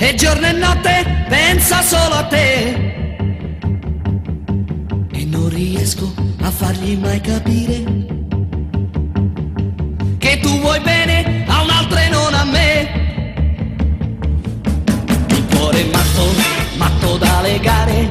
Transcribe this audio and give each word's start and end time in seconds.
E 0.00 0.14
giorno 0.14 0.46
e 0.46 0.52
notte 0.52 1.24
pensa 1.28 1.82
solo 1.82 2.14
a 2.14 2.24
te. 2.24 2.68
E 5.12 5.24
non 5.24 5.48
riesco 5.48 6.14
a 6.40 6.50
fargli 6.52 6.96
mai 6.96 7.20
capire 7.20 7.82
che 10.18 10.38
tu 10.40 10.60
vuoi 10.60 10.78
bene 10.80 11.44
a 11.48 11.62
un'altra 11.62 12.00
e 12.04 12.08
non 12.10 12.32
a 12.32 12.44
me. 12.44 12.90
Il 15.30 15.46
cuore 15.50 15.84
matto, 15.92 16.24
matto 16.76 17.16
da 17.16 17.40
legare, 17.40 18.06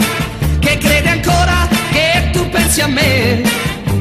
che 0.59 0.77
crede 0.77 1.09
ancora 1.09 1.69
che 1.91 2.29
tu 2.33 2.49
pensi 2.49 2.81
a 2.81 2.87
me. 2.87 3.41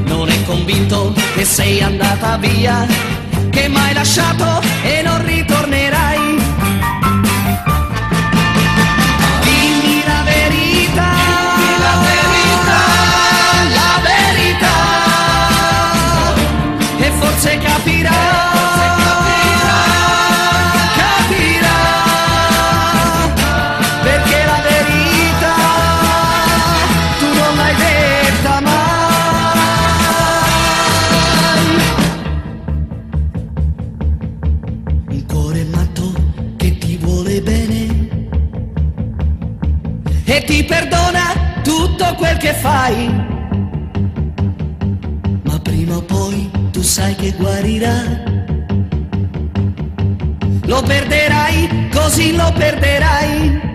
Non 0.06 0.28
è 0.28 0.44
convinto 0.44 1.14
che 1.36 1.44
sei 1.44 1.80
andata 1.80 2.36
via, 2.36 2.84
che 3.50 3.68
m'hai 3.68 3.94
lasciato 3.94 4.60
e 4.82 5.02
non 5.02 5.24
ritornerai. 5.24 5.45
Che 42.46 42.52
fai. 42.54 43.08
Ma 45.42 45.58
prima 45.60 45.96
o 45.96 46.02
poi 46.02 46.48
tu 46.70 46.80
sai 46.80 47.14
che 47.16 47.32
guarirà. 47.32 47.96
Lo 50.66 50.80
perderai, 50.82 51.88
così 51.92 52.36
lo 52.36 52.52
perderai. 52.52 53.65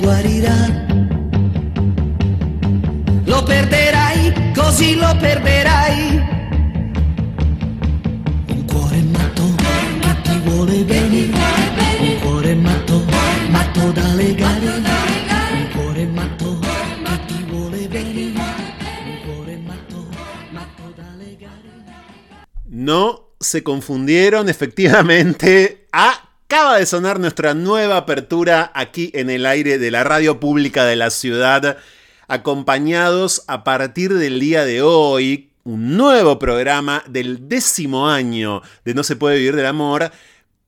Guarirà. 0.00 0.56
Lo 3.24 3.42
perderai, 3.42 4.52
così 4.54 4.96
lo 4.96 5.14
perderai. 5.18 6.28
Un 8.48 8.64
cuore 8.66 9.02
matto 9.02 9.54
che 10.00 10.20
ti 10.22 10.40
vuole 10.44 10.82
bene. 10.84 11.30
Un 12.00 12.18
cuore 12.20 12.54
matto, 12.54 13.04
matto 13.50 13.92
da 13.92 14.12
legare. 14.14 14.60
No 22.72 23.34
se 23.38 23.62
confundieron, 23.62 24.48
efectivamente. 24.48 25.86
Acaba 26.52 26.78
de 26.78 26.86
sonar 26.86 27.20
nuestra 27.20 27.54
nueva 27.54 27.96
apertura 27.96 28.72
aquí 28.74 29.12
en 29.14 29.30
el 29.30 29.46
aire 29.46 29.78
de 29.78 29.92
la 29.92 30.02
radio 30.02 30.40
pública 30.40 30.84
de 30.84 30.96
la 30.96 31.10
ciudad, 31.10 31.76
acompañados 32.26 33.44
a 33.46 33.62
partir 33.62 34.14
del 34.14 34.40
día 34.40 34.64
de 34.64 34.82
hoy, 34.82 35.50
un 35.62 35.96
nuevo 35.96 36.40
programa 36.40 37.04
del 37.06 37.48
décimo 37.48 38.08
año 38.08 38.62
de 38.84 38.94
No 38.94 39.04
se 39.04 39.14
puede 39.14 39.36
vivir 39.36 39.54
del 39.54 39.66
amor, 39.66 40.10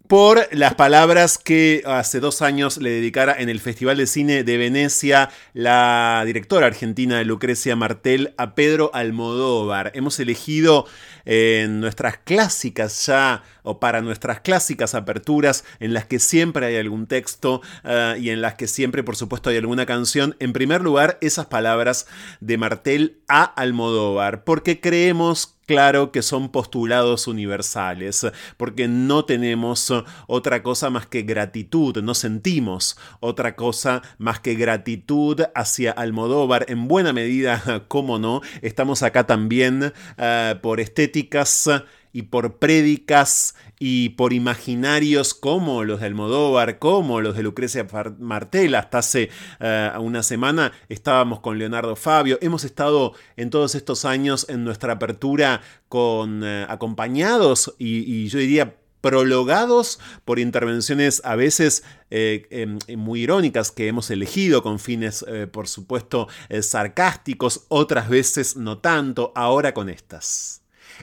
por 0.06 0.46
las 0.52 0.74
palabras 0.74 1.38
que 1.38 1.82
hace 1.86 2.20
dos 2.20 2.42
años 2.42 2.76
le 2.76 2.90
dedicara 2.90 3.34
en 3.36 3.48
el 3.48 3.60
Festival 3.60 3.96
de 3.96 4.06
Cine 4.06 4.44
de 4.44 4.58
Venecia 4.58 5.30
la 5.54 6.22
directora 6.24 6.66
argentina 6.66 7.24
Lucrecia 7.24 7.74
Martel 7.74 8.34
a 8.36 8.54
Pedro 8.54 8.90
Almodóvar. 8.94 9.90
Hemos 9.94 10.20
elegido 10.20 10.86
en 11.24 11.80
nuestras 11.80 12.18
clásicas 12.18 13.06
ya, 13.06 13.42
o 13.62 13.80
para 13.80 14.00
nuestras 14.00 14.40
clásicas 14.40 14.94
aperturas, 14.94 15.64
en 15.80 15.94
las 15.94 16.06
que 16.06 16.18
siempre 16.18 16.66
hay 16.66 16.76
algún 16.76 17.06
texto 17.06 17.60
uh, 17.84 18.16
y 18.18 18.30
en 18.30 18.42
las 18.42 18.54
que 18.54 18.66
siempre, 18.66 19.02
por 19.02 19.16
supuesto, 19.16 19.50
hay 19.50 19.56
alguna 19.56 19.86
canción. 19.86 20.36
En 20.40 20.52
primer 20.52 20.82
lugar, 20.82 21.18
esas 21.20 21.46
palabras 21.46 22.06
de 22.40 22.58
Martel 22.58 23.22
a 23.28 23.44
Almodóvar, 23.44 24.44
porque 24.44 24.80
creemos 24.80 25.56
claro 25.72 26.12
que 26.12 26.20
son 26.20 26.50
postulados 26.50 27.26
universales, 27.26 28.26
porque 28.58 28.88
no 28.88 29.24
tenemos 29.24 29.92
otra 30.26 30.62
cosa 30.62 30.90
más 30.90 31.06
que 31.06 31.22
gratitud, 31.22 31.96
no 32.02 32.14
sentimos 32.14 32.98
otra 33.20 33.56
cosa 33.56 34.02
más 34.18 34.38
que 34.40 34.54
gratitud 34.54 35.40
hacia 35.54 35.92
Almodóvar, 35.92 36.66
en 36.68 36.88
buena 36.88 37.14
medida, 37.14 37.84
cómo 37.88 38.18
no, 38.18 38.42
estamos 38.60 39.02
acá 39.02 39.26
también 39.26 39.84
uh, 40.18 40.60
por 40.60 40.78
estéticas 40.78 41.70
y 42.12 42.22
por 42.22 42.58
prédicas 42.58 43.54
y 43.84 44.10
por 44.10 44.32
imaginarios 44.32 45.34
como 45.34 45.82
los 45.82 45.98
de 45.98 46.06
Almodóvar, 46.06 46.78
como 46.78 47.20
los 47.20 47.34
de 47.34 47.42
Lucrecia 47.42 47.84
Martel. 48.20 48.76
Hasta 48.76 48.98
hace 48.98 49.28
eh, 49.58 49.90
una 49.98 50.22
semana 50.22 50.70
estábamos 50.88 51.40
con 51.40 51.58
Leonardo 51.58 51.96
Fabio. 51.96 52.38
Hemos 52.42 52.62
estado 52.62 53.12
en 53.36 53.50
todos 53.50 53.74
estos 53.74 54.04
años 54.04 54.46
en 54.48 54.62
nuestra 54.62 54.92
apertura 54.92 55.62
con 55.88 56.44
eh, 56.44 56.64
acompañados 56.68 57.74
y, 57.76 58.28
yo 58.28 58.38
diría 58.38 58.76
prologados 59.00 59.98
por 60.24 60.38
intervenciones 60.38 61.20
a 61.24 61.34
veces 61.34 61.82
eh, 62.10 62.46
em, 62.50 62.78
muy 62.96 63.22
irónicas 63.22 63.72
que 63.72 63.88
hemos 63.88 64.12
elegido 64.12 64.62
con 64.62 64.78
fines, 64.78 65.26
por 65.50 65.66
supuesto, 65.66 66.28
sarcásticos, 66.60 67.64
otras 67.66 68.08
veces 68.08 68.54
no 68.54 68.78
tanto, 68.78 69.32
ahora 69.34 69.74
con 69.74 69.88
estas. 69.88 70.61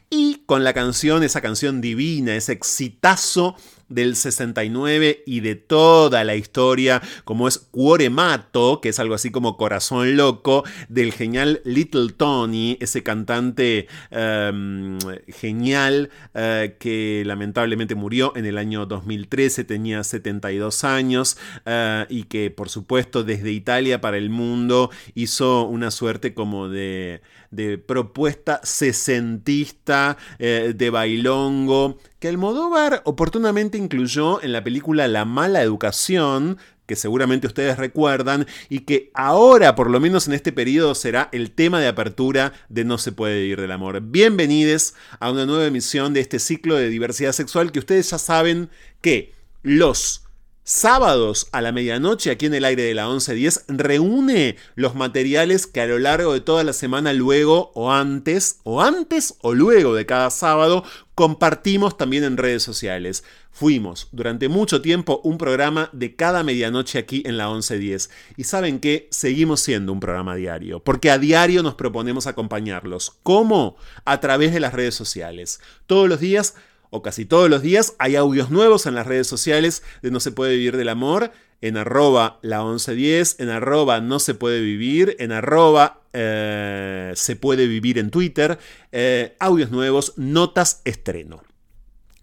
Y 0.10 0.44
con 0.46 0.64
la 0.64 0.74
canción, 0.74 1.24
esa 1.24 1.42
canción 1.42 1.82
divina, 1.82 2.36
ese 2.36 2.54
exitazo 2.54 3.56
del 3.90 4.16
69 4.16 5.24
y 5.26 5.42
de 5.42 5.56
toda 5.56 6.24
la 6.24 6.36
historia, 6.36 7.02
como 7.26 7.48
es 7.48 7.58
Cuore 7.58 8.10
Mato, 8.10 8.80
que 8.82 8.90
es 8.90 9.00
algo 9.00 9.16
así 9.16 9.32
como 9.32 9.58
Corazón 9.58 10.16
Loco, 10.16 10.64
del 10.88 11.12
genial 11.12 11.62
Little 11.66 12.14
Tony, 12.16 12.78
ese 12.80 13.04
cantante 13.04 13.88
em, 14.12 15.00
genial 15.28 16.10
eh, 16.36 16.78
que 16.80 17.24
lamentablemente 17.26 17.96
murió 17.96 18.34
en 18.36 18.46
el 18.46 18.58
año 18.58 18.86
2013, 18.86 19.64
tenía 19.64 20.04
72 20.04 20.84
años 20.84 21.38
eh, 21.66 22.06
y 22.10 22.24
que 22.24 22.52
por 22.52 22.70
supuesto 22.70 23.24
desde 23.24 23.52
Italia 23.52 24.02
para 24.02 24.18
el 24.18 24.30
mundo 24.30 24.92
hizo 25.16 25.64
una 25.64 25.90
suerte 25.92 26.34
como 26.34 26.70
de, 26.70 27.22
de 27.52 27.78
propuesta 27.78 28.62
sesentista, 28.64 30.18
eh, 30.38 30.74
de 30.76 30.90
bailongo, 30.90 31.98
que 32.20 32.28
Almodóvar 32.28 33.02
oportunamente 33.06 33.78
incluyó 33.78 34.42
en 34.44 34.52
la 34.52 34.64
película 34.64 35.08
La 35.08 35.26
mala 35.26 35.62
educación, 35.62 36.58
que 36.86 36.96
seguramente 36.96 37.48
ustedes 37.48 37.78
recuerdan, 37.78 38.48
y 38.68 38.80
que 38.80 39.12
ahora, 39.14 39.76
por 39.76 39.92
lo 39.92 40.00
menos 40.00 40.28
en 40.28 40.34
este 40.34 40.52
periodo, 40.52 40.96
será 40.96 41.30
el 41.32 41.52
tema 41.52 41.80
de 41.80 41.88
apertura 41.88 42.54
de 42.68 42.84
No 42.84 42.98
se 42.98 43.12
puede 43.12 43.42
vivir 43.42 43.62
del 43.62 43.72
amor. 43.72 44.02
Bienvenidos 44.02 44.96
a 45.20 45.32
una 45.32 45.46
nueva 45.46 45.66
emisión 45.66 46.14
de 46.14 46.22
este 46.22 46.40
ciclo 46.40 46.76
de 46.76 46.90
diversidad 46.90 47.32
sexual 47.32 47.72
que 47.72 47.80
ustedes 47.80 48.10
ya 48.10 48.18
saben 48.18 48.70
que 49.02 49.34
los 49.62 50.29
sábados 50.70 51.48
a 51.52 51.62
la 51.62 51.72
medianoche 51.72 52.30
aquí 52.30 52.46
en 52.46 52.54
el 52.54 52.64
aire 52.64 52.84
de 52.84 52.94
la 52.94 53.08
1110 53.08 53.66
reúne 53.70 54.56
los 54.76 54.94
materiales 54.94 55.66
que 55.66 55.82
a 55.82 55.88
lo 55.88 55.98
largo 55.98 56.32
de 56.32 56.42
toda 56.42 56.64
la 56.64 56.74
semana 56.74 57.12
luego 57.12 57.72
o 57.74 57.92
antes 57.92 58.60
o 58.66 58.80
antes 58.80 59.34
o 59.42 59.56
luego 59.56 59.96
de 59.96 60.06
cada 60.06 60.30
sábado 60.30 60.84
compartimos 61.16 61.98
también 61.98 62.24
en 62.24 62.38
redes 62.38 62.62
sociales. 62.62 63.24
Fuimos 63.50 64.10
durante 64.12 64.48
mucho 64.48 64.80
tiempo 64.80 65.22
un 65.24 65.40
programa 65.40 65.90
de 65.92 66.16
cada 66.16 66.44
medianoche 66.44 67.00
aquí 67.00 67.24
en 67.26 67.38
la 67.38 67.48
1110 67.48 68.12
y 68.38 68.44
saben 68.44 68.80
que 68.80 69.08
seguimos 69.10 69.62
siendo 69.62 69.92
un 69.92 70.00
programa 70.00 70.36
diario 70.36 70.84
porque 70.84 71.10
a 71.10 71.18
diario 71.18 71.64
nos 71.64 71.74
proponemos 71.74 72.28
acompañarlos. 72.28 73.18
¿Cómo? 73.24 73.76
A 74.06 74.20
través 74.20 74.54
de 74.54 74.60
las 74.60 74.76
redes 74.76 74.94
sociales. 74.94 75.62
Todos 75.88 76.08
los 76.08 76.20
días 76.20 76.54
o 76.90 77.02
casi 77.02 77.26
todos 77.26 77.50
los 77.50 77.62
días 77.62 77.96
hay 78.00 78.16
audios 78.16 78.50
nuevos 78.50 78.86
en 78.86 78.96
las 78.96 79.08
redes 79.08 79.28
sociales 79.28 79.84
de 80.02 80.12
No 80.12 80.20
se 80.20 80.32
puede 80.32 80.56
vivir 80.56 80.78
del 80.78 80.90
amor, 80.90 81.32
en 81.62 81.78
arroba 81.78 82.40
la 82.42 82.60
1110, 82.64 83.40
en 83.40 83.50
arroba 83.50 84.00
no 84.00 84.20
se 84.20 84.34
puede 84.34 84.62
vivir, 84.62 85.16
en 85.20 85.32
arroba 85.32 86.02
eh, 86.14 87.12
se 87.16 87.36
puede 87.36 87.68
vivir 87.68 87.98
en 87.98 88.12
Twitter, 88.12 88.58
eh, 88.92 89.36
audios 89.40 89.72
nuevos, 89.72 90.14
notas 90.18 90.82
estreno. 90.86 91.44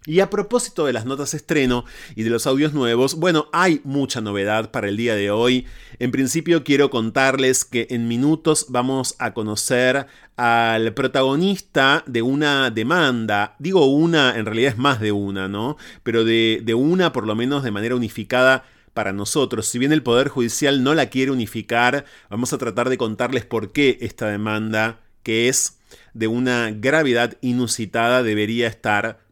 Y 0.07 0.21
a 0.21 0.29
propósito 0.29 0.85
de 0.85 0.93
las 0.93 1.05
notas 1.05 1.33
estreno 1.33 1.83
y 2.15 2.23
de 2.23 2.29
los 2.29 2.47
audios 2.47 2.71
nuevos, 2.71 3.15
bueno, 3.15 3.49
hay 3.51 3.81
mucha 3.83 4.21
novedad 4.21 4.71
para 4.71 4.87
el 4.87 4.95
día 4.95 5.15
de 5.15 5.31
hoy. 5.31 5.67
En 5.99 6.11
principio 6.11 6.63
quiero 6.63 6.89
contarles 6.89 7.65
que 7.65 7.87
en 7.89 8.07
minutos 8.07 8.67
vamos 8.69 9.15
a 9.19 9.33
conocer 9.33 10.07
al 10.37 10.93
protagonista 10.93 12.05
de 12.07 12.21
una 12.21 12.71
demanda. 12.71 13.57
Digo 13.59 13.85
una, 13.87 14.37
en 14.37 14.45
realidad 14.45 14.71
es 14.71 14.77
más 14.77 15.01
de 15.01 15.11
una, 15.11 15.49
¿no? 15.49 15.75
Pero 16.03 16.23
de, 16.23 16.61
de 16.63 16.73
una 16.73 17.11
por 17.11 17.27
lo 17.27 17.35
menos 17.35 17.63
de 17.63 17.71
manera 17.71 17.93
unificada 17.97 18.63
para 18.93 19.11
nosotros. 19.11 19.67
Si 19.67 19.77
bien 19.77 19.91
el 19.91 20.03
Poder 20.03 20.29
Judicial 20.29 20.83
no 20.83 20.93
la 20.93 21.07
quiere 21.07 21.31
unificar, 21.31 22.05
vamos 22.29 22.53
a 22.53 22.57
tratar 22.57 22.87
de 22.87 22.97
contarles 22.97 23.45
por 23.45 23.73
qué 23.73 23.97
esta 23.99 24.29
demanda, 24.29 25.01
que 25.21 25.49
es 25.49 25.79
de 26.13 26.27
una 26.27 26.71
gravedad 26.71 27.37
inusitada, 27.41 28.23
debería 28.23 28.69
estar 28.69 29.26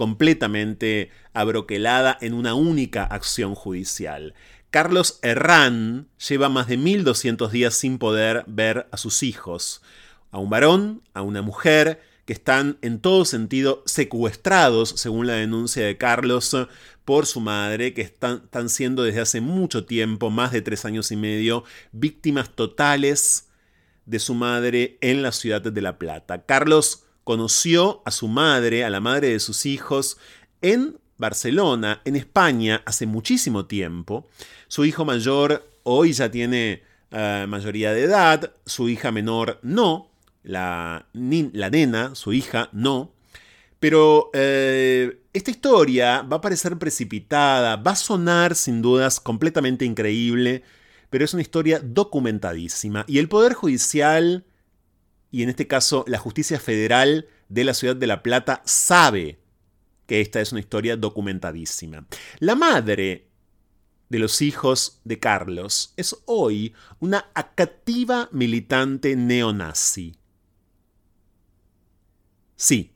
completamente 0.00 1.10
abroquelada 1.34 2.16
en 2.22 2.32
una 2.32 2.54
única 2.54 3.04
acción 3.04 3.54
judicial. 3.54 4.32
Carlos 4.70 5.18
Herrán 5.20 6.08
lleva 6.26 6.48
más 6.48 6.68
de 6.68 6.78
1200 6.78 7.52
días 7.52 7.74
sin 7.74 7.98
poder 7.98 8.44
ver 8.46 8.88
a 8.92 8.96
sus 8.96 9.22
hijos, 9.22 9.82
a 10.30 10.38
un 10.38 10.48
varón, 10.48 11.02
a 11.12 11.20
una 11.20 11.42
mujer, 11.42 12.00
que 12.24 12.32
están 12.32 12.78
en 12.80 13.00
todo 13.00 13.26
sentido 13.26 13.82
secuestrados, 13.84 14.94
según 14.96 15.26
la 15.26 15.34
denuncia 15.34 15.84
de 15.84 15.98
Carlos, 15.98 16.56
por 17.04 17.26
su 17.26 17.40
madre, 17.40 17.92
que 17.92 18.00
están, 18.00 18.40
están 18.44 18.70
siendo 18.70 19.02
desde 19.02 19.20
hace 19.20 19.42
mucho 19.42 19.84
tiempo, 19.84 20.30
más 20.30 20.50
de 20.50 20.62
tres 20.62 20.86
años 20.86 21.12
y 21.12 21.16
medio, 21.16 21.64
víctimas 21.92 22.48
totales 22.48 23.50
de 24.06 24.18
su 24.18 24.32
madre 24.32 24.96
en 25.02 25.20
la 25.20 25.32
ciudad 25.32 25.60
de 25.60 25.82
La 25.82 25.98
Plata. 25.98 26.46
Carlos 26.46 27.04
conoció 27.24 28.02
a 28.04 28.10
su 28.10 28.28
madre, 28.28 28.84
a 28.84 28.90
la 28.90 29.00
madre 29.00 29.28
de 29.28 29.40
sus 29.40 29.66
hijos, 29.66 30.18
en 30.62 30.98
Barcelona, 31.16 32.00
en 32.04 32.16
España, 32.16 32.82
hace 32.86 33.06
muchísimo 33.06 33.66
tiempo. 33.66 34.26
Su 34.68 34.84
hijo 34.84 35.04
mayor 35.04 35.68
hoy 35.82 36.12
ya 36.12 36.30
tiene 36.30 36.82
eh, 37.10 37.46
mayoría 37.48 37.92
de 37.92 38.04
edad, 38.04 38.52
su 38.64 38.88
hija 38.88 39.10
menor 39.10 39.58
no, 39.62 40.10
la, 40.42 41.06
la 41.12 41.70
nena, 41.70 42.14
su 42.14 42.32
hija, 42.32 42.68
no. 42.72 43.12
Pero 43.78 44.30
eh, 44.32 45.20
esta 45.32 45.50
historia 45.50 46.22
va 46.22 46.36
a 46.36 46.40
parecer 46.40 46.78
precipitada, 46.78 47.76
va 47.76 47.92
a 47.92 47.96
sonar 47.96 48.54
sin 48.54 48.82
dudas 48.82 49.20
completamente 49.20 49.84
increíble, 49.84 50.62
pero 51.08 51.24
es 51.24 51.34
una 51.34 51.42
historia 51.42 51.80
documentadísima. 51.82 53.04
Y 53.08 53.18
el 53.18 53.28
Poder 53.28 53.54
Judicial 53.54 54.44
y 55.30 55.42
en 55.42 55.48
este 55.50 55.66
caso 55.66 56.04
la 56.06 56.18
justicia 56.18 56.58
federal 56.58 57.28
de 57.48 57.64
la 57.64 57.74
ciudad 57.74 57.96
de 57.96 58.06
La 58.06 58.22
Plata 58.22 58.62
sabe 58.64 59.40
que 60.06 60.20
esta 60.20 60.40
es 60.40 60.52
una 60.52 60.60
historia 60.60 60.96
documentadísima. 60.96 62.06
La 62.40 62.54
madre 62.54 63.28
de 64.08 64.18
los 64.18 64.42
hijos 64.42 65.00
de 65.04 65.20
Carlos 65.20 65.94
es 65.96 66.16
hoy 66.26 66.74
una 66.98 67.30
activa 67.34 68.28
militante 68.32 69.14
neonazi. 69.14 70.16
Sí, 72.56 72.92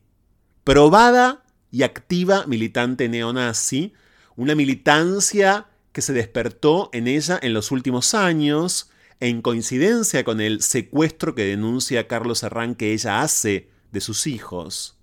probada 0.63 1.45
y 1.71 1.83
activa 1.83 2.45
militante 2.47 3.07
neonazi, 3.07 3.93
una 4.35 4.55
militancia 4.55 5.67
que 5.93 6.01
se 6.01 6.11
despertó 6.11 6.89
en 6.91 7.07
ella 7.07 7.39
en 7.41 7.53
los 7.53 7.71
últimos 7.71 8.13
años, 8.13 8.91
en 9.19 9.41
coincidencia 9.41 10.23
con 10.23 10.41
el 10.41 10.61
secuestro 10.61 11.35
que 11.35 11.45
denuncia 11.45 12.07
Carlos 12.07 12.43
Herrán 12.43 12.75
que 12.75 12.93
ella 12.93 13.21
hace 13.21 13.69
de 13.91 14.01
sus 14.01 14.27
hijos. 14.27 14.97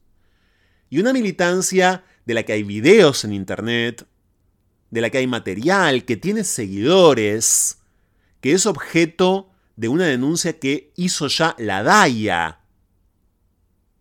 Y 0.90 1.00
una 1.00 1.12
militancia 1.12 2.04
de 2.26 2.34
la 2.34 2.42
que 2.42 2.52
hay 2.52 2.62
videos 2.62 3.24
en 3.24 3.32
internet, 3.32 4.06
de 4.90 5.00
la 5.00 5.10
que 5.10 5.18
hay 5.18 5.26
material, 5.26 6.04
que 6.04 6.16
tiene 6.16 6.44
seguidores, 6.44 7.78
que 8.40 8.52
es 8.52 8.66
objeto 8.66 9.50
de 9.76 9.88
una 9.88 10.04
denuncia 10.04 10.58
que 10.58 10.92
hizo 10.96 11.28
ya 11.28 11.56
la 11.58 11.82
DAIA 11.82 12.60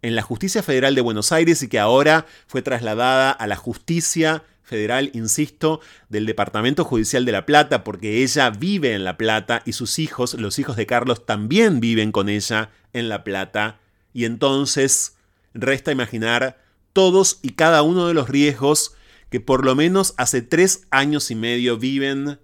en 0.02 0.16
la 0.16 0.22
Justicia 0.22 0.64
Federal 0.64 0.96
de 0.96 1.02
Buenos 1.02 1.32
Aires 1.32 1.62
y 1.62 1.70
que 1.70 1.80
ahora 1.80 2.26
fue 2.48 2.62
trasladada 2.62 3.32
a 3.32 3.48
la 3.48 3.56
Justicia 3.56 4.44
federal, 4.72 5.12
insisto, 5.14 5.82
del 6.08 6.26
Departamento 6.26 6.86
Judicial 6.86 7.26
de 7.26 7.34
La 7.34 7.46
Plata, 7.46 7.84
porque 7.84 8.24
ella 8.24 8.50
vive 8.52 8.94
en 8.94 9.04
La 9.04 9.18
Plata 9.18 9.64
y 9.66 9.74
sus 9.74 10.00
hijos, 10.00 10.34
los 10.36 10.60
hijos 10.60 10.78
de 10.78 10.86
Carlos, 10.86 11.26
también 11.26 11.82
viven 11.82 12.14
con 12.14 12.30
ella 12.30 12.72
en 12.94 13.10
La 13.10 13.26
Plata. 13.26 13.82
Y 14.14 14.24
entonces 14.24 15.18
resta 15.54 15.92
imaginar 15.92 16.64
todos 16.94 17.40
y 17.42 17.50
cada 17.50 17.82
uno 17.82 18.08
de 18.08 18.14
los 18.14 18.30
riesgos 18.30 18.96
que 19.30 19.42
por 19.42 19.66
lo 19.66 19.76
menos 19.76 20.14
hace 20.16 20.42
tres 20.42 20.88
años 20.90 21.32
y 21.32 21.36
medio 21.36 21.78
viven 21.78 22.40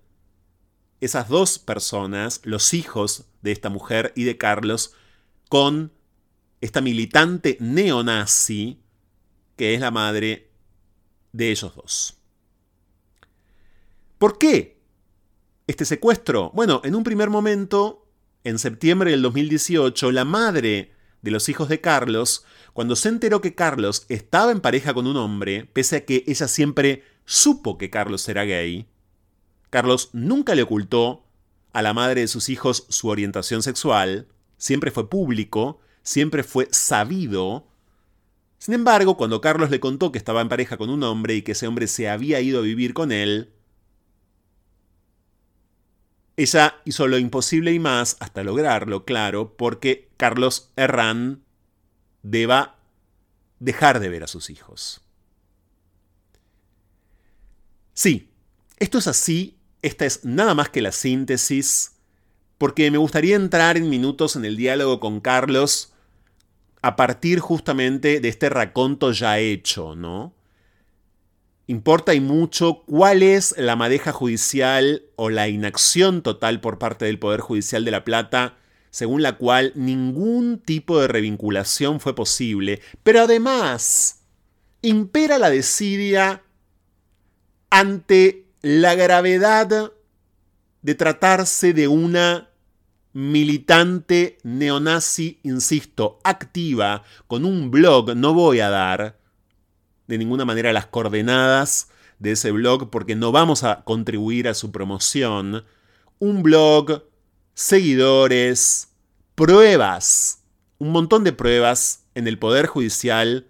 esas 0.99 1.29
dos 1.29 1.59
personas, 1.59 2.41
los 2.43 2.73
hijos 2.73 3.23
de 3.41 3.53
esta 3.53 3.69
mujer 3.69 4.11
y 4.17 4.25
de 4.25 4.37
Carlos, 4.37 4.93
con 5.47 5.93
esta 6.59 6.81
militante 6.81 7.55
neonazi 7.61 8.81
que 9.55 9.73
es 9.73 9.79
la 9.79 9.91
madre 9.91 10.49
de 11.31 11.51
ellos 11.51 11.73
dos. 11.73 12.16
¿Por 14.17 14.39
qué 14.39 14.79
este 15.67 15.85
secuestro? 15.85 16.51
Bueno, 16.55 16.81
en 16.83 16.95
un 16.95 17.03
primer 17.03 17.29
momento, 17.29 18.07
en 18.43 18.57
septiembre 18.57 19.11
del 19.11 19.21
2018, 19.21 20.11
la 20.11 20.25
madre 20.25 20.91
de 21.21 21.31
los 21.31 21.49
hijos 21.49 21.69
de 21.69 21.81
Carlos, 21.81 22.43
cuando 22.73 22.95
se 22.95 23.09
enteró 23.09 23.41
que 23.41 23.53
Carlos 23.53 24.05
estaba 24.09 24.51
en 24.51 24.61
pareja 24.61 24.93
con 24.95 25.05
un 25.05 25.17
hombre, 25.17 25.69
pese 25.71 25.97
a 25.97 26.05
que 26.05 26.23
ella 26.25 26.47
siempre 26.47 27.03
supo 27.25 27.77
que 27.77 27.91
Carlos 27.91 28.27
era 28.27 28.43
gay, 28.43 28.87
Carlos 29.69 30.09
nunca 30.13 30.55
le 30.55 30.63
ocultó 30.63 31.25
a 31.73 31.81
la 31.83 31.93
madre 31.93 32.21
de 32.21 32.27
sus 32.27 32.49
hijos 32.49 32.87
su 32.89 33.09
orientación 33.09 33.61
sexual, 33.61 34.27
siempre 34.57 34.89
fue 34.89 35.09
público, 35.09 35.79
siempre 36.01 36.43
fue 36.43 36.67
sabido. 36.71 37.67
Sin 38.57 38.73
embargo, 38.73 39.17
cuando 39.17 39.41
Carlos 39.41 39.69
le 39.69 39.79
contó 39.79 40.11
que 40.11 40.17
estaba 40.17 40.41
en 40.41 40.49
pareja 40.49 40.77
con 40.77 40.89
un 40.89 41.03
hombre 41.03 41.35
y 41.35 41.41
que 41.43 41.51
ese 41.51 41.67
hombre 41.67 41.85
se 41.85 42.09
había 42.09 42.41
ido 42.41 42.59
a 42.59 42.63
vivir 42.63 42.95
con 42.95 43.11
él, 43.11 43.51
ella 46.37 46.75
hizo 46.85 47.07
lo 47.07 47.17
imposible 47.17 47.73
y 47.73 47.79
más 47.79 48.15
hasta 48.19 48.43
lograrlo, 48.43 49.05
claro, 49.05 49.57
porque 49.57 50.09
Carlos 50.17 50.71
Herrán 50.75 51.43
deba 52.21 52.77
dejar 53.59 53.99
de 53.99 54.09
ver 54.09 54.23
a 54.23 54.27
sus 54.27 54.51
hijos. 54.51 55.01
Sí, 57.93 58.29
esto 58.77 58.99
es 58.99 59.07
así, 59.07 59.57
esta 59.81 60.05
es 60.05 60.23
nada 60.23 60.53
más 60.53 60.69
que 60.69 60.81
la 60.81 60.91
síntesis, 60.91 61.93
porque 62.59 62.91
me 62.91 62.99
gustaría 62.99 63.35
entrar 63.35 63.75
en 63.75 63.89
minutos 63.89 64.35
en 64.35 64.45
el 64.45 64.55
diálogo 64.57 64.99
con 64.99 65.19
Carlos 65.19 65.93
a 66.83 66.95
partir 66.95 67.39
justamente 67.39 68.19
de 68.19 68.29
este 68.29 68.49
raconto 68.49 69.11
ya 69.11 69.39
hecho, 69.39 69.95
¿no? 69.95 70.36
Importa 71.69 72.13
y 72.13 72.21
mucho 72.21 72.83
cuál 72.85 73.21
es 73.21 73.53
la 73.57 73.75
madeja 73.75 74.13
judicial 74.13 75.03
o 75.17 75.29
la 75.29 75.49
inacción 75.49 76.21
total 76.21 76.61
por 76.61 76.79
parte 76.79 77.03
del 77.03 77.19
Poder 77.19 77.41
Judicial 77.41 77.83
de 77.83 77.91
La 77.91 78.05
Plata, 78.05 78.55
según 78.89 79.21
la 79.21 79.37
cual 79.37 79.73
ningún 79.75 80.59
tipo 80.59 80.97
de 80.97 81.09
revinculación 81.09 81.99
fue 81.99 82.15
posible, 82.15 82.81
pero 83.03 83.23
además 83.23 84.21
impera 84.81 85.37
la 85.37 85.49
desidia 85.49 86.41
ante 87.69 88.45
la 88.61 88.95
gravedad 88.95 89.91
de 90.81 90.95
tratarse 90.95 91.73
de 91.73 91.89
una 91.89 92.49
militante 93.11 94.37
neonazi, 94.43 95.41
insisto, 95.43 96.19
activa, 96.23 97.03
con 97.27 97.43
un 97.43 97.71
blog, 97.71 98.15
no 98.15 98.33
voy 98.33 98.61
a 98.61 98.69
dar 98.69 99.17
de 100.07 100.17
ninguna 100.17 100.45
manera 100.45 100.73
las 100.73 100.87
coordenadas 100.87 101.89
de 102.19 102.31
ese 102.31 102.51
blog 102.51 102.89
porque 102.89 103.15
no 103.15 103.31
vamos 103.31 103.63
a 103.63 103.83
contribuir 103.83 104.47
a 104.47 104.53
su 104.53 104.71
promoción. 104.71 105.65
Un 106.19 106.43
blog, 106.43 107.03
seguidores, 107.53 108.89
pruebas, 109.35 110.43
un 110.79 110.91
montón 110.91 111.23
de 111.23 111.33
pruebas 111.33 112.05
en 112.15 112.27
el 112.27 112.39
Poder 112.39 112.65
Judicial 112.67 113.47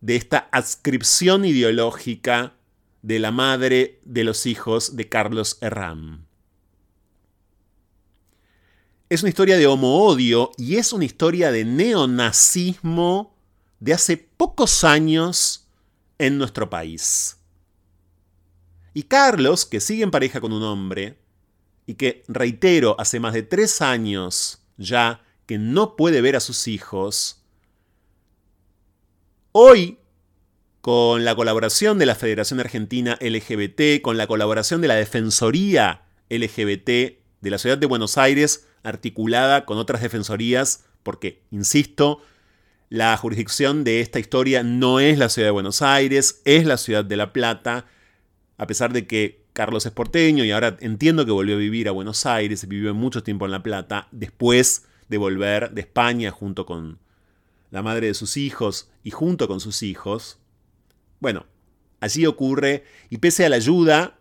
de 0.00 0.16
esta 0.16 0.48
adscripción 0.52 1.44
ideológica 1.44 2.54
de 3.02 3.18
la 3.18 3.30
madre 3.30 4.00
de 4.04 4.24
los 4.24 4.46
hijos 4.46 4.96
de 4.96 5.08
Carlos 5.08 5.58
Herrán. 5.60 6.26
Es 9.08 9.22
una 9.22 9.28
historia 9.28 9.56
de 9.56 9.66
homo-odio 9.66 10.50
y 10.56 10.76
es 10.76 10.92
una 10.92 11.04
historia 11.04 11.52
de 11.52 11.64
neonazismo 11.64 13.36
de 13.78 13.92
hace 13.92 14.16
pocos 14.16 14.82
años 14.82 15.63
en 16.18 16.38
nuestro 16.38 16.70
país. 16.70 17.38
Y 18.92 19.04
Carlos, 19.04 19.66
que 19.66 19.80
sigue 19.80 20.04
en 20.04 20.10
pareja 20.10 20.40
con 20.40 20.52
un 20.52 20.62
hombre, 20.62 21.18
y 21.86 21.94
que, 21.94 22.22
reitero, 22.28 22.96
hace 22.98 23.20
más 23.20 23.34
de 23.34 23.42
tres 23.42 23.82
años 23.82 24.62
ya 24.76 25.22
que 25.46 25.58
no 25.58 25.96
puede 25.96 26.20
ver 26.20 26.36
a 26.36 26.40
sus 26.40 26.68
hijos, 26.68 27.42
hoy, 29.52 29.98
con 30.80 31.24
la 31.24 31.34
colaboración 31.34 31.98
de 31.98 32.06
la 32.06 32.14
Federación 32.14 32.60
Argentina 32.60 33.18
LGBT, 33.20 34.02
con 34.02 34.16
la 34.16 34.26
colaboración 34.26 34.80
de 34.80 34.88
la 34.88 34.94
Defensoría 34.94 36.02
LGBT 36.28 36.88
de 36.88 37.50
la 37.50 37.58
Ciudad 37.58 37.78
de 37.78 37.86
Buenos 37.86 38.18
Aires, 38.18 38.66
articulada 38.82 39.64
con 39.64 39.78
otras 39.78 40.02
defensorías, 40.02 40.84
porque, 41.02 41.42
insisto, 41.50 42.22
la 42.94 43.16
jurisdicción 43.16 43.82
de 43.82 43.98
esta 43.98 44.20
historia 44.20 44.62
no 44.62 45.00
es 45.00 45.18
la 45.18 45.28
ciudad 45.28 45.48
de 45.48 45.52
Buenos 45.52 45.82
Aires, 45.82 46.40
es 46.44 46.64
la 46.64 46.76
ciudad 46.76 47.04
de 47.04 47.16
La 47.16 47.32
Plata, 47.32 47.86
a 48.56 48.68
pesar 48.68 48.92
de 48.92 49.08
que 49.08 49.42
Carlos 49.52 49.84
es 49.84 49.90
porteño 49.90 50.44
y 50.44 50.52
ahora 50.52 50.76
entiendo 50.78 51.26
que 51.26 51.32
volvió 51.32 51.56
a 51.56 51.58
vivir 51.58 51.88
a 51.88 51.90
Buenos 51.90 52.24
Aires 52.24 52.68
vivió 52.68 52.94
mucho 52.94 53.24
tiempo 53.24 53.46
en 53.46 53.50
La 53.50 53.64
Plata, 53.64 54.06
después 54.12 54.86
de 55.08 55.18
volver 55.18 55.72
de 55.72 55.80
España 55.80 56.30
junto 56.30 56.66
con 56.66 57.00
la 57.72 57.82
madre 57.82 58.06
de 58.06 58.14
sus 58.14 58.36
hijos 58.36 58.92
y 59.02 59.10
junto 59.10 59.48
con 59.48 59.58
sus 59.58 59.82
hijos. 59.82 60.38
Bueno, 61.18 61.46
allí 61.98 62.26
ocurre 62.26 62.84
y 63.10 63.18
pese 63.18 63.44
a 63.44 63.48
la 63.48 63.56
ayuda 63.56 64.20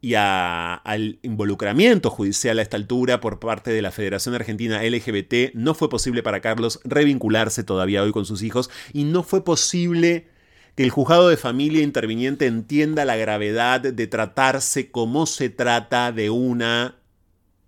y 0.00 0.14
al 0.14 1.18
involucramiento 1.22 2.10
judicial 2.10 2.58
a 2.58 2.62
esta 2.62 2.76
altura 2.76 3.20
por 3.20 3.38
parte 3.38 3.70
de 3.70 3.82
la 3.82 3.90
Federación 3.90 4.34
Argentina 4.34 4.82
LGBT, 4.82 5.54
no 5.54 5.74
fue 5.74 5.90
posible 5.90 6.22
para 6.22 6.40
Carlos 6.40 6.80
revincularse 6.84 7.64
todavía 7.64 8.02
hoy 8.02 8.12
con 8.12 8.24
sus 8.24 8.42
hijos 8.42 8.70
y 8.92 9.04
no 9.04 9.22
fue 9.22 9.44
posible 9.44 10.28
que 10.74 10.84
el 10.84 10.90
juzgado 10.90 11.28
de 11.28 11.36
familia 11.36 11.82
interviniente 11.82 12.46
entienda 12.46 13.04
la 13.04 13.16
gravedad 13.16 13.80
de 13.80 14.06
tratarse 14.06 14.90
como 14.90 15.26
se 15.26 15.50
trata 15.50 16.12
de 16.12 16.30
una, 16.30 16.96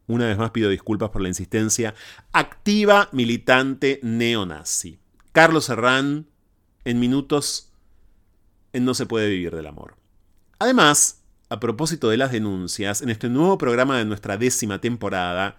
una 0.06 0.26
vez 0.26 0.38
más 0.38 0.52
pido 0.52 0.70
disculpas 0.70 1.10
por 1.10 1.20
la 1.20 1.28
insistencia, 1.28 1.94
activa 2.32 3.10
militante 3.12 4.00
neonazi. 4.02 4.98
Carlos 5.32 5.66
Serrán, 5.66 6.28
en 6.84 7.00
minutos, 7.00 7.72
en 8.72 8.86
No 8.86 8.94
se 8.94 9.04
puede 9.04 9.28
vivir 9.28 9.54
del 9.54 9.66
amor. 9.66 9.96
Además, 10.58 11.21
a 11.52 11.60
propósito 11.60 12.08
de 12.08 12.16
las 12.16 12.32
denuncias, 12.32 13.02
en 13.02 13.10
este 13.10 13.28
nuevo 13.28 13.58
programa 13.58 13.98
de 13.98 14.06
nuestra 14.06 14.38
décima 14.38 14.80
temporada, 14.80 15.58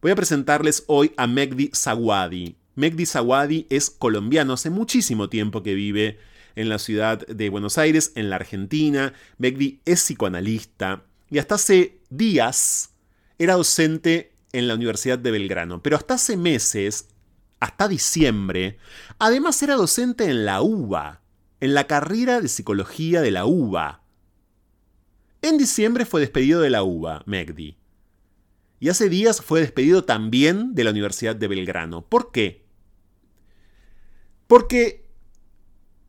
voy 0.00 0.12
a 0.12 0.14
presentarles 0.14 0.84
hoy 0.86 1.12
a 1.16 1.26
Megdi 1.26 1.72
Zawadi. 1.74 2.54
Megdi 2.76 3.04
Zawadi 3.04 3.66
es 3.68 3.90
colombiano, 3.90 4.52
hace 4.52 4.70
muchísimo 4.70 5.28
tiempo 5.28 5.64
que 5.64 5.74
vive 5.74 6.20
en 6.54 6.68
la 6.68 6.78
ciudad 6.78 7.26
de 7.26 7.48
Buenos 7.48 7.78
Aires, 7.78 8.12
en 8.14 8.30
la 8.30 8.36
Argentina. 8.36 9.12
Megdi 9.38 9.80
es 9.84 10.02
psicoanalista 10.02 11.02
y 11.28 11.38
hasta 11.38 11.56
hace 11.56 11.98
días 12.10 12.90
era 13.36 13.54
docente 13.54 14.36
en 14.52 14.68
la 14.68 14.74
Universidad 14.74 15.18
de 15.18 15.32
Belgrano, 15.32 15.82
pero 15.82 15.96
hasta 15.96 16.14
hace 16.14 16.36
meses, 16.36 17.08
hasta 17.58 17.88
diciembre, 17.88 18.78
además 19.18 19.60
era 19.64 19.74
docente 19.74 20.26
en 20.26 20.44
la 20.44 20.62
UBA, 20.62 21.22
en 21.58 21.74
la 21.74 21.88
carrera 21.88 22.40
de 22.40 22.46
psicología 22.46 23.20
de 23.20 23.32
la 23.32 23.46
UBA. 23.46 24.03
En 25.44 25.58
diciembre 25.58 26.06
fue 26.06 26.22
despedido 26.22 26.62
de 26.62 26.70
la 26.70 26.82
UBA, 26.82 27.22
Megdi. 27.26 27.76
Y 28.80 28.88
hace 28.88 29.10
días 29.10 29.42
fue 29.42 29.60
despedido 29.60 30.02
también 30.02 30.74
de 30.74 30.84
la 30.84 30.90
Universidad 30.90 31.36
de 31.36 31.48
Belgrano. 31.48 32.08
¿Por 32.08 32.32
qué? 32.32 32.64
Porque 34.46 35.04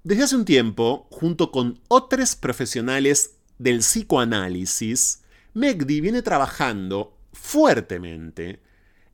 desde 0.05 0.23
hace 0.23 0.37
un 0.37 0.45
tiempo, 0.45 1.09
junto 1.11 1.51
con 1.51 1.81
otros 1.89 2.37
profesionales 2.37 3.35
del 3.57 3.79
psicoanálisis, 3.79 5.23
Megdi 5.53 5.99
viene 5.99 6.21
trabajando 6.21 7.17
fuertemente 7.33 8.61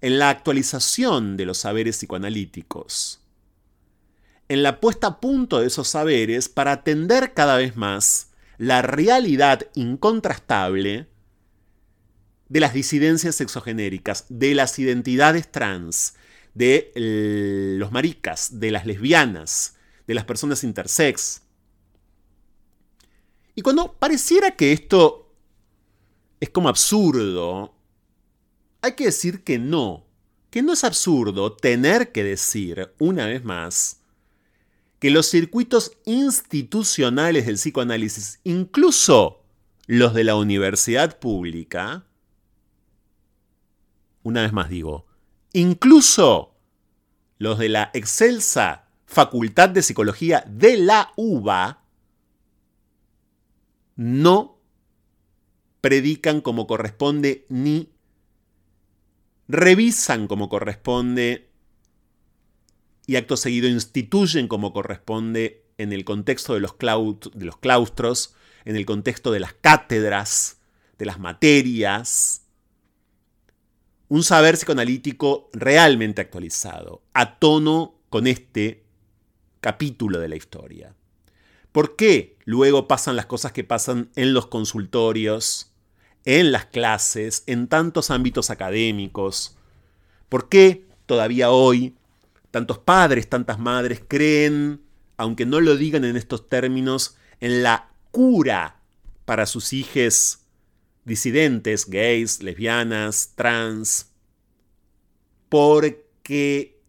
en 0.01 0.19
la 0.19 0.29
actualización 0.29 1.35
de 1.35 1.45
los 1.47 1.57
saberes 1.57 1.97
psicoanalíticos, 1.97 3.23
en 4.49 4.61
la 4.61 4.79
puesta 4.79 5.07
a 5.07 5.19
punto 5.19 5.61
de 5.61 5.65
esos 5.65 5.87
saberes 5.87 6.47
para 6.47 6.73
atender 6.73 7.33
cada 7.33 7.57
vez 7.57 7.75
más 7.75 8.30
la 8.61 8.83
realidad 8.83 9.67
incontrastable 9.73 11.07
de 12.47 12.59
las 12.59 12.75
disidencias 12.75 13.35
sexogenéricas, 13.35 14.25
de 14.29 14.53
las 14.53 14.77
identidades 14.77 15.51
trans, 15.51 16.13
de 16.53 16.91
los 17.79 17.91
maricas, 17.91 18.59
de 18.59 18.69
las 18.69 18.85
lesbianas, 18.85 19.77
de 20.05 20.13
las 20.13 20.25
personas 20.25 20.63
intersex. 20.63 21.41
Y 23.55 23.63
cuando 23.63 23.93
pareciera 23.93 24.51
que 24.51 24.73
esto 24.73 25.33
es 26.39 26.51
como 26.51 26.69
absurdo, 26.69 27.73
hay 28.83 28.91
que 28.91 29.05
decir 29.05 29.43
que 29.43 29.57
no, 29.57 30.05
que 30.51 30.61
no 30.61 30.73
es 30.73 30.83
absurdo 30.83 31.53
tener 31.53 32.11
que 32.11 32.23
decir, 32.23 32.93
una 32.99 33.25
vez 33.25 33.43
más, 33.43 34.00
que 35.01 35.09
los 35.09 35.25
circuitos 35.25 35.97
institucionales 36.05 37.47
del 37.47 37.55
psicoanálisis, 37.55 38.39
incluso 38.43 39.41
los 39.87 40.13
de 40.13 40.23
la 40.23 40.35
universidad 40.35 41.17
pública, 41.17 42.05
una 44.21 44.43
vez 44.43 44.53
más 44.53 44.69
digo, 44.69 45.07
incluso 45.53 46.53
los 47.39 47.57
de 47.57 47.69
la 47.69 47.89
excelsa 47.95 48.89
Facultad 49.07 49.69
de 49.69 49.81
Psicología 49.81 50.45
de 50.47 50.77
la 50.77 51.11
UBA, 51.15 51.83
no 53.95 54.59
predican 55.81 56.41
como 56.41 56.67
corresponde 56.67 57.47
ni 57.49 57.89
revisan 59.47 60.27
como 60.27 60.47
corresponde 60.47 61.50
y 63.07 63.15
acto 63.15 63.37
seguido 63.37 63.67
instituyen 63.67 64.47
como 64.47 64.73
corresponde 64.73 65.63
en 65.77 65.93
el 65.93 66.05
contexto 66.05 66.53
de 66.53 66.59
los, 66.59 66.75
de 66.77 67.45
los 67.45 67.57
claustros, 67.57 68.35
en 68.65 68.75
el 68.75 68.85
contexto 68.85 69.31
de 69.31 69.39
las 69.39 69.53
cátedras, 69.53 70.59
de 70.97 71.05
las 71.05 71.19
materias, 71.19 72.45
un 74.11 74.23
saber 74.23 74.55
psicoanalítico 74.55 75.49
realmente 75.53 76.21
actualizado, 76.21 77.01
a 77.13 77.39
tono 77.39 77.95
con 78.09 78.27
este 78.27 78.83
capítulo 79.61 80.19
de 80.19 80.27
la 80.27 80.35
historia. 80.35 80.93
¿Por 81.71 81.95
qué 81.95 82.37
luego 82.43 82.89
pasan 82.89 83.15
las 83.15 83.25
cosas 83.25 83.53
que 83.53 83.63
pasan 83.63 84.09
en 84.15 84.33
los 84.33 84.47
consultorios, 84.47 85.71
en 86.25 86.51
las 86.51 86.65
clases, 86.65 87.43
en 87.47 87.67
tantos 87.67 88.11
ámbitos 88.11 88.49
académicos? 88.49 89.55
¿Por 90.27 90.49
qué 90.49 90.85
todavía 91.05 91.51
hoy 91.51 91.95
tantos 92.51 92.77
padres, 92.79 93.29
tantas 93.29 93.59
madres 93.59 94.01
creen, 94.07 94.81
aunque 95.17 95.45
no 95.45 95.59
lo 95.59 95.75
digan 95.75 96.05
en 96.05 96.17
estos 96.17 96.49
términos, 96.49 97.17
en 97.39 97.63
la 97.63 97.91
cura 98.11 98.81
para 99.25 99.45
sus 99.45 99.73
hijos 99.73 100.39
disidentes, 101.05 101.89
gays, 101.89 102.43
lesbianas, 102.43 103.33
trans? 103.35 104.11
Porque 105.49 106.79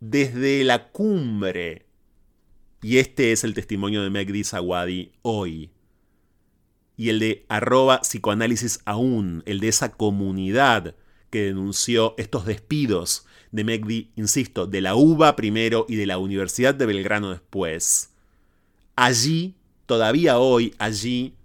desde 0.00 0.64
la 0.64 0.90
cumbre 0.90 1.86
y 2.84 2.98
este 2.98 3.32
es 3.32 3.44
el 3.44 3.54
testimonio 3.54 4.02
de 4.02 4.10
Megdi 4.10 4.44
Zawadi 4.44 5.12
hoy. 5.22 5.70
Y 6.98 7.08
el 7.08 7.18
de 7.18 7.46
arroba 7.48 8.02
psicoanálisis 8.02 8.80
aún, 8.84 9.42
el 9.46 9.60
de 9.60 9.68
esa 9.68 9.92
comunidad 9.92 10.94
que 11.30 11.44
denunció 11.44 12.14
estos 12.18 12.44
despidos 12.44 13.26
de 13.54 13.62
Megdi, 13.62 14.10
insisto, 14.16 14.66
de 14.66 14.80
la 14.80 14.96
UBA 14.96 15.36
primero 15.36 15.86
y 15.88 15.94
de 15.94 16.06
la 16.06 16.18
Universidad 16.18 16.74
de 16.74 16.86
Belgrano 16.86 17.30
después. 17.30 18.10
Allí, 18.96 19.54
todavía 19.86 20.40
hoy, 20.40 20.74
allí 20.78 21.36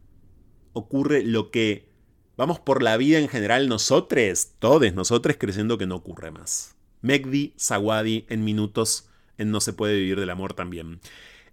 ocurre 0.74 1.22
lo 1.22 1.52
que 1.52 1.88
vamos 2.36 2.60
por 2.60 2.82
la 2.82 2.98
vida 2.98 3.20
en 3.20 3.28
general 3.28 3.70
nosotros, 3.70 4.54
todos 4.58 4.92
nosotros 4.96 5.36
creyendo 5.40 5.78
que 5.78 5.86
no 5.86 5.98
ocurre 5.98 6.32
más. 6.32 6.76
Megdi 7.02 7.54
Zawadi 7.60 8.26
en 8.28 8.44
minutos 8.44 9.08
en 9.38 9.52
No 9.52 9.62
se 9.62 9.74
puede 9.74 9.94
vivir 9.94 10.20
del 10.20 10.32
amor 10.32 10.56
también. 10.56 11.02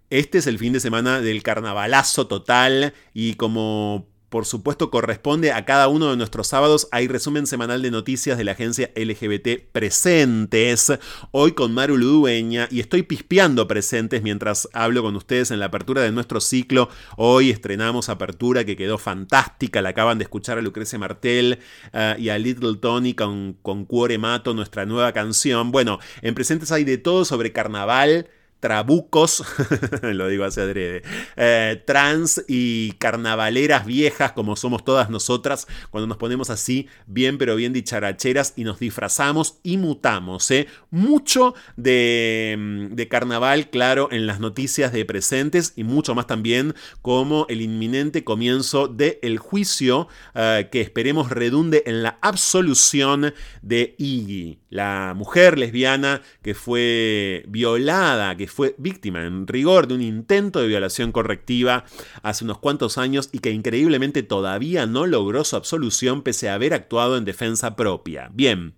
Este 0.09 0.39
es 0.39 0.47
el 0.47 0.57
fin 0.57 0.73
de 0.73 0.79
semana 0.79 1.21
del 1.21 1.43
carnavalazo 1.43 2.25
total 2.25 2.95
y 3.13 3.35
como 3.35 4.07
por 4.29 4.45
supuesto 4.45 4.91
corresponde 4.91 5.51
a 5.51 5.63
cada 5.63 5.87
uno 5.87 6.09
de 6.09 6.17
nuestros 6.17 6.47
sábados. 6.47 6.87
Hay 6.91 7.07
resumen 7.07 7.47
semanal 7.47 7.81
de 7.81 7.91
noticias 7.91 8.37
de 8.37 8.43
la 8.43 8.51
agencia 8.51 8.91
LGBT 8.95 9.71
Presentes. 9.71 10.91
Hoy 11.31 11.53
con 11.53 11.73
Maru 11.73 11.97
Ludueña 11.97 12.67
y 12.69 12.81
estoy 12.81 13.03
pispeando 13.03 13.67
presentes 13.67 14.21
mientras 14.21 14.67
hablo 14.73 15.01
con 15.01 15.15
ustedes 15.15 15.51
en 15.51 15.59
la 15.59 15.67
apertura 15.67 16.01
de 16.01 16.11
nuestro 16.11 16.41
ciclo. 16.41 16.89
Hoy 17.15 17.51
estrenamos 17.51 18.09
apertura 18.09 18.65
que 18.65 18.75
quedó 18.75 18.97
fantástica. 18.97 19.81
La 19.81 19.89
acaban 19.89 20.17
de 20.17 20.23
escuchar 20.23 20.57
a 20.57 20.61
Lucrecia 20.61 20.99
Martel 20.99 21.59
eh, 21.93 22.15
y 22.19 22.29
a 22.29 22.37
Little 22.37 22.75
Tony 22.77 23.13
con, 23.13 23.53
con 23.61 23.85
Cuore 23.85 24.17
Mato, 24.17 24.53
nuestra 24.53 24.85
nueva 24.85 25.13
canción. 25.13 25.71
Bueno, 25.71 25.99
en 26.21 26.35
presentes 26.35 26.71
hay 26.71 26.83
de 26.83 26.97
todo 26.97 27.23
sobre 27.23 27.53
carnaval 27.53 28.27
trabucos, 28.59 29.43
lo 30.01 30.27
digo 30.27 30.43
así 30.43 30.59
adrede, 30.59 31.03
eh, 31.35 31.81
trans 31.85 32.43
y 32.47 32.93
carnavaleras 32.93 33.85
viejas 33.85 34.31
como 34.31 34.55
somos 34.55 34.83
todas 34.83 35.09
nosotras, 35.09 35.67
cuando 35.89 36.07
nos 36.07 36.17
ponemos 36.17 36.49
así 36.49 36.87
bien 37.05 37.37
pero 37.37 37.55
bien 37.55 37.73
dicharacheras 37.73 38.53
y 38.55 38.63
nos 38.63 38.79
disfrazamos 38.79 39.59
y 39.63 39.77
mutamos. 39.77 40.49
¿eh? 40.51 40.67
Mucho 40.89 41.53
de, 41.75 42.55
mm, 42.57 42.95
de, 42.95 43.07
carnaval, 43.07 43.69
claro, 43.69 44.09
en 44.11 44.27
las 44.27 44.39
noticias 44.39 44.91
de 44.91 45.05
presentes 45.05 45.73
y 45.75 45.83
mucho 45.83 46.15
más 46.15 46.27
también 46.27 46.73
como 47.01 47.45
el 47.49 47.61
inminente 47.61 48.23
comienzo 48.23 48.87
del 48.87 49.37
juicio 49.37 50.07
eh, 50.35 50.69
que 50.71 50.81
esperemos 50.81 51.29
redunde 51.29 51.83
en 51.85 52.03
la 52.03 52.17
absolución 52.21 53.33
de 53.61 53.95
Iggy, 53.97 54.59
la 54.69 55.13
mujer 55.15 55.57
lesbiana 55.57 56.21
que 56.41 56.53
fue 56.53 57.43
violada, 57.47 58.35
que 58.35 58.46
fue 58.47 58.75
víctima 58.77 59.25
en 59.25 59.47
rigor 59.47 59.87
de 59.87 59.95
un 59.95 60.01
intento 60.01 60.59
de 60.59 60.67
violación 60.67 61.11
correctiva 61.11 61.85
hace 62.23 62.43
unos 62.43 62.59
cuantos 62.59 62.97
años 62.97 63.29
y 63.31 63.39
que 63.39 63.51
increíblemente 63.51 64.23
todavía 64.23 64.85
no 64.85 65.05
logró 65.05 65.43
su 65.43 65.55
absolución 65.55 66.21
pese 66.21 66.49
a 66.49 66.55
haber 66.55 66.73
actuado 66.73 67.17
en 67.17 67.25
defensa 67.25 67.75
propia. 67.75 68.29
Bien. 68.33 68.73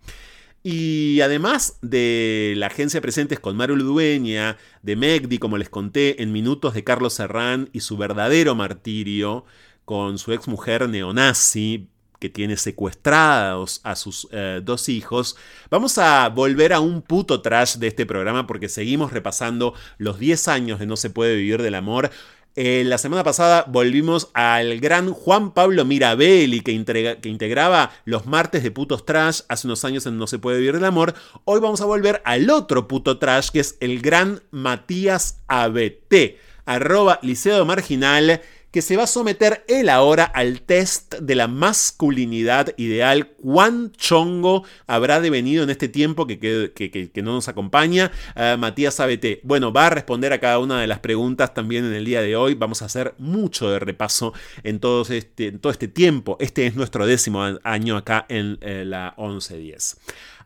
Y 0.61 1.21
además 1.21 1.79
de 1.81 2.53
la 2.57 2.67
agencia 2.67 2.99
presentes 2.99 3.39
con 3.39 3.55
Maru 3.55 3.77
Dueña, 3.77 4.57
de 4.81 4.95
Megdi, 4.97 5.37
como 5.37 5.57
les 5.57 5.69
conté, 5.69 6.21
en 6.21 6.33
minutos 6.33 6.73
de 6.73 6.83
Carlos 6.83 7.13
Serrán 7.13 7.69
y 7.71 7.79
su 7.79 7.95
verdadero 7.95 8.55
martirio, 8.55 9.45
con 9.85 10.17
su 10.17 10.33
ex 10.33 10.47
mujer 10.47 10.89
neonazi, 10.89 11.87
que 12.19 12.29
tiene 12.29 12.57
secuestrados 12.57 13.81
a 13.83 13.95
sus 13.95 14.27
eh, 14.31 14.61
dos 14.63 14.89
hijos, 14.89 15.37
vamos 15.71 15.97
a 15.97 16.27
volver 16.29 16.73
a 16.73 16.79
un 16.79 17.01
puto 17.01 17.41
trash 17.41 17.77
de 17.77 17.87
este 17.87 18.05
programa 18.05 18.45
porque 18.45 18.69
seguimos 18.69 19.11
repasando 19.11 19.73
los 19.97 20.19
10 20.19 20.47
años 20.49 20.79
de 20.79 20.85
No 20.85 20.97
se 20.97 21.09
puede 21.09 21.35
vivir 21.35 21.61
del 21.61 21.75
amor. 21.75 22.11
Eh, 22.55 22.83
la 22.85 22.97
semana 22.97 23.23
pasada 23.23 23.63
volvimos 23.69 24.31
al 24.33 24.79
gran 24.79 25.13
Juan 25.13 25.53
Pablo 25.53 25.85
Mirabelli 25.85 26.59
que, 26.59 27.17
que, 27.21 27.29
integraba 27.29 27.91
los 28.03 28.25
martes 28.25 28.63
de 28.63 28.71
putos 28.71 29.05
trash 29.05 29.41
hace 29.47 29.67
unos 29.67 29.85
años 29.85 30.05
en 30.05 30.17
No 30.17 30.27
se 30.27 30.39
puede 30.39 30.57
vivir 30.57 30.73
del 30.73 30.85
amor. 30.85 31.13
Hoy 31.45 31.61
vamos 31.61 31.79
a 31.79 31.85
volver 31.85 32.21
al 32.25 32.49
otro 32.49 32.87
puto 32.87 33.17
trash 33.17 33.49
que 33.51 33.61
es 33.61 33.77
el 33.79 34.01
gran 34.01 34.41
Matías 34.51 35.41
ABT, 35.47 36.37
arroba 36.65 37.19
Liceo 37.21 37.63
Marginal 37.65 38.41
que 38.71 38.81
se 38.81 38.95
va 38.97 39.03
a 39.03 39.07
someter 39.07 39.63
él 39.67 39.89
ahora 39.89 40.23
al 40.23 40.61
test 40.61 41.15
de 41.15 41.35
la 41.35 41.47
masculinidad 41.47 42.73
ideal. 42.77 43.31
¿Cuán 43.41 43.91
chongo 43.93 44.63
habrá 44.87 45.21
devenido 45.21 45.63
en 45.63 45.69
este 45.69 45.87
tiempo 45.87 46.27
que, 46.27 46.39
que, 46.39 47.21
no 47.21 47.33
nos 47.33 47.47
acompaña? 47.47 48.11
Uh, 48.35 48.57
Matías 48.57 48.99
ABT. 48.99 49.41
Bueno, 49.43 49.73
va 49.73 49.87
a 49.87 49.89
responder 49.89 50.33
a 50.33 50.39
cada 50.39 50.59
una 50.59 50.81
de 50.81 50.87
las 50.87 50.99
preguntas 50.99 51.53
también 51.53 51.85
en 51.85 51.93
el 51.93 52.05
día 52.05 52.21
de 52.21 52.35
hoy. 52.35 52.53
Vamos 52.53 52.81
a 52.81 52.85
hacer 52.85 53.15
mucho 53.17 53.69
de 53.69 53.79
repaso 53.79 54.33
en 54.63 54.79
todo 54.79 55.01
este, 55.09 55.51
todo 55.53 55.71
este 55.71 55.87
tiempo. 55.87 56.37
Este 56.39 56.67
es 56.67 56.75
nuestro 56.75 57.05
décimo 57.05 57.43
año 57.63 57.97
acá 57.97 58.25
en 58.29 58.57
eh, 58.61 58.83
la 58.85 59.15
1110. 59.17 59.97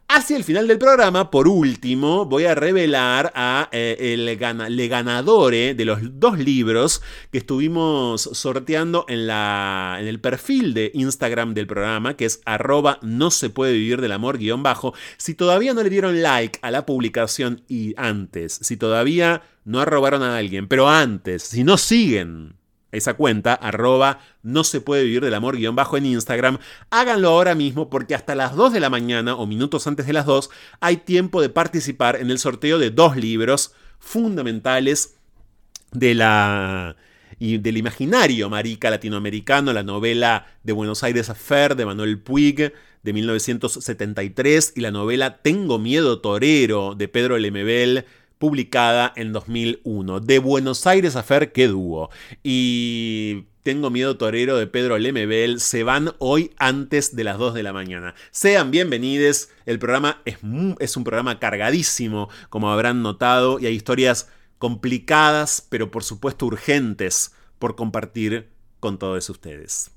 Hacia 0.07 0.37
el 0.37 0.43
final 0.43 0.67
del 0.67 0.77
programa, 0.77 1.31
por 1.31 1.47
último, 1.47 2.25
voy 2.25 2.45
a 2.45 2.53
revelar 2.53 3.31
a 3.35 3.69
eh, 3.71 3.95
el 4.13 4.37
ganadore 4.37 5.73
de 5.73 5.85
los 5.85 5.99
dos 6.19 6.37
libros 6.37 7.01
que 7.31 7.39
estuvimos 7.39 8.21
sorteando 8.21 9.05
en, 9.07 9.25
la, 9.25 9.97
en 9.99 10.07
el 10.07 10.19
perfil 10.19 10.75
de 10.75 10.91
Instagram 10.93 11.55
del 11.55 11.65
programa, 11.65 12.15
que 12.15 12.25
es 12.25 12.41
arroba 12.45 12.99
no 13.01 13.31
se 13.31 13.49
puede 13.49 13.73
vivir 13.73 14.01
del 14.01 14.11
amor 14.11 14.37
guion 14.37 14.61
bajo. 14.61 14.93
Si 15.17 15.33
todavía 15.33 15.73
no 15.73 15.81
le 15.81 15.89
dieron 15.89 16.21
like 16.21 16.59
a 16.61 16.69
la 16.69 16.85
publicación 16.85 17.63
y 17.67 17.95
antes, 17.97 18.59
si 18.61 18.77
todavía 18.77 19.41
no 19.65 19.79
arrobaron 19.79 20.21
a 20.21 20.37
alguien, 20.37 20.67
pero 20.67 20.89
antes, 20.89 21.41
si 21.41 21.63
no 21.63 21.77
siguen 21.77 22.55
esa 22.93 23.15
cuenta, 23.15 23.53
arroba 23.53 24.19
no 24.41 24.63
se 24.63 24.81
puede 24.81 25.03
vivir 25.03 25.23
del 25.23 25.33
amor 25.33 25.57
guion 25.57 25.75
bajo 25.75 25.97
en 25.97 26.05
Instagram, 26.05 26.59
háganlo 26.89 27.29
ahora 27.29 27.55
mismo 27.55 27.89
porque 27.89 28.15
hasta 28.15 28.35
las 28.35 28.55
2 28.55 28.73
de 28.73 28.79
la 28.79 28.89
mañana 28.89 29.35
o 29.35 29.45
minutos 29.45 29.87
antes 29.87 30.07
de 30.07 30.13
las 30.13 30.25
2 30.25 30.49
hay 30.79 30.97
tiempo 30.97 31.41
de 31.41 31.49
participar 31.49 32.15
en 32.15 32.31
el 32.31 32.39
sorteo 32.39 32.79
de 32.79 32.91
dos 32.91 33.17
libros 33.17 33.73
fundamentales 33.99 35.15
de 35.91 36.15
la 36.15 36.95
y 37.39 37.57
del 37.57 37.77
imaginario 37.77 38.49
marica 38.49 38.89
latinoamericano, 38.89 39.73
la 39.73 39.83
novela 39.83 40.47
de 40.63 40.71
Buenos 40.71 41.03
Aires 41.03 41.29
Affair 41.29 41.75
de 41.75 41.85
Manuel 41.85 42.19
Puig 42.19 42.71
de 43.03 43.13
1973 43.13 44.73
y 44.75 44.81
la 44.81 44.91
novela 44.91 45.37
Tengo 45.41 45.77
miedo 45.77 46.21
torero 46.21 46.95
de 46.95 47.07
Pedro 47.07 47.37
Lemebel 47.37 48.05
publicada 48.43 49.13
en 49.15 49.31
2001. 49.31 50.19
De 50.19 50.37
Buenos 50.37 50.85
Aires 50.85 51.15
a 51.15 51.23
Fer, 51.23 51.53
qué 51.53 51.69
dúo. 51.69 52.09
Y 52.43 53.45
Tengo 53.63 53.89
Miedo 53.89 54.17
Torero 54.17 54.57
de 54.57 54.67
Pedro 54.67 54.97
Lemebel 54.97 55.61
se 55.61 55.83
van 55.83 56.11
hoy 56.19 56.51
antes 56.57 57.15
de 57.15 57.23
las 57.23 57.37
2 57.37 57.53
de 57.53 57.63
la 57.63 57.71
mañana. 57.71 58.15
Sean 58.31 58.69
bienvenidos. 58.69 59.47
El 59.65 59.79
programa 59.79 60.21
es, 60.25 60.39
es 60.79 60.97
un 60.97 61.05
programa 61.05 61.39
cargadísimo, 61.39 62.27
como 62.49 62.69
habrán 62.69 63.01
notado, 63.01 63.61
y 63.61 63.67
hay 63.67 63.75
historias 63.75 64.27
complicadas, 64.57 65.65
pero 65.69 65.89
por 65.89 66.03
supuesto 66.03 66.45
urgentes 66.45 67.31
por 67.59 67.77
compartir 67.77 68.49
con 68.81 68.99
todos 68.99 69.29
ustedes. 69.29 69.89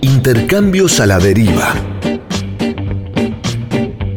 Intercambios 0.00 0.98
a 0.98 1.06
la 1.06 1.20
deriva 1.20 1.96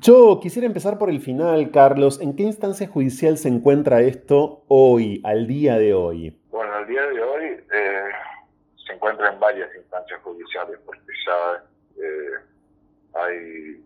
Yo 0.00 0.40
quisiera 0.40 0.66
empezar 0.66 0.98
por 0.98 1.10
el 1.10 1.20
final, 1.20 1.70
Carlos. 1.70 2.22
¿En 2.22 2.34
qué 2.34 2.44
instancia 2.44 2.88
judicial 2.88 3.36
se 3.36 3.48
encuentra 3.48 4.00
esto 4.00 4.64
hoy, 4.66 5.20
al 5.24 5.46
día 5.46 5.76
de 5.76 5.92
hoy? 5.92 6.34
Bueno, 6.48 6.72
al 6.72 6.86
día 6.86 7.02
de 7.02 7.22
hoy 7.22 7.44
eh, 7.44 8.04
se 8.86 8.94
encuentra 8.94 9.30
en 9.30 9.38
varias 9.38 9.68
instancias 9.76 10.18
judiciales 10.22 10.78
porque 10.86 11.12
ya 11.26 11.64
eh, 12.02 12.30
hay 13.12 13.84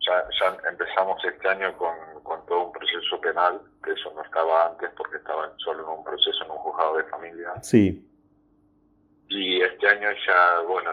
ya, 0.00 0.58
empezamos 0.70 1.22
este 1.24 1.48
año 1.48 1.76
con, 1.78 1.94
con, 2.22 2.44
todo 2.46 2.66
un 2.66 2.72
proceso 2.72 3.20
penal, 3.20 3.60
que 3.82 3.92
eso 3.92 4.12
no 4.14 4.22
estaba 4.22 4.66
antes 4.66 4.90
porque 4.96 5.16
estaba 5.16 5.52
solo 5.56 5.82
en 5.82 5.98
un 5.98 6.04
proceso 6.04 6.44
en 6.44 6.50
un 6.50 6.58
juzgado 6.58 6.96
de 6.98 7.04
familia. 7.04 7.52
Sí. 7.62 8.06
Y 9.28 9.62
este 9.62 9.88
año 9.88 10.08
ya, 10.26 10.60
bueno, 10.66 10.90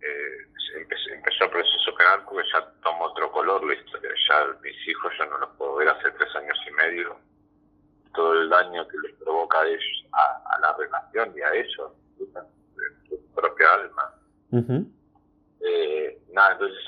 eh, 0.00 0.49
empezó, 0.74 1.44
el 1.44 1.50
proceso 1.50 1.94
penal 1.96 2.22
porque 2.24 2.48
ya 2.52 2.64
tomó 2.82 3.04
otro 3.06 3.30
color 3.32 3.64
la 3.64 3.74
historia. 3.74 4.10
Ya 4.28 4.46
mis 4.62 4.88
hijos 4.88 5.12
ya 5.18 5.26
no 5.26 5.38
los 5.38 5.50
puedo 5.50 5.76
ver 5.76 5.88
hace 5.88 6.10
tres 6.12 6.34
años 6.36 6.58
y 6.68 6.70
medio. 6.72 7.16
Todo 8.14 8.32
el 8.34 8.48
daño 8.48 8.86
que 8.88 8.98
les 8.98 9.16
provoca 9.16 9.60
a, 9.60 9.66
ellos, 9.66 10.06
a, 10.12 10.58
la 10.60 10.76
relación 10.76 11.32
y 11.36 11.40
a 11.40 11.54
ellos, 11.54 11.92
de 12.18 13.08
su 13.08 13.34
propia 13.34 13.74
alma. 13.74 14.14
eh, 15.60 16.18
nada, 16.32 16.52
entonces 16.52 16.78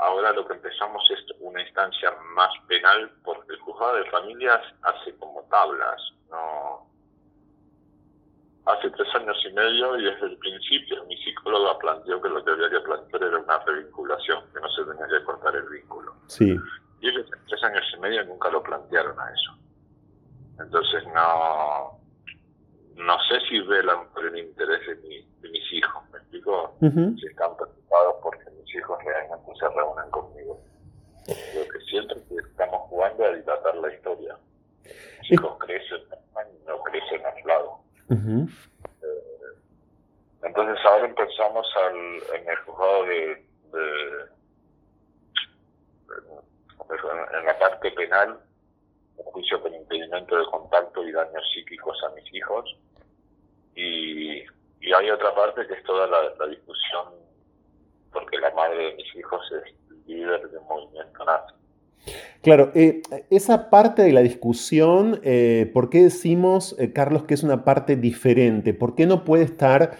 ahora 0.00 0.32
lo 0.32 0.46
que 0.46 0.54
empezamos 0.54 1.02
es 1.10 1.24
una 1.40 1.62
instancia 1.62 2.14
más 2.34 2.50
penal 2.66 3.10
porque 3.24 3.52
el 3.52 3.58
juzgado 3.60 3.96
de 3.96 4.10
familias 4.10 4.60
hace 4.82 5.16
como 5.16 5.42
tablas, 5.44 6.00
no 6.30 6.87
hace 8.68 8.90
tres 8.90 9.08
años 9.14 9.36
y 9.48 9.52
medio 9.52 9.98
y 9.98 10.04
desde 10.04 10.26
el 10.26 10.36
principio 10.38 11.04
mi 11.06 11.16
psicóloga 11.16 11.78
planteó 11.78 12.20
que 12.20 12.28
lo 12.28 12.44
que 12.44 12.50
había 12.50 12.70
que 12.70 12.80
plantear 12.80 13.22
era 13.22 13.38
una 13.38 13.58
revinculación, 13.60 14.44
que 14.52 14.60
no 14.60 14.68
se 14.70 14.84
tenía 14.84 15.06
que 15.06 15.24
cortar 15.24 15.56
el 15.56 15.68
vínculo. 15.68 16.14
Sí. 16.26 16.56
Y 17.00 17.08
ellos 17.08 17.26
en 17.32 17.46
tres 17.46 17.62
años 17.64 17.84
y 17.96 18.00
medio 18.00 18.24
nunca 18.24 18.50
lo 18.50 18.62
plantearon 18.62 19.18
a 19.18 19.30
eso. 19.32 19.56
Entonces 20.60 21.04
no 21.14 21.98
no 22.96 23.16
sé 23.28 23.40
si 23.48 23.60
velan 23.60 24.08
por 24.12 24.26
el 24.26 24.36
interés 24.38 24.80
de, 24.86 25.24
mis 25.48 25.72
hijos, 25.72 26.02
¿me 26.12 26.18
explico? 26.18 26.74
Si 26.80 27.26
están 27.26 27.56
preocupados 27.56 28.16
porque 28.22 28.50
mis 28.50 28.74
hijos 28.74 28.98
realmente 29.04 29.52
se 29.58 29.68
reúnan 29.68 30.10
conmigo. 30.10 30.60
Lo 31.28 31.68
que 31.68 31.80
siento 31.88 32.16
es 32.16 32.22
que 32.24 32.48
estamos 32.50 32.80
jugando 32.88 33.24
a 33.24 33.34
dilatar 33.34 33.76
la 33.76 33.94
historia. 33.94 34.36
Mis 35.22 35.32
hijos 35.32 35.56
crecen, 35.58 36.02
no 36.66 36.82
crecen 36.82 37.24
a 37.24 37.32
Eh, 38.10 38.46
entonces 40.42 40.84
ahora 40.84 41.06
empezamos 41.06 41.66
al, 41.76 42.40
en 42.40 42.48
el 42.48 42.56
juzgado 42.64 43.04
de, 43.04 43.44
en 47.38 47.44
la 47.44 47.58
parte 47.58 47.90
penal, 47.92 48.38
un 49.16 49.24
juicio 49.24 49.60
con 49.60 49.74
impedimento 49.74 50.36
de 50.36 50.46
contacto 50.46 51.06
y 51.06 51.12
daños 51.12 51.44
psíquicos 51.52 51.98
a 52.04 52.14
mis 52.14 52.34
hijos. 52.34 52.76
Y, 53.74 54.38
y 54.80 54.92
hay 54.92 55.10
otra 55.10 55.34
parte 55.34 55.66
que 55.66 55.74
es 55.74 55.82
toda 55.84 56.06
la, 56.06 56.46
discusión, 56.46 57.14
porque 58.12 58.38
la 58.38 58.50
madre 58.52 58.86
de 58.86 58.94
mis 58.94 59.16
hijos 59.16 59.42
es 59.52 59.74
líder 60.06 60.48
de 60.48 60.58
un 60.58 60.66
movimiento 60.66 61.24
nazi. 61.24 61.54
Claro, 62.42 62.70
eh, 62.74 63.02
esa 63.30 63.68
parte 63.68 64.02
de 64.02 64.12
la 64.12 64.22
discusión, 64.22 65.20
eh, 65.22 65.70
¿por 65.74 65.90
qué 65.90 66.04
decimos, 66.04 66.76
eh, 66.78 66.92
Carlos, 66.92 67.24
que 67.24 67.34
es 67.34 67.42
una 67.42 67.64
parte 67.64 67.96
diferente? 67.96 68.74
¿Por 68.74 68.94
qué 68.94 69.06
no 69.06 69.24
puede 69.24 69.44
estar 69.44 69.96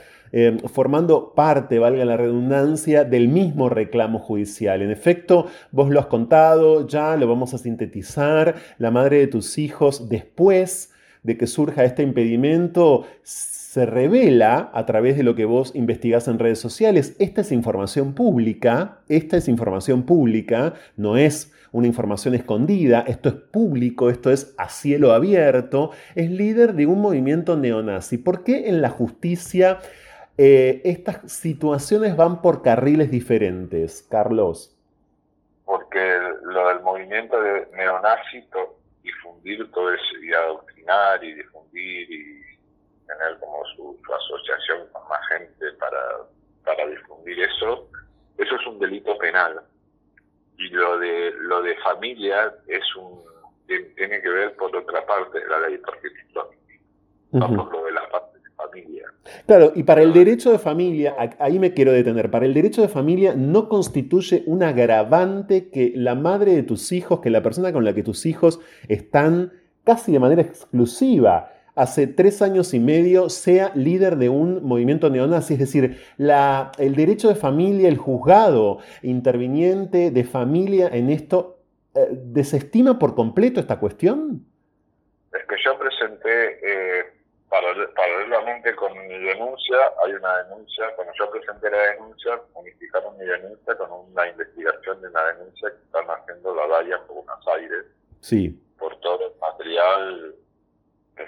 formando 0.66 1.32
parte, 1.32 1.78
valga 1.78 2.04
la 2.04 2.18
redundancia, 2.18 3.04
del 3.04 3.28
mismo 3.28 3.70
reclamo 3.70 4.18
judicial? 4.18 4.82
En 4.82 4.90
efecto, 4.90 5.46
vos 5.72 5.88
lo 5.88 5.98
has 6.00 6.06
contado, 6.06 6.86
ya 6.86 7.16
lo 7.16 7.26
vamos 7.26 7.54
a 7.54 7.58
sintetizar, 7.58 8.56
la 8.76 8.90
madre 8.90 9.20
de 9.20 9.26
tus 9.26 9.56
hijos, 9.56 10.10
después 10.10 10.92
de 11.22 11.38
que 11.38 11.46
surja 11.46 11.84
este 11.84 12.02
impedimento, 12.02 13.06
se 13.22 13.86
revela 13.86 14.70
a 14.74 14.86
través 14.86 15.16
de 15.16 15.22
lo 15.22 15.34
que 15.34 15.46
vos 15.46 15.74
investigás 15.74 16.28
en 16.28 16.38
redes 16.38 16.58
sociales. 16.58 17.16
Esta 17.18 17.40
es 17.40 17.50
información 17.50 18.12
pública, 18.12 19.00
esta 19.08 19.38
es 19.38 19.48
información 19.48 20.02
pública, 20.02 20.74
no 20.96 21.16
es 21.16 21.52
una 21.72 21.86
información 21.86 22.34
escondida, 22.34 23.04
esto 23.06 23.28
es 23.28 23.34
público, 23.34 24.10
esto 24.10 24.30
es 24.30 24.54
a 24.58 24.68
cielo 24.68 25.12
abierto, 25.12 25.90
es 26.14 26.30
líder 26.30 26.74
de 26.74 26.86
un 26.86 27.00
movimiento 27.00 27.56
neonazi. 27.56 28.18
¿Por 28.18 28.44
qué 28.44 28.68
en 28.68 28.80
la 28.80 28.90
justicia 28.90 29.78
eh, 30.36 30.80
estas 30.84 31.30
situaciones 31.30 32.16
van 32.16 32.40
por 32.40 32.62
carriles 32.62 33.10
diferentes, 33.10 34.06
Carlos? 34.10 34.74
Porque 35.64 36.18
lo 36.42 36.68
del 36.68 36.80
movimiento 36.80 37.40
de 37.40 37.66
neonazi, 37.76 38.44
difundir 39.02 39.70
todo 39.72 39.92
eso 39.92 40.18
y 40.22 40.32
adoctrinar 40.32 41.22
y 41.22 41.34
difundir 41.34 42.10
y 42.10 42.42
tener 43.06 43.38
como 43.40 43.64
su, 43.76 43.98
asociación 44.14 44.86
con 44.92 45.06
más 45.08 45.20
gente 45.28 45.72
para, 45.78 45.98
para 46.64 46.86
difundir 46.86 47.38
eso, 47.40 47.88
eso 48.38 48.54
es 48.54 48.66
un 48.66 48.78
delito 48.78 49.16
penal 49.18 49.60
y 50.58 50.68
lo 50.70 50.98
de 50.98 51.32
lo 51.40 51.62
de 51.62 51.76
familia 51.76 52.54
es 52.66 52.84
un 52.96 53.20
tiene 53.66 54.20
que 54.22 54.28
ver 54.28 54.56
por 54.56 54.74
otra 54.74 55.04
parte 55.06 55.40
de 55.40 55.46
la 55.46 55.60
ley 55.68 55.78
porque 55.78 56.08
no 57.30 57.46
por 57.54 57.72
lo 57.72 57.84
de 57.84 57.92
la 57.92 58.08
parte 58.08 58.38
de 58.38 58.50
familia. 58.56 59.04
Claro 59.46 59.72
y 59.74 59.82
para 59.82 60.02
el 60.02 60.12
derecho 60.12 60.50
de 60.50 60.58
familia 60.58 61.14
ahí 61.38 61.58
me 61.58 61.74
quiero 61.74 61.92
detener 61.92 62.30
para 62.30 62.46
el 62.46 62.54
derecho 62.54 62.82
de 62.82 62.88
familia 62.88 63.34
no 63.36 63.68
constituye 63.68 64.42
un 64.46 64.62
agravante 64.62 65.70
que 65.70 65.92
la 65.94 66.14
madre 66.14 66.54
de 66.54 66.62
tus 66.62 66.92
hijos 66.92 67.20
que 67.20 67.30
la 67.30 67.42
persona 67.42 67.72
con 67.72 67.84
la 67.84 67.94
que 67.94 68.02
tus 68.02 68.26
hijos 68.26 68.60
están 68.88 69.52
casi 69.84 70.12
de 70.12 70.18
manera 70.18 70.42
exclusiva 70.42 71.52
hace 71.78 72.08
tres 72.08 72.42
años 72.42 72.74
y 72.74 72.80
medio 72.80 73.28
sea 73.28 73.70
líder 73.76 74.16
de 74.16 74.28
un 74.28 74.64
movimiento 74.64 75.10
neonazi, 75.10 75.54
es 75.54 75.60
decir, 75.60 76.04
la, 76.16 76.72
el 76.76 76.96
derecho 76.96 77.28
de 77.28 77.36
familia, 77.36 77.88
el 77.88 77.96
juzgado 77.96 78.80
interviniente 79.02 80.10
de 80.10 80.24
familia 80.24 80.88
en 80.88 81.08
esto, 81.08 81.60
eh, 81.94 82.08
¿desestima 82.10 82.98
por 82.98 83.14
completo 83.14 83.60
esta 83.60 83.78
cuestión? 83.78 84.44
Es 85.32 85.46
que 85.46 85.54
yo 85.64 85.78
presenté, 85.78 86.58
eh, 86.62 87.04
paralelamente 87.48 88.74
con 88.74 88.92
mi 89.06 89.16
denuncia, 89.16 89.76
hay 90.04 90.14
una 90.14 90.42
denuncia, 90.42 90.84
cuando 90.96 91.12
yo 91.16 91.30
presenté 91.30 91.70
la 91.70 91.92
denuncia, 91.92 92.40
unificaron 92.54 93.16
mi 93.18 93.24
denuncia 93.24 93.76
con 93.76 93.88
una 93.92 94.28
investigación 94.28 95.00
de 95.00 95.08
una 95.08 95.24
denuncia 95.32 95.70
que 95.70 95.84
están 95.84 96.06
haciendo 96.10 96.56
la 96.56 96.66
DAIA 96.66 96.98
por 97.06 97.24
Buenos 97.24 97.46
Aires. 97.56 97.84
Sí. 98.18 98.60
Por 98.80 98.98
todo 99.00 99.28
el 99.28 99.38
material 99.40 100.34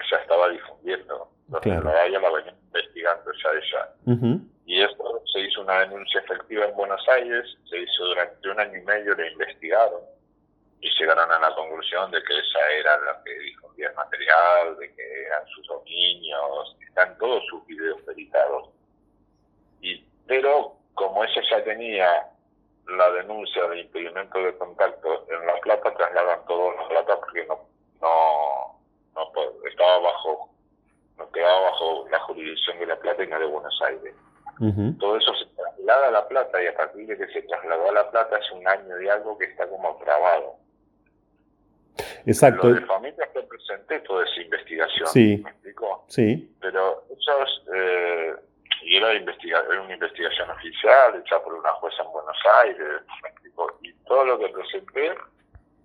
ya 0.09 0.17
estaba 0.17 0.49
difundiendo. 0.49 1.29
Claro. 1.61 1.83
La 1.83 2.07
la 2.07 2.29
venía 2.29 2.53
investigando 2.67 3.31
ya 3.31 3.49
ella. 3.51 4.39
Y 4.65 4.81
esto 4.81 5.21
se 5.33 5.41
hizo 5.41 5.61
una 5.61 5.79
denuncia 5.79 6.21
efectiva 6.21 6.65
en 6.65 6.75
Buenos 6.75 7.05
Aires, 7.09 7.57
se 7.69 7.79
hizo 7.79 8.05
durante 8.05 8.49
un 8.49 8.59
año 8.59 8.77
y 8.77 8.81
medio, 8.83 9.15
le 9.15 9.31
investigaron 9.31 10.01
y 10.79 10.89
llegaron 10.97 11.29
a 11.29 11.39
la 11.39 11.53
conclusión 11.55 12.09
de 12.09 12.23
que 12.23 12.33
ella 12.33 12.71
era 12.79 12.97
la 12.99 13.23
que 13.23 13.37
difundía 13.39 13.89
el 13.89 13.95
material, 13.95 14.77
de 14.77 14.95
que 14.95 15.23
eran 15.25 15.45
sus 15.47 15.67
dominios, 15.67 16.77
están 16.87 17.17
todos 17.17 17.43
sus 17.49 17.65
videos 17.67 18.01
peritados. 18.03 18.69
Y, 19.81 20.03
pero 20.27 20.77
como 20.93 21.23
ella 21.23 21.41
ya 21.49 21.63
tenía 21.63 22.27
la 22.87 23.11
denuncia 23.11 23.67
de 23.67 23.81
impedimento 23.81 24.39
de 24.39 24.57
contacto 24.57 25.27
en 25.29 25.45
La 25.45 25.59
Plata, 25.61 25.93
trasladan 25.93 26.45
todo 26.45 26.71
a 26.71 26.81
La 26.81 26.87
Plata 26.87 27.19
porque 27.19 27.45
no, 27.45 27.59
no 28.01 28.80
no 29.15 29.31
estaba 29.67 29.99
bajo, 29.99 30.49
no 31.17 31.31
quedaba 31.31 31.71
bajo 31.71 32.07
la 32.09 32.19
jurisdicción 32.21 32.79
de 32.79 32.85
La 32.87 32.99
Plata 32.99 33.23
y 33.23 33.27
no 33.27 33.39
de 33.39 33.45
Buenos 33.45 33.81
Aires. 33.81 34.15
Todo 34.99 35.17
eso 35.17 35.33
se 35.35 35.45
traslada 35.55 36.09
a 36.09 36.11
La 36.11 36.27
Plata 36.27 36.61
y 36.61 36.67
a 36.67 36.75
partir 36.75 37.07
de 37.07 37.17
que 37.17 37.27
se 37.33 37.41
trasladó 37.43 37.89
a 37.89 37.93
La 37.93 38.11
Plata 38.11 38.37
es 38.37 38.51
un 38.51 38.67
año 38.67 38.95
de 38.95 39.09
algo 39.09 39.35
que 39.37 39.45
está 39.45 39.67
como 39.67 39.97
trabado. 39.97 40.55
Exacto. 42.25 42.69
Lo 42.69 42.75
de 42.75 42.85
familia 42.85 43.27
que 43.33 43.41
presenté 43.41 43.99
toda 44.01 44.23
esa 44.23 44.41
investigación. 44.41 45.07
Sí. 45.07 45.41
¿Me 45.43 45.49
explico? 45.49 46.05
Sí. 46.07 46.55
Pero 46.61 47.03
esos, 47.09 47.63
eh, 47.73 48.35
y 48.83 48.97
era, 48.97 49.11
era 49.11 49.81
una 49.81 49.93
investigación 49.93 50.49
oficial 50.49 51.15
hecha 51.19 51.41
por 51.43 51.53
una 51.53 51.71
jueza 51.73 52.03
en 52.03 52.11
Buenos 52.11 52.37
Aires, 52.63 53.01
¿me 53.23 53.29
explico? 53.29 53.79
Y 53.81 53.93
todo 54.05 54.25
lo 54.25 54.39
que 54.39 54.49
presenté 54.49 55.15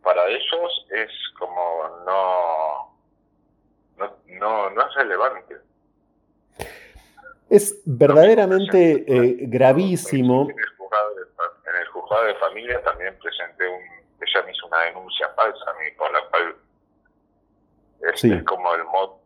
para 0.03 0.27
ellos 0.29 0.87
es 0.91 1.11
como 1.39 2.03
no 2.05 2.86
no, 4.29 4.71
no, 4.71 4.87
es 4.87 4.95
relevante. 4.95 5.57
Es 7.49 7.83
verdaderamente 7.85 9.05
eh, 9.07 9.37
gravísimo. 9.43 10.49
En 10.51 10.59
el, 10.59 11.87
juzgado 11.89 12.25
de, 12.27 12.35
familia 12.37 12.83
también 12.83 13.17
presenté 13.19 13.69
un, 13.69 13.83
ella 14.21 14.43
me 14.45 14.53
hizo 14.53 14.67
una 14.67 14.81
denuncia 14.83 15.29
falsa 15.37 15.71
a 15.71 15.75
mí, 15.75 15.91
por 15.97 16.13
la 16.13 16.21
cual 16.29 16.57
es, 18.13 18.45
como 18.45 18.75
el 18.75 18.85
modo 18.85 19.21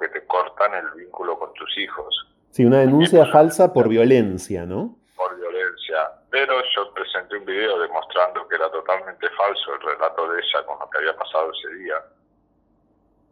que 0.00 0.08
te 0.08 0.24
cortan 0.26 0.74
el 0.74 0.90
vínculo 0.92 1.38
con 1.38 1.52
tus 1.54 1.78
hijos. 1.78 2.28
Sí, 2.50 2.64
una 2.64 2.80
denuncia 2.80 3.26
falsa 3.26 3.72
por 3.72 3.88
violencia, 3.88 4.64
¿no? 4.64 4.96
Por 5.16 5.36
violencia. 5.36 6.10
Pero 6.30 6.54
yo 6.74 6.92
presenté 6.94 7.36
un 7.36 7.44
video 7.44 7.78
demostrando 7.78 8.46
que 8.48 8.56
era 8.56 8.70
totalmente 8.70 9.28
falso 9.30 9.74
el 9.74 9.80
relato 9.80 10.30
de 10.30 10.40
ella 10.40 10.66
con 10.66 10.78
lo 10.78 10.90
que 10.90 10.98
había 10.98 11.16
pasado 11.16 11.52
ese 11.52 11.74
día. 11.76 11.96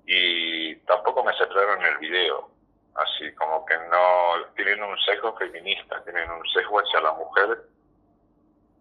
Y 0.07 0.77
tampoco 0.87 1.25
me 1.25 1.37
centraron 1.37 1.81
en 1.81 1.92
el 1.92 1.99
video. 1.99 2.51
Así 2.95 3.33
como 3.35 3.64
que 3.66 3.75
no 3.90 4.47
tienen 4.55 4.83
un 4.83 4.97
sesgo 5.01 5.37
feminista, 5.37 6.03
tienen 6.05 6.31
un 6.31 6.47
sesgo 6.49 6.79
hacia 6.81 7.01
la 7.01 7.12
mujer 7.12 7.59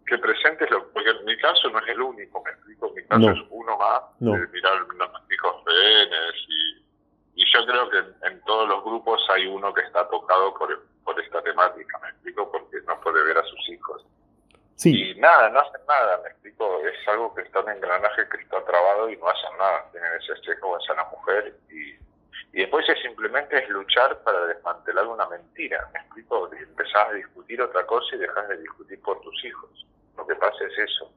que 0.05 0.17
presente 0.19 0.67
lo 0.69 0.87
porque 0.91 1.09
en 1.09 1.25
mi 1.25 1.37
caso 1.37 1.69
no 1.69 1.79
es 1.79 1.87
el 1.89 2.01
único, 2.01 2.41
me 2.43 2.51
explico, 2.51 2.91
mi 2.95 3.03
caso 3.03 3.31
es 3.31 3.39
uno 3.49 3.77
más 3.77 4.01
de 4.19 4.47
mirar 4.47 4.79
los 4.79 5.09
hijos 5.31 5.63
rehenes 5.65 6.35
y, 6.47 7.41
y 7.41 7.45
yo 7.51 7.65
creo 7.65 7.89
que 7.89 8.27
en, 8.27 8.41
todos 8.41 8.69
los 8.69 8.83
grupos 8.83 9.25
hay 9.29 9.47
uno 9.47 9.73
que 9.73 9.81
está 9.81 10.07
tocado 10.07 10.53
por, 10.53 10.85
por 11.03 11.19
esta 11.19 11.41
temática, 11.41 11.99
me 12.03 12.09
explico, 12.09 12.51
porque 12.51 12.77
no 12.87 12.99
puede 13.01 13.23
ver 13.23 13.37
a 13.37 13.43
sus 13.43 13.69
hijos. 13.69 14.05
Sí. 14.75 15.11
Y 15.11 15.19
nada, 15.19 15.49
no 15.49 15.59
hacen 15.59 15.81
nada, 15.87 16.19
me 16.23 16.29
explico, 16.29 16.79
es 16.85 17.07
algo 17.07 17.33
que 17.33 17.43
está 17.43 17.61
en 17.61 17.69
engranaje 17.69 18.27
que 18.29 18.41
está 18.41 18.63
trabado 18.65 19.09
y 19.09 19.17
no 19.17 19.27
hacen 19.29 19.57
nada, 19.57 19.85
tienen 19.91 20.11
ese 20.21 20.35
sesgo 20.43 20.75
hacia 20.75 20.95
la 20.95 21.05
mujer 21.05 21.55
y 21.69 21.95
y 22.55 22.59
después 22.61 22.87
es 22.87 22.97
simplemente 23.01 23.61
es 23.61 23.67
luchar 23.67 24.17
para 24.19 24.45
desmantelar 24.47 25.05
una 25.07 25.27
mentira. 25.27 25.89
Me 25.93 25.99
explico, 25.99 26.49
empezás 26.53 27.09
a 27.09 27.11
discutir 27.11 27.61
otra 27.61 27.85
cosa 27.85 28.15
y 28.15 28.19
dejas 28.19 28.47
de 28.47 28.57
discutir 28.59 29.01
por 29.01 29.19
tus 29.19 29.43
hijos. 29.43 29.85
Lo 30.15 30.25
que 30.25 30.35
pasa 30.35 30.63
es 30.63 30.89
eso. 30.89 31.11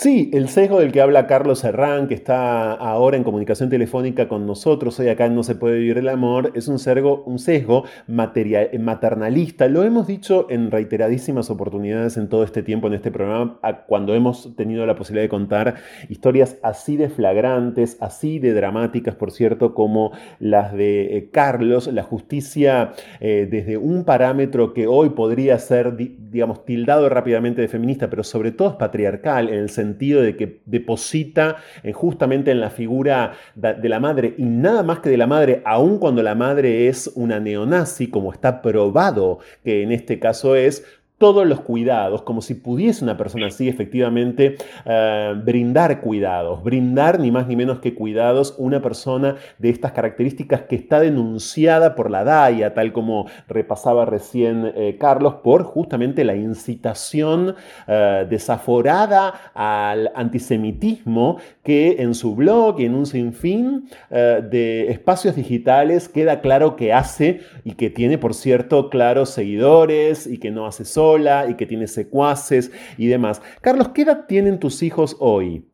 Sí, 0.00 0.30
el 0.32 0.48
sesgo 0.48 0.78
del 0.78 0.92
que 0.92 1.00
habla 1.00 1.26
Carlos 1.26 1.58
Serrán, 1.58 2.06
que 2.06 2.14
está 2.14 2.72
ahora 2.72 3.16
en 3.16 3.24
comunicación 3.24 3.68
telefónica 3.68 4.28
con 4.28 4.46
nosotros, 4.46 4.96
hoy 5.00 5.08
acá 5.08 5.28
No 5.28 5.42
se 5.42 5.56
puede 5.56 5.80
vivir 5.80 5.98
el 5.98 6.08
amor, 6.08 6.52
es 6.54 6.68
un 6.68 6.78
sesgo, 6.78 7.24
un 7.24 7.40
sesgo 7.40 7.82
maternalista. 8.06 9.66
Lo 9.66 9.82
hemos 9.82 10.06
dicho 10.06 10.46
en 10.50 10.70
reiteradísimas 10.70 11.50
oportunidades 11.50 12.16
en 12.16 12.28
todo 12.28 12.44
este 12.44 12.62
tiempo 12.62 12.86
en 12.86 12.94
este 12.94 13.10
programa, 13.10 13.58
cuando 13.88 14.14
hemos 14.14 14.54
tenido 14.54 14.86
la 14.86 14.94
posibilidad 14.94 15.24
de 15.24 15.30
contar 15.30 15.74
historias 16.08 16.58
así 16.62 16.96
de 16.96 17.08
flagrantes, 17.08 17.96
así 17.98 18.38
de 18.38 18.54
dramáticas, 18.54 19.16
por 19.16 19.32
cierto, 19.32 19.74
como 19.74 20.12
las 20.38 20.74
de 20.74 21.16
eh, 21.16 21.30
Carlos, 21.32 21.92
la 21.92 22.04
justicia 22.04 22.92
eh, 23.18 23.48
desde 23.50 23.76
un 23.76 24.04
parámetro 24.04 24.74
que 24.74 24.86
hoy 24.86 25.08
podría 25.08 25.58
ser, 25.58 25.96
digamos, 25.96 26.64
tildado 26.64 27.08
rápidamente 27.08 27.62
de 27.62 27.66
feminista, 27.66 28.08
pero 28.08 28.22
sobre 28.22 28.52
todo 28.52 28.70
es 28.70 28.76
patriarcal, 28.76 29.48
en 29.48 29.56
el 29.56 29.70
sentido 29.70 29.87
sentido 29.88 30.22
de 30.22 30.36
que 30.36 30.60
deposita 30.66 31.56
eh, 31.82 31.92
justamente 31.92 32.50
en 32.50 32.60
la 32.60 32.70
figura 32.70 33.32
de 33.54 33.88
la 33.88 34.00
madre 34.00 34.34
y 34.36 34.44
nada 34.44 34.82
más 34.82 35.00
que 35.00 35.10
de 35.10 35.16
la 35.16 35.26
madre, 35.26 35.62
aun 35.64 35.98
cuando 35.98 36.22
la 36.22 36.34
madre 36.34 36.88
es 36.88 37.10
una 37.14 37.40
neonazi, 37.40 38.08
como 38.08 38.32
está 38.32 38.60
probado 38.62 39.38
que 39.64 39.82
en 39.82 39.92
este 39.92 40.18
caso 40.18 40.54
es, 40.56 40.84
todos 41.18 41.46
los 41.46 41.60
cuidados, 41.60 42.22
como 42.22 42.40
si 42.40 42.54
pudiese 42.54 43.02
una 43.02 43.16
persona 43.16 43.48
así 43.48 43.68
efectivamente 43.68 44.56
eh, 44.86 45.34
brindar 45.44 46.00
cuidados, 46.00 46.62
brindar 46.62 47.18
ni 47.18 47.32
más 47.32 47.48
ni 47.48 47.56
menos 47.56 47.80
que 47.80 47.94
cuidados 47.94 48.54
una 48.56 48.80
persona 48.80 49.36
de 49.58 49.68
estas 49.68 49.92
características 49.92 50.62
que 50.62 50.76
está 50.76 51.00
denunciada 51.00 51.96
por 51.96 52.10
la 52.10 52.22
DAIA, 52.22 52.72
tal 52.72 52.92
como 52.92 53.26
repasaba 53.48 54.04
recién 54.04 54.72
eh, 54.76 54.96
Carlos, 54.98 55.34
por 55.42 55.64
justamente 55.64 56.24
la 56.24 56.36
incitación 56.36 57.56
eh, 57.88 58.26
desaforada 58.30 59.52
al 59.54 60.12
antisemitismo 60.14 61.38
que 61.64 61.96
en 61.98 62.14
su 62.14 62.36
blog 62.36 62.80
y 62.80 62.84
en 62.84 62.94
un 62.94 63.06
sinfín 63.06 63.88
de 64.10 64.90
espacios 64.90 65.36
digitales 65.36 66.08
queda 66.08 66.40
claro 66.40 66.76
que 66.76 66.92
hace 66.92 67.40
y 67.64 67.72
que 67.72 67.90
tiene, 67.90 68.16
por 68.16 68.34
cierto, 68.34 68.88
claros 68.88 69.30
seguidores 69.30 70.26
y 70.26 70.38
que 70.38 70.50
no 70.50 70.66
hace 70.66 70.84
solo 71.08 71.48
y 71.48 71.56
que 71.56 71.66
tiene 71.66 71.86
secuaces 71.86 72.70
y 72.98 73.08
demás. 73.08 73.40
Carlos, 73.60 73.88
¿qué 73.94 74.02
edad 74.02 74.26
tienen 74.26 74.58
tus 74.58 74.82
hijos 74.82 75.16
hoy? 75.20 75.64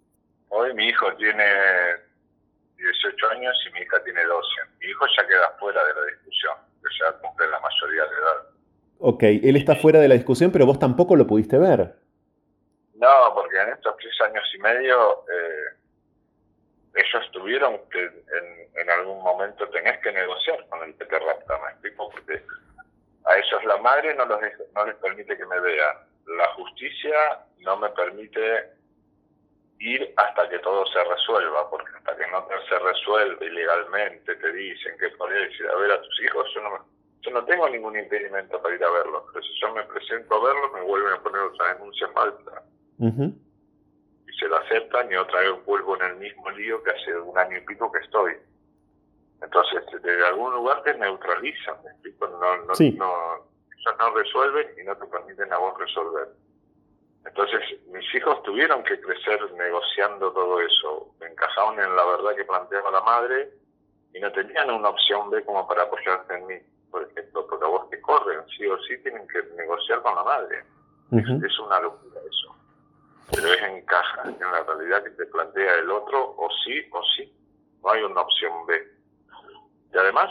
Hoy 0.49 0.75
mi 0.75 0.89
hijo 0.89 1.07
tiene 1.17 1.45
18 2.77 3.31
años 3.31 3.55
y 3.69 3.73
mi 3.73 3.81
hija 3.81 4.03
tiene 4.05 4.23
12. 4.25 4.49
Mi 4.81 4.87
hijo 4.87 5.05
ya 5.17 5.27
queda 5.27 5.51
fuera 5.59 5.81
de 5.85 5.95
la 5.95 6.07
discusión, 6.07 6.55
que 6.83 6.91
ya 7.01 7.13
cumple 7.19 7.49
la 7.49 7.61
mayoría 7.61 8.03
de 8.03 8.17
edad. 8.17 8.55
Ok, 8.99 9.23
él 9.23 9.57
está 9.57 9.75
fuera 9.75 10.01
de 10.01 10.09
la 10.09 10.15
discusión, 10.15 10.53
pero 10.53 10.67
vos 10.67 10.79
tampoco 10.79 11.17
lo 11.17 11.27
pudiste 11.27 11.59
ver. 11.59 11.95
No, 12.95 13.35
porque 13.35 13.61
en 13.61 13.71
estos 13.71 13.97
tres 13.97 14.15
años 14.29 14.45
y 14.55 14.59
medio 14.59 15.25
eh, 15.29 15.77
ellos 16.95 17.31
tuvieron 17.33 17.81
que 17.91 18.05
en, 18.05 18.81
en, 18.81 18.91
algún 18.91 19.23
momento 19.23 19.69
tenés 19.71 19.99
que 19.99 20.13
negociar 20.13 20.65
con 20.69 20.83
el 20.85 20.95
que 20.95 21.05
te 21.05 21.19
rapta, 21.19 21.59
¿me 21.65 21.71
explico? 21.73 22.09
Porque 22.11 22.41
a 23.25 23.37
ellos 23.37 23.65
la 23.65 23.77
madre 23.79 24.15
no, 24.15 24.27
los, 24.27 24.41
no 24.75 24.87
les 24.87 24.97
permite 24.97 25.37
que 25.37 25.47
me 25.47 25.61
vean. 25.61 25.97
La 26.27 26.49
justicia 26.55 27.41
no 27.59 27.77
me 27.77 27.89
permite 27.91 28.71
ir 29.79 30.15
hasta 30.17 30.49
que 30.49 30.59
todo 30.61 30.87
se 30.87 31.03
resuelva, 31.05 31.69
porque 31.71 31.91
hasta 31.97 32.17
que 32.17 32.27
no 32.31 32.47
se 32.69 32.79
resuelve 32.79 33.47
ilegalmente, 33.47 34.35
te 34.37 34.53
dicen 34.53 34.97
que 34.99 35.09
podés 35.11 35.59
ir 35.59 35.69
a 35.69 35.77
ver 35.77 35.93
a 35.93 36.01
tus 36.01 36.23
hijos, 36.23 36.47
yo 36.55 36.63
no, 36.63 36.87
yo 37.21 37.31
no 37.31 37.45
tengo 37.45 37.69
ningún 37.69 37.99
impedimento 37.99 38.61
para 38.63 38.75
ir 38.75 38.85
a 38.85 38.91
verlos, 38.91 39.25
pero 39.33 39.45
si 39.45 39.61
yo 39.61 39.75
me 39.75 39.85
presento 39.85 40.35
a 40.35 40.45
verlos, 40.45 40.73
me 40.73 40.81
vuelven 40.83 41.13
a 41.15 41.23
poner 41.23 41.41
otra 41.43 41.75
denuncia 41.75 42.09
falsa. 42.09 42.63
Y 42.99 44.39
se 44.39 44.49
lo 44.49 44.57
aceptan 44.57 45.11
y 45.11 45.17
otra 45.17 45.41
vez 45.41 45.65
vuelvo 45.65 45.97
en 45.97 46.03
el 46.03 46.17
mismo 46.17 46.51
lío 46.51 46.83
que 46.83 46.91
hace 46.91 47.17
un 47.17 47.37
año 47.37 47.59
y 47.59 47.61
pico 47.63 47.91
que 47.91 47.99
estoy. 47.99 48.35
Entonces, 49.43 50.03
de 50.03 50.27
algún 50.27 50.53
lugar 50.55 50.83
te 50.83 50.95
neutralizan, 50.95 51.77
¿me 51.85 51.91
explico? 51.91 52.27
No, 52.29 52.57
no, 52.57 52.67
no, 52.67 52.75
ellos 52.77 53.99
no 53.99 54.11
resuelven 54.15 54.69
y 54.81 54.85
no 54.85 54.97
te 54.97 55.07
permiten 55.07 55.53
a 55.53 55.59
vos 55.59 55.79
resolver. 55.79 56.29
Entonces, 57.27 57.61
mis 57.89 58.15
hijos 58.15 58.43
tuvieron 58.43 58.83
que 58.85 59.01
crecer 59.01 59.41
negociando 59.53 60.33
todo 60.33 60.61
eso. 60.61 61.15
Encajaban 61.21 61.81
en 61.81 61.97
la 61.97 62.05
verdad 62.05 62.37
que 62.37 62.45
planteaba 62.45 62.91
la 62.91 63.01
madre 63.01 63.51
y 64.13 64.21
no 64.21 64.31
tenían 64.33 64.71
una 64.71 64.91
opción 64.91 65.31
B 65.31 65.45
como 65.45 65.67
para 65.67 65.83
apoyarse 65.83 66.35
en 66.35 66.47
mí, 66.47 66.55
por 66.91 67.03
ejemplo, 67.03 67.47
porque 67.47 67.65
a 67.65 67.69
vos 67.69 67.91
te 67.91 68.01
corren, 68.01 68.41
sí 68.57 68.67
o 68.67 68.79
sí 68.83 68.99
tienen 68.99 69.27
que 69.29 69.43
negociar 69.57 70.03
con 70.03 70.15
la 70.15 70.23
madre. 70.23 70.65
es, 71.13 71.59
una 71.59 71.81
locura 71.81 72.21
eso. 72.21 72.55
Pero 73.35 73.49
es 73.49 73.63
encaja 73.63 74.23
en 74.29 74.39
la 74.39 74.63
realidad 74.63 75.03
que 75.03 75.11
te 75.11 75.27
plantea 75.27 75.75
el 75.77 75.91
otro, 75.91 76.35
o 76.37 76.49
sí 76.65 76.87
o 76.93 77.03
sí. 77.17 77.35
No 77.83 77.91
hay 77.91 78.03
una 78.03 78.21
opción 78.21 78.67
B. 78.67 78.94
Y 79.95 79.99
además, 79.99 80.29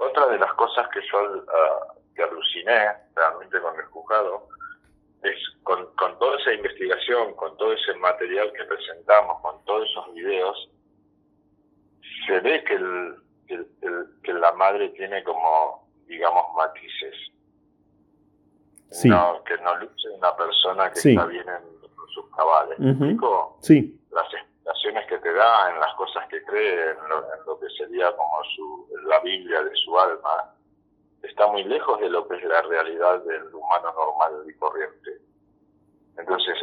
otra 0.00 0.26
de 0.26 0.38
las 0.38 0.52
cosas 0.54 0.88
que 0.88 1.00
yo 1.12 1.22
uh, 1.22 2.14
que 2.14 2.22
aluciné 2.24 2.88
realmente 3.14 3.60
con 3.60 3.78
el 3.78 3.86
juzgado 3.86 4.48
es 5.22 5.36
con, 5.62 5.94
con 5.94 6.18
toda 6.18 6.36
esa 6.38 6.52
investigación, 6.54 7.34
con 7.34 7.56
todo 7.56 7.72
ese 7.72 7.94
material 7.94 8.52
que 8.52 8.64
presentamos, 8.64 9.40
con 9.42 9.64
todos 9.64 9.88
esos 9.88 10.12
videos, 10.14 10.70
se 12.26 12.40
ve 12.40 12.64
que, 12.64 12.74
el, 12.74 13.16
que 14.24 14.32
la 14.32 14.52
madre 14.52 14.88
tiene 14.90 15.22
como, 15.22 15.88
digamos, 16.06 16.44
matices. 16.56 17.14
No, 19.04 19.44
que 19.44 19.56
no 19.58 19.76
luce 19.76 20.08
una 20.08 20.34
persona 20.36 20.90
que 20.90 20.98
está 20.98 21.26
bien 21.26 21.48
en 21.48 21.62
sus 22.12 22.28
cabales. 22.34 22.76
¿Me 22.80 23.16
Sí. 23.60 24.00
Las 24.10 24.28
que 25.10 25.18
te 25.18 25.32
da, 25.32 25.70
en 25.70 25.80
las 25.80 25.92
cosas 25.94 26.26
que 26.28 26.42
cree, 26.44 26.90
en 26.90 27.08
lo, 27.46 27.58
que 27.58 27.68
sería 27.70 28.14
como 28.16 28.44
su, 28.54 28.88
la 29.06 29.18
Biblia 29.20 29.62
de 29.64 29.74
su 29.74 29.98
alma, 29.98 30.54
está 31.22 31.48
muy 31.48 31.64
lejos 31.64 32.00
de 32.00 32.08
lo 32.08 32.26
que 32.28 32.36
es 32.36 32.44
la 32.44 32.62
realidad 32.62 33.20
del 33.24 33.52
humano 33.52 33.92
normal 33.92 34.44
y 34.48 34.54
corriente. 34.54 35.18
Entonces, 36.16 36.56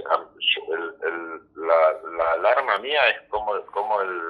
la, 1.55 2.31
alarma 2.33 2.77
mía 2.79 3.01
es 3.09 3.29
como, 3.29 3.53
como 3.65 4.01
el... 4.01 4.21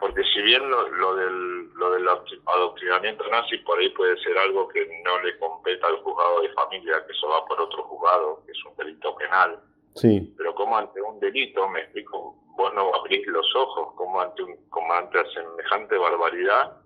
Porque 0.00 0.22
si 0.32 0.42
bien 0.42 0.68
lo, 0.68 0.88
lo, 0.88 1.14
del, 1.16 1.72
lo 1.74 1.90
del 1.90 2.08
adoctrinamiento 2.08 3.28
nazi 3.28 3.58
por 3.58 3.78
ahí 3.78 3.88
puede 3.90 4.16
ser 4.18 4.36
algo 4.38 4.68
que 4.68 4.84
no 5.04 5.20
le 5.22 5.36
competa 5.38 5.86
al 5.88 6.02
juzgado 6.02 6.40
de 6.40 6.52
familia, 6.54 7.04
que 7.06 7.12
eso 7.12 7.28
va 7.28 7.44
por 7.46 7.60
otro 7.60 7.82
juzgado, 7.84 8.42
que 8.46 8.52
es 8.52 8.64
un 8.64 8.76
delito 8.76 9.14
penal, 9.16 9.60
Sí. 9.94 10.34
Pero 10.36 10.54
como 10.54 10.76
ante 10.76 11.00
un 11.00 11.18
delito, 11.20 11.68
me 11.68 11.80
explico, 11.80 12.36
vos 12.56 12.74
no 12.74 12.94
abrís 12.94 13.26
los 13.26 13.46
ojos, 13.56 13.94
como 13.94 14.20
ante, 14.20 14.42
un, 14.42 14.56
como 14.68 14.92
ante 14.92 15.18
semejante 15.32 15.96
barbaridad, 15.96 16.76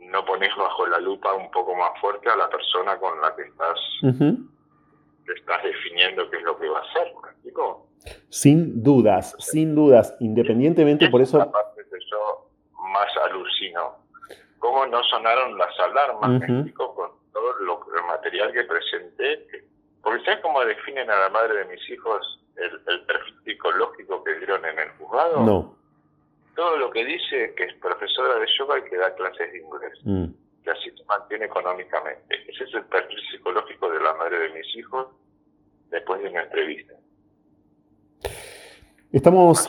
no 0.00 0.24
pones 0.24 0.54
bajo 0.56 0.86
la 0.86 0.98
lupa 0.98 1.34
un 1.34 1.50
poco 1.50 1.74
más 1.74 1.98
fuerte 2.00 2.28
a 2.28 2.36
la 2.36 2.48
persona 2.48 2.98
con 2.98 3.20
la 3.20 3.34
que 3.34 3.42
estás, 3.42 3.78
estás 4.02 5.62
definiendo 5.64 6.30
qué 6.30 6.36
es 6.36 6.42
lo 6.42 6.58
que 6.58 6.68
va 6.68 6.78
a 6.78 6.82
hacer, 6.82 7.12
¿me 7.22 7.30
explico? 7.30 7.88
Sin 8.28 8.82
dudas, 8.82 9.34
sin 9.38 9.74
dudas, 9.74 10.16
independientemente 10.20 11.08
por 11.08 11.22
eso... 11.22 11.38
La 11.38 11.50
parte 11.50 11.82
que 11.90 11.98
yo 12.08 12.50
más 12.92 13.08
alucino 13.24 14.06
cómo 14.66 14.86
no 14.86 15.02
sonaron 15.04 15.56
las 15.56 15.78
alarmas, 15.78 16.42
con 16.74 17.10
todo 17.32 17.52
lo, 17.60 17.86
el 17.96 18.04
material 18.06 18.52
que 18.52 18.64
presenté. 18.64 19.46
Porque 20.06 20.24
¿sabes 20.24 20.40
cómo 20.40 20.64
definen 20.64 21.10
a 21.10 21.18
la 21.18 21.28
madre 21.30 21.58
de 21.58 21.64
mis 21.64 21.90
hijos 21.90 22.40
el, 22.54 23.00
perfil 23.06 23.34
psicológico 23.44 24.22
que 24.22 24.34
dieron 24.36 24.64
en 24.64 24.78
el 24.78 24.90
juzgado? 24.90 25.44
No. 25.44 25.76
Todo 26.54 26.76
lo 26.76 26.92
que 26.92 27.04
dice 27.04 27.52
que 27.56 27.64
es 27.64 27.74
profesora 27.82 28.38
de 28.38 28.46
yoga 28.56 28.78
y 28.78 28.88
que 28.88 28.96
da 28.98 29.12
clases 29.16 29.50
de 29.50 29.58
inglés. 29.58 29.98
Mm. 30.04 30.26
Que 30.62 30.70
así 30.70 30.90
se 30.96 31.04
mantiene 31.06 31.46
económicamente. 31.46 32.36
Ese 32.46 32.62
es 32.62 32.74
el 32.74 32.84
perfil 32.84 33.18
psicológico 33.32 33.90
de 33.90 33.98
la 33.98 34.14
madre 34.14 34.38
de 34.38 34.50
mis 34.50 34.76
hijos 34.76 35.08
después 35.90 36.22
de 36.22 36.28
una 36.28 36.42
entrevista. 36.44 36.94
Estamos... 39.10 39.68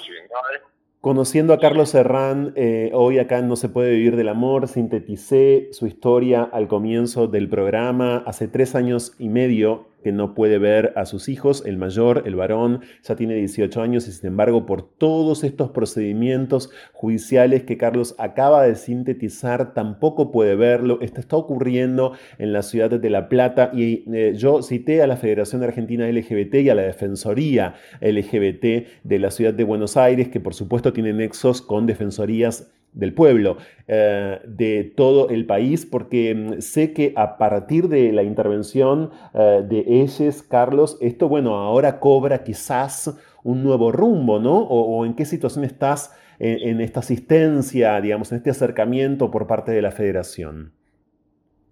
Conociendo 0.99 1.53
a 1.53 1.59
Carlos 1.59 1.91
Serrán, 1.91 2.53
eh, 2.57 2.91
hoy 2.93 3.17
acá 3.19 3.41
No 3.41 3.55
se 3.55 3.69
puede 3.69 3.91
vivir 3.91 4.17
del 4.17 4.27
amor, 4.27 4.67
sinteticé 4.67 5.69
su 5.71 5.87
historia 5.87 6.43
al 6.43 6.67
comienzo 6.67 7.27
del 7.27 7.47
programa. 7.47 8.23
Hace 8.25 8.47
tres 8.47 8.75
años 8.75 9.15
y 9.17 9.29
medio 9.29 9.87
que 10.07 10.13
no 10.13 10.33
puede 10.33 10.57
ver 10.57 10.93
a 10.95 11.05
sus 11.05 11.27
hijos, 11.27 11.63
el 11.65 11.75
mayor, 11.75 12.23
el 12.25 12.37
varón, 12.37 12.79
ya 13.03 13.17
tiene 13.17 13.33
18 13.33 13.81
años 13.81 14.07
y 14.07 14.13
sin 14.13 14.27
embargo 14.27 14.65
por 14.65 14.81
todos 14.81 15.43
estos 15.43 15.71
procedimientos 15.71 16.69
judiciales 16.93 17.63
que 17.63 17.75
Carlos 17.75 18.15
acaba 18.17 18.63
de 18.63 18.75
sintetizar, 18.75 19.73
tampoco 19.73 20.31
puede 20.31 20.55
verlo. 20.55 20.99
Esto 21.01 21.19
está 21.19 21.35
ocurriendo 21.35 22.13
en 22.37 22.53
la 22.53 22.63
ciudad 22.63 22.89
de 22.89 23.09
La 23.09 23.27
Plata 23.27 23.69
y 23.73 24.05
eh, 24.15 24.31
yo 24.37 24.61
cité 24.61 25.01
a 25.01 25.07
la 25.07 25.17
Federación 25.17 25.61
Argentina 25.61 26.09
LGBT 26.09 26.55
y 26.55 26.69
a 26.69 26.75
la 26.75 26.83
Defensoría 26.83 27.75
LGBT 27.99 28.87
de 29.03 29.19
la 29.19 29.29
ciudad 29.29 29.53
de 29.53 29.65
Buenos 29.65 29.97
Aires, 29.97 30.29
que 30.29 30.39
por 30.39 30.53
supuesto 30.53 30.93
tienen 30.93 31.17
nexos 31.17 31.61
con 31.61 31.85
defensorías 31.85 32.71
del 32.97 33.13
pueblo, 33.13 33.57
eh, 33.87 34.39
de 34.45 34.83
todo 34.95 35.29
el 35.29 35.45
país, 35.45 35.85
porque 35.85 36.33
mm, 36.33 36.61
sé 36.61 36.93
que 36.93 37.13
a 37.15 37.37
partir 37.37 37.87
de 37.87 38.11
la 38.11 38.23
intervención 38.23 39.11
eh, 39.33 39.61
de 39.63 39.83
ellos, 39.87 40.41
Carlos, 40.43 40.97
esto, 40.99 41.29
bueno, 41.29 41.55
ahora 41.55 41.99
cobra 41.99 42.43
quizás 42.43 43.17
un 43.43 43.63
nuevo 43.63 43.91
rumbo, 43.91 44.39
¿no? 44.39 44.57
O, 44.57 45.05
en 45.05 45.15
qué 45.15 45.25
situación 45.25 45.63
estás 45.63 46.17
en, 46.39 46.81
esta 46.81 46.99
asistencia, 46.99 47.99
digamos, 48.01 48.31
en 48.31 48.39
este 48.39 48.49
acercamiento 48.49 49.31
por 49.31 49.47
parte 49.47 49.71
de 49.71 49.81
la 49.81 49.91
federación. 49.91 50.73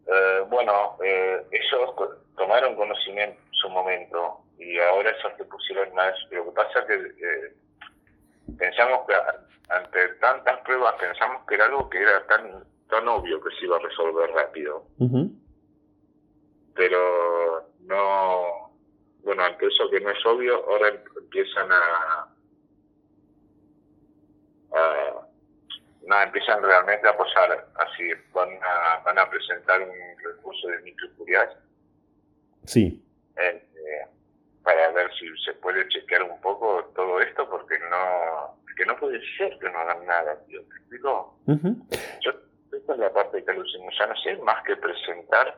Eh, 0.07 0.41
bueno, 0.49 0.97
ellos 1.03 2.13
tomaron 2.38 2.75
conocimiento 2.75 3.38
en 3.38 3.53
su 3.53 3.69
momento 3.69 4.41
y 4.57 4.79
ahora 4.79 5.09
eso 5.11 5.27
se 5.38 5.43
pusieron 5.45 5.93
más. 5.93 6.13
Lo 6.31 6.45
que 6.45 6.51
pasa 6.51 6.79
es 6.79 6.85
que 6.85 7.64
pensamos 8.58 9.01
que 9.08 9.13
ante 9.69 10.08
tantas 10.19 10.60
pruebas 10.62 10.95
pensamos 10.99 11.43
que 11.47 11.55
era 11.55 11.65
algo 11.65 11.89
que 11.89 12.01
era 12.01 12.25
tan 12.27 12.63
tan 12.89 13.08
obvio 13.08 13.41
que 13.41 13.49
se 13.55 13.65
iba 13.65 13.77
a 13.77 13.79
resolver 13.79 14.29
rápido. 14.31 14.86
Pero 16.75 17.69
no, 17.81 18.71
bueno, 19.23 19.43
ante 19.43 19.65
eso 19.67 19.89
que 19.89 19.99
no 20.01 20.10
es 20.12 20.25
obvio, 20.25 20.63
ahora 20.69 20.89
empiezan 21.17 21.71
a, 21.71 22.27
a 24.73 25.27
nada, 26.03 26.23
empiezan 26.23 26.62
realmente 26.62 27.08
a 27.08 27.12
apoyar, 27.12 27.67
así 27.75 28.03
van 28.34 28.49
a, 28.62 29.01
van 29.03 29.17
a 29.17 29.29
presentar 29.29 29.81
un 29.81 30.23
recurso 30.23 30.67
de 30.67 30.81
microcurias. 30.81 31.49
Sí. 32.65 33.03
Eh, 33.38 33.64
para 34.65 34.91
ver 34.91 35.10
si 35.13 35.28
se 35.45 35.54
puede 35.54 35.88
chequear 35.88 36.23
un 36.23 36.41
poco 36.41 36.91
todo 36.95 37.21
esto, 37.21 37.47
porque 37.47 37.78
no 37.89 38.58
que 38.75 38.86
no 38.86 38.97
puede 38.97 39.21
ser 39.38 39.58
que 39.60 39.69
no 39.69 39.80
hagan 39.80 40.06
nada, 40.06 40.38
tío. 40.47 40.62
¿Te 40.63 40.75
explico? 40.75 41.38
Yo, 41.45 42.32
esta 42.73 42.93
es 42.93 42.99
la 42.99 43.13
parte 43.13 43.43
que 43.43 43.51
alucino. 43.51 43.86
Ya 43.97 44.08
no 44.08 44.15
sé 44.17 44.36
más 44.38 44.63
que 44.63 44.75
presentar 44.75 45.58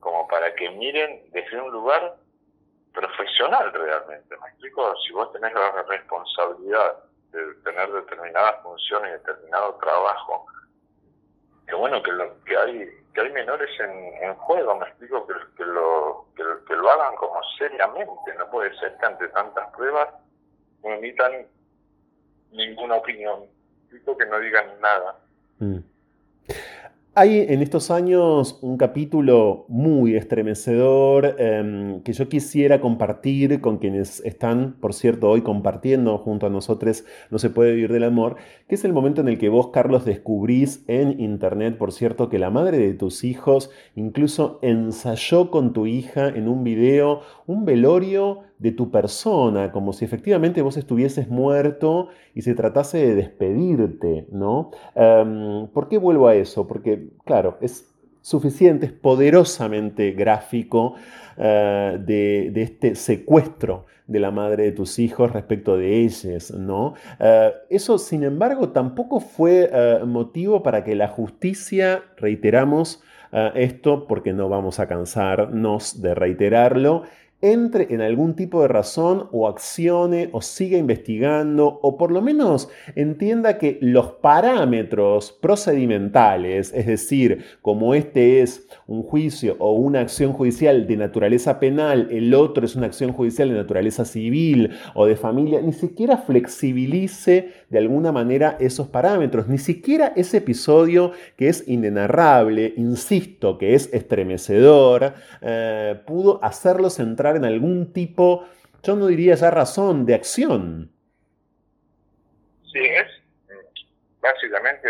como 0.00 0.28
para 0.28 0.54
que 0.54 0.68
miren 0.70 1.22
desde 1.32 1.60
un 1.60 1.72
lugar 1.72 2.16
profesional 2.92 3.72
realmente. 3.72 4.36
¿Me 4.36 4.48
explico? 4.48 4.94
Si 5.06 5.12
vos 5.12 5.32
tenés 5.32 5.54
la 5.54 5.82
responsabilidad 5.82 7.04
de 7.32 7.54
tener 7.64 7.90
determinadas 7.90 8.62
funciones, 8.62 9.12
determinado 9.12 9.74
trabajo, 9.76 10.46
que 11.66 11.74
bueno, 11.74 12.02
que, 12.02 12.12
lo, 12.12 12.44
que 12.44 12.56
hay 12.56 12.90
que 13.18 13.26
hay 13.26 13.32
menores 13.32 13.68
en, 13.80 14.34
juego, 14.36 14.76
me 14.76 14.86
explico, 14.86 15.26
que, 15.26 15.34
que, 15.56 15.64
lo, 15.64 16.26
que, 16.36 16.76
lo 16.76 16.90
hagan 16.90 17.16
como 17.16 17.40
seriamente. 17.58 18.32
No 18.38 18.48
puede 18.48 18.72
ser 18.78 18.96
que 18.96 19.06
ante 19.06 19.28
tantas 19.28 19.68
pruebas 19.72 20.08
no 20.84 20.92
emitan 20.92 21.46
ninguna 22.52 22.94
opinión, 22.96 23.46
que 23.90 24.26
no 24.26 24.38
digan 24.38 24.80
nada. 24.80 25.16
Mm. 25.58 25.78
Hay 27.20 27.40
en 27.48 27.62
estos 27.62 27.90
años 27.90 28.60
un 28.62 28.76
capítulo 28.76 29.64
muy 29.66 30.14
estremecedor 30.14 31.34
em, 31.40 32.00
que 32.04 32.12
yo 32.12 32.28
quisiera 32.28 32.80
compartir 32.80 33.60
con 33.60 33.78
quienes 33.78 34.20
están, 34.20 34.76
por 34.80 34.94
cierto, 34.94 35.28
hoy 35.28 35.42
compartiendo 35.42 36.18
junto 36.18 36.46
a 36.46 36.48
nosotros 36.48 37.04
No 37.32 37.40
se 37.40 37.50
puede 37.50 37.72
vivir 37.72 37.92
del 37.92 38.04
amor, 38.04 38.36
que 38.68 38.76
es 38.76 38.84
el 38.84 38.92
momento 38.92 39.20
en 39.20 39.26
el 39.26 39.36
que 39.36 39.48
vos, 39.48 39.70
Carlos, 39.72 40.04
descubrís 40.04 40.84
en 40.86 41.18
internet, 41.18 41.76
por 41.76 41.90
cierto, 41.90 42.28
que 42.28 42.38
la 42.38 42.50
madre 42.50 42.78
de 42.78 42.94
tus 42.94 43.24
hijos 43.24 43.72
incluso 43.96 44.60
ensayó 44.62 45.50
con 45.50 45.72
tu 45.72 45.86
hija 45.86 46.28
en 46.28 46.46
un 46.46 46.62
video 46.62 47.22
un 47.48 47.64
velorio 47.64 48.42
de 48.58 48.72
tu 48.72 48.90
persona, 48.90 49.70
como 49.70 49.92
si 49.92 50.04
efectivamente 50.04 50.62
vos 50.62 50.76
estuvieses 50.76 51.28
muerto 51.28 52.08
y 52.34 52.42
se 52.42 52.54
tratase 52.54 52.98
de 52.98 53.14
despedirte, 53.14 54.26
¿no? 54.32 54.70
Em, 54.94 55.68
¿Por 55.68 55.88
qué 55.88 55.98
vuelvo 55.98 56.28
a 56.28 56.34
eso? 56.34 56.66
Porque, 56.66 57.08
claro, 57.24 57.58
es 57.60 57.94
suficiente, 58.20 58.86
es 58.86 58.92
poderosamente 58.92 60.10
gráfico 60.12 60.94
eh, 61.36 61.98
de, 62.04 62.52
este 62.62 62.94
secuestro 62.94 63.86
de 64.06 64.20
la 64.20 64.30
madre 64.30 64.64
de 64.64 64.72
tus 64.72 64.98
hijos 64.98 65.32
respecto 65.32 65.76
de 65.76 66.00
ellos, 66.00 66.50
¿no? 66.50 66.94
Eh, 67.20 67.52
eso, 67.70 67.96
sin 67.96 68.24
embargo, 68.24 68.70
tampoco 68.70 69.20
fue 69.20 69.70
eh, 69.72 70.00
motivo 70.04 70.62
para 70.62 70.82
que 70.82 70.94
la 70.94 71.08
justicia, 71.08 72.02
reiteramos, 72.16 73.02
esto 73.54 74.06
porque 74.06 74.32
no 74.32 74.48
vamos 74.48 74.80
a 74.80 74.88
cansarnos 74.88 76.00
de 76.00 76.14
reiterarlo, 76.14 77.02
entre 77.40 77.94
en 77.94 78.00
algún 78.00 78.34
tipo 78.34 78.62
de 78.62 78.68
razón 78.68 79.28
o 79.30 79.46
accione 79.48 80.28
o 80.32 80.42
siga 80.42 80.76
investigando 80.76 81.78
o 81.82 81.96
por 81.96 82.10
lo 82.10 82.20
menos 82.20 82.68
entienda 82.96 83.58
que 83.58 83.78
los 83.80 84.12
parámetros 84.12 85.32
procedimentales, 85.32 86.72
es 86.74 86.86
decir, 86.86 87.44
como 87.62 87.94
este 87.94 88.42
es 88.42 88.66
un 88.86 89.02
juicio 89.02 89.56
o 89.60 89.72
una 89.72 90.00
acción 90.00 90.32
judicial 90.32 90.86
de 90.86 90.96
naturaleza 90.96 91.60
penal, 91.60 92.08
el 92.10 92.34
otro 92.34 92.64
es 92.64 92.74
una 92.74 92.86
acción 92.86 93.12
judicial 93.12 93.48
de 93.50 93.54
naturaleza 93.54 94.04
civil 94.04 94.70
o 94.94 95.06
de 95.06 95.14
familia, 95.14 95.60
ni 95.60 95.72
siquiera 95.72 96.16
flexibilice 96.16 97.52
de 97.68 97.78
alguna 97.78 98.12
manera 98.12 98.56
esos 98.60 98.88
parámetros, 98.88 99.46
ni 99.48 99.58
siquiera 99.58 100.12
ese 100.16 100.38
episodio 100.38 101.12
que 101.36 101.48
es 101.48 101.68
inenarrable, 101.68 102.72
insisto, 102.76 103.58
que 103.58 103.74
es 103.74 103.92
estremecedor, 103.92 105.14
eh, 105.42 106.00
pudo 106.06 106.42
hacerlo 106.42 106.88
centrar 106.88 107.36
en 107.36 107.44
algún 107.44 107.92
tipo, 107.92 108.48
yo 108.82 108.96
no 108.96 109.06
diría 109.06 109.34
ya 109.34 109.50
razón, 109.50 110.06
de 110.06 110.14
acción. 110.14 110.90
Sí, 112.72 112.80
es 112.80 113.06
básicamente 114.20 114.88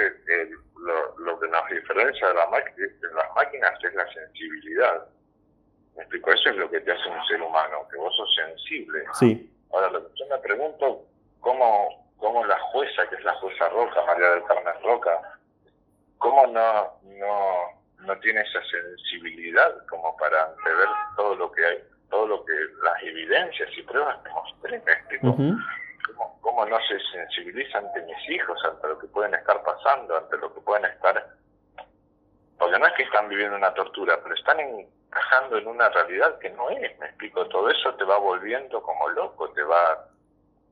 lo, 1.19 1.41
que 1.41 1.49
nos 1.49 1.69
diferencia 1.71 2.29
de, 2.29 2.35
la 2.35 2.45
las 2.45 3.35
máquinas 3.35 3.73
es 3.85 3.95
la 3.95 4.13
sensibilidad. 4.13 5.07
¿Me 5.97 6.03
explico? 6.03 6.33
Eso 6.33 6.51
es 6.51 6.57
lo 6.57 6.71
que 6.71 6.81
te 6.81 6.93
hace 6.93 7.09
un 7.09 7.27
ser 7.27 7.43
humano, 7.43 7.89
que 7.91 7.97
vos 7.97 8.15
sos 8.17 8.35
sensible. 8.35 9.01
Sí. 9.15 9.53
Ahora, 9.73 9.91
lo 9.91 10.07
que 10.07 10.15
yo 10.15 10.27
me 10.29 10.39
pregunto, 10.39 11.07
¿cómo, 11.41 12.08
cómo 12.19 12.45
la 12.45 12.59
jueza, 12.59 13.09
que 13.09 13.17
es 13.17 13.25
la 13.25 13.35
jueza 13.35 13.69
Roca, 13.71 14.05
María 14.05 14.31
del 14.31 14.45
Carmen 14.45 14.75
Roca, 14.83 15.39
cómo 16.19 16.47
no, 16.49 17.01
no, 17.03 17.57
no 18.01 18.19
tiene 18.21 18.41
esa 18.43 18.61
sensibilidad 18.71 19.87
como 19.87 20.17
para 20.17 20.47
ver 20.65 20.89
todo 21.17 21.35
lo 21.35 21.51
que 21.53 21.65
hay 21.65 21.79
todo 22.11 22.27
lo 22.27 22.45
que 22.45 22.53
las 22.83 23.03
evidencias 23.03 23.69
y 23.77 23.83
pruebas 23.83 24.19
que 24.25 24.31
mostré, 24.31 24.83
¿Cómo, 26.41 26.65
no 26.65 26.79
se 26.89 26.99
sensibiliza 27.13 27.79
ante 27.79 28.03
mis 28.03 28.31
hijos, 28.31 28.59
ante 28.65 28.89
lo 28.89 28.99
que 28.99 29.07
pueden 29.09 29.35
estar 29.35 29.63
pasando, 29.63 30.17
ante 30.17 30.37
lo 30.39 30.53
que 30.53 30.61
pueden 30.61 30.87
estar... 30.87 31.29
Porque 32.59 32.79
no 32.79 32.87
es 32.87 32.93
que 32.95 33.03
están 33.05 33.29
viviendo 33.29 33.57
una 33.57 33.73
tortura, 33.75 34.19
pero 34.23 34.35
están 34.35 34.59
encajando 34.59 35.59
en 35.59 35.69
una 35.69 35.89
realidad 35.91 36.39
que 36.39 36.51
no 36.51 36.71
es, 36.71 36.99
me 36.99 37.07
explico, 37.07 37.47
todo 37.47 37.71
eso 37.71 37.95
te 37.95 38.05
va 38.05 38.19
volviendo 38.19 38.83
como 38.83 39.09
loco, 39.11 39.51
te 39.51 39.63
va 39.63 40.09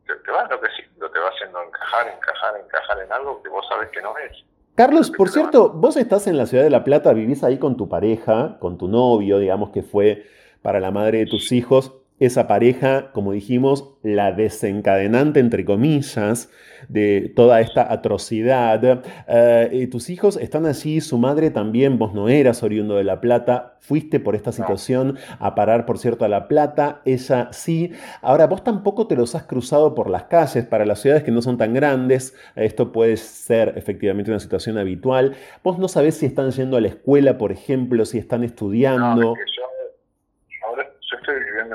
te, 0.07 0.15
te 0.15 0.31
va 0.31 0.43
enloqueciendo, 0.43 1.11
te 1.11 1.19
va 1.19 1.29
haciendo 1.29 1.63
encajar, 1.63 2.09
encajar, 2.09 2.61
encajar 2.63 3.03
en 3.05 3.13
algo 3.13 3.43
que 3.43 3.49
vos 3.49 3.65
sabes 3.69 3.91
que 3.91 4.03
no 4.03 4.17
es. 4.19 4.45
Carlos, 4.75 5.11
por 5.11 5.31
cierto, 5.31 5.71
vos 5.71 5.97
estás 5.97 6.27
en 6.27 6.37
la 6.37 6.45
ciudad 6.45 6.63
de 6.63 6.71
La 6.71 6.85
Plata, 6.85 7.15
vivís 7.15 7.43
ahí 7.43 7.59
con 7.59 7.77
tu 7.79 7.89
pareja, 7.89 8.59
con 8.61 8.77
tu 8.77 8.89
novio, 8.89 9.39
digamos 9.39 9.71
que 9.71 9.83
fue 9.83 10.27
para 10.61 10.81
la 10.81 10.91
madre 10.91 11.19
de 11.19 11.27
tus 11.27 11.51
hijos, 11.53 11.95
esa 12.19 12.47
pareja, 12.47 13.11
como 13.13 13.33
dijimos, 13.33 13.95
la 14.03 14.33
desencadenante, 14.33 15.41
entre 15.41 15.65
comillas, 15.65 16.51
de 16.89 17.33
toda 17.35 17.61
esta 17.61 17.93
atrocidad. 17.93 19.03
Eh, 19.29 19.89
tus 19.91 20.09
hijos 20.09 20.37
están 20.37 20.67
allí, 20.67 21.01
su 21.01 21.19
madre 21.19 21.51
también, 21.51 21.99
vos 21.99 22.15
no 22.15 22.29
eras 22.29 22.63
oriundo 22.63 22.97
de 22.97 23.05
La 23.05 23.21
Plata, 23.21 23.77
fuiste 23.81 24.19
por 24.21 24.35
esta 24.35 24.53
situación 24.53 25.19
a 25.39 25.55
parar, 25.55 25.85
por 25.85 25.99
cierto, 25.99 26.25
a 26.25 26.29
La 26.29 26.49
Plata, 26.49 27.03
ella 27.05 27.49
sí. 27.53 27.93
Ahora, 28.23 28.47
vos 28.47 28.65
tampoco 28.65 29.07
te 29.07 29.17
los 29.17 29.35
has 29.35 29.45
cruzado 29.45 29.95
por 29.95 30.09
las 30.09 30.25
calles, 30.25 30.65
para 30.65 30.87
las 30.87 31.01
ciudades 31.01 31.23
que 31.23 31.33
no 31.33 31.43
son 31.43 31.59
tan 31.59 31.75
grandes, 31.75 32.35
esto 32.55 32.93
puede 32.93 33.17
ser 33.17 33.75
efectivamente 33.77 34.31
una 34.31 34.41
situación 34.41 34.79
habitual. 34.79 35.35
Vos 35.63 35.79
no 35.79 35.89
sabés 35.89 36.17
si 36.17 36.27
están 36.27 36.51
yendo 36.51 36.77
a 36.77 36.81
la 36.81 36.89
escuela, 36.89 37.37
por 37.37 37.53
ejemplo, 37.53 38.05
si 38.05 38.19
están 38.19 38.43
estudiando 38.43 38.77
viviendo 38.77 39.35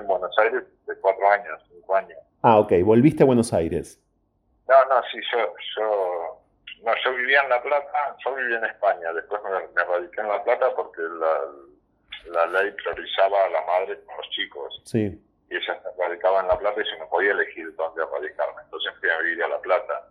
en 0.01 0.07
Buenos 0.07 0.37
Aires 0.39 0.63
de 0.85 0.95
cuatro 0.99 1.29
años, 1.29 1.61
cinco 1.69 1.95
años. 1.95 2.17
Ah, 2.41 2.59
ok, 2.59 2.73
volviste 2.83 3.23
a 3.23 3.25
Buenos 3.25 3.53
Aires. 3.53 3.99
No, 4.67 4.75
no, 4.85 5.01
sí, 5.11 5.19
yo, 5.31 5.53
yo, 5.77 6.41
no, 6.83 6.91
yo 7.03 7.13
vivía 7.15 7.41
en 7.43 7.49
La 7.49 7.61
Plata, 7.61 8.15
yo 8.23 8.35
vivía 8.35 8.57
en 8.57 8.65
España, 8.65 9.13
después 9.13 9.41
me, 9.43 9.49
me 9.75 9.83
radiqué 9.83 10.21
en 10.21 10.27
La 10.27 10.43
Plata 10.43 10.73
porque 10.75 11.01
la, 11.01 12.45
la 12.45 12.61
ley 12.61 12.71
priorizaba 12.71 13.45
a 13.45 13.49
la 13.49 13.61
madre 13.65 13.99
con 14.05 14.17
los 14.17 14.29
chicos. 14.29 14.81
Sí. 14.85 15.21
Y 15.49 15.55
ella 15.55 15.81
se 15.81 16.01
radicaba 16.01 16.41
en 16.41 16.47
La 16.47 16.57
Plata 16.57 16.81
y 16.81 16.89
yo 16.89 16.97
no 16.99 17.09
podía 17.09 17.31
elegir 17.31 17.75
dónde 17.75 18.03
radicarme, 18.05 18.61
entonces 18.63 18.93
fui 18.99 19.09
a 19.09 19.17
vivir 19.19 19.43
a 19.43 19.49
La 19.49 19.59
Plata 19.59 20.10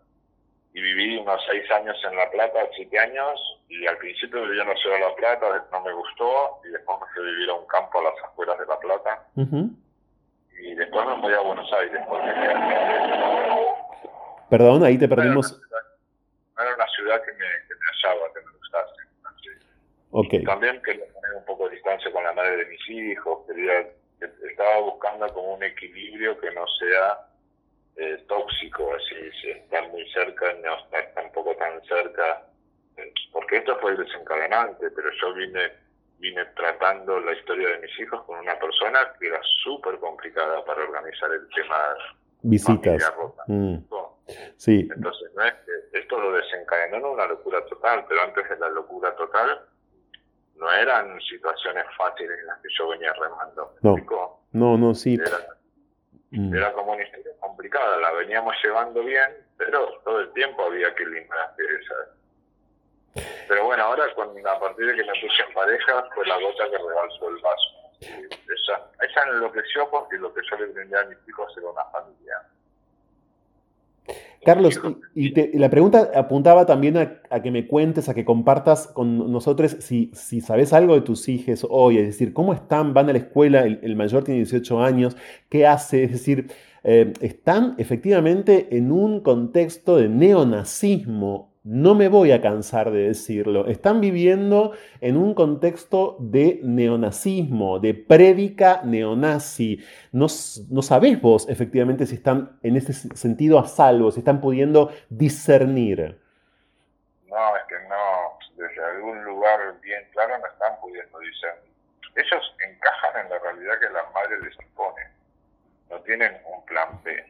y 0.73 0.81
viví 0.81 1.17
unos 1.17 1.41
seis 1.51 1.69
años 1.73 1.97
en 2.09 2.17
La 2.17 2.31
Plata, 2.31 2.61
siete 2.77 2.99
años, 2.99 3.41
y 3.69 3.87
al 3.87 3.99
principio 3.99 4.43
vivía 4.43 4.63
en 4.63 4.69
la 4.69 4.77
ciudad 4.77 4.97
de 4.97 5.01
La 5.01 5.15
Plata, 5.17 5.67
no 5.73 5.81
me 5.81 5.93
gustó, 5.93 6.61
y 6.65 6.69
después 6.69 6.99
me 7.01 7.07
fui 7.13 7.23
a 7.23 7.31
vivir 7.31 7.51
a 7.51 7.55
un 7.55 7.67
campo 7.67 7.99
a 7.99 8.05
las 8.05 8.25
afueras 8.25 8.59
de 8.59 8.67
La 8.67 8.79
Plata, 8.79 9.27
y 9.37 10.75
después 10.75 11.07
me 11.07 11.21
fui 11.21 11.33
a 11.33 11.41
Buenos 11.41 11.73
Aires. 11.73 12.01
Perdón, 14.49 14.85
ahí 14.85 14.99
te 14.99 15.09
perdimos. 15.09 15.61
No 16.57 16.63
era 16.63 16.75
una 16.75 16.87
ciudad, 16.89 17.23
que, 17.25 17.33
me, 17.33 17.39
que 17.39 17.75
me 17.75 17.87
hallaba, 17.87 18.33
que 18.35 18.41
me 18.41 18.53
gustase. 18.53 19.03
Okay. 20.13 20.41
Y 20.41 20.45
también 20.45 20.83
quería 20.83 21.05
poner 21.13 21.37
un 21.37 21.45
poco 21.45 21.69
de 21.69 21.77
distancia 21.77 22.13
con 22.13 22.23
la 22.23 22.33
madre 22.33 22.57
de 22.57 22.67
mis 22.67 22.91
hijos, 22.91 23.47
quería, 23.47 23.89
estaba 24.21 24.81
buscando 24.81 25.27
como 25.33 25.55
un 25.55 25.63
equilibrio 25.63 26.39
que 26.39 26.51
no 26.53 26.67
sea 26.79 27.30
eh, 28.01 28.25
tóxico, 28.27 28.95
así, 28.95 29.31
si 29.43 29.51
están 29.51 29.91
muy 29.91 30.09
cerca, 30.11 30.53
no 30.55 30.75
estar 30.79 31.13
tampoco 31.15 31.55
tan 31.57 31.83
cerca, 31.85 32.47
eh, 32.97 33.13
porque 33.31 33.59
esto 33.59 33.77
fue 33.79 33.95
desencadenante, 33.95 34.91
pero 34.91 35.11
yo 35.21 35.35
vine 35.35 35.71
vine 36.21 36.45
tratando 36.55 37.19
la 37.19 37.33
historia 37.33 37.69
de 37.69 37.79
mis 37.79 37.99
hijos 37.99 38.23
con 38.25 38.39
una 38.39 38.59
persona 38.59 39.13
que 39.19 39.27
era 39.27 39.41
súper 39.63 39.99
complicada 39.99 40.65
para 40.65 40.83
organizar 40.85 41.31
el 41.33 41.49
tema 41.49 41.97
visitas. 42.43 43.13
Mm. 43.47 43.77
Sí. 44.57 44.89
Entonces, 44.95 45.31
no 45.35 45.45
es 45.45 45.55
que 45.65 45.99
esto 45.99 46.21
lo 46.21 46.33
desencadenó 46.33 46.97
en 46.97 47.05
una 47.05 47.27
locura 47.27 47.65
total, 47.67 48.05
pero 48.09 48.23
antes 48.23 48.49
de 48.49 48.59
la 48.59 48.69
locura 48.69 49.15
total 49.17 49.61
no 50.57 50.71
eran 50.73 51.19
situaciones 51.23 51.85
fáciles 51.97 52.39
en 52.39 52.47
las 52.47 52.59
que 52.61 52.69
yo 52.79 52.89
venía 52.89 53.13
remando. 53.15 53.75
No, 53.83 53.97
no, 54.53 54.79
no, 54.79 54.95
sí. 54.95 55.19
Mm. 56.31 56.55
Era 56.55 56.73
como 56.73 56.93
una 56.93 57.03
historia 57.03 57.33
complicada, 57.41 57.97
la 57.99 58.13
veníamos 58.13 58.55
llevando 58.63 59.03
bien, 59.03 59.37
pero 59.57 60.01
todo 60.05 60.21
el 60.21 60.33
tiempo 60.33 60.65
había 60.65 60.95
que 60.95 61.05
limar 61.05 61.55
esa. 61.59 63.25
Pero 63.49 63.65
bueno, 63.65 63.83
ahora 63.83 64.05
a 64.05 64.61
partir 64.61 64.87
de 64.87 64.95
que 64.95 65.03
me 65.03 65.21
puse 65.21 65.43
en 65.43 65.53
pareja 65.53 66.09
fue 66.15 66.25
la 66.27 66.39
gota 66.39 66.71
que 66.71 66.79
rebalsó 66.79 67.29
el 67.29 67.43
vaso. 67.43 67.69
Esa, 68.01 68.81
esa 69.05 69.23
enloqueció 69.25 69.91
porque 69.91 70.17
lo 70.19 70.33
que 70.33 70.41
yo 70.49 70.57
le 70.57 70.67
brindé 70.67 70.99
a 70.99 71.05
mis 71.05 71.19
hijos 71.29 71.53
era 71.57 71.69
una 71.69 71.85
familia. 71.87 72.43
Carlos, 74.45 74.81
y, 75.15 75.59
la 75.59 75.69
pregunta 75.69 76.11
apuntaba 76.15 76.65
también 76.65 76.97
a, 76.97 77.43
que 77.43 77.51
me 77.51 77.67
cuentes, 77.67 78.09
a 78.09 78.15
que 78.15 78.25
compartas 78.25 78.87
con 78.87 79.31
nosotros 79.31 79.77
si, 79.81 80.11
si 80.15 80.41
sabes 80.41 80.73
algo 80.73 80.95
de 80.95 81.03
tus 81.03 81.29
hijos 81.29 81.67
hoy, 81.69 81.99
es 81.99 82.07
decir, 82.07 82.33
cómo 82.33 82.55
están, 82.55 82.95
van 82.95 83.11
a 83.11 83.13
la 83.13 83.19
escuela, 83.19 83.65
el, 83.65 83.97
mayor 83.97 84.25
tiene 84.25 84.39
18 84.39 84.83
años, 84.83 85.17
qué 85.51 85.67
hace, 85.67 86.05
es 86.05 86.13
decir, 86.13 86.51
eh, 86.85 87.13
están 87.21 87.75
efectivamente 87.77 88.69
en 88.77 88.91
un 88.93 89.21
contexto 89.21 89.99
de 89.99 90.09
neonazismo 90.09 91.50
no 91.63 91.95
me 91.95 92.09
voy 92.09 92.33
a 92.33 92.41
cansar 92.41 92.91
de 92.91 93.09
decirlo, 93.09 93.67
están 93.67 94.01
viviendo 94.01 94.73
en 95.01 95.17
un 95.19 95.35
contexto 95.35 96.17
de 96.19 96.59
neonazismo, 96.63 97.79
de 97.81 97.93
prédica 97.93 98.81
neonazi. 98.83 99.85
No, 100.13 100.27
no 100.71 100.83
sabés 100.83 101.21
vos 101.21 101.49
efectivamente 101.51 102.07
si 102.07 102.15
están 102.15 102.59
en 102.63 102.77
ese 102.77 102.95
sentido 102.95 103.59
a 103.59 103.67
salvo, 103.67 104.11
si 104.11 104.21
están 104.21 104.41
pudiendo 104.41 104.91
discernir. 105.11 106.19
No, 107.27 107.57
es 107.57 107.63
que 107.69 107.89
no, 107.89 108.39
desde 108.57 108.83
algún 108.83 109.23
lugar 109.25 109.61
bien 109.83 110.03
claro 110.13 110.39
no 110.39 110.47
están 110.47 110.81
pudiendo 110.81 111.19
discernir. 111.19 111.71
Ellos 112.17 112.57
encajan 112.69 113.25
en 113.25 113.31
la 113.31 113.39
realidad 113.39 113.79
que 113.81 113.93
las 113.93 114.13
madres 114.15 114.41
les 114.43 114.67
imponen. 114.67 115.09
No 115.91 116.01
tienen 116.01 116.39
un 116.47 116.65
plan 116.65 117.01
B. 117.05 117.25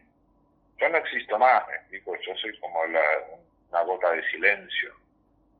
Yo 0.78 0.88
no 0.88 0.98
existo 0.98 1.38
más, 1.38 1.66
me 1.66 1.74
explico, 1.74 2.14
yo 2.26 2.34
soy 2.36 2.58
como 2.60 2.86
la, 2.86 3.00
una 3.70 3.82
gota 3.82 4.10
de 4.12 4.22
silencio. 4.30 4.94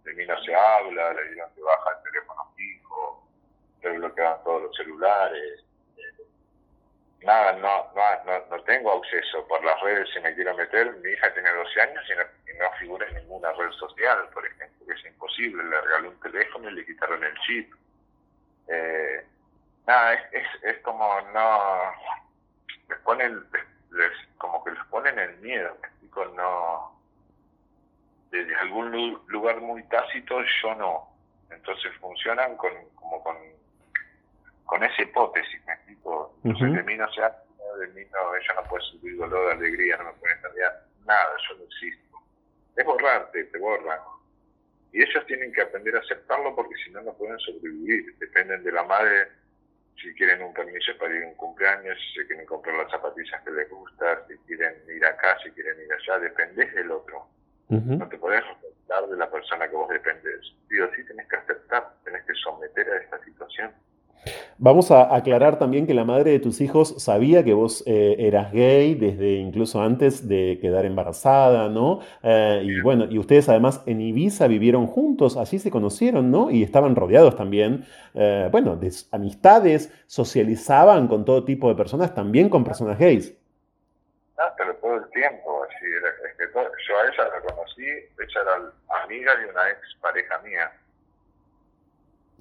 De 0.05 0.15
mí 0.15 0.27
no 0.27 0.41
se 0.43 0.55
habla, 0.55 1.13
le 1.13 1.33
dieron 1.33 1.55
que 1.55 1.63
baja 1.63 1.91
el 1.97 2.03
teléfono 2.05 2.53
fijo, 2.57 3.29
le 3.83 3.91
bloquean 3.99 4.43
todos 4.45 4.63
los 4.63 4.77
celulares. 4.77 5.65
nada, 7.23 7.53
no, 7.53 7.93
no, 7.95 8.47
no, 8.51 8.63
tengo 8.65 8.93
acceso 8.93 9.47
por 9.47 9.63
las 9.65 9.81
redes 9.83 10.09
si 10.13 10.21
me 10.21 10.35
quiero 10.35 10.57
meter. 10.57 10.93
Mi 10.97 11.11
hija 11.11 11.33
tiene 11.35 11.53
12 11.53 11.81
años 11.81 12.05
y 12.09 12.59
no, 12.59 12.73
figura 12.79 13.07
en 13.09 13.17
ninguna 13.17 13.53
red 13.53 13.71
social, 13.73 14.29
por 14.33 14.47
ejemplo, 14.47 14.87
que 14.87 14.93
es 14.93 15.05
imposible. 15.05 15.63
Le 15.65 15.81
regalé 15.81 16.09
un 16.09 16.21
teléfono 16.21 16.71
y 16.71 16.75
le 16.75 16.87
quitaron 16.87 17.23
el 17.23 17.35
chip. 17.41 17.75
Eh, 18.69 19.27
nada, 19.87 20.15
es, 20.15 20.47
es, 20.63 20.79
como 20.79 21.21
no. 21.33 21.93
Les 22.89 22.99
ponen, 23.01 23.45
les, 23.91 24.13
como 24.39 24.65
que 24.65 24.73
les 24.73 24.85
ponen 24.87 25.19
el 25.19 25.37
miedo, 25.39 25.77
no 26.35 27.00
desde 28.31 28.55
algún 28.57 29.21
lugar 29.27 29.61
muy 29.61 29.83
tácito 29.85 30.41
yo 30.63 30.75
no. 30.77 31.09
Entonces 31.51 31.93
funcionan 32.01 32.57
con, 32.57 32.73
como 32.95 33.23
con, 33.23 33.37
con 34.65 34.83
esa 34.83 35.03
hipótesis, 35.03 35.65
¿me 35.67 35.73
explico? 35.73 36.35
Entonces 36.45 36.77
de 36.77 36.83
mí 36.85 36.97
no 36.97 37.11
se 37.13 37.21
de 37.21 37.87
mí 37.89 38.03
no, 38.13 38.35
ella 38.35 38.55
no 38.57 38.69
puede 38.69 38.83
subir 38.85 39.17
dolor, 39.17 39.53
alegría, 39.53 39.97
no 39.97 40.05
me 40.05 40.13
puede 40.15 40.41
cambiar 40.41 40.85
nada, 41.07 41.37
yo 41.49 41.57
no 41.57 41.65
existo. 41.65 42.19
Es 42.77 42.85
borrarte, 42.85 43.45
te 43.45 43.59
borran. 43.59 44.01
Y 44.93 45.03
ellos 45.03 45.25
tienen 45.27 45.53
que 45.53 45.63
aprender 45.63 45.97
a 45.97 46.01
aceptarlo 46.01 46.55
porque 46.55 46.75
si 46.85 46.91
no, 46.91 47.01
no 47.03 47.15
pueden 47.15 47.39
sobrevivir. 47.39 48.17
Dependen 48.19 48.65
de 48.65 48.73
la 48.73 48.83
madre 48.83 49.29
si 49.97 50.13
quieren 50.15 50.43
un 50.43 50.53
permiso 50.53 50.93
para 50.99 51.15
ir 51.15 51.25
a 51.25 51.29
un 51.29 51.35
cumpleaños, 51.35 51.99
si 52.15 52.27
quieren 52.27 52.47
comprar 52.47 52.77
las 52.77 52.91
zapatillas 52.91 53.43
que 53.43 53.51
les 53.51 53.69
gustan, 53.69 54.19
si 54.29 54.37
quieren 54.47 54.75
ir 54.89 55.05
acá, 55.05 55.39
si 55.43 55.51
quieren 55.51 55.79
ir 55.81 55.93
allá, 55.93 56.19
dependés 56.19 56.75
del 56.75 56.91
otro. 56.91 57.29
No 57.71 58.09
te 58.09 58.19
podés 58.19 58.43
aceptar 58.43 59.09
de 59.09 59.17
la 59.17 59.31
persona 59.31 59.69
que 59.69 59.77
vos 59.77 59.89
dependes. 59.89 60.55
Digo, 60.69 60.87
sí 60.97 61.05
tenés 61.05 61.29
que 61.29 61.37
aceptar, 61.37 61.93
tenés 62.05 62.25
que 62.25 62.35
someter 62.35 62.89
a 62.91 62.97
esta 62.97 63.25
situación. 63.25 63.71
Vamos 64.59 64.91
a 64.91 65.15
aclarar 65.15 65.59
también 65.59 65.87
que 65.87 65.95
la 65.95 66.05
madre 66.05 66.33
de 66.33 66.39
tus 66.39 66.61
hijos 66.61 66.95
sabía 66.99 67.43
que 67.45 67.55
vos 67.55 67.83
eh, 67.87 68.17
eras 68.19 68.53
gay 68.53 68.95
desde 68.95 69.37
incluso 69.37 69.81
antes 69.81 70.29
de 70.29 70.59
quedar 70.61 70.85
embarazada, 70.85 71.71
¿no? 71.71 72.01
Eh, 72.23 72.63
y 72.65 72.81
bueno, 72.83 73.07
y 73.09 73.19
ustedes 73.19 73.49
además 73.49 73.83
en 73.87 74.03
Ibiza 74.03 74.49
vivieron 74.49 74.87
juntos, 74.87 75.39
así 75.39 75.59
se 75.59 75.71
conocieron, 75.71 76.31
¿no? 76.31 76.51
Y 76.51 76.63
estaban 76.63 76.95
rodeados 76.95 77.37
también, 77.37 77.87
eh, 78.13 78.51
bueno, 78.53 78.77
de 78.77 78.93
amistades, 79.13 79.95
socializaban 80.07 81.09
con 81.09 81.25
todo 81.25 81.45
tipo 81.45 81.71
de 81.71 81.75
personas, 81.75 82.15
también 82.15 82.51
con 82.51 82.63
personas 82.63 82.99
gays. 82.99 83.40
Ah, 84.41 84.55
pero 84.57 84.75
todo 84.77 84.97
el 84.97 85.11
tiempo, 85.11 85.65
así, 85.65 85.85
es 85.85 86.37
que 86.39 86.45
yo 86.55 86.99
a 86.99 87.07
ella 87.07 87.25
la 87.29 87.41
conocí, 87.43 87.85
ella 87.85 88.41
era 88.41 89.03
amiga 89.03 89.37
de 89.37 89.47
una 89.51 89.69
ex 89.69 89.81
pareja 90.01 90.39
mía. 90.39 90.73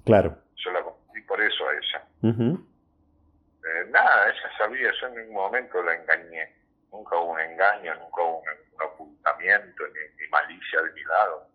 Claro. 0.06 0.38
Yo 0.56 0.72
la 0.72 0.82
conocí 0.82 1.22
por 1.28 1.42
eso 1.42 1.68
a 1.68 1.74
ella. 1.74 2.04
Eh, 2.24 3.86
nada, 3.90 4.30
ella 4.30 4.58
sabía, 4.58 4.90
yo 5.02 5.08
en 5.08 5.16
ningún 5.16 5.36
momento 5.36 5.84
la 5.84 5.96
engañé. 5.96 6.56
Nunca 6.90 7.18
hubo 7.18 7.34
un 7.34 7.40
engaño, 7.42 7.94
nunca 7.96 8.22
hubo 8.22 8.40
un, 8.40 8.82
ocultamiento, 8.82 9.84
ni, 9.88 10.28
malicia 10.30 10.82
de 10.82 10.94
mi 10.94 11.04
lado. 11.04 11.48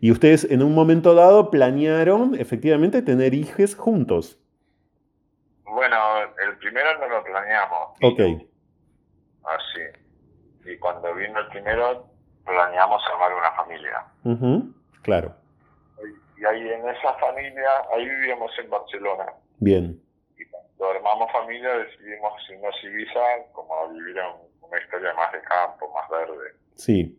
Y 0.00 0.12
ustedes 0.12 0.44
en 0.44 0.62
un 0.62 0.76
momento 0.76 1.12
dado 1.12 1.50
planearon 1.50 2.36
efectivamente 2.36 3.02
tener 3.02 3.34
hijos 3.34 3.74
juntos. 3.74 4.38
Bueno, 5.64 6.22
el 6.40 6.56
primero 6.58 6.98
no 7.00 7.08
lo 7.08 7.24
planeamos. 7.24 7.98
Ok. 8.00 8.48
Así. 9.48 10.70
Y 10.70 10.76
cuando 10.78 11.14
vino 11.14 11.38
el 11.38 11.48
primero, 11.48 12.06
planeamos 12.44 13.02
armar 13.12 13.34
una 13.34 13.52
familia. 13.52 14.04
Claro. 15.02 15.34
Y, 16.36 16.44
ahí 16.44 16.68
en 16.68 16.88
esa 16.88 17.14
familia, 17.14 17.70
ahí 17.94 18.04
vivíamos 18.04 18.50
en 18.58 18.70
Barcelona. 18.70 19.26
Bien. 19.58 20.00
Y 20.38 20.44
cuando 20.46 20.90
armamos 20.90 21.32
familia 21.32 21.78
decidimos 21.78 22.32
irnos 22.50 22.74
a 22.74 22.86
Ibiza 22.86 23.20
como 23.52 23.74
a 23.74 23.88
vivir 23.88 24.16
una 24.60 24.78
historia 24.78 25.14
más 25.14 25.32
de 25.32 25.40
campo, 25.42 25.92
más 25.94 26.08
verde. 26.10 26.52
Sí. 26.74 27.18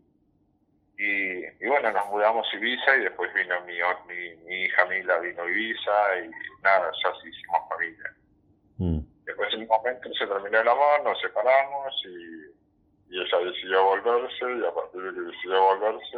Y, 0.97 1.45
y, 1.45 1.67
bueno, 1.67 1.91
nos 1.91 2.07
mudamos 2.07 2.47
a 2.51 2.57
Ibiza 2.57 2.97
y 2.97 3.01
después 3.01 3.33
vino 3.33 3.55
mi, 3.65 3.77
mi, 4.45 4.63
hija 4.65 4.85
Mila, 4.85 5.19
vino 5.19 5.43
a 5.43 5.49
Ibiza 5.49 6.17
y 6.23 6.29
nada, 6.61 6.91
ya 7.03 7.11
sí 7.21 7.29
hicimos 7.29 7.59
familia. 7.69 8.15
Mm. 8.77 9.08
Después 9.29 9.53
en 9.53 9.61
un 9.61 9.67
momento 9.67 10.09
se 10.15 10.25
terminó 10.25 10.59
el 10.59 10.67
amor, 10.67 11.03
nos 11.03 11.21
separamos 11.21 11.93
y, 12.03 13.13
y 13.13 13.21
ella 13.21 13.37
decidió 13.37 13.83
volverse 13.83 14.43
y 14.57 14.65
a 14.65 14.73
partir 14.73 15.03
de 15.03 15.13
que 15.13 15.21
decidió 15.21 15.61
volverse, 15.65 16.17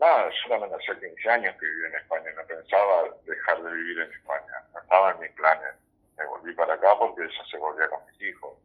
nada, 0.00 0.28
yo 0.28 0.48
también 0.48 0.74
hacía 0.74 0.98
15 0.98 1.30
años 1.30 1.54
que 1.60 1.66
viví 1.66 1.86
en 1.86 1.94
España, 1.94 2.30
no 2.34 2.44
pensaba 2.44 3.04
dejar 3.24 3.62
de 3.62 3.72
vivir 3.72 4.00
en 4.00 4.10
España, 4.10 4.52
no 4.72 4.80
estaba 4.80 5.12
en 5.12 5.20
mis 5.20 5.30
planes. 5.30 5.74
Me 6.16 6.26
volví 6.26 6.52
para 6.54 6.74
acá 6.74 6.98
porque 6.98 7.22
ella 7.22 7.44
se 7.48 7.56
volvía 7.56 7.88
con 7.88 8.04
mis 8.06 8.20
hijos. 8.20 8.58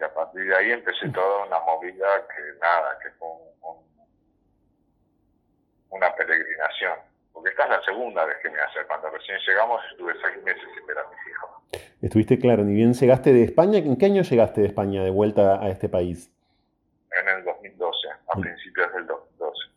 Y 0.00 0.02
a 0.02 0.12
partir 0.12 0.46
de 0.48 0.56
ahí 0.56 0.72
empecé 0.72 1.08
toda 1.10 1.46
una 1.46 1.60
movida 1.60 2.26
que 2.26 2.58
nada, 2.60 2.98
que 2.98 3.10
fue 3.12 3.28
una 5.90 6.12
peregrinación. 6.16 7.07
Porque 7.32 7.50
esta 7.50 7.64
es 7.64 7.70
la 7.70 7.82
segunda 7.82 8.24
vez 8.24 8.36
que 8.42 8.50
me 8.50 8.58
hace. 8.58 8.80
Cuando 8.86 9.10
recién 9.10 9.38
llegamos 9.46 9.80
estuve 9.90 10.14
seis 10.22 10.44
meses 10.44 10.62
sin 10.74 10.86
ver 10.86 10.98
a 10.98 11.02
mis 11.08 11.18
hijos. 11.30 11.50
Estuviste 12.02 12.38
claro, 12.38 12.64
ni 12.64 12.74
bien 12.74 12.94
llegaste 12.94 13.32
de 13.32 13.44
España. 13.44 13.78
¿En 13.78 13.96
qué 13.96 14.06
año 14.06 14.22
llegaste 14.22 14.60
de 14.60 14.68
España 14.68 15.02
de 15.04 15.10
vuelta 15.10 15.62
a 15.62 15.68
este 15.68 15.88
país? 15.88 16.30
En 17.20 17.28
el 17.28 17.44
2012, 17.44 18.08
a 18.28 18.38
mm. 18.38 18.40
principios 18.40 18.92
del 18.94 19.06
2012. 19.06 19.68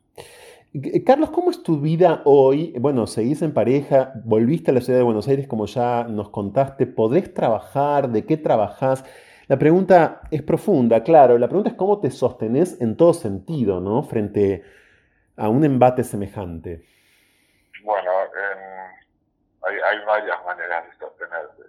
Eh, 0.74 1.04
Carlos, 1.04 1.32
¿cómo 1.32 1.52
es 1.52 1.64
tu 1.64 1.80
vida 1.80 2.22
hoy? 2.26 2.74
Bueno, 2.80 3.08
seguís 3.08 3.42
en 3.42 3.54
pareja, 3.54 4.14
volviste 4.24 4.72
a 4.72 4.74
la 4.74 4.82
ciudad 4.82 5.00
de 5.00 5.04
Buenos 5.04 5.28
Aires 5.28 5.48
como 5.48 5.66
ya 5.66 6.06
nos 6.06 6.30
contaste, 6.30 6.88
¿podés 6.88 7.34
trabajar? 7.34 8.10
¿De 8.10 8.26
qué 8.26 8.38
trabajás? 8.38 9.04
La 9.48 9.60
pregunta 9.60 10.22
es 10.32 10.42
profunda, 10.44 11.04
claro. 11.04 11.38
La 11.38 11.48
pregunta 11.48 11.72
es 11.72 11.76
cómo 11.76 12.00
te 12.00 12.10
sostenés 12.10 12.80
en 12.80 12.96
todo 12.96 13.14
sentido, 13.14 13.82
¿no? 13.82 14.02
Frente 14.04 14.64
a 15.36 15.50
un 15.50 15.66
embate 15.66 16.06
semejante. 16.06 16.86
Bueno, 17.84 18.12
hay, 19.64 20.06
varias 20.06 20.46
maneras 20.46 20.86
de 20.88 20.98
sostenerse. 20.98 21.64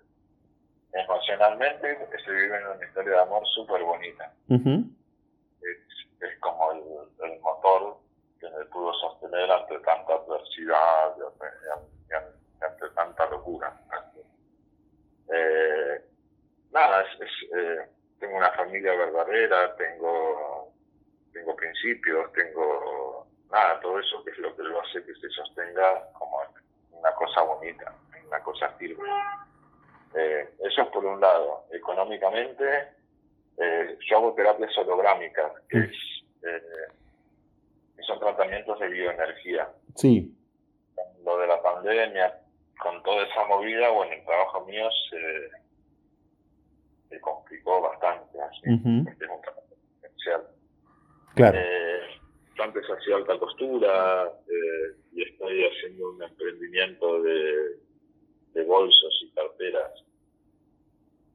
Emocionalmente 0.93 2.09
se 2.25 2.31
vive 2.31 2.57
en 2.57 2.67
una 2.67 2.85
historia 2.85 3.13
de 3.13 3.21
amor 3.21 3.47
súper 3.55 3.83
bonita. 3.83 4.33
es, 4.49 6.39
como 6.41 6.73
el, 6.73 7.41
motor 7.41 7.97
que 8.39 8.49
me 8.51 8.65
pudo 8.67 8.93
sostener 8.95 9.51
ante 9.51 9.79
tanta 9.81 10.15
adversidad 10.15 11.17
y 12.09 12.15
ante, 12.65 12.89
tanta 12.95 13.27
locura. 13.31 13.75
Eh, 15.33 16.05
nada, 16.73 17.03
es, 17.03 17.31
eh, 17.57 17.89
tengo 18.19 18.37
una 18.37 18.53
familia 18.53 18.95
verdadera, 18.95 19.75
tengo, 19.77 20.73
tengo 21.33 21.57
principios, 21.57 22.33
tengo 22.33 23.27
nada, 23.53 23.81
todo 23.81 24.01
eso 24.01 24.25
que 24.25 24.31
es 24.31 24.39
lo 24.39 24.55
que 24.57 24.63
lo 24.63 24.81
hace 24.81 25.05
que 25.05 25.15
se 25.15 25.29
sostenga 25.31 26.09
como 26.19 26.39
una 26.91 27.13
cosa 27.13 27.43
bonita, 27.43 27.95
una 28.27 28.41
cosa 28.41 28.69
firme. 28.71 29.09
Eh, 30.15 30.49
eso 30.61 30.83
es 30.83 30.89
por 30.89 31.05
un 31.05 31.21
lado. 31.21 31.67
Económicamente, 31.71 32.89
eh, 33.59 33.99
yo 34.09 34.17
hago 34.17 34.35
terapias 34.35 34.77
holográmicas, 34.79 35.53
que 35.69 35.79
es, 35.79 35.97
son 38.07 38.19
tratamientos 38.19 38.79
de 38.81 38.89
bioenergía. 38.89 39.69
Sí. 39.95 40.35
Lo 41.25 41.39
de 41.39 41.47
la 41.47 41.63
pandemia, 41.63 42.41
con 42.81 43.01
toda 43.03 43.25
esa 43.25 43.45
movida, 43.47 43.91
bueno, 43.91 44.13
el 44.13 44.25
trabajo 44.25 44.65
mío 44.65 44.89
se 45.09 45.63
se 47.13 47.21
complicó 47.21 47.81
bastante, 47.83 48.41
así, 48.41 48.61
porque 49.05 49.25
es 49.25 49.31
un 49.31 49.41
trabajo 49.43 49.67
esencial. 50.01 50.43
Claro. 51.35 51.59
Eh, 51.61 52.12
antes 52.63 52.85
hacía 52.89 53.17
alta 53.17 53.39
costura 53.39 54.31
eh, 54.49 54.97
y 55.13 55.23
estoy 55.23 55.65
haciendo 55.65 56.11
un 56.11 56.23
emprendimiento 56.23 57.23
de, 57.23 57.79
de 58.55 58.65
bolsos 58.65 59.23
y 59.23 59.31
carteras 59.33 59.93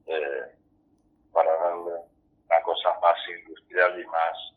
eh, 0.06 0.54
para 1.32 1.52
darle 1.52 1.92
una 2.46 2.62
cosa 2.64 2.88
más 3.00 3.16
industrial 3.40 4.00
y 4.00 4.06
más 4.06 4.54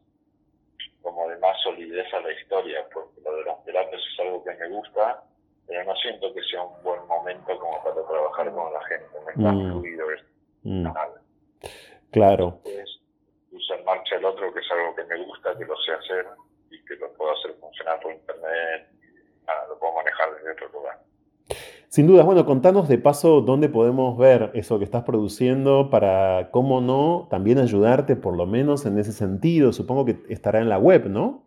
como 1.02 1.28
de 1.30 1.38
más 1.40 1.60
solidez 1.64 2.14
a 2.14 2.20
la 2.20 2.32
historia, 2.32 2.86
porque 2.94 3.22
lo 3.22 3.36
de 3.36 3.44
las 3.44 3.64
terapias 3.66 4.02
es 4.02 4.20
algo 4.20 4.44
que 4.44 4.54
me 4.54 4.70
gusta, 4.70 5.24
pero 5.68 5.84
no 5.84 5.96
siento 5.96 6.32
que 6.34 6.44
sea 6.44 6.62
un 6.62 6.84
buen 6.84 7.06
momento 7.08 7.58
como 7.60 7.84
para 7.84 8.06
trabajar 8.08 8.52
con 8.54 8.74
la 8.74 8.86
gente, 8.86 9.20
me 9.26 9.32
está 9.32 9.52
mm. 9.52 9.72
fluido. 9.72 10.08
Mm. 10.64 10.88
Claro. 12.12 12.62
puse 13.50 13.74
en 13.74 13.86
marcha 13.86 14.16
el 14.16 14.26
otro, 14.26 14.54
que 14.54 14.60
es 14.60 14.72
algo 14.72 14.96
que 14.96 15.04
me 15.06 15.26
gusta, 15.26 15.58
que 15.58 15.66
lo 15.66 15.76
sé 15.78 15.92
hacer 15.94 16.28
y 16.72 16.84
que 16.86 16.96
lo 16.96 17.12
puedo 17.14 17.32
hacer 17.34 17.54
funcionar 17.60 18.00
por 18.00 18.12
internet, 18.12 18.90
lo 19.70 19.78
puedo 19.80 19.94
manejar 19.96 20.36
desde 20.36 20.52
otro 20.52 20.70
lugar. 20.70 21.00
Sin 21.88 22.08
duda, 22.08 22.24
bueno, 22.24 22.46
contanos 22.46 22.88
de 22.88 22.98
paso 22.98 23.42
dónde 23.42 23.68
podemos 23.68 24.18
ver 24.18 24.52
eso 24.54 24.80
que 24.80 24.86
estás 24.86 25.04
produciendo 25.04 25.90
para, 25.90 26.50
cómo 26.52 26.80
no, 26.80 27.28
también 27.30 27.60
ayudarte 27.60 28.16
por 28.16 28.38
lo 28.38 28.46
menos 28.46 28.86
en 28.86 28.98
ese 28.98 29.12
sentido. 29.12 29.74
Supongo 29.74 30.06
que 30.06 30.18
estará 30.30 30.60
en 30.60 30.70
la 30.70 30.80
web, 30.80 31.08
¿no? 31.08 31.44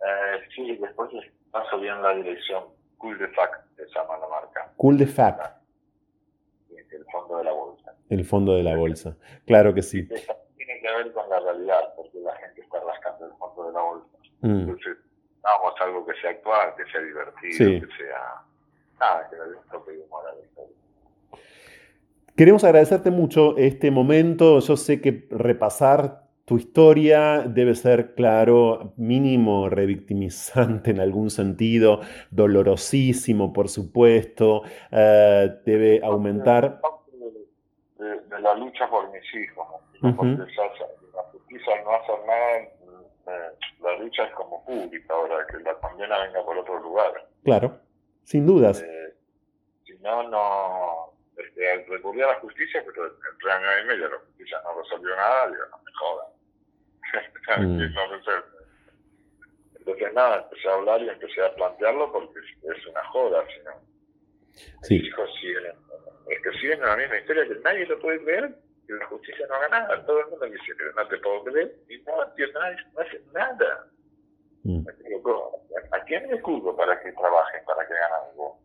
Eh, 0.00 0.40
sí, 0.54 0.76
después 0.76 1.10
paso 1.50 1.80
bien 1.80 2.00
la 2.00 2.14
dirección. 2.14 2.64
Cool 2.98 3.18
the 3.18 3.28
Fact 3.28 3.66
se 3.76 3.84
llama 3.86 4.16
la 4.18 4.28
marca. 4.28 4.72
Cool 4.76 4.96
the 4.96 5.06
Fact 5.06 5.58
el 6.98 7.04
fondo 7.06 7.38
de 7.38 7.44
la 7.44 7.52
bolsa. 7.52 7.94
El 8.08 8.24
fondo 8.24 8.54
de 8.54 8.62
la 8.62 8.76
bolsa, 8.76 9.16
claro 9.46 9.74
que 9.74 9.82
sí. 9.82 10.06
tiene 10.56 10.80
que 10.80 10.88
ver 10.96 11.12
con 11.12 11.28
la 11.28 11.40
realidad, 11.40 11.94
porque 11.96 12.18
la 12.20 12.34
gente 12.36 12.60
está 12.60 12.80
rascando 12.80 13.26
el 13.26 13.32
fondo 13.32 13.66
de 13.66 13.72
la 13.72 13.82
bolsa. 13.82 14.07
Mm. 14.40 14.60
Entonces, 14.60 14.96
vamos 15.42 15.74
algo 15.80 16.06
que 16.06 16.14
sea 16.20 16.30
actual, 16.30 16.74
que 16.76 16.84
sea 16.90 17.00
divertido, 17.00 17.86
que 17.86 17.96
sea... 17.96 18.42
Nada, 19.00 19.30
que 19.30 19.36
de 19.36 19.98
humor 20.00 20.24
a 20.26 20.34
la 20.34 20.40
historia. 20.44 20.74
Queremos 22.36 22.64
agradecerte 22.64 23.10
mucho 23.10 23.56
este 23.56 23.90
momento. 23.92 24.58
Yo 24.58 24.76
sé 24.76 25.00
que 25.00 25.28
repasar 25.30 26.28
tu 26.48 26.56
historia 26.56 27.40
debe 27.46 27.74
ser, 27.74 28.14
claro, 28.14 28.94
mínimo 28.96 29.68
revictimizante 29.68 30.92
en 30.92 30.98
algún 30.98 31.28
sentido, 31.28 32.00
dolorosísimo, 32.30 33.52
por 33.52 33.68
supuesto, 33.68 34.62
eh, 34.90 35.60
debe 35.66 36.00
aumentar... 36.02 36.80
De, 37.98 38.40
la 38.40 38.54
lucha 38.54 38.88
por 38.88 39.10
mis 39.12 39.34
hijos, 39.34 39.66
porque 40.00 40.38
la 40.38 41.22
justicia 41.32 41.72
no 41.84 41.90
hace 41.90 42.12
nada, 42.26 42.56
eh, 43.26 43.57
la 43.92 43.98
lucha 43.98 44.24
es 44.24 44.34
como 44.34 44.64
pública 44.64 45.14
ahora, 45.14 45.46
que 45.46 45.58
la 45.58 45.74
condena 45.74 46.18
venga 46.24 46.44
por 46.44 46.58
otro 46.58 46.80
lugar. 46.80 47.28
Claro, 47.44 47.80
sin 48.24 48.46
dudas. 48.46 48.82
Eh, 48.82 49.14
si 49.84 49.98
no, 49.98 50.28
no... 50.28 51.12
Este, 51.36 51.86
recurrí 51.88 52.20
a 52.22 52.28
la 52.28 52.40
justicia, 52.40 52.82
pero 52.84 53.06
en 53.06 53.12
tres 53.40 53.54
años 53.54 53.70
y 53.82 53.86
medio 53.86 54.08
la 54.08 54.18
justicia 54.18 54.60
no 54.64 54.82
resolvió 54.82 55.14
nada, 55.14 55.46
digo, 55.48 55.62
no 55.70 55.78
me 55.78 55.92
jodan. 55.92 56.26
Mm. 57.48 57.80
Entonces 57.80 58.44
nada, 60.12 60.42
empecé 60.42 60.68
a 60.68 60.74
hablar 60.74 61.02
y 61.02 61.08
empecé 61.08 61.42
a 61.42 61.54
plantearlo 61.54 62.12
porque 62.12 62.40
es 62.40 62.86
una 62.86 63.04
joda, 63.04 63.44
sino 63.56 63.70
sí. 64.82 64.94
mis 64.98 65.08
hijos 65.08 65.30
siguen, 65.40 65.72
es 66.28 66.42
que 66.42 66.58
siguen 66.58 66.80
la 66.80 66.96
misma 66.96 67.18
historia 67.18 67.48
que 67.48 67.54
nadie 67.60 67.86
lo 67.86 67.98
puede 67.98 68.22
creer, 68.22 68.54
que 68.88 68.94
la 68.94 69.06
justicia 69.06 69.46
no 69.46 69.54
haga 69.54 69.68
nada, 69.68 70.06
todo 70.06 70.20
el 70.20 70.26
mundo 70.28 70.46
dice, 70.46 70.74
pero 70.76 70.92
no 70.94 71.06
te 71.06 71.18
puedo 71.18 71.44
creer, 71.44 71.76
y 71.90 71.98
no, 71.98 72.26
tío, 72.32 72.46
nadie 72.54 72.76
no 72.94 73.00
hace 73.00 73.22
nada. 73.32 73.86
Mm. 74.64 74.84
¿A 75.92 76.00
quién 76.04 76.30
le 76.30 76.40
culpo 76.40 76.74
para 76.74 76.98
que 77.00 77.12
trabajen, 77.12 77.64
para 77.66 77.86
que 77.86 77.94
hagan 77.94 78.12
algo? 78.30 78.58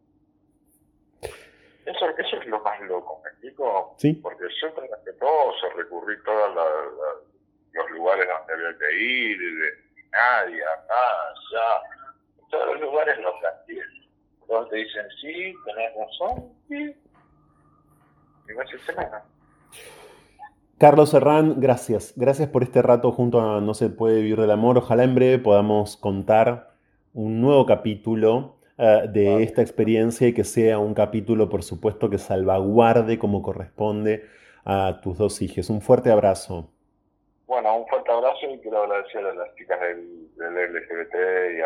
Eso, 1.86 2.09
eso 2.17 2.38
es 2.38 2.47
lo 2.47 2.61
más 2.61 2.80
loco, 2.82 3.21
¿me 3.24 3.30
explico? 3.32 3.95
¿Sí? 3.97 4.13
Porque 4.13 4.45
yo 4.61 4.74
traté 4.74 5.13
todo, 5.13 5.53
se 5.59 5.69
recurrí 5.76 6.15
toda 6.24 6.49
la 6.55 6.65
los 7.74 7.91
lugares 7.91 8.28
donde 8.28 8.53
había 8.53 8.78
que 8.78 8.95
ir, 8.95 9.39
de 9.39 9.71
nadie, 10.11 10.63
acá, 10.63 10.93
allá, 11.32 11.82
todos 12.49 12.67
los 12.67 12.82
lugares 12.82 13.17
los 13.19 13.34
planteé. 13.39 13.82
Todos 14.47 14.69
te 14.69 14.76
dicen, 14.76 15.07
sí, 15.21 15.55
tenés 15.65 15.95
razón, 15.95 16.53
sí. 16.67 16.95
Y 18.47 18.53
no 18.53 18.67
se 18.67 18.93
nada. 18.93 19.26
Carlos 20.84 21.11
Serrán, 21.11 21.61
gracias. 21.61 22.13
Gracias 22.17 22.49
por 22.49 22.61
este 22.61 22.81
rato 22.81 23.13
junto 23.13 23.39
a 23.39 23.61
No 23.61 23.73
se 23.73 23.88
puede 23.88 24.17
vivir 24.17 24.38
del 24.38 24.51
amor. 24.51 24.77
Ojalá 24.77 25.05
en 25.05 25.15
breve 25.15 25.39
podamos 25.39 25.95
contar 25.95 26.71
un 27.13 27.39
nuevo 27.39 27.65
capítulo 27.65 28.57
uh, 28.77 29.07
de 29.07 29.43
esta 29.43 29.61
experiencia 29.61 30.27
y 30.27 30.34
que 30.34 30.43
sea 30.43 30.79
un 30.79 30.93
capítulo, 30.93 31.47
por 31.47 31.63
supuesto, 31.63 32.09
que 32.09 32.17
salvaguarde 32.17 33.17
como 33.17 33.41
corresponde 33.41 34.25
a 34.65 34.99
tus 35.01 35.17
dos 35.17 35.41
hijos. 35.41 35.69
Un 35.69 35.79
fuerte 35.79 36.11
abrazo. 36.11 36.69
Bueno, 37.47 37.77
un 37.77 37.88
fuerte 37.88 38.11
abrazo 38.11 38.49
y 38.53 38.59
quiero 38.59 38.84
agradecer 38.84 39.25
a 39.25 39.34
las 39.36 39.55
chicas 39.55 39.79
del, 39.79 40.27
LGBT 40.36 41.15
y, 41.59 41.61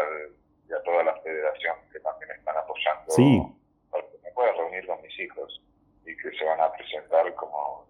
a 0.75 0.83
toda 0.83 1.03
la 1.03 1.15
federación 1.21 1.75
que 1.91 1.99
también 2.01 2.29
están 2.37 2.55
apoyando. 2.55 3.09
Sí. 3.09 3.41
Para 3.89 4.03
que 4.03 4.17
me 4.23 4.31
pueda 4.33 4.51
reunir 4.51 4.85
con 4.85 5.01
mis 5.01 5.19
hijos. 5.19 5.59
que 6.05 6.37
se 6.37 6.45
van 6.45 6.61
a 6.61 6.71
presentar 6.71 7.33
como 7.33 7.87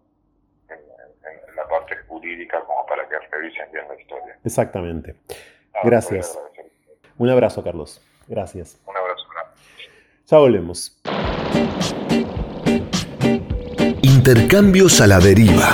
en, 0.70 1.56
la 1.56 1.68
parte 1.68 1.96
jurídica 2.08 2.62
como 2.62 2.86
para 2.86 3.08
que 3.08 3.16
revisen 3.32 3.72
bien 3.72 3.86
la 3.88 4.00
historia. 4.00 4.38
Exactamente. 4.44 5.16
Ah, 5.74 5.80
Gracias. 5.84 6.38
Un 7.18 7.30
abrazo, 7.30 7.64
Carlos. 7.64 8.02
Gracias. 8.28 8.80
Un 8.86 8.96
abrazo. 8.96 9.28
Ya 10.30 10.38
volvemos. 10.40 11.00
Intercambios 14.02 15.00
a 15.00 15.08
la 15.08 15.20
deriva. 15.20 15.74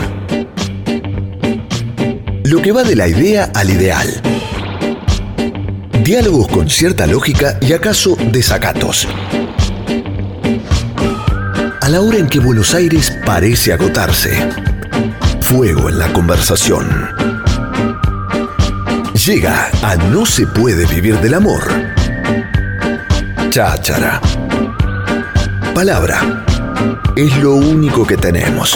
Lo 2.46 2.62
que 2.62 2.72
va 2.72 2.84
de 2.84 2.96
la 2.96 3.08
idea 3.08 3.50
al 3.56 3.72
ideal. 3.72 4.08
Diálogos 6.04 6.48
con 6.50 6.70
cierta 6.70 7.08
lógica 7.08 7.58
y 7.62 7.74
acaso 7.74 8.16
desacatos. 8.32 9.08
A 11.82 11.90
la 11.90 12.02
hora 12.02 12.18
en 12.18 12.28
que 12.28 12.40
Buenos 12.40 12.76
Aires 12.76 13.18
parece 13.26 13.74
agotarse. 13.74 14.73
Fuego 15.56 15.88
en 15.88 16.00
la 16.00 16.12
conversación. 16.12 17.14
Llega 19.14 19.70
a 19.84 19.96
No 19.96 20.26
se 20.26 20.48
puede 20.48 20.88
vivir 20.88 21.20
del 21.20 21.36
amor. 21.36 21.62
Cháchara. 23.52 24.20
Palabra. 25.76 26.44
Es 27.16 27.38
lo 27.38 27.54
único 27.54 28.04
que 28.04 28.18
tenemos. 28.18 28.76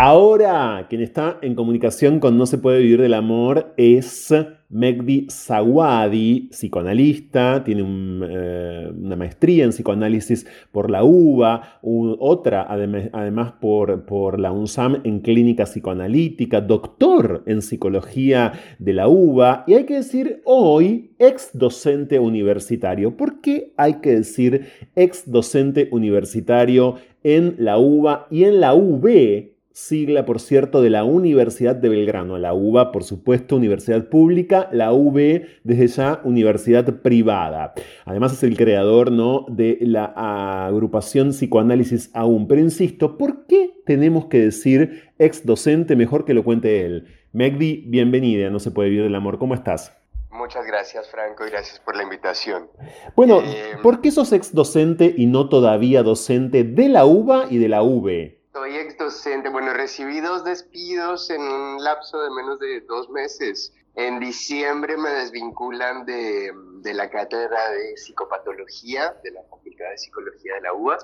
Ahora, 0.00 0.86
quien 0.88 1.02
está 1.02 1.38
en 1.42 1.56
comunicación 1.56 2.20
con 2.20 2.38
No 2.38 2.46
se 2.46 2.58
puede 2.58 2.78
vivir 2.78 3.02
del 3.02 3.14
amor 3.14 3.74
es 3.76 4.32
Megdi 4.68 5.26
Zawadi, 5.28 6.50
psicoanalista, 6.52 7.64
tiene 7.64 7.82
eh, 7.82 8.92
una 8.96 9.16
maestría 9.16 9.64
en 9.64 9.70
psicoanálisis 9.70 10.46
por 10.70 10.88
la 10.88 11.02
UBA, 11.02 11.80
otra 11.82 12.64
además 12.68 13.54
por, 13.60 14.04
por, 14.06 14.38
la 14.38 14.52
UNSAM 14.52 15.00
en 15.02 15.18
clínica 15.18 15.64
psicoanalítica, 15.64 16.60
doctor 16.60 17.42
en 17.46 17.60
psicología 17.60 18.52
de 18.78 18.92
la 18.92 19.08
UBA 19.08 19.64
y 19.66 19.74
hay 19.74 19.84
que 19.84 19.94
decir 19.94 20.42
hoy 20.44 21.10
ex 21.18 21.50
docente 21.54 22.20
universitario. 22.20 23.16
¿Por 23.16 23.40
qué 23.40 23.72
hay 23.76 23.94
que 23.94 24.14
decir 24.14 24.68
ex 24.94 25.28
docente 25.28 25.88
universitario 25.90 26.94
en 27.24 27.56
la 27.58 27.78
UBA 27.78 28.28
y 28.30 28.44
en 28.44 28.60
la 28.60 28.76
UB? 28.76 29.57
Sigla, 29.78 30.26
por 30.26 30.40
cierto, 30.40 30.82
de 30.82 30.90
la 30.90 31.04
Universidad 31.04 31.76
de 31.76 31.88
Belgrano, 31.88 32.36
la 32.36 32.52
UBA, 32.52 32.90
por 32.90 33.04
supuesto, 33.04 33.54
universidad 33.54 34.08
pública, 34.08 34.68
la 34.72 34.92
UB, 34.92 35.46
desde 35.62 35.86
ya, 35.86 36.20
universidad 36.24 37.00
privada. 37.00 37.74
Además 38.04 38.32
es 38.32 38.42
el 38.42 38.56
creador 38.56 39.12
¿no? 39.12 39.46
de 39.48 39.78
la 39.80 40.66
agrupación 40.66 41.30
Psicoanálisis 41.30 42.10
Aún. 42.12 42.48
Pero 42.48 42.60
insisto, 42.60 43.16
¿por 43.16 43.46
qué 43.46 43.70
tenemos 43.86 44.26
que 44.26 44.40
decir 44.40 45.12
ex 45.16 45.46
docente 45.46 45.94
mejor 45.94 46.24
que 46.24 46.34
lo 46.34 46.42
cuente 46.42 46.84
él? 46.84 47.06
Megdi, 47.32 47.84
bienvenida, 47.86 48.50
no 48.50 48.58
se 48.58 48.72
puede 48.72 48.90
vivir 48.90 49.04
del 49.04 49.14
amor, 49.14 49.38
¿cómo 49.38 49.54
estás? 49.54 49.96
Muchas 50.32 50.66
gracias, 50.66 51.08
Franco, 51.08 51.46
y 51.46 51.50
gracias 51.50 51.78
por 51.78 51.94
la 51.94 52.02
invitación. 52.02 52.68
Bueno, 53.14 53.42
eh, 53.42 53.76
¿por 53.82 54.00
qué 54.00 54.10
sos 54.10 54.32
ex 54.32 54.52
docente 54.52 55.14
y 55.16 55.26
no 55.26 55.48
todavía 55.48 56.02
docente 56.02 56.64
de 56.64 56.88
la 56.88 57.06
UBA 57.06 57.46
y 57.48 57.58
de 57.58 57.68
la 57.68 57.82
UB? 57.84 58.37
Soy 58.52 58.76
ex 58.76 58.96
docente, 58.96 59.50
bueno, 59.50 59.74
recibí 59.74 60.20
dos 60.20 60.42
despidos 60.42 61.28
en 61.30 61.42
un 61.42 61.84
lapso 61.84 62.20
de 62.22 62.30
menos 62.30 62.58
de 62.58 62.80
dos 62.80 63.10
meses. 63.10 63.74
En 63.94 64.20
diciembre 64.20 64.96
me 64.96 65.10
desvinculan 65.10 66.06
de, 66.06 66.52
la 66.94 67.10
cátedra 67.10 67.70
de 67.70 67.94
psicopatología 67.94 69.14
de 69.22 69.32
la 69.32 69.42
Facultad 69.42 69.90
de 69.90 69.98
Psicología 69.98 70.54
de 70.54 70.60
la 70.62 70.72
UBA 70.72 70.98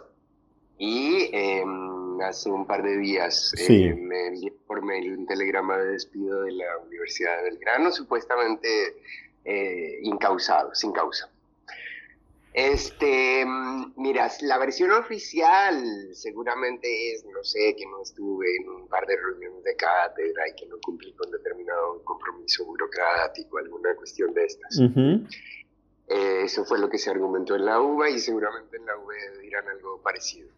y 0.78 1.30
em, 1.32 2.20
hace 2.22 2.50
un 2.50 2.66
par 2.66 2.82
de 2.82 2.96
días 2.96 3.52
eh, 3.58 3.94
me 3.94 4.28
envié 4.28 4.52
por 4.66 4.82
mail 4.82 5.18
un 5.18 5.26
telegrama 5.26 5.76
de 5.76 5.92
despido 5.92 6.42
de 6.42 6.52
la 6.52 6.78
Universidad 6.78 7.36
de 7.36 7.50
Belgrano, 7.50 7.92
supuestamente 7.92 8.96
eh, 9.44 9.98
incausado, 10.02 10.74
sin 10.74 10.92
causa. 10.92 11.33
Este, 12.54 13.44
mira, 13.96 14.30
la 14.42 14.58
versión 14.58 14.92
oficial 14.92 15.74
seguramente 16.12 17.12
es, 17.12 17.24
no 17.24 17.42
sé, 17.42 17.74
que 17.76 17.84
no 17.84 18.00
estuve 18.00 18.46
en 18.56 18.68
un 18.68 18.86
par 18.86 19.04
de 19.06 19.16
reuniones 19.16 19.64
de 19.64 19.74
cátedra 19.74 20.48
y 20.48 20.54
que 20.54 20.66
no 20.66 20.76
cumplí 20.80 21.12
con 21.14 21.32
determinado 21.32 22.00
compromiso 22.04 22.64
burocrático, 22.64 23.58
alguna 23.58 23.96
cuestión 23.96 24.32
de 24.34 24.44
estas. 24.44 24.80
Eh, 26.06 26.42
eso 26.44 26.64
fue 26.64 26.78
lo 26.78 26.88
que 26.88 26.98
se 26.98 27.10
argumentó 27.10 27.56
en 27.56 27.64
la 27.64 27.80
UBA 27.80 28.10
y 28.10 28.20
seguramente 28.20 28.76
en 28.76 28.86
la 28.86 28.96
UBA 28.98 29.14
dirán 29.40 29.68
algo 29.68 30.00
parecido. 30.00 30.48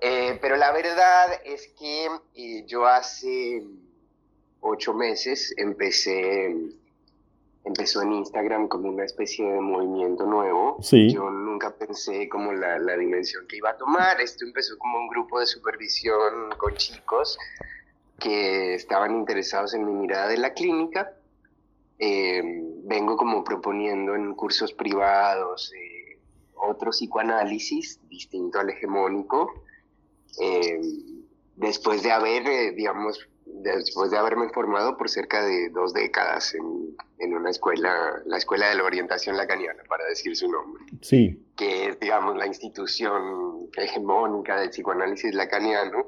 Eh, 0.00 0.38
pero 0.40 0.56
la 0.56 0.70
verdad 0.70 1.40
es 1.44 1.66
que 1.76 2.08
eh, 2.36 2.64
yo 2.68 2.86
hace 2.86 3.64
ocho 4.60 4.94
meses 4.94 5.52
empecé 5.56 6.54
empezó 7.66 8.00
en 8.00 8.12
Instagram 8.12 8.68
como 8.68 8.88
una 8.88 9.04
especie 9.04 9.44
de 9.44 9.60
movimiento 9.60 10.24
nuevo. 10.24 10.78
Yo 10.80 11.30
nunca 11.30 11.74
pensé 11.76 12.28
como 12.28 12.52
la, 12.52 12.78
la, 12.78 12.96
dimensión 12.96 13.44
que 13.48 13.56
iba 13.56 13.70
a 13.70 13.76
tomar. 13.76 14.20
Esto 14.20 14.44
empezó 14.44 14.78
como 14.78 14.98
un 15.00 15.08
grupo 15.08 15.40
de 15.40 15.46
supervisión 15.46 16.50
con 16.56 16.74
chicos 16.76 17.36
que 18.20 18.74
estaban 18.74 19.16
interesados 19.16 19.74
en 19.74 19.84
mi 19.84 19.92
mirada 19.92 20.28
de 20.28 20.38
la 20.38 20.54
clínica. 20.54 21.12
Eh, 21.98 22.40
vengo 22.84 23.16
como 23.16 23.42
proponiendo 23.42 24.14
en 24.14 24.34
cursos 24.34 24.72
privados 24.72 25.72
eh, 25.74 26.20
otro 26.54 26.92
psicoanálisis 26.92 27.98
distinto 28.08 28.60
al 28.60 28.70
hegemónico. 28.70 29.52
Eh, 30.40 30.80
después 31.56 32.04
de 32.04 32.12
haber, 32.12 32.74
digamos, 32.76 33.28
después 33.46 34.10
de 34.10 34.18
haberme 34.18 34.48
formado 34.50 34.96
por 34.96 35.08
cerca 35.08 35.44
de 35.44 35.70
dos 35.70 35.92
décadas 35.94 36.54
en, 36.54 36.96
en, 37.18 37.34
una 37.34 37.50
escuela, 37.50 38.20
la 38.26 38.36
Escuela 38.36 38.68
de 38.68 38.74
la 38.74 38.84
Orientación 38.84 39.36
Lacaniana, 39.36 39.82
para 39.88 40.04
decir 40.04 40.36
su 40.36 40.50
nombre. 40.50 40.84
Sí. 41.00 41.42
Que 41.56 41.88
es, 41.88 42.00
digamos, 42.00 42.36
la 42.36 42.46
institución 42.46 43.68
hegemónica 43.76 44.60
del 44.60 44.70
psicoanálisis 44.70 45.34
lacaniano. 45.34 46.06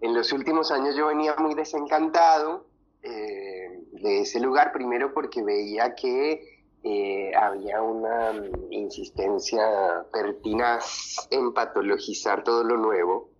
En 0.00 0.14
los 0.14 0.32
últimos 0.32 0.70
años 0.70 0.96
yo 0.96 1.06
venía 1.06 1.34
muy 1.38 1.54
desencantado 1.54 2.66
eh, 3.02 3.80
de 3.92 4.20
ese 4.20 4.40
lugar, 4.40 4.72
primero 4.72 5.12
porque 5.12 5.42
veía 5.42 5.94
que 5.94 6.62
eh, 6.82 7.32
había 7.34 7.82
una 7.82 8.32
insistencia 8.70 10.06
pertinaz 10.12 11.26
en 11.30 11.52
patologizar 11.52 12.44
todo 12.44 12.64
lo 12.64 12.76
nuevo 12.76 13.35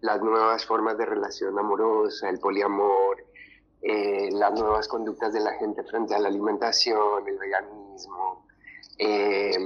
las 0.00 0.20
nuevas 0.20 0.64
formas 0.64 0.96
de 0.96 1.06
relación 1.06 1.58
amorosa, 1.58 2.28
el 2.28 2.38
poliamor, 2.38 3.24
eh, 3.82 4.30
las 4.32 4.52
nuevas 4.52 4.88
conductas 4.88 5.32
de 5.32 5.40
la 5.40 5.54
gente 5.54 5.82
frente 5.84 6.14
a 6.14 6.18
la 6.18 6.28
alimentación, 6.28 7.26
el 7.26 7.38
veganismo, 7.38 8.46
eh, 8.98 9.56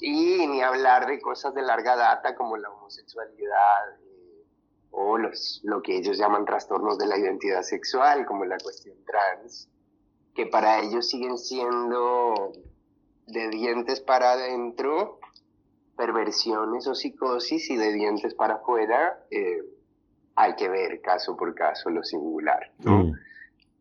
y 0.00 0.46
ni 0.46 0.62
hablar 0.62 1.06
de 1.06 1.20
cosas 1.20 1.54
de 1.54 1.62
larga 1.62 1.96
data 1.96 2.34
como 2.34 2.56
la 2.56 2.70
homosexualidad 2.70 4.00
eh, 4.00 4.46
o 4.90 5.18
los, 5.18 5.60
lo 5.64 5.82
que 5.82 5.98
ellos 5.98 6.16
llaman 6.16 6.44
trastornos 6.46 6.98
de 6.98 7.06
la 7.06 7.18
identidad 7.18 7.62
sexual, 7.62 8.24
como 8.24 8.44
la 8.44 8.56
cuestión 8.58 8.96
trans, 9.04 9.68
que 10.34 10.46
para 10.46 10.80
ellos 10.80 11.08
siguen 11.08 11.36
siendo 11.36 12.52
de 13.26 13.48
dientes 13.48 14.00
para 14.00 14.32
adentro 14.32 15.18
perversiones 15.96 16.86
o 16.86 16.94
psicosis 16.94 17.68
y 17.68 17.76
de 17.76 17.92
dientes 17.92 18.34
para 18.34 18.54
afuera 18.54 19.18
hay 20.38 20.54
que 20.54 20.68
ver 20.68 21.00
caso 21.00 21.36
por 21.36 21.52
caso 21.52 21.90
lo 21.90 22.04
singular, 22.04 22.70
¿no? 22.78 22.98
Mm. 22.98 23.12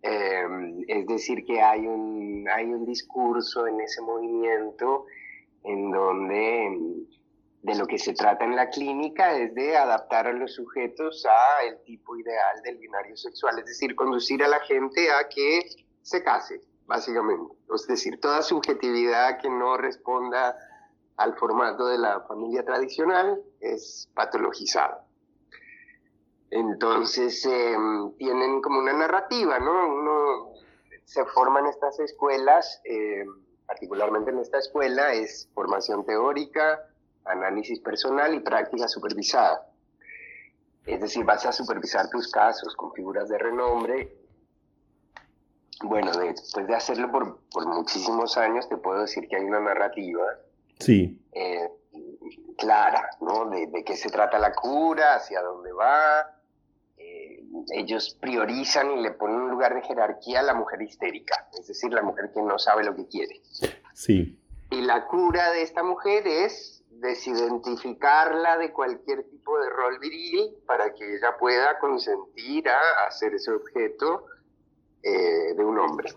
Em, 0.02 0.86
es 0.88 1.06
decir, 1.06 1.46
que 1.46 1.62
hay 1.62 1.86
un, 1.86 2.48
hay 2.52 2.66
un 2.66 2.84
discurso 2.84 3.68
en 3.68 3.80
ese 3.80 4.02
movimiento 4.02 5.06
en 5.64 5.92
donde 5.92 7.06
de 7.62 7.76
lo 7.76 7.86
que 7.86 8.00
se 8.00 8.14
trata 8.14 8.44
en 8.46 8.56
la 8.56 8.70
clínica 8.70 9.38
es 9.38 9.54
de 9.54 9.78
adaptar 9.78 10.28
a 10.28 10.34
los 10.34 10.56
sujetos 10.56 11.26
a 11.26 11.64
el 11.64 11.84
tipo 11.84 12.18
ideal 12.18 12.62
del 12.64 12.78
binario 12.78 13.16
sexual, 13.18 13.60
es 13.60 13.66
decir, 13.66 13.94
conducir 13.96 14.44
a 14.44 14.48
la 14.48 14.60
gente 14.62 15.12
a 15.12 15.28
que 15.30 15.60
se 16.02 16.24
case, 16.24 16.62
básicamente. 16.88 17.54
Es 17.74 17.86
decir, 17.86 18.20
toda 18.20 18.42
subjetividad 18.42 19.40
que 19.40 19.50
no 19.50 19.78
responda 19.78 20.56
al 21.18 21.36
formato 21.36 21.88
de 21.88 22.00
la 22.00 22.22
familia 22.22 22.64
tradicional 22.64 23.42
es 23.60 24.10
patologizada. 24.16 25.07
Entonces 26.50 27.46
em, 27.46 28.14
tienen 28.18 28.62
como 28.62 28.80
una 28.80 28.94
narrativa, 28.94 29.60
¿no? 29.60 29.88
Uno 29.88 30.54
se 31.04 31.26
forma 31.26 31.60
en 31.60 31.68
estas 31.68 32.00
escuelas, 32.00 32.82
em, 32.86 33.28
particularmente 33.66 34.32
en 34.32 34.40
esta 34.40 34.60
escuela, 34.60 35.14
es 35.14 35.50
formación 35.54 36.06
teórica, 36.06 36.80
análisis 37.26 37.80
personal 37.82 38.34
y 38.34 38.40
práctica 38.40 38.88
supervisada. 38.88 39.68
Es 40.86 41.02
decir, 41.02 41.26
vas 41.26 41.46
a 41.46 41.52
supervisar 41.52 42.10
tus 42.10 42.32
casos 42.32 42.74
con 42.76 42.94
figuras 42.94 43.28
de 43.28 43.38
renombre 43.38 44.18
bueno, 45.84 46.12
después 46.12 46.68
de 46.68 46.76
hacerlo 46.76 47.12
por, 47.12 47.40
por, 47.52 47.68
muchísimos 47.68 48.38
años, 48.38 48.68
te 48.68 48.78
puedo 48.78 49.02
decir 49.02 49.28
que 49.28 49.36
hay 49.36 49.44
una 49.44 49.60
narrativa 49.60 50.24
sí. 50.80 51.22
Eh, 51.34 51.70
clara, 52.58 53.10
¿no? 53.22 53.50
De, 53.50 53.68
de, 53.68 53.84
qué 53.84 53.96
se 53.96 54.10
trata 54.10 54.40
la 54.40 54.54
cura, 54.54 55.16
hacia 55.16 55.42
dónde 55.42 55.72
va. 55.72 56.37
Ellos 57.74 58.18
priorizan 58.20 58.98
y 58.98 59.02
le 59.02 59.12
ponen 59.12 59.42
un 59.42 59.52
lugar 59.52 59.74
de 59.76 59.82
jerarquía 59.82 60.40
a 60.40 60.44
la 60.44 60.54
mujer 60.54 60.82
histérica, 60.82 61.48
es 61.60 61.68
decir, 61.68 61.92
la 61.92 62.02
mujer 62.02 62.32
que 62.34 62.42
no 62.42 62.58
sabe 62.58 62.84
lo 62.84 62.96
que 62.96 63.08
quiere. 63.08 63.42
Sí. 63.94 64.38
Y 64.72 64.82
la 64.82 65.08
cura 65.08 65.52
de 65.52 65.62
esta 65.62 65.84
mujer 65.84 66.28
es 66.28 66.84
desidentificarla 66.90 68.58
de 68.58 68.72
cualquier 68.72 69.24
tipo 69.24 69.58
de 69.60 69.70
rol 69.70 70.00
viril 70.00 70.50
para 70.66 70.94
que 70.94 71.16
ella 71.16 71.36
pueda 71.40 71.78
consentir 71.80 72.68
a 72.70 73.08
hacer 73.08 73.34
ese 73.34 73.52
objeto 73.52 74.26
eh, 75.04 75.54
de 75.56 75.64
un 75.64 75.78
hombre. 75.78 76.10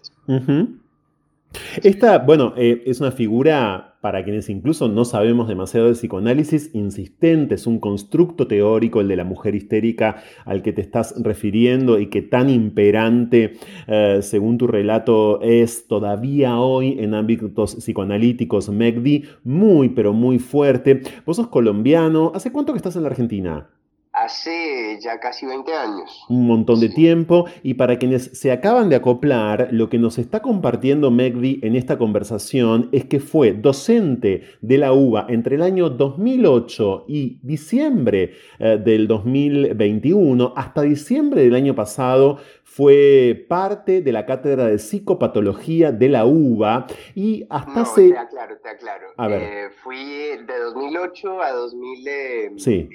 Esta, 1.83 2.19
bueno, 2.19 2.55
eh, 2.57 2.83
es 2.87 3.01
una 3.01 3.13
figura 3.13 3.90
para 4.01 4.25
quienes 4.25 4.49
incluso 4.49 4.89
no 4.89 5.05
sabemos 5.05 5.49
demasiado 5.49 5.87
de 5.87 5.93
psicoanálisis, 5.93 6.75
insistente, 6.75 7.55
es 7.55 7.67
un 7.67 7.79
constructo 7.79 8.47
teórico 8.47 9.01
el 9.01 9.09
de 9.09 9.17
la 9.17 9.25
mujer 9.25 9.55
histérica 9.55 10.23
al 10.45 10.63
que 10.63 10.73
te 10.73 10.81
estás 10.81 11.15
refiriendo 11.23 11.99
y 11.99 12.09
que 12.09 12.23
tan 12.23 12.49
imperante, 12.49 13.55
eh, 13.87 14.21
según 14.23 14.59
tu 14.59 14.67
relato, 14.67 15.41
es 15.43 15.87
todavía 15.87 16.59
hoy 16.59 16.97
en 16.99 17.15
ámbitos 17.15 17.77
psicoanalíticos, 17.77 18.71
Megdi, 18.71 19.25
muy 19.45 19.91
pero 19.91 20.13
muy 20.13 20.39
fuerte. 20.39 21.03
Vos 21.27 21.37
sos 21.37 21.49
colombiano, 21.49 22.33
¿hace 22.35 22.53
cuánto 22.53 22.73
que 22.73 22.79
estás 22.79 22.97
en 22.97 23.03
la 23.03 23.11
Argentina? 23.11 23.69
Hace 24.13 24.60
ya 25.01 25.19
casi 25.19 25.47
20 25.47 25.73
años. 25.73 26.25
Un 26.29 26.47
montón 26.47 26.81
de 26.81 26.89
tiempo. 26.89 27.47
Y 27.63 27.75
para 27.75 27.99
quienes 27.99 28.39
se 28.39 28.53
acaban 28.53 28.89
de 28.89 28.97
acoplar, 28.97 29.69
lo 29.73 29.89
que 29.89 29.99
nos 29.99 30.19
está 30.19 30.41
compartiendo 30.41 31.11
Megdi 31.11 31.61
en 31.63 31.77
esta 31.77 31.99
conversación 31.99 32.89
es 32.93 33.05
que 33.07 33.21
fue 33.21 33.53
docente 33.53 34.43
de 34.61 34.79
la 34.79 34.93
UBA 34.93 35.27
entre 35.29 35.57
el 35.57 35.63
año 35.63 35.91
2008 35.91 37.07
y 37.09 37.39
diciembre 37.43 38.35
eh, 38.59 38.79
del 38.83 39.09
2021 39.09 40.53
hasta 40.57 40.83
diciembre 40.83 41.43
del 41.43 41.55
año 41.55 41.75
pasado 41.75 42.39
fue 42.65 43.47
parte 43.49 44.01
de 44.01 44.13
la 44.13 44.27
cátedra 44.27 44.67
de 44.67 44.79
psicopatología 44.79 45.91
de 45.91 46.09
la 46.09 46.25
UBA 46.25 46.87
y 47.17 47.45
hasta 47.51 47.83
hace... 47.83 48.11
Te 48.11 48.19
aclaro, 48.19 48.59
te 48.63 48.69
aclaro. 48.69 49.07
A 49.17 49.27
ver. 49.27 49.43
Eh, 49.43 49.71
fui 49.83 49.97
de 49.97 50.59
2008 50.67 51.43
a 51.43 51.53
2010. 51.53 52.63
Sí 52.63 52.89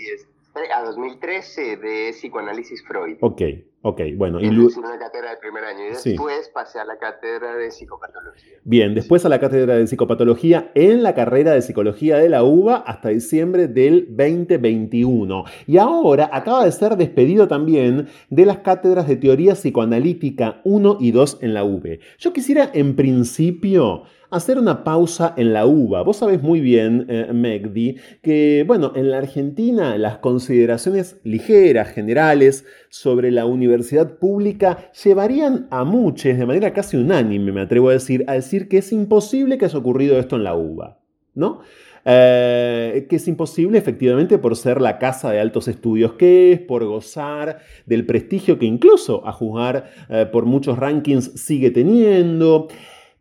a 0.73 0.83
2013 0.83 1.77
de 1.77 2.11
psicoanálisis 2.11 2.83
Freud. 2.87 3.17
Ok, 3.21 3.41
ok, 3.81 4.01
bueno. 4.15 4.39
Y 4.39 4.47
una 4.47 4.97
cátedra 4.97 5.31
de 5.31 5.37
primer 5.37 5.63
año 5.65 5.85
y 5.85 5.89
después 5.89 6.49
pasé 6.53 6.79
a 6.79 6.85
la 6.85 6.97
cátedra 6.97 7.55
de 7.55 7.71
psicopatología. 7.71 8.57
Bien, 8.63 8.95
después 8.95 9.25
a 9.25 9.29
la 9.29 9.39
cátedra 9.39 9.75
de 9.75 9.87
psicopatología 9.87 10.71
en 10.73 11.03
la 11.03 11.13
carrera 11.13 11.53
de 11.53 11.61
psicología 11.61 12.17
de 12.17 12.29
la 12.29 12.43
UBA 12.43 12.77
hasta 12.77 13.09
diciembre 13.09 13.67
del 13.67 14.07
2021. 14.09 15.43
Y 15.67 15.77
ahora 15.77 16.29
acaba 16.31 16.65
de 16.65 16.71
ser 16.71 16.95
despedido 16.95 17.47
también 17.47 18.07
de 18.29 18.45
las 18.45 18.59
cátedras 18.59 19.07
de 19.07 19.17
teoría 19.17 19.53
psicoanalítica 19.53 20.61
1 20.63 20.97
y 20.99 21.11
2 21.11 21.39
en 21.41 21.53
la 21.53 21.63
UB. 21.63 21.99
Yo 22.17 22.33
quisiera 22.33 22.69
en 22.73 22.95
principio 22.95 24.03
hacer 24.29 24.57
una 24.57 24.83
pausa 24.83 25.33
en 25.37 25.53
la 25.53 25.65
uva. 25.65 26.01
Vos 26.03 26.17
sabés 26.17 26.41
muy 26.41 26.59
bien, 26.59 27.05
eh, 27.09 27.29
Megdi, 27.33 27.97
que 28.21 28.63
bueno, 28.67 28.91
en 28.95 29.11
la 29.11 29.17
Argentina 29.17 29.97
las 29.97 30.17
consideraciones 30.17 31.17
ligeras, 31.23 31.89
generales, 31.89 32.65
sobre 32.89 33.31
la 33.31 33.45
universidad 33.45 34.17
pública 34.17 34.91
llevarían 35.03 35.67
a 35.69 35.83
muchos, 35.83 36.37
de 36.37 36.45
manera 36.45 36.73
casi 36.73 36.97
unánime, 36.97 37.51
me 37.51 37.61
atrevo 37.61 37.89
a 37.89 37.93
decir, 37.93 38.23
a 38.27 38.33
decir 38.33 38.67
que 38.67 38.77
es 38.79 38.91
imposible 38.91 39.57
que 39.57 39.65
haya 39.65 39.79
ocurrido 39.79 40.19
esto 40.19 40.35
en 40.35 40.43
la 40.43 40.55
uva, 40.55 40.99
¿no? 41.33 41.61
Eh, 42.07 43.07
que 43.09 43.15
es 43.15 43.27
imposible 43.27 43.79
efectivamente 43.79 44.37
por 44.37 44.55
ser 44.55 44.79
la 44.79 44.99
casa 44.99 45.31
de 45.31 45.39
altos 45.39 45.67
estudios 45.67 46.13
que 46.13 46.51
es, 46.51 46.59
por 46.59 46.85
gozar 46.85 47.61
del 47.87 48.05
prestigio 48.05 48.59
que 48.59 48.67
incluso 48.67 49.27
a 49.27 49.31
juzgar 49.31 49.89
eh, 50.09 50.27
por 50.31 50.45
muchos 50.45 50.77
rankings 50.77 51.31
sigue 51.33 51.71
teniendo. 51.71 52.67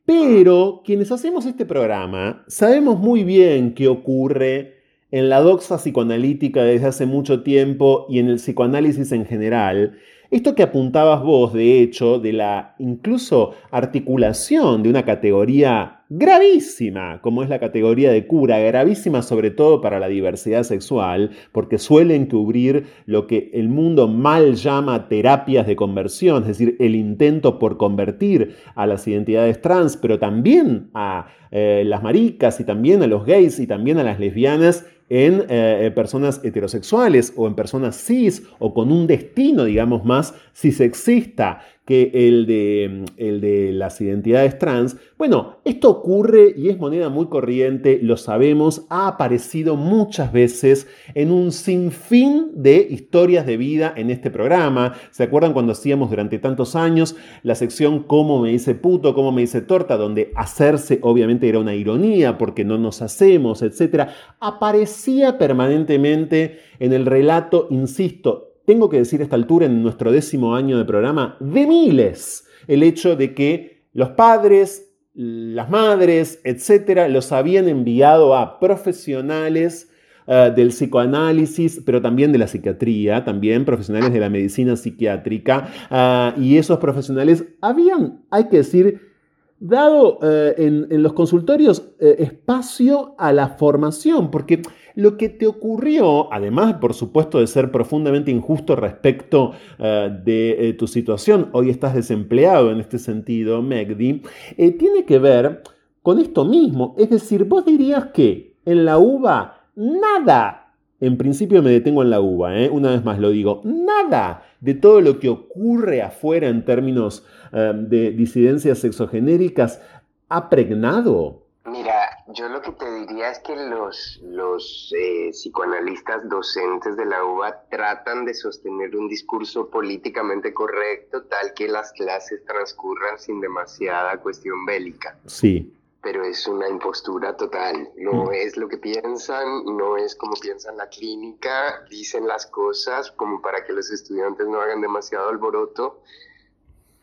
Pero 0.07 0.83
quienes 0.85 1.11
hacemos 1.13 1.47
este 1.47 1.65
programa 1.65 2.45
sabemos 2.47 2.99
muy 2.99 3.25
bien 3.25 3.75
qué 3.75 3.89
ocurre 3.89 4.75
en 5.11 5.29
la 5.31 5.41
doxa 5.41 5.79
psicoanalítica 5.79 6.63
desde 6.63 6.87
hace 6.87 7.07
mucho 7.07 7.43
tiempo 7.43 8.05
y 8.11 8.19
en 8.19 8.29
el 8.29 8.37
psicoanálisis 8.37 9.13
en 9.13 9.25
general, 9.25 9.97
esto 10.31 10.55
que 10.55 10.63
apuntabas 10.63 11.23
vos, 11.23 11.53
de 11.53 11.81
hecho, 11.81 12.19
de 12.19 12.33
la 12.33 12.75
incluso 12.79 13.55
articulación 13.71 14.83
de 14.83 14.91
una 14.91 15.05
categoría 15.05 16.05
gravísima, 16.11 17.21
como 17.23 17.43
es 17.43 17.49
la 17.49 17.59
categoría 17.59 18.13
de 18.13 18.27
cura, 18.27 18.59
gravísima 18.59 19.23
sobre 19.23 19.51
todo 19.51 19.81
para 19.81 19.99
la 19.99 20.09
diversidad 20.09 20.63
sexual, 20.63 21.31
porque 21.51 21.79
suelen 21.79 22.27
cubrir 22.27 22.87
lo 23.07 23.27
que 23.27 23.51
el 23.55 23.69
mundo 23.69 24.07
mal 24.07 24.55
llama 24.55 25.09
terapias 25.09 25.67
de 25.67 25.77
conversión, 25.77 26.43
es 26.43 26.49
decir, 26.49 26.77
el 26.79 26.95
intento 26.95 27.59
por 27.59 27.77
convertir 27.77 28.57
a 28.75 28.87
las 28.87 29.09
identidades 29.09 29.61
trans, 29.61 29.97
pero 29.97 30.19
también 30.19 30.91
a 30.95 31.27
eh, 31.51 31.85
las 31.87 32.03
maricas 32.03 32.61
y 32.61 32.65
también 32.65 33.03
a 33.03 33.07
los 33.07 33.25
gays 33.25 33.59
y 33.59 33.67
también 33.67 33.99
a 33.99 34.03
las 34.03 34.21
lesbianas 34.21 34.87
en 35.09 35.45
eh, 35.49 35.93
personas 35.95 36.41
heterosexuales 36.43 37.33
o 37.37 37.47
en 37.47 37.55
personas 37.55 37.97
cis 37.97 38.43
o 38.59 38.73
con 38.73 38.91
un 38.91 39.07
destino, 39.07 39.65
digamos, 39.65 40.05
más 40.05 40.35
cisexista 40.55 41.61
que 41.85 42.11
el 42.15 42.47
de, 42.47 43.05
el 43.19 43.41
de 43.41 43.73
las 43.73 44.01
identidades 44.01 44.59
trans. 44.59 44.97
Bueno, 45.19 45.59
esto 45.65 45.91
ocurre 45.91 46.55
y 46.57 46.71
es 46.71 46.79
moneda 46.79 47.11
muy 47.11 47.27
corriente, 47.27 47.99
lo 48.03 48.17
sabemos, 48.17 48.87
ha 48.89 49.07
aparecido 49.07 49.77
muchas 49.77 50.33
veces 50.33 50.87
en 51.15 51.31
un 51.31 51.53
sinfín 51.53 52.53
de 52.55 52.87
historias 52.91 53.45
de 53.45 53.59
vida 53.59 53.93
en 53.97 54.11
este 54.11 54.31
programa. 54.31 54.95
¿Se 55.11 55.25
acuerdan 55.25 55.53
cuando 55.53 55.73
hacíamos 55.73 56.09
durante 56.09 56.39
tantos 56.39 56.75
años 56.75 57.17
la 57.43 57.55
sección 57.55 58.05
Cómo 58.05 58.41
me 58.41 58.51
dice 58.51 58.75
puto, 58.75 59.15
cómo 59.15 59.31
me 59.31 59.43
dice 59.43 59.61
torta, 59.61 59.97
donde 59.97 60.33
hacerse 60.37 60.99
obviamente 61.03 61.49
era 61.49 61.59
una 61.59 61.75
ironía 61.75 62.39
porque 62.39 62.65
no 62.65 62.79
nos 62.79 63.03
hacemos, 63.03 63.63
etc. 63.63 64.09
Aparecía 64.41 65.37
permanentemente 65.37 66.61
en 66.79 66.93
el 66.93 67.07
relato, 67.07 67.67
insisto, 67.71 68.54
tengo 68.67 68.89
que 68.89 68.99
decir 68.99 69.21
a 69.21 69.25
esta 69.25 69.37
altura, 69.37 69.67
en 69.67 69.83
nuestro 69.83 70.13
décimo 70.13 70.55
año 70.55 70.79
de 70.79 70.85
programa, 70.85 71.37
de 71.41 71.67
miles, 71.67 72.47
el 72.67 72.83
hecho 72.83 73.17
de 73.17 73.35
que 73.35 73.85
los 73.93 74.11
padres, 74.11 74.91
las 75.15 75.71
madres, 75.71 76.41
etcétera, 76.45 77.09
los 77.09 77.31
habían 77.33 77.69
enviado 77.69 78.35
a 78.35 78.59
profesionales 78.59 79.91
eh, 80.27 80.53
del 80.57 80.69
psicoanálisis, 80.69 81.83
pero 81.85 82.01
también 82.01 82.33
de 82.33 82.39
la 82.39 82.49
psiquiatría, 82.49 83.25
también 83.25 83.65
profesionales 83.65 84.13
de 84.13 84.21
la 84.21 84.31
medicina 84.31 84.75
psiquiátrica, 84.77 85.69
eh, 85.91 86.41
y 86.41 86.57
esos 86.57 86.79
profesionales 86.79 87.45
habían, 87.61 88.23
hay 88.31 88.49
que 88.49 88.59
decir, 88.59 89.14
dado 89.59 90.19
eh, 90.23 90.55
en, 90.59 91.03
los 91.03 91.13
consultorios 91.13 91.91
eh, 92.01 92.17
espacio 92.19 93.15
a 93.19 93.33
la 93.33 93.49
formación, 93.49 94.31
porque 94.31 94.63
lo 94.95 95.17
que 95.17 95.29
te 95.29 95.47
ocurrió, 95.47 96.33
además 96.33 96.75
por 96.75 96.95
supuesto 96.95 97.41
de 97.41 97.47
ser 97.47 97.71
profundamente 97.71 98.31
injusto 98.31 98.77
respecto 98.77 99.53
eh, 99.79 100.11
de 100.25 100.75
tu 100.79 100.87
situación, 100.87 101.49
hoy 101.53 101.71
estás 101.71 101.95
desempleado 101.95 102.71
en 102.71 102.81
este 102.81 102.99
sentido, 102.99 103.63
Megdi, 103.63 104.23
tiene 104.57 105.05
que 105.07 105.19
ver 105.19 105.63
con 106.03 106.19
esto 106.19 106.45
mismo, 106.45 106.95
es 106.99 107.11
decir, 107.11 107.45
vos 107.45 107.65
dirías 107.65 108.07
que 108.07 108.57
en 108.65 108.85
la 108.85 108.99
UBA 108.99 109.69
nada 109.77 110.65
en 111.01 111.19
principio 111.19 111.63
me 111.63 111.71
detengo 111.71 112.03
en 112.03 112.11
la 112.11 112.21
uva, 112.21 112.59
¿eh? 112.59 112.71
una 112.71 112.91
vez 112.91 113.05
más 113.05 113.19
lo 113.19 113.31
digo, 113.31 113.61
nada 113.65 114.43
de 114.65 114.73
todo 114.73 115.03
lo 115.03 115.21
que 115.21 115.29
ocurre 115.29 116.01
afuera 116.01 116.49
en 116.49 116.65
términos 116.65 117.23
eh, 117.53 117.73
de 117.75 118.13
disidencias 118.13 118.79
sexogenéricas 118.79 119.83
ha 120.31 120.49
pregnado. 120.49 121.43
Mira, 121.67 122.25
yo 122.29 122.49
lo 122.49 122.63
que 122.63 122.73
te 122.73 122.91
diría 123.01 123.31
es 123.31 123.41
que 123.41 123.55
los, 123.57 124.21
los 124.23 124.95
eh, 124.99 125.31
psicoanalistas 125.33 126.27
docentes 126.31 126.97
de 126.97 127.05
la 127.05 127.23
UBA 127.25 127.69
tratan 127.71 128.25
de 128.25 128.33
sostener 128.33 128.97
un 128.97 129.09
discurso 129.09 129.69
políticamente 129.69 130.55
correcto 130.55 131.25
tal 131.25 131.53
que 131.55 131.69
las 131.69 131.93
clases 131.93 132.43
transcurran 132.47 133.19
sin 133.19 133.43
demasiada 133.43 134.17
cuestión 134.19 134.65
bélica. 134.65 135.19
Sí 135.27 135.75
pero 136.05 136.23
es 136.23 136.47
una 136.47 136.69
impostura 136.69 137.35
total. 137.35 137.91
No 137.97 138.27
mm. 138.27 138.33
es 138.35 138.57
lo 138.59 138.69
que 138.69 138.77
piensan, 138.77 139.65
no 139.65 139.97
es 139.97 140.15
como 140.15 140.35
piensan 140.35 140.77
la 140.77 140.89
clínica, 140.89 141.83
dicen 141.89 142.29
las 142.29 142.47
cosas 142.47 143.11
como 143.13 143.41
para 143.41 143.65
que 143.65 143.73
los 143.73 143.91
estudiantes 143.91 144.47
no 144.47 144.61
hagan 144.61 144.83
demasiado 144.83 145.31
alboroto, 145.31 146.03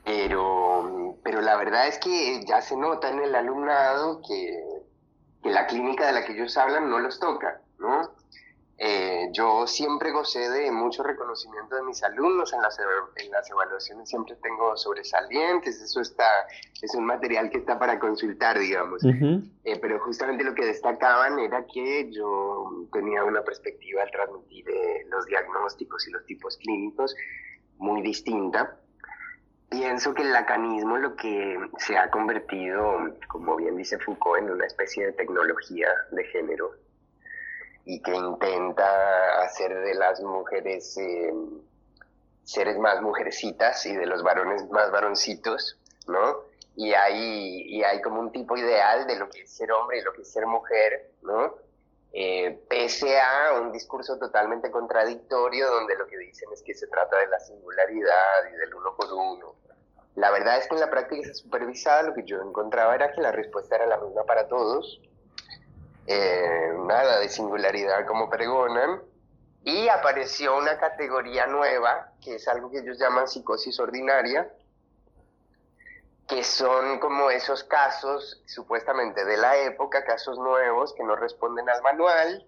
pero, 0.06 1.18
pero 1.24 1.42
la 1.42 1.58
verdad 1.58 1.88
es 1.88 1.98
que 1.98 2.46
ya 2.46 2.62
se 2.62 2.78
nota 2.78 3.10
en 3.10 3.20
el 3.22 3.34
alumnado 3.34 4.22
que, 4.26 4.84
que 5.42 5.50
la 5.50 5.66
clínica 5.66 6.06
de 6.06 6.14
la 6.14 6.24
que 6.24 6.34
ellos 6.34 6.56
hablan 6.56 6.90
no 6.90 7.00
los 7.00 7.20
toca, 7.20 7.60
¿no? 7.80 8.21
Eh, 8.84 9.30
yo 9.32 9.68
siempre 9.68 10.12
gocé 10.12 10.50
de 10.50 10.72
mucho 10.72 11.04
reconocimiento 11.04 11.76
de 11.76 11.84
mis 11.84 12.02
alumnos, 12.02 12.52
en 12.52 12.64
las, 12.64 12.80
en 13.16 13.30
las 13.30 13.48
evaluaciones 13.48 14.10
siempre 14.10 14.36
tengo 14.38 14.76
sobresalientes, 14.76 15.80
eso 15.80 16.02
está, 16.02 16.26
es 16.82 16.96
un 16.96 17.06
material 17.06 17.52
que 17.52 17.60
está 17.60 17.78
para 17.78 18.00
consultar, 18.00 18.58
digamos. 18.58 19.04
Eh, 19.04 19.78
pero 19.80 20.00
justamente 20.00 20.44
lo 20.44 20.56
que 20.56 20.66
destacaban 20.66 21.38
era 21.38 21.64
que 21.72 22.10
yo 22.10 22.88
tenía 22.92 23.24
una 23.24 23.44
perspectiva 23.44 24.02
al 24.02 24.10
transmitir 24.10 24.68
eh, 24.68 25.06
los 25.10 25.28
diagnósticos 25.28 26.08
y 26.08 26.12
los 26.12 26.26
tipos 26.26 26.58
clínicos 26.58 27.16
muy 27.78 28.02
distinta. 28.02 28.80
Pienso 29.70 30.16
que 30.16 30.24
el 30.24 30.34
lacanismo 30.34 30.98
lo 30.98 31.16
que 31.16 31.56
se 31.78 32.00
ha 32.00 32.10
convertido, 32.10 33.16
como 33.28 33.58
bien 33.58 33.78
dice 33.78 34.00
Foucault, 34.00 34.42
en 34.42 34.50
una 34.50 34.66
especie 34.66 35.06
de 35.06 35.12
tecnología 35.12 35.88
de 36.10 36.24
género 36.24 36.72
y 37.86 38.02
que 38.02 38.16
intenta 38.16 39.42
hacer 39.42 39.80
de 39.80 39.96
las 39.96 40.22
mujeres 40.22 40.98
eh, 40.98 41.34
seres 42.44 42.78
más 42.78 43.02
mujercitas 43.02 43.86
y 43.86 43.96
de 43.96 44.06
los 44.06 44.24
varones 44.24 44.70
más 44.70 44.92
varoncitos, 44.92 45.80
¿no? 46.08 46.42
Y 46.76 46.94
hay, 46.94 47.64
y 47.68 47.84
hay 47.84 48.02
como 48.02 48.20
un 48.20 48.32
tipo 48.32 48.58
ideal 48.58 49.08
de 49.08 49.16
lo 49.18 49.30
que 49.30 49.42
es 49.42 49.52
ser 49.52 49.72
hombre 49.72 50.00
y 50.00 50.02
lo 50.02 50.14
que 50.14 50.22
es 50.22 50.32
ser 50.32 50.46
mujer, 50.46 51.12
¿no? 51.22 51.56
Eh, 52.14 52.62
pese 52.68 53.20
a 53.20 53.54
un 53.62 53.72
discurso 53.72 54.18
totalmente 54.18 54.70
contradictorio 54.70 55.70
donde 55.72 55.96
lo 55.96 56.08
que 56.08 56.18
dicen 56.18 56.50
es 56.52 56.62
que 56.62 56.74
se 56.74 56.88
trata 56.88 57.18
de 57.18 57.28
la 57.28 57.40
singularidad 57.40 58.50
y 58.52 58.58
del 58.58 58.76
uno 58.76 58.96
por 58.96 59.12
uno. 59.14 59.56
La 60.16 60.30
verdad 60.30 60.58
es 60.58 60.68
que 60.68 60.76
en 60.76 60.82
la 60.82 60.90
práctica 60.90 61.34
supervisada 61.34 62.04
lo 62.04 62.14
que 62.14 62.24
yo 62.24 62.42
encontraba 62.42 62.96
era 62.96 63.14
que 63.14 63.22
la 63.22 63.32
respuesta 63.32 63.76
era 63.76 63.86
la 63.86 63.98
misma 63.98 64.26
para 64.26 64.50
todos, 64.50 65.00
eh, 66.08 66.74
nada 66.86 67.20
de 67.20 67.30
singularidad 67.30 68.06
como 68.06 68.30
pregonan, 68.30 69.02
y 69.64 69.88
apareció 69.90 70.58
una 70.58 70.80
categoría 70.80 71.46
nueva, 71.46 72.12
que 72.22 72.36
es 72.36 72.48
algo 72.48 72.72
que 72.72 72.80
ellos 72.80 72.98
llaman 72.98 73.28
psicosis 73.28 73.80
ordinaria, 73.80 74.52
que 76.28 76.44
son 76.44 77.00
como 77.00 77.30
esos 77.30 77.64
casos 77.64 78.42
supuestamente 78.46 79.26
de 79.26 79.38
la 79.38 79.58
época, 79.58 80.04
casos 80.04 80.38
nuevos 80.40 80.94
que 80.94 81.04
no 81.04 81.16
responden 81.16 81.70
al 81.70 81.82
manual. 81.82 82.48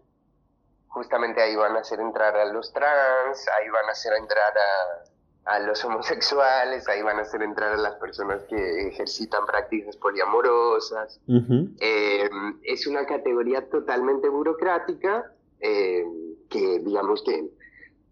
Justamente 0.87 1.41
ahí 1.41 1.55
van 1.55 1.75
a 1.75 1.79
hacer 1.79 1.99
entrar 1.99 2.35
a 2.35 2.45
los 2.45 2.71
trans, 2.71 3.47
ahí 3.49 3.69
van 3.69 3.85
a 3.85 3.91
hacer 3.91 4.13
entrar 4.13 4.53
a, 4.57 5.12
a 5.45 5.59
los 5.59 5.83
homosexuales, 5.83 6.87
ahí 6.87 7.01
van 7.01 7.19
a 7.19 7.23
hacer 7.23 7.41
entrar 7.41 7.73
a 7.73 7.77
las 7.77 7.95
personas 7.95 8.41
que 8.49 8.87
ejercitan 8.87 9.45
prácticas 9.45 9.97
poliamorosas. 9.97 11.19
Eh, 11.27 12.29
es 12.63 12.87
una 12.87 13.05
categoría 13.05 13.67
totalmente 13.69 14.29
burocrática 14.29 15.31
eh, 15.59 16.05
que, 16.49 16.79
digamos 16.79 17.23
que 17.23 17.49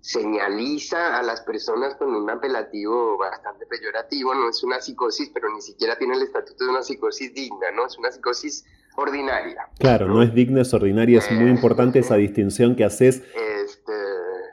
señaliza 0.02 1.18
a 1.18 1.24
las 1.24 1.42
personas 1.42 1.96
con 1.96 2.14
un 2.14 2.30
apelativo 2.30 3.18
bastante 3.18 3.66
peyorativo, 3.68 4.34
no 4.34 4.50
es 4.50 4.64
una 4.64 4.82
psicosis, 4.82 5.30
pero 5.34 5.54
ni 5.54 5.62
siquiera 5.62 5.96
tiene 5.96 6.16
el 6.16 6.24
estatuto 6.24 6.66
de 6.66 6.72
una 6.72 6.82
psicosis 6.82 7.34
digna, 7.34 7.72
¿no? 7.76 7.86
Es 7.86 7.98
una 7.98 8.12
psicosis 8.12 8.66
ordinaria. 8.96 9.68
Claro, 9.80 10.08
no, 10.08 10.24
es 10.24 10.34
digna, 10.34 10.64
es 10.64 10.74
ordinaria, 10.74 11.20
es 11.20 11.32
muy 11.32 11.50
importante 11.50 12.00
esa 12.00 12.16
distinción 12.16 12.76
que 12.76 12.84
haces. 12.84 13.22
Este, 13.64 13.94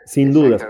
sin 0.05 0.33
dudas. 0.33 0.63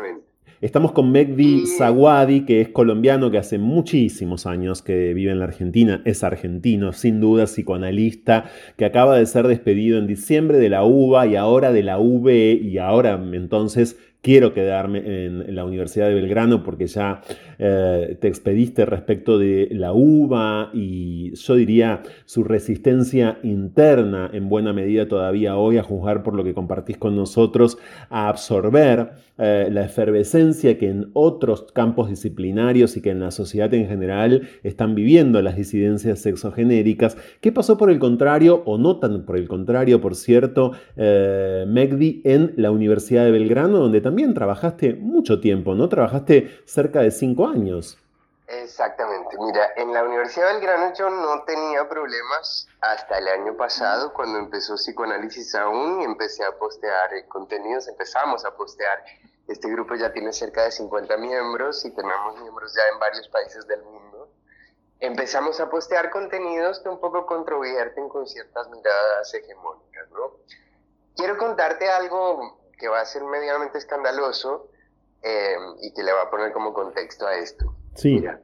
Estamos 0.60 0.90
con 0.90 1.12
Megdi 1.12 1.68
Zawadi, 1.68 2.44
que 2.44 2.60
es 2.60 2.70
colombiano, 2.70 3.30
que 3.30 3.38
hace 3.38 3.58
muchísimos 3.58 4.44
años 4.44 4.82
que 4.82 5.14
vive 5.14 5.30
en 5.30 5.38
la 5.38 5.44
Argentina, 5.44 6.02
es 6.04 6.24
argentino, 6.24 6.92
sin 6.92 7.20
duda 7.20 7.44
psicoanalista, 7.44 8.46
que 8.76 8.84
acaba 8.84 9.16
de 9.16 9.26
ser 9.26 9.46
despedido 9.46 9.98
en 9.98 10.08
diciembre 10.08 10.58
de 10.58 10.68
la 10.68 10.82
UBA 10.82 11.28
y 11.28 11.36
ahora 11.36 11.70
de 11.70 11.84
la 11.84 12.00
UBE 12.00 12.54
y 12.54 12.78
ahora 12.78 13.22
entonces 13.34 14.00
quiero 14.20 14.52
quedarme 14.52 15.26
en, 15.26 15.54
la 15.54 15.64
Universidad 15.64 16.08
de 16.08 16.14
Belgrano 16.14 16.62
porque 16.62 16.86
ya 16.86 17.22
eh, 17.58 18.16
te 18.20 18.28
expediste 18.28 18.84
respecto 18.84 19.38
de 19.38 19.68
la 19.70 19.92
uva 19.92 20.70
y 20.74 21.34
yo 21.34 21.54
diría 21.54 22.02
su 22.24 22.44
resistencia 22.44 23.38
interna 23.42 24.30
en 24.32 24.48
buena 24.48 24.72
medida 24.72 25.08
todavía 25.08 25.56
hoy 25.56 25.78
a 25.78 25.82
juzgar 25.82 26.22
por 26.22 26.34
lo 26.34 26.44
que 26.44 26.54
compartís 26.54 26.98
con 26.98 27.16
nosotros, 27.16 27.78
a 28.10 28.28
absorber 28.28 29.12
eh, 29.40 29.68
la 29.70 29.84
efervescencia 29.84 30.78
que 30.78 30.88
en 30.88 31.10
otros 31.12 31.70
campos 31.72 32.10
disciplinarios 32.10 32.96
y 32.96 33.00
que 33.00 33.10
en 33.10 33.20
la 33.20 33.30
sociedad 33.30 33.72
en 33.72 33.86
general 33.86 34.48
están 34.64 34.96
viviendo 34.96 35.40
las 35.42 35.56
disidencias 35.56 36.18
sexogenéricas. 36.18 37.16
¿Qué 37.40 37.52
pasó 37.52 37.78
por 37.78 37.90
el 37.90 38.00
contrario, 38.00 38.62
o 38.66 38.78
no 38.78 38.98
tan 38.98 39.24
por 39.24 39.36
el 39.36 39.46
contrario, 39.46 40.00
por 40.00 40.16
cierto, 40.16 40.72
eh, 40.96 41.64
Megdi 41.68 42.20
en 42.24 42.52
la 42.56 42.72
Universidad 42.72 43.24
de 43.24 43.30
Belgrano, 43.30 43.78
donde 43.78 44.00
también 44.08 44.32
trabajaste 44.32 44.94
mucho 44.94 45.38
tiempo, 45.38 45.74
¿no? 45.74 45.86
Trabajaste 45.86 46.62
cerca 46.64 47.00
de 47.00 47.10
cinco 47.10 47.46
años. 47.46 47.98
Exactamente. 48.46 49.36
Mira, 49.38 49.72
en 49.76 49.92
la 49.92 50.02
Universidad 50.02 50.46
de 50.46 50.52
Belgrano 50.54 50.94
yo 50.94 51.10
no 51.10 51.44
tenía 51.44 51.86
problemas 51.86 52.66
hasta 52.80 53.18
el 53.18 53.28
año 53.28 53.54
pasado, 53.58 54.14
cuando 54.14 54.38
empezó 54.38 54.76
psicoanálisis 54.76 55.54
aún 55.54 56.00
y 56.00 56.04
empecé 56.04 56.42
a 56.42 56.52
postear 56.52 57.10
contenidos, 57.28 57.86
empezamos 57.86 58.46
a 58.46 58.56
postear. 58.56 59.04
Este 59.46 59.68
grupo 59.68 59.94
ya 59.94 60.10
tiene 60.10 60.32
cerca 60.32 60.64
de 60.64 60.70
50 60.70 61.14
miembros 61.18 61.84
y 61.84 61.90
tenemos 61.90 62.40
miembros 62.40 62.72
ya 62.74 62.82
en 62.90 62.98
varios 62.98 63.28
países 63.28 63.66
del 63.66 63.82
mundo. 63.82 64.30
Empezamos 65.00 65.60
a 65.60 65.68
postear 65.68 66.08
contenidos 66.08 66.80
que 66.80 66.88
un 66.88 66.98
poco 66.98 67.26
controvierten 67.26 68.08
con 68.08 68.26
ciertas 68.26 68.70
miradas 68.70 69.34
hegemónicas, 69.34 70.10
¿no? 70.12 70.32
Quiero 71.14 71.36
contarte 71.36 71.90
algo 71.90 72.58
que 72.78 72.88
va 72.88 73.00
a 73.00 73.04
ser 73.04 73.24
medianamente 73.24 73.78
escandaloso 73.78 74.70
eh, 75.22 75.56
y 75.82 75.92
que 75.92 76.02
le 76.02 76.12
va 76.12 76.22
a 76.22 76.30
poner 76.30 76.52
como 76.52 76.72
contexto 76.72 77.26
a 77.26 77.36
esto. 77.36 77.74
Sí. 77.94 78.14
Mira, 78.14 78.40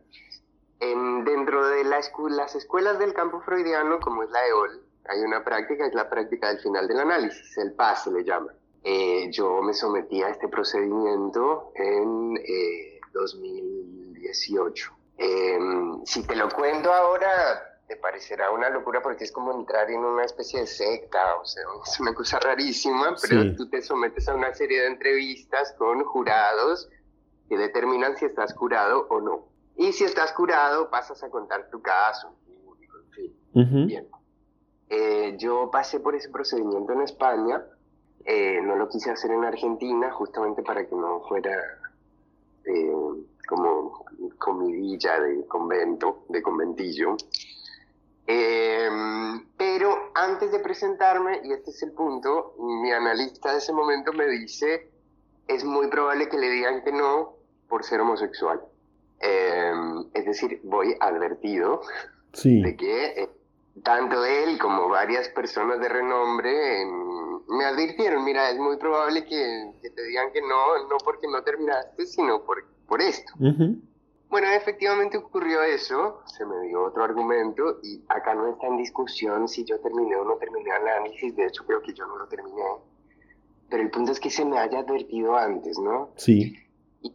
en, 0.80 1.24
dentro 1.24 1.66
de 1.68 1.84
la 1.84 2.00
las 2.30 2.54
escuelas 2.54 2.98
del 2.98 3.14
campo 3.14 3.40
freudiano, 3.40 4.00
como 4.00 4.22
es 4.22 4.30
la 4.30 4.46
EOL, 4.46 4.82
hay 5.06 5.20
una 5.20 5.44
práctica, 5.44 5.86
es 5.86 5.94
la 5.94 6.08
práctica 6.08 6.48
del 6.48 6.58
final 6.60 6.88
del 6.88 7.00
análisis, 7.00 7.56
el 7.58 7.72
PAS 7.72 8.04
se 8.04 8.10
le 8.10 8.24
llama. 8.24 8.52
Eh, 8.82 9.30
yo 9.30 9.62
me 9.62 9.72
sometí 9.72 10.22
a 10.22 10.28
este 10.28 10.48
procedimiento 10.48 11.72
en 11.74 12.34
2018. 13.12 14.92
Eh, 15.16 15.58
si 16.04 16.26
te 16.26 16.36
lo 16.36 16.48
cuento 16.50 16.92
ahora, 16.92 17.73
te 17.86 17.96
parecerá 17.96 18.50
una 18.50 18.70
locura 18.70 19.02
porque 19.02 19.24
es 19.24 19.32
como 19.32 19.52
entrar 19.52 19.90
en 19.90 20.00
una 20.00 20.24
especie 20.24 20.60
de 20.60 20.66
secta, 20.66 21.36
o 21.36 21.44
sea, 21.44 21.62
es 21.86 22.00
una 22.00 22.14
cosa 22.14 22.38
rarísima, 22.38 23.14
pero 23.20 23.54
tú 23.54 23.68
te 23.68 23.82
sometes 23.82 24.28
a 24.28 24.34
una 24.34 24.54
serie 24.54 24.82
de 24.82 24.88
entrevistas 24.88 25.74
con 25.78 26.04
jurados 26.04 26.88
que 27.48 27.56
determinan 27.56 28.16
si 28.16 28.24
estás 28.24 28.54
curado 28.54 29.06
o 29.10 29.20
no. 29.20 29.46
Y 29.76 29.92
si 29.92 30.04
estás 30.04 30.32
curado, 30.32 30.88
pasas 30.88 31.22
a 31.22 31.30
contar 31.30 31.68
tu 31.70 31.82
caso, 31.82 32.32
en 32.46 33.10
fin. 33.10 33.86
Bien. 33.86 34.08
Eh, 34.88 35.36
yo 35.38 35.70
pasé 35.70 36.00
por 36.00 36.14
ese 36.14 36.28
procedimiento 36.28 36.92
en 36.92 37.02
España, 37.02 37.64
eh, 38.24 38.60
no 38.62 38.76
lo 38.76 38.88
quise 38.88 39.10
hacer 39.10 39.30
en 39.32 39.44
Argentina, 39.44 40.10
justamente 40.12 40.62
para 40.62 40.86
que 40.86 40.94
no 40.94 41.20
fuera 41.28 41.52
eh, 42.64 42.92
como 43.46 44.04
comidilla 44.38 45.20
de 45.20 45.46
convento, 45.46 46.24
de 46.28 46.42
conventillo. 46.42 47.16
Em, 48.26 49.44
pero 49.56 50.10
antes 50.14 50.50
de 50.50 50.58
presentarme, 50.60 51.40
y 51.44 51.52
este 51.52 51.70
es 51.70 51.82
el 51.82 51.92
punto, 51.92 52.54
mi 52.58 52.90
analista 52.90 53.52
de 53.52 53.58
ese 53.58 53.72
momento 53.72 54.12
me 54.12 54.26
dice, 54.26 54.90
es 55.46 55.64
muy 55.64 55.88
probable 55.88 56.28
que 56.28 56.38
le 56.38 56.48
digan 56.50 56.82
que 56.82 56.92
no 56.92 57.34
por 57.68 57.84
ser 57.84 58.00
homosexual. 58.00 58.60
Em, 59.20 60.04
es 60.14 60.24
decir, 60.24 60.60
voy 60.64 60.96
advertido 61.00 61.80
de 62.42 62.76
que 62.76 63.06
eh, 63.22 63.30
tanto 63.82 64.24
él 64.24 64.58
como 64.58 64.88
varias 64.88 65.28
personas 65.28 65.80
de 65.80 65.88
renombre 65.88 66.82
em, 66.82 67.40
me 67.48 67.64
advirtieron, 67.64 68.24
mira, 68.24 68.50
es 68.50 68.58
muy 68.58 68.76
probable 68.76 69.24
que, 69.24 69.72
te 69.82 70.04
digan 70.04 70.32
que 70.32 70.40
no, 70.40 70.88
no 70.88 70.96
porque 71.04 71.26
no 71.28 71.42
terminaste, 71.42 72.06
sino 72.06 72.42
por, 72.42 72.64
por 72.86 73.00
esto. 73.00 73.32
Bueno, 74.34 74.48
efectivamente 74.50 75.16
ocurrió 75.16 75.62
eso, 75.62 76.20
se 76.26 76.44
me 76.44 76.60
dio 76.62 76.82
otro 76.82 77.04
argumento 77.04 77.78
y 77.84 78.02
acá 78.08 78.34
no 78.34 78.48
está 78.48 78.66
en 78.66 78.78
discusión 78.78 79.46
si 79.46 79.64
yo 79.64 79.78
terminé 79.78 80.16
o 80.16 80.24
no 80.24 80.34
terminé 80.38 80.70
el 80.70 80.88
análisis, 80.88 81.36
de 81.36 81.46
hecho 81.46 81.64
creo 81.64 81.80
que 81.80 81.94
yo 81.94 82.04
no 82.04 82.16
lo 82.16 82.26
terminé, 82.26 82.64
pero 83.70 83.84
el 83.84 83.92
punto 83.92 84.10
es 84.10 84.18
que 84.18 84.30
se 84.30 84.44
me 84.44 84.58
haya 84.58 84.80
advertido 84.80 85.36
antes, 85.36 85.78
¿no? 85.78 86.10
Sí. 86.16 86.52
Y, 87.00 87.14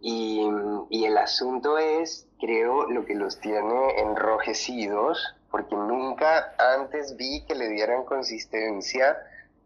y, 0.00 0.50
y 0.90 1.04
el 1.04 1.16
asunto 1.16 1.78
es, 1.78 2.26
creo, 2.40 2.90
lo 2.90 3.04
que 3.04 3.14
los 3.14 3.38
tiene 3.38 4.00
enrojecidos, 4.00 5.36
porque 5.48 5.76
nunca 5.76 6.56
antes 6.74 7.14
vi 7.16 7.44
que 7.46 7.54
le 7.54 7.68
dieran 7.68 8.04
consistencia 8.04 9.16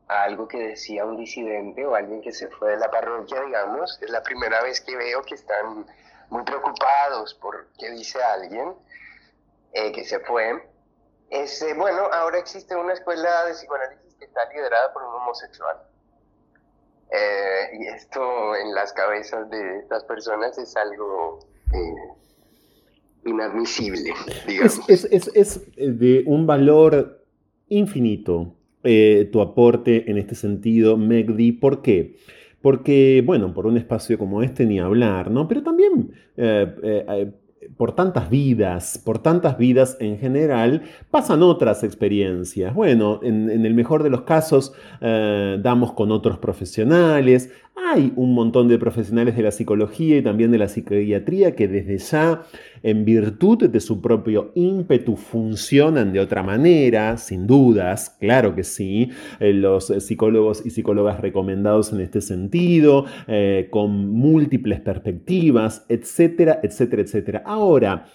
a 0.08 0.24
algo 0.24 0.46
que 0.46 0.58
decía 0.58 1.06
un 1.06 1.16
disidente 1.16 1.86
o 1.86 1.94
alguien 1.94 2.20
que 2.20 2.32
se 2.32 2.48
fue 2.48 2.72
de 2.72 2.76
la 2.76 2.90
parroquia, 2.90 3.40
digamos. 3.40 3.98
Es 4.02 4.10
la 4.10 4.22
primera 4.22 4.62
vez 4.62 4.82
que 4.82 4.94
veo 4.94 5.22
que 5.22 5.36
están 5.36 5.86
muy 6.30 6.42
preocupados 6.44 7.34
por 7.34 7.68
qué 7.78 7.90
dice 7.90 8.22
alguien 8.22 8.74
eh, 9.72 9.92
que 9.92 10.04
se 10.04 10.20
fue. 10.20 10.68
Es, 11.30 11.64
bueno, 11.76 12.02
ahora 12.12 12.38
existe 12.38 12.76
una 12.76 12.92
escuela 12.92 13.44
de 13.46 13.52
psicoanálisis 13.52 14.14
que 14.14 14.24
está 14.24 14.40
liderada 14.52 14.92
por 14.92 15.02
un 15.02 15.14
homosexual. 15.14 15.76
Eh, 17.10 17.78
y 17.78 17.86
esto 17.88 18.56
en 18.56 18.74
las 18.74 18.92
cabezas 18.92 19.48
de 19.50 19.78
estas 19.78 20.04
personas 20.04 20.56
es 20.58 20.76
algo 20.76 21.40
eh, 21.72 23.26
inadmisible, 23.26 24.14
digamos. 24.46 24.88
Es, 24.88 25.04
es, 25.04 25.30
es, 25.34 25.60
de 25.76 26.24
un 26.26 26.46
valor 26.46 27.24
infinito 27.68 28.54
tu 29.32 29.40
aporte 29.40 30.10
en 30.10 30.18
este 30.18 30.34
sentido, 30.34 30.98
Megdi. 30.98 31.52
¿Por 31.52 31.80
qué? 31.80 32.18
Porque, 32.64 33.22
bueno, 33.26 33.52
por 33.52 33.66
un 33.66 33.76
espacio 33.76 34.16
como 34.16 34.42
este 34.42 34.64
ni 34.64 34.80
hablar, 34.80 35.30
¿no? 35.30 35.46
Pero 35.46 35.62
también 35.62 36.14
por 37.76 37.94
tantas 37.94 38.30
vidas, 38.30 39.00
por 39.04 39.18
tantas 39.18 39.58
vidas 39.58 39.96
en 40.00 40.18
general, 40.18 40.82
pasan 41.10 41.42
otras 41.42 41.82
experiencias. 41.82 42.74
Bueno, 42.74 43.20
en, 43.22 43.48
el 43.50 43.74
mejor 43.74 44.02
de 44.02 44.10
los 44.10 44.22
casos 44.22 44.72
eh, 45.00 45.58
damos 45.62 45.92
con 45.92 46.12
otros 46.12 46.38
profesionales. 46.38 47.50
Hay 47.76 48.12
un 48.14 48.34
montón 48.34 48.68
de 48.68 48.78
profesionales 48.78 49.36
de 49.36 49.42
la 49.42 49.50
psicología 49.50 50.18
y 50.18 50.22
también 50.22 50.52
de 50.52 50.58
la 50.58 50.68
psiquiatría 50.68 51.56
que 51.56 51.66
desde 51.66 51.98
ya, 51.98 52.42
en 52.84 53.04
virtud 53.04 53.68
de 53.68 53.80
su 53.80 54.00
propio 54.00 54.52
ímpetu, 54.54 55.16
funcionan 55.16 56.12
de 56.12 56.20
otra 56.20 56.44
manera, 56.44 57.16
sin 57.16 57.48
dudas, 57.48 58.16
claro 58.20 58.54
que 58.54 58.62
sí. 58.62 59.10
Eh, 59.40 59.52
los 59.52 59.86
psicólogos 59.86 60.64
y 60.64 60.70
psicólogas 60.70 61.20
recomendados 61.20 61.92
en 61.92 62.00
este 62.00 62.20
sentido, 62.20 63.06
eh, 63.26 63.66
con 63.70 64.08
múltiples 64.08 64.80
perspectivas, 64.80 65.84
etcétera, 65.88 66.60
etcétera, 66.62 67.02
etcétera. 67.02 67.42
Ahora, 67.44 68.06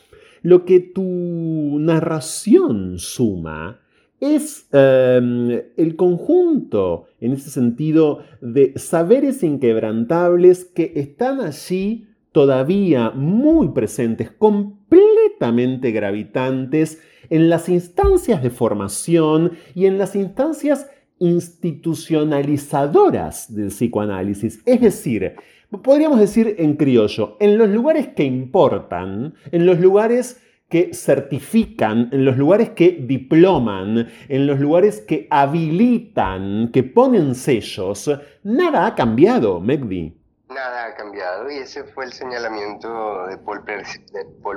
lo 0.42 0.64
que 0.64 0.80
tu 0.80 1.80
narración 1.80 2.98
suma 2.98 3.82
es 4.20 4.68
em, 4.72 5.62
el 5.78 5.96
conjunto, 5.96 7.06
en 7.22 7.34
ese 7.34 7.50
sentido, 7.50 8.20
de 8.42 8.74
saberes 8.78 9.44
inquebrantables 9.44 10.66
que 10.66 10.94
están 10.96 11.42
allí 11.42 12.08
todavía 12.32 13.12
muy 13.12 13.70
presentes, 13.70 14.32
completamente 14.32 15.92
gravitantes 15.92 17.02
en 17.30 17.50
las 17.50 17.70
instancias 17.70 18.44
de 18.44 18.50
formación 18.50 19.54
y 19.76 19.86
en 19.86 19.98
las 19.98 20.16
instancias 20.16 20.88
institucionalizadoras 21.20 23.54
del 23.54 23.68
psicoanálisis. 23.68 24.62
Es 24.66 24.82
decir, 24.82 25.36
podríamos 25.84 26.20
decir 26.20 26.56
en 26.58 26.76
criollo, 26.76 27.38
en 27.40 27.58
los 27.58 27.70
lugares 27.70 28.08
que 28.10 28.24
importan, 28.24 29.36
en 29.52 29.66
los 29.66 29.80
lugares 29.80 30.42
que 30.70 30.94
certifican, 30.94 32.10
en 32.12 32.26
los 32.26 32.38
lugares 32.38 32.70
que 32.70 32.92
diploman, 32.92 34.08
en 34.28 34.48
los 34.48 34.60
lugares 34.60 35.02
que 35.02 35.28
habilitan, 35.32 36.70
que 36.72 36.84
ponen 36.84 37.34
sellos, 37.34 38.10
nada 38.44 38.86
ha 38.86 38.96
cambiado, 38.96 39.60
Megdi. 39.60 40.16
Nada 40.48 40.86
ha 40.86 40.96
cambiado 40.96 41.50
y 41.50 41.58
ese 41.58 41.84
fue 41.86 42.06
el 42.06 42.14
señalamiento 42.14 43.26
de 43.28 43.38
Paul, 43.38 43.64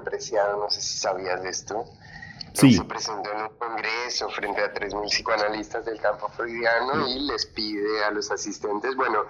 Preciado, 0.04 0.58
no 0.58 0.70
sé 0.70 0.82
si 0.82 0.98
sabías 0.98 1.42
de 1.42 1.48
esto. 1.48 1.84
Sí. 2.52 2.74
Se 2.74 2.84
presentó 2.84 3.32
en 3.32 3.42
un 3.42 3.56
congreso 3.56 4.28
frente 4.28 4.60
a 4.60 4.74
3.000 4.74 5.06
psicoanalistas 5.08 5.86
del 5.86 5.98
campo 5.98 6.28
freudiano 6.28 7.08
y 7.08 7.20
les 7.20 7.46
pide 7.46 8.04
a 8.04 8.10
los 8.10 8.30
asistentes, 8.30 8.94
bueno, 8.96 9.24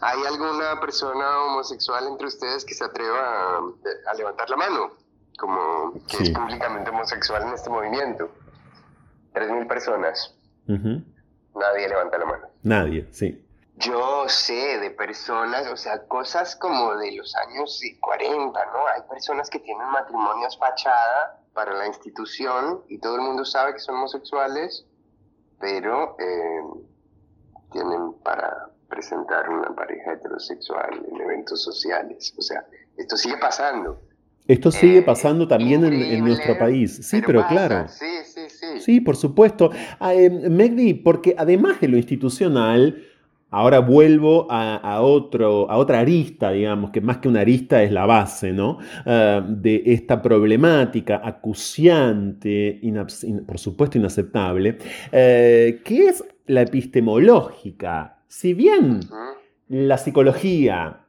¿hay 0.00 0.18
alguna 0.26 0.78
persona 0.78 1.44
homosexual 1.46 2.06
entre 2.08 2.26
ustedes 2.26 2.66
que 2.66 2.74
se 2.74 2.84
atreva 2.84 3.58
a 4.06 4.14
levantar 4.14 4.50
la 4.50 4.56
mano? 4.56 5.05
Como 5.36 5.92
que 6.08 6.22
es 6.22 6.30
públicamente 6.30 6.90
homosexual 6.90 7.42
en 7.42 7.54
este 7.54 7.70
movimiento. 7.70 8.30
Tres 9.32 9.50
mil 9.50 9.66
personas. 9.66 10.34
Nadie 10.66 11.88
levanta 11.88 12.18
la 12.18 12.24
mano. 12.24 12.48
Nadie, 12.62 13.06
sí. 13.12 13.42
Yo 13.78 14.26
sé 14.28 14.78
de 14.80 14.90
personas, 14.90 15.66
o 15.70 15.76
sea, 15.76 16.06
cosas 16.06 16.56
como 16.56 16.96
de 16.96 17.12
los 17.12 17.34
años 17.36 17.80
40, 18.00 18.66
¿no? 18.72 18.86
Hay 18.86 19.02
personas 19.08 19.50
que 19.50 19.58
tienen 19.58 19.86
matrimonios 19.88 20.56
fachada 20.58 21.42
para 21.52 21.74
la 21.74 21.86
institución 21.86 22.82
y 22.88 22.98
todo 22.98 23.16
el 23.16 23.22
mundo 23.22 23.44
sabe 23.44 23.74
que 23.74 23.78
son 23.78 23.96
homosexuales, 23.96 24.86
pero 25.60 26.16
eh, 26.18 26.62
tienen 27.70 28.14
para 28.22 28.70
presentar 28.88 29.48
una 29.50 29.74
pareja 29.74 30.12
heterosexual 30.12 31.04
en 31.10 31.20
eventos 31.20 31.62
sociales. 31.62 32.34
O 32.38 32.42
sea, 32.42 32.66
esto 32.96 33.16
sigue 33.16 33.36
pasando. 33.36 34.00
Esto 34.48 34.70
sigue 34.70 34.98
eh, 34.98 35.02
pasando 35.02 35.48
también 35.48 35.84
en, 35.84 36.24
nuestro 36.24 36.56
país. 36.58 36.98
Sí, 37.02 37.20
pero, 37.24 37.46
claro. 37.46 37.86
Sí, 37.88 38.04
sí, 38.24 38.40
sí. 38.48 38.80
Sí, 38.80 39.00
por 39.00 39.16
supuesto. 39.16 39.70
Ah, 39.98 40.14
eh, 40.14 40.30
Megdi, 40.30 40.94
porque 40.94 41.34
además 41.36 41.80
de 41.80 41.88
lo 41.88 41.96
institucional, 41.96 43.02
ahora 43.50 43.78
vuelvo 43.78 44.46
a, 44.50 45.00
otro, 45.00 45.70
a 45.70 45.76
otra 45.76 46.00
arista, 46.00 46.50
digamos, 46.50 46.90
que 46.90 47.00
más 47.00 47.18
que 47.18 47.28
una 47.28 47.40
arista 47.40 47.82
es 47.82 47.90
la 47.90 48.06
base, 48.06 48.52
¿no? 48.52 48.78
Ah, 49.04 49.44
de 49.46 49.82
esta 49.86 50.20
problemática 50.20 51.20
acuciante, 51.24 52.80
por 53.46 53.58
supuesto 53.58 53.98
inaceptable, 53.98 54.78
eh, 55.12 55.80
que 55.84 56.08
es 56.08 56.24
la 56.46 56.62
epistemológica. 56.62 58.18
Si 58.28 58.54
bien 58.54 59.00
la 59.68 59.98
psicología 59.98 61.05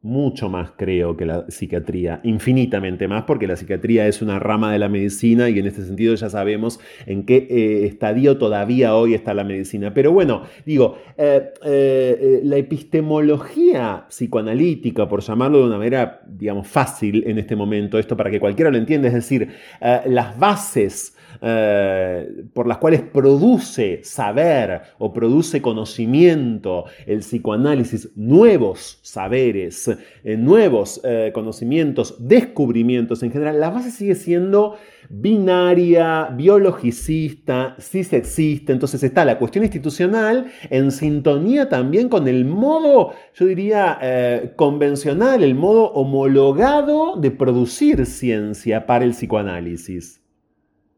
mucho 0.00 0.48
más 0.48 0.70
creo 0.76 1.16
que 1.16 1.26
la 1.26 1.46
psiquiatría, 1.48 2.20
infinitamente 2.22 3.08
más, 3.08 3.24
porque 3.24 3.48
la 3.48 3.56
psiquiatría 3.56 4.06
es 4.06 4.22
una 4.22 4.38
rama 4.38 4.72
de 4.72 4.78
la 4.78 4.88
medicina 4.88 5.50
y 5.50 5.58
en 5.58 5.66
este 5.66 5.84
sentido 5.84 6.14
ya 6.14 6.30
sabemos 6.30 6.78
en 7.06 7.24
qué 7.24 7.48
eh, 7.50 7.86
estadio 7.86 8.38
todavía 8.38 8.94
hoy 8.94 9.14
está 9.14 9.34
la 9.34 9.42
medicina. 9.42 9.92
Pero 9.92 10.12
bueno, 10.12 10.42
digo, 10.64 10.98
eh, 11.16 11.52
eh, 11.64 12.40
la 12.44 12.56
epistemología 12.56 14.06
psicoanalítica, 14.08 15.08
por 15.08 15.20
llamarlo 15.20 15.58
de 15.58 15.64
una 15.64 15.78
manera, 15.78 16.22
digamos, 16.28 16.68
fácil 16.68 17.24
en 17.26 17.38
este 17.38 17.56
momento, 17.56 17.98
esto 17.98 18.16
para 18.16 18.30
que 18.30 18.38
cualquiera 18.38 18.70
lo 18.70 18.78
entienda, 18.78 19.08
es 19.08 19.14
decir, 19.14 19.48
las 19.80 20.38
bases 20.38 21.14
por 21.40 22.66
las 22.66 22.78
cuales 22.78 23.02
produce 23.02 24.00
saber 24.02 24.80
o 24.98 25.12
produce 25.12 25.62
conocimiento 25.62 26.86
el 27.06 27.20
psicoanálisis, 27.20 28.10
nuevos 28.16 28.98
saberes, 29.02 29.87
eh, 29.88 30.36
nuevos 30.36 31.00
eh, 31.04 31.30
conocimientos, 31.34 32.16
descubrimientos 32.18 33.22
en 33.22 33.32
general, 33.32 33.60
la 33.60 33.70
base 33.70 33.90
sigue 33.90 34.14
siendo 34.14 34.76
binaria, 35.08 36.26
biologicista, 36.32 37.76
cisexista. 37.80 38.72
Entonces 38.72 39.02
está 39.02 39.24
la 39.24 39.38
cuestión 39.38 39.64
institucional 39.64 40.52
en 40.70 40.92
sintonía 40.92 41.68
también 41.68 42.08
con 42.08 42.28
el 42.28 42.44
modo, 42.44 43.14
yo 43.34 43.46
diría, 43.46 44.52
convencional, 44.56 45.42
el 45.42 45.54
modo 45.54 45.92
homologado 45.92 47.16
de 47.16 47.30
producir 47.30 48.04
ciencia 48.06 48.86
para 48.86 49.04
el 49.04 49.12
psicoanálisis. 49.12 50.20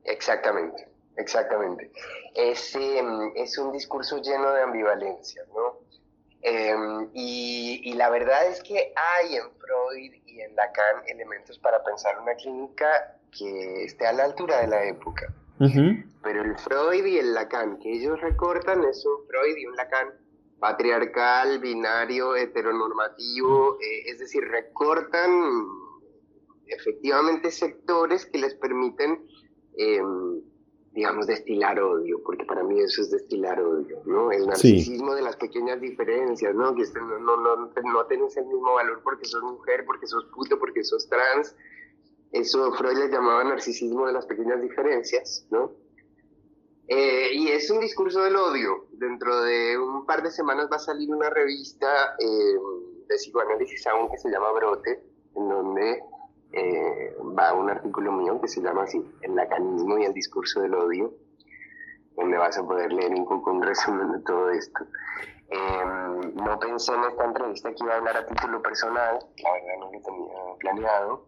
Exactamente, 0.05 0.89
exactamente. 1.17 1.91
Es, 2.35 2.75
em, 2.75 3.33
es 3.37 3.59
un 3.59 3.73
discurso 3.73 4.21
lleno 4.23 4.53
de 4.53 4.63
ambivalencia, 4.63 5.43
¿no? 5.55 5.80
Em, 6.43 7.11
y, 7.13 7.93
la 7.95 8.09
verdad 8.09 8.47
es 8.47 8.63
que 8.63 8.93
hay 8.97 9.37
en 9.37 9.45
Freud 9.59 10.13
y 10.27 10.41
en 10.41 10.57
Lacan 10.57 11.03
elementos 11.07 11.59
para 11.59 11.83
pensar 11.85 12.19
una 12.21 12.35
clínica 12.35 13.19
que 13.31 13.85
esté 13.85 14.07
a 14.07 14.13
la 14.13 14.25
altura 14.25 14.61
de 14.61 14.67
la 14.69 14.85
época. 14.85 15.33
Pero 16.23 16.43
el 16.43 16.57
Freud 16.59 17.05
y 17.05 17.19
el 17.19 17.35
Lacan 17.35 17.79
que 17.79 17.93
ellos 17.93 18.19
recortan 18.23 18.83
es 18.85 19.05
un 19.05 19.27
Freud 19.27 19.57
y 19.59 19.67
un 19.67 19.77
Lacan 19.77 20.09
patriarcal, 20.59 21.59
binario, 21.59 22.35
heteronormativo, 22.37 23.79
eh, 23.81 24.11
es 24.11 24.19
decir, 24.19 24.43
recortan 24.45 25.31
efectivamente 26.67 27.51
sectores 27.51 28.25
que 28.25 28.39
les 28.39 28.55
permiten 28.55 29.27
Em, 29.77 30.43
digamos, 30.93 31.27
destilar 31.27 31.81
odio, 31.81 32.21
porque 32.25 32.45
para 32.45 32.65
mí 32.65 32.81
eso 32.81 33.03
es 33.03 33.11
destilar 33.11 33.61
odio, 33.61 34.03
¿no? 34.07 34.33
El 34.33 34.47
narcisismo 34.47 35.15
de 35.15 35.23
las 35.23 35.37
pequeñas 35.37 35.81
diferencias, 35.81 36.55
¿no? 36.55 36.75
Que 36.75 36.83
no, 36.99 37.19
no, 37.21 37.37
no, 37.37 37.57
no 37.57 38.07
tenés 38.07 38.37
el 38.37 38.47
mismo 38.47 38.75
valor 38.75 39.01
porque 39.05 39.25
sos 39.25 39.43
mujer, 39.43 39.85
porque 39.87 40.07
sos 40.07 40.25
puto, 40.35 40.59
porque 40.59 40.83
sos 40.83 41.09
trans. 41.09 41.55
Eso 42.33 42.73
Freud 42.73 42.97
le 42.97 43.09
llamaba 43.09 43.45
narcisismo 43.45 44.07
de 44.07 44.13
las 44.13 44.27
pequeñas 44.27 44.61
diferencias, 44.61 45.47
¿no? 45.51 45.73
Eh, 46.89 47.35
y 47.35 47.49
es 47.49 47.71
un 47.71 47.79
discurso 47.79 48.23
del 48.25 48.35
odio. 48.35 48.87
Dentro 48.91 49.43
de 49.43 49.79
un 49.79 50.05
par 50.07 50.25
de 50.25 50.31
semanas 50.33 50.69
va 50.71 50.77
a 50.77 50.81
salir 50.81 51.09
una 51.09 51.31
revista 51.31 52.17
eh, 52.19 52.59
de 53.07 53.15
psicoanálisis 53.15 53.87
aún 53.87 54.11
que 54.11 54.19
se 54.19 54.29
llama 54.29 54.51
Brote, 54.51 55.01
en 55.37 55.49
donde 55.49 56.03
eh, 56.53 57.17
va 57.39 57.53
un 57.55 57.71
artículo 57.71 58.13
mío 58.13 58.41
que 58.41 58.49
se 58.49 58.61
llama 58.61 58.85
así, 58.85 59.05
El 59.23 59.35
lacanismo 59.35 59.99
y 59.99 60.05
el 60.05 60.13
discurso 60.13 60.61
del 60.61 60.75
odio, 60.75 61.13
donde 62.17 62.37
vas 62.37 62.59
a 62.59 62.65
poder 62.65 62.93
leer 62.93 63.13
un 63.15 63.27
poco 63.27 63.53
un 63.53 63.63
resumen 63.63 64.13
de 64.13 64.21
todo 64.21 64.51
esto. 64.51 64.85
Em, 65.49 66.35
no 66.35 66.59
pensé 66.59 66.93
en 66.95 67.05
esta 67.05 67.25
entrevista 67.25 67.71
que 67.71 67.85
iba 67.85 67.95
a 67.95 67.97
hablar 67.97 68.17
a 68.17 68.27
título 68.27 68.63
personal, 68.63 69.19
la 69.43 69.53
verdad 69.53 69.75
no 69.81 69.93
lo 69.93 70.01
tenía 70.01 70.35
planeado, 70.59 71.27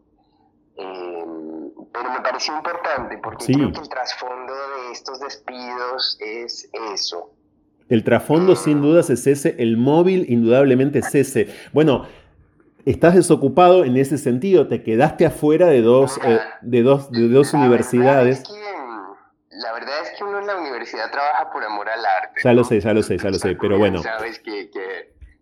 em, 0.76 1.70
pero 1.92 2.10
me 2.10 2.20
pareció 2.20 2.56
importante 2.56 3.18
porque 3.18 3.46
creo 3.46 3.72
que 3.72 3.80
el 3.80 3.88
trasfondo 3.88 4.52
de 4.52 4.92
estos 4.92 5.20
despidos 5.20 6.18
es 6.20 6.70
eso, 6.92 7.32
El 7.88 8.04
trasfondo 8.04 8.56
sin 8.56 8.80
dudas 8.80 9.10
es 9.10 9.26
ese, 9.26 9.56
el 9.58 9.76
móvil 9.76 10.24
indudablemente 10.28 11.00
es 11.00 11.14
ese. 11.14 11.48
Bueno, 11.72 12.06
estás 12.86 13.14
desocupado 13.14 13.84
en 13.84 13.96
ese 13.96 14.18
sentido, 14.18 14.68
te 14.68 14.82
quedaste 14.82 15.26
afuera 15.26 15.66
de 15.66 15.82
dos, 15.82 16.18
eh, 16.24 16.38
de 16.62 16.82
dos, 16.82 17.10
de 17.10 17.28
dos 17.28 17.52
universidades. 17.54 18.42
la 19.50 19.72
verdad 19.72 19.94
es 20.02 20.10
que 20.16 20.24
uno 20.24 20.40
en 20.40 20.46
la 20.46 20.56
universidad 20.56 21.10
trabaja 21.10 21.50
por 21.52 21.64
amor 21.64 21.88
al 21.88 22.04
arte. 22.04 22.40
Ya 22.42 22.52
lo 22.52 22.64
sé, 22.64 22.80
ya 22.80 22.92
lo 22.92 23.02
sé, 23.02 23.18
ya 23.18 23.30
lo 23.30 23.38
sé, 23.38 23.56
pero 23.60 23.78
bueno. 23.78 24.02
Sabes 24.02 24.38
que, 24.38 24.70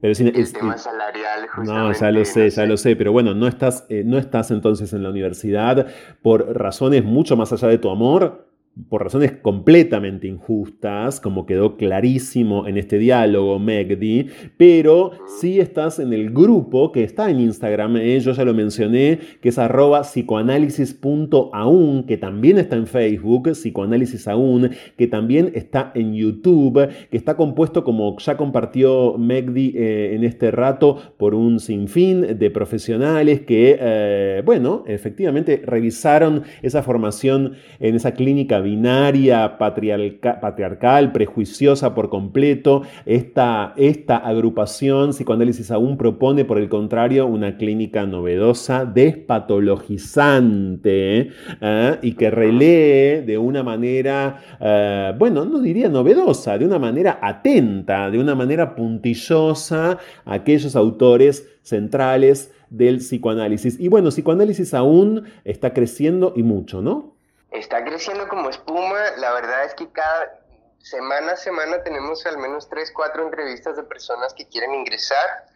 el 0.03 0.53
tema 0.53 0.79
salarial 0.79 1.47
No, 1.63 1.93
ya 1.93 2.11
lo 2.11 2.25
sé, 2.25 2.49
ya 2.49 2.65
lo 2.65 2.77
sé, 2.77 2.97
pero 2.97 3.13
bueno, 3.13 3.35
no 3.35 3.47
estás, 3.47 3.85
eh, 3.91 4.03
no 4.05 4.19
estás 4.19 4.51
entonces 4.51 4.93
en 4.93 5.03
la 5.03 5.11
universidad 5.11 5.89
por 6.23 6.57
razones 6.57 7.05
mucho 7.05 7.37
más 7.37 7.53
allá 7.53 7.69
de 7.69 7.79
tu 7.79 7.91
amor, 7.91 8.50
por 8.89 9.05
razones 9.05 9.33
completamente 9.33 10.27
injustas, 10.27 11.21
como 11.21 11.45
quedó 11.47 11.77
clarísimo 11.77 12.67
en 12.67 12.79
este 12.79 12.99
diálogo, 12.99 13.59
Megdi, 13.59 14.29
pero 14.57 15.11
sí 15.41 15.61
estás 15.61 15.99
en 15.99 16.13
el 16.13 16.31
grupo 16.31 16.93
que 16.93 17.03
está 17.05 17.31
en 17.31 17.41
Instagram, 17.41 17.97
eh, 17.97 18.21
yo 18.21 18.33
ya 18.33 18.45
lo 18.45 18.55
mencioné, 18.55 19.19
que 19.41 19.49
es 19.51 19.59
arroba 19.59 20.03
psicoanálisis.aún, 20.03 22.05
que 22.05 22.17
también 22.17 22.59
está 22.59 22.77
en 22.77 22.87
Facebook, 22.87 23.51
psicoanálisis 23.53 24.29
aún, 24.29 24.71
que 24.97 25.07
también 25.07 25.53
está 25.55 25.93
en 25.95 26.15
YouTube, 26.15 26.89
que 27.11 27.17
está 27.17 27.37
compuesto, 27.37 27.85
como 27.85 28.17
ya 28.19 28.37
compartió 28.37 29.17
Megdi 29.19 29.75
eh, 29.77 30.15
en 30.15 30.25
este 30.25 30.51
rato, 30.51 30.99
por 31.17 31.35
un 31.35 31.61
sinfín 31.61 32.39
de 32.39 32.51
profesionales 32.51 33.43
que, 33.43 33.79
eh, 33.81 34.43
bueno, 34.45 34.85
efectivamente 34.87 35.63
revisaron 35.65 36.43
esa 36.63 36.83
formación 36.83 37.53
en 37.79 37.95
esa 37.95 38.13
clínica 38.13 38.61
binaria, 38.71 39.59
patriarcal, 39.59 41.13
prejuiciosa 41.13 41.95
por 41.95 42.09
completo. 42.09 42.83
Esta, 43.05 43.75
esta 43.77 44.17
agrupación 44.17 45.11
psicoanálisis 45.11 45.71
aún 45.71 45.97
propone, 45.97 46.45
por 46.45 46.59
el 46.59 46.69
contrario, 46.69 47.27
una 47.27 47.57
clínica 47.57 48.07
novedosa, 48.07 48.85
despatologizante 48.85 51.31
¿eh? 51.61 51.99
y 52.03 52.13
que 52.13 52.31
relee 52.31 53.23
de 53.23 53.39
una 53.39 53.63
manera, 53.63 54.43
eh, 54.61 55.15
bueno, 55.19 55.45
no 55.45 55.61
diría 55.61 55.89
novedosa, 55.89 56.59
de 56.59 56.65
una 56.65 56.79
manera 56.79 57.19
atenta, 57.21 58.11
de 58.11 58.19
una 58.19 58.35
manera 58.35 58.77
puntillosa 58.77 59.99
a 60.25 60.33
aquellos 60.33 60.77
autores 60.77 61.49
centrales 61.63 62.53
del 62.71 62.99
psicoanálisis. 62.99 63.79
Y 63.81 63.89
bueno, 63.89 64.11
psicoanálisis 64.11 64.75
aún 64.75 65.25
está 65.45 65.75
creciendo 65.75 66.33
y 66.37 66.45
mucho, 66.45 66.81
¿no? 66.81 67.20
Está 67.51 67.85
creciendo 67.85 68.29
como 68.29 68.51
espuma. 68.51 69.11
La 69.17 69.33
verdad 69.33 69.65
es 69.65 69.75
que 69.75 69.91
cada 69.91 70.41
semana 70.79 71.33
a 71.33 71.37
semana 71.37 71.83
tenemos 71.83 72.25
al 72.27 72.39
menos 72.39 72.69
3, 72.69 72.93
4 72.93 73.25
entrevistas 73.25 73.77
de 73.77 73.83
personas 73.83 74.35
que 74.35 74.49
quieren 74.49 74.75
ingresar. 74.75 75.47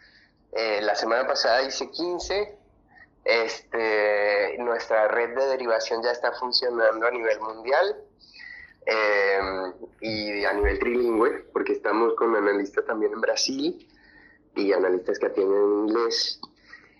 Eh, 0.53 0.81
la 0.83 0.95
semana 0.95 1.27
pasada 1.27 1.63
hice 1.63 1.91
15. 1.91 2.59
Este, 3.25 4.57
nuestra 4.59 5.09
red 5.09 5.35
de 5.35 5.47
derivación 5.47 6.03
ya 6.03 6.11
está 6.11 6.33
funcionando 6.33 7.07
a 7.07 7.11
nivel 7.11 7.41
mundial 7.41 7.97
eh, 8.85 9.41
y 10.03 10.45
a 10.45 10.53
nivel 10.53 10.79
trilingüe, 10.79 11.47
porque 11.53 11.73
estamos 11.73 12.15
con 12.17 12.37
analistas 12.37 12.85
también 12.85 13.15
en 13.15 13.23
Brasil 13.23 13.89
y 14.55 14.73
analistas 14.73 15.19
que 15.19 15.27
atienden 15.27 15.57
en 15.57 15.89
inglés. 15.89 16.41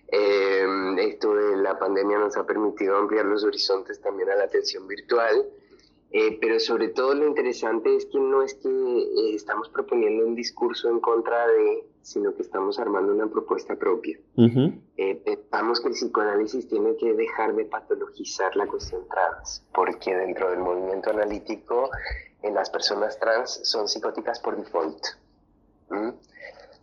Eh, 0.07 0.65
esto 0.99 1.33
de 1.33 1.57
la 1.57 1.77
pandemia 1.79 2.17
nos 2.19 2.37
ha 2.37 2.45
permitido 2.45 2.97
ampliar 2.97 3.25
los 3.25 3.43
horizontes 3.43 3.99
también 4.01 4.29
a 4.29 4.35
la 4.35 4.43
atención 4.43 4.87
virtual, 4.87 5.47
eh, 6.11 6.37
pero 6.39 6.59
sobre 6.59 6.89
todo 6.89 7.15
lo 7.15 7.27
interesante 7.27 7.95
es 7.95 8.05
que 8.05 8.19
no 8.19 8.43
es 8.43 8.53
que 8.55 8.69
eh, 8.69 9.35
estamos 9.35 9.69
proponiendo 9.69 10.25
un 10.25 10.35
discurso 10.35 10.89
en 10.89 10.99
contra 10.99 11.47
de, 11.47 11.85
sino 12.01 12.35
que 12.35 12.43
estamos 12.43 12.79
armando 12.79 13.13
una 13.13 13.27
propuesta 13.27 13.75
propia. 13.75 14.19
pensamos 14.95 15.81
que 15.81 15.87
el 15.87 15.93
psicoanálisis 15.93 16.67
tiene 16.67 16.95
que 16.97 17.13
dejar 17.13 17.55
de 17.55 17.65
patologizar 17.65 18.55
la 18.55 18.67
cuestión 18.67 19.07
trans, 19.09 19.65
porque 19.73 20.15
dentro 20.15 20.51
del 20.51 20.59
movimiento 20.59 21.09
analítico 21.09 21.89
las 22.43 22.69
personas 22.69 23.19
trans 23.19 23.61
son 23.63 23.87
psicóticas 23.87 24.39
por 24.39 24.55
default 24.55 25.03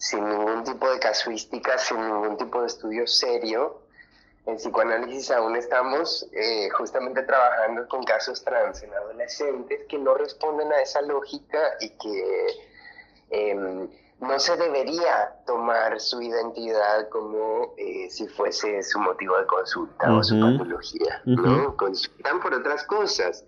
sin 0.03 0.29
ningún 0.29 0.65
tipo 0.65 0.91
de 0.91 0.99
casuística, 0.99 1.79
sin 1.79 1.97
ningún 1.97 2.37
tipo 2.37 2.61
de 2.61 2.67
estudio 2.67 3.07
serio. 3.07 3.83
En 4.47 4.57
psicoanálisis 4.57 5.31
aún 5.31 5.55
estamos 5.55 6.29
eh, 6.33 6.69
justamente 6.71 7.23
trabajando 7.23 7.87
con 7.87 8.03
casos 8.03 8.43
trans 8.43 8.83
en 8.83 8.93
adolescentes 8.93 9.87
que 9.89 9.99
no 9.99 10.15
responden 10.15 10.73
a 10.73 10.81
esa 10.81 11.03
lógica 11.03 11.61
y 11.79 11.91
que 11.91 12.47
em, 13.31 13.89
no 14.19 14.41
se 14.41 14.57
debería 14.57 15.37
tomar 15.47 16.01
su 16.01 16.21
identidad 16.21 17.09
como 17.09 17.73
eh, 17.77 18.11
si 18.11 18.27
fuese 18.27 18.83
su 18.83 18.99
motivo 18.99 19.39
de 19.39 19.47
consulta 19.47 20.13
o 20.13 20.25
su 20.25 20.35
patología, 20.41 21.23
¿no? 21.27 21.77
Consultan 21.77 22.41
por 22.41 22.55
otras 22.55 22.83
cosas. 22.87 23.45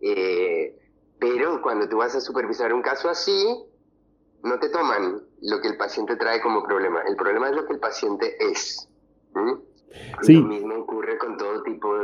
Eh, 0.00 0.76
pero 1.20 1.62
cuando 1.62 1.88
tú 1.88 1.98
vas 1.98 2.16
a 2.16 2.20
supervisar 2.20 2.72
un 2.74 2.82
caso 2.82 3.08
así, 3.08 3.64
no 4.42 4.58
te 4.58 4.68
toman 4.68 5.30
lo 5.42 5.60
que 5.60 5.68
el 5.68 5.76
paciente 5.76 6.16
trae 6.16 6.40
como 6.40 6.62
problema. 6.62 7.02
El 7.02 7.16
problema 7.16 7.48
es 7.48 7.56
lo 7.56 7.66
que 7.66 7.74
el 7.74 7.80
paciente 7.80 8.36
es. 8.38 8.88
Mismo 10.28 10.74
ocurre 10.76 11.18
con 11.18 11.36
todo 11.36 11.62
tipo 11.62 11.98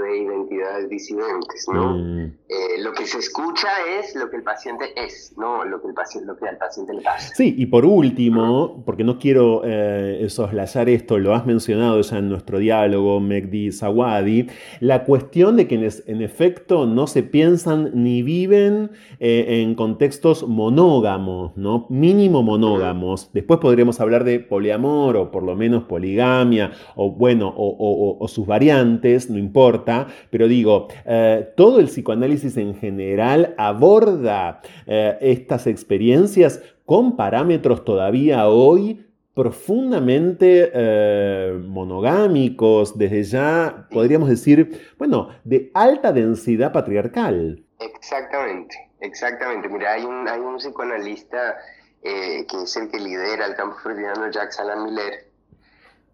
disidentes, 0.89 1.67
¿no? 1.73 1.97
Mm. 1.97 2.19
Eh, 2.49 2.83
lo 2.83 2.93
que 2.93 3.07
se 3.07 3.19
escucha 3.19 3.69
es 3.99 4.15
lo 4.15 4.31
que 4.31 4.37
el 4.37 4.43
paciente 4.43 4.87
es, 4.97 5.35
no 5.37 5.65
lo 5.65 5.81
que, 5.81 5.89
el 5.89 5.95
paciente, 5.95 6.27
lo 6.27 6.37
que 6.37 6.49
al 6.49 6.57
paciente 6.57 6.95
le 6.95 7.03
pasa. 7.03 7.35
Sí, 7.35 7.55
y 7.57 7.67
por 7.67 7.85
último, 7.85 8.83
porque 8.85 9.05
no 9.05 9.19
quiero 9.19 9.63
eh, 9.65 10.27
soslayar 10.29 10.89
esto, 10.89 11.19
lo 11.19 11.35
has 11.35 11.47
mencionado 11.47 12.01
ya 12.01 12.19
en 12.19 12.29
nuestro 12.29 12.59
diálogo, 12.59 13.21
Megdi 13.21 13.73
Sawadi, 13.73 14.49
la 14.81 15.05
cuestión 15.05 15.57
de 15.57 15.67
que 15.67 15.75
en, 15.75 16.23
efecto 16.23 16.87
no 16.87 17.07
se 17.07 17.23
piensan 17.23 17.91
ni 17.95 18.23
viven 18.23 18.91
eh, 19.21 19.63
en 19.63 19.75
contextos 19.75 20.47
monógamos, 20.47 21.57
¿no? 21.57 21.87
Mínimo 21.91 22.43
monógamos. 22.43 23.31
Después 23.33 23.61
podremos 23.61 24.01
hablar 24.01 24.25
de 24.25 24.41
poliamor 24.41 25.17
o 25.17 25.31
por 25.31 25.43
lo 25.43 25.55
menos 25.57 25.85
poligamia, 25.85 26.73
o 26.97 27.11
bueno, 27.11 27.53
o 27.57 27.79
o, 28.19 28.29
sus 28.29 28.47
variantes, 28.47 29.31
no 29.31 29.39
importa, 29.39 30.07
pero 30.31 30.49
digo, 30.49 30.58
eh, 31.05 31.53
todo 31.57 31.81
el 31.81 31.87
psicoanálisis 31.87 32.57
en 32.57 32.75
general 32.75 33.55
aborda 33.59 34.61
eh, 34.87 35.19
estas 35.21 35.67
experiencias 35.67 36.61
con 36.85 37.17
parámetros 37.17 37.85
todavía 37.85 38.49
hoy 38.49 39.05
profundamente 39.35 40.71
eh, 40.75 41.61
monogámicos, 41.65 42.99
desde 42.99 43.23
ya 43.23 43.87
podríamos 43.91 44.29
decir, 44.29 44.95
bueno, 44.99 45.29
de 45.45 45.71
alta 45.75 46.13
densidad 46.13 46.73
patriarcal. 46.73 47.63
Exactamente, 47.79 48.91
exactamente. 49.01 49.69
Mira, 49.69 49.93
hay 49.93 50.05
un, 50.05 50.27
hay 50.29 50.41
un 50.41 50.57
psicoanalista 50.57 51.57
que 52.03 52.63
es 52.63 52.77
el 52.77 52.91
que 52.91 52.99
lidera 52.99 53.47
el 53.47 53.55
campo 53.55 53.77
freudiano, 53.83 54.31
Jacques 54.31 54.59
Alain 54.61 54.85
Miller, 54.85 55.28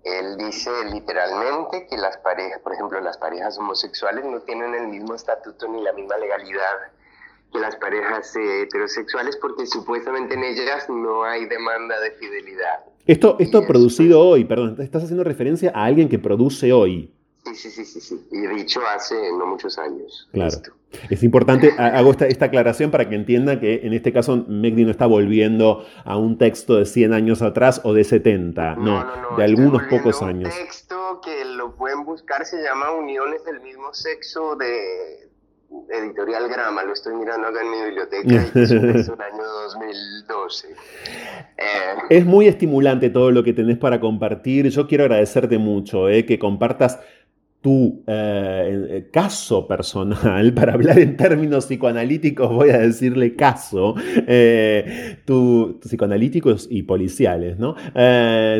él 0.05 0.37
dice 0.37 0.71
literalmente 0.93 1.87
que 1.89 1.97
las 1.97 2.19
parejas, 2.19 2.61
por 2.61 2.75
ejemplo, 2.75 3.01
las 3.01 3.17
parejas 3.17 3.59
homosexuales 3.59 4.25
no 4.25 4.41
tienen 4.41 4.75
el 4.75 4.89
mismo 4.89 5.15
estatuto 5.15 5.67
ni 5.69 5.83
la 5.83 5.93
misma 5.93 6.19
legalidad 6.19 6.93
que 7.53 7.61
las 7.61 7.77
parejas 7.77 8.35
heterosexuales 8.37 9.37
porque 9.37 9.67
supuestamente 9.67 10.35
en 10.35 10.45
ellas 10.45 10.89
no 10.89 11.25
hay 11.25 11.47
demanda 11.47 11.99
de 12.01 12.11
fidelidad. 12.13 12.85
Esto, 13.07 13.37
esto 13.39 13.67
producido 13.67 14.21
hoy, 14.21 14.45
perdón, 14.45 14.77
estás 14.81 15.05
haciendo 15.05 15.25
referencia 15.25 15.71
a 15.75 15.85
alguien 15.85 16.09
que 16.09 16.19
produce 16.19 16.73
hoy. 16.73 17.15
Sí, 17.45 17.55
sí, 17.55 17.71
sí, 17.71 17.85
sí, 17.85 18.01
sí. 18.01 18.27
Y 18.33 18.47
dicho 18.47 18.81
hace 18.87 19.15
no 19.33 19.47
muchos 19.47 19.79
años. 19.79 20.29
Claro. 20.33 20.57
Es 21.11 21.23
importante, 21.23 21.73
hago 21.77 22.12
esta, 22.12 22.27
esta, 22.27 22.47
aclaración 22.47 22.91
para 22.91 23.09
que 23.09 23.16
entienda 23.16 23.61
que 23.61 23.81
en 23.83 23.93
este 23.93 24.12
caso 24.12 24.45
Megdi 24.49 24.85
no 24.85 24.91
está 24.91 25.07
volviendo 25.07 25.85
a 26.05 26.16
un 26.16 26.39
texto 26.39 26.77
de 26.77 26.87
100 26.87 27.12
años 27.12 27.43
atrás 27.43 27.81
o 27.85 27.93
de 27.93 28.05
70, 28.05 28.77
no, 28.77 29.37
de 29.37 29.45
algunos 29.45 29.83
pocos 29.85 30.23
años. 30.23 30.55
Un 30.55 30.65
texto 30.65 31.21
que 31.23 31.45
lo 31.45 31.75
pueden 31.75 32.05
buscar 32.05 32.47
se 32.47 32.62
llama 32.62 32.93
Uniones 32.93 33.45
del 33.45 33.61
mismo 33.61 33.93
sexo 33.93 34.57
de 34.57 35.29
Editorial 35.91 36.49
Grama, 36.49 36.85
lo 36.85 36.93
estoy 36.93 37.15
mirando 37.15 37.49
acá 37.49 37.61
en 37.62 37.71
mi 37.71 37.83
biblioteca 37.85 38.33
y 38.33 38.61
es 38.62 39.09
un 39.09 39.21
año 39.23 39.43
2012. 39.43 40.69
Eh, 40.69 40.75
es 42.11 42.25
muy 42.25 42.47
estimulante 42.47 43.11
todo 43.11 43.31
lo 43.31 43.43
que 43.43 43.53
tenés 43.53 43.79
para 43.79 44.01
compartir. 44.01 44.69
Yo 44.69 44.87
quiero 44.87 45.05
agradecerte 45.05 45.59
mucho 45.59 46.09
eh, 46.09 46.25
que 46.25 46.39
compartas 46.39 47.01
tu 47.65 48.05
eh, 48.07 48.86
eh, 48.91 49.09
caso 49.11 49.66
personal, 49.66 50.53
para 50.55 50.74
hablar 50.74 50.99
en 50.99 51.16
términos 51.16 51.65
psicoanalíticos 51.65 52.51
voy 52.51 52.69
a 52.69 52.78
decirle 52.78 53.36
caso, 53.36 53.95
eh, 54.27 55.16
psicoanalíticos 55.81 56.69
y 56.70 56.82
policiales, 56.82 57.59
¿no? 57.59 57.74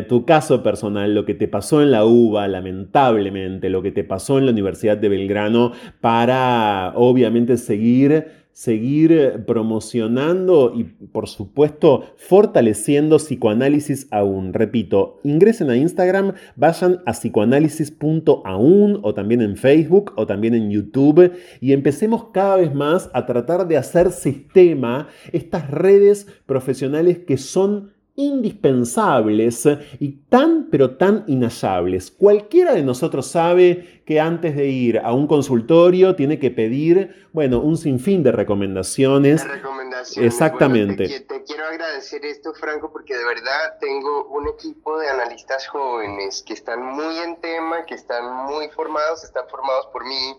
tu 0.07 0.25
caso 0.25 0.63
personal, 0.63 1.13
lo 1.13 1.23
que 1.23 1.35
te 1.35 1.47
pasó 1.47 1.83
en 1.83 1.91
la 1.91 2.03
UBA, 2.03 2.47
lamentablemente, 2.47 3.69
lo 3.69 3.83
que 3.83 3.91
te 3.91 4.03
pasó 4.03 4.39
en 4.39 4.47
la 4.47 4.51
Universidad 4.51 4.97
de 4.97 5.07
Belgrano, 5.07 5.73
para 6.01 6.93
obviamente 6.95 7.57
seguir 7.57 8.44
seguir 8.55 9.11
eh, 9.11 9.31
promocionando 9.37 10.71
y 10.73 10.85
por 10.85 11.27
supuesto 11.27 12.05
fortaleciendo 12.15 13.17
psicoanálisis 13.17 14.07
aún. 14.11 14.53
Repito, 14.53 15.19
ingresen 15.23 15.69
a 15.69 15.75
Instagram, 15.75 16.35
vayan 16.55 17.01
a 17.05 17.11
psicoanálisis.aún 17.11 18.99
o 19.03 19.13
también 19.13 19.41
en 19.41 19.57
Facebook 19.57 20.13
o 20.15 20.25
también 20.25 20.55
en 20.55 20.71
YouTube 20.71 21.33
y 21.59 21.73
empecemos 21.73 22.27
cada 22.31 22.55
vez 22.55 22.73
más 22.73 23.09
a 23.13 23.25
tratar 23.25 23.67
de 23.67 23.75
hacer 23.75 24.09
sistema 24.11 25.09
estas 25.33 25.69
redes 25.69 26.25
profesionales 26.45 27.19
que 27.19 27.35
son 27.35 27.91
indispensables 28.15 29.67
y 29.99 30.11
tan 30.29 30.69
pero 30.71 30.97
tan 30.97 31.23
inhallables. 31.27 32.11
Cualquiera 32.11 32.73
de 32.73 32.83
nosotros 32.83 33.27
sabe 33.27 34.01
que 34.05 34.19
antes 34.19 34.55
de 34.55 34.67
ir 34.67 34.99
a 34.99 35.13
un 35.13 35.27
consultorio 35.27 36.15
tiene 36.15 36.39
que 36.39 36.51
pedir, 36.51 37.27
bueno, 37.33 37.59
un 37.59 37.77
sinfín 37.77 38.23
de 38.23 38.31
recomendaciones. 38.31 39.45
recomendaciones. 39.45 40.33
Exactamente. 40.33 41.21
te, 41.21 41.43
quiero 41.43 41.65
agradecer 41.65 42.23
esto, 42.25 42.53
Franco, 42.53 42.91
porque 42.91 43.17
de 43.17 43.25
verdad 43.25 43.77
tengo 43.79 44.27
un 44.27 44.47
equipo 44.47 44.97
de 44.99 45.09
analistas 45.09 45.67
jóvenes 45.67 46.43
que 46.45 46.53
están 46.53 46.83
muy 46.83 47.17
en 47.17 47.35
tema, 47.41 47.85
que 47.85 47.95
están 47.95 48.45
muy 48.45 48.69
formados, 48.69 49.23
están 49.23 49.47
formados 49.49 49.87
por 49.87 50.05
mí. 50.05 50.37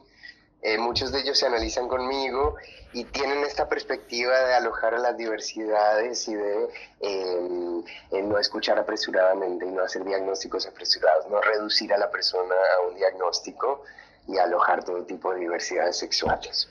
Eh, 0.66 0.78
muchos 0.78 1.12
de 1.12 1.20
ellos 1.20 1.38
se 1.38 1.46
analizan 1.46 1.86
conmigo 1.86 2.56
y 2.92 3.04
tienen 3.04 3.38
esta 3.44 3.68
perspectiva 3.68 4.36
de 4.46 4.54
alojar 4.54 4.94
a 4.94 4.98
las 4.98 5.16
diversidades 5.16 6.26
y 6.26 6.34
de 6.34 6.68
em, 7.02 8.28
no 8.28 8.36
escuchar 8.36 8.76
apresuradamente 8.76 9.64
y 9.64 9.70
no 9.70 9.84
hacer 9.84 10.04
diagnósticos 10.04 10.66
apresurados, 10.66 11.30
no 11.30 11.40
reducir 11.40 11.92
a 11.92 11.98
la 11.98 12.10
persona 12.10 12.56
a 12.76 12.88
un 12.88 12.96
diagnóstico 12.96 13.84
y 14.26 14.38
alojar 14.38 14.82
todo 14.82 15.04
tipo 15.04 15.32
de 15.32 15.38
diversidades 15.38 15.98
sexuales. 15.98 16.68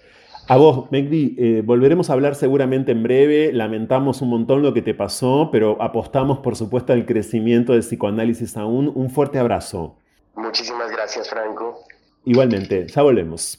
A 0.49 0.57
vos, 0.57 0.91
Megdi, 0.91 1.37
eh, 1.39 1.61
volveremos 1.63 2.09
a 2.09 2.13
hablar 2.13 2.35
seguramente 2.35 2.91
en 2.91 3.01
breve. 3.01 3.53
Lamentamos 3.53 4.21
un 4.21 4.29
montón 4.29 4.61
lo 4.61 4.73
que 4.73 4.81
te 4.81 4.93
pasó, 4.93 5.47
pero 5.53 5.81
apostamos, 5.81 6.39
por 6.39 6.57
supuesto, 6.57 6.91
al 6.91 7.05
crecimiento 7.05 7.71
del 7.71 7.81
psicoanálisis 7.81 8.57
aún. 8.57 8.91
Un 8.93 9.09
fuerte 9.09 9.39
abrazo. 9.39 9.95
Muchísimas 10.35 10.91
gracias, 10.91 11.29
Franco. 11.29 11.79
Igualmente, 12.25 12.87
ya 12.87 13.01
volvemos. 13.01 13.57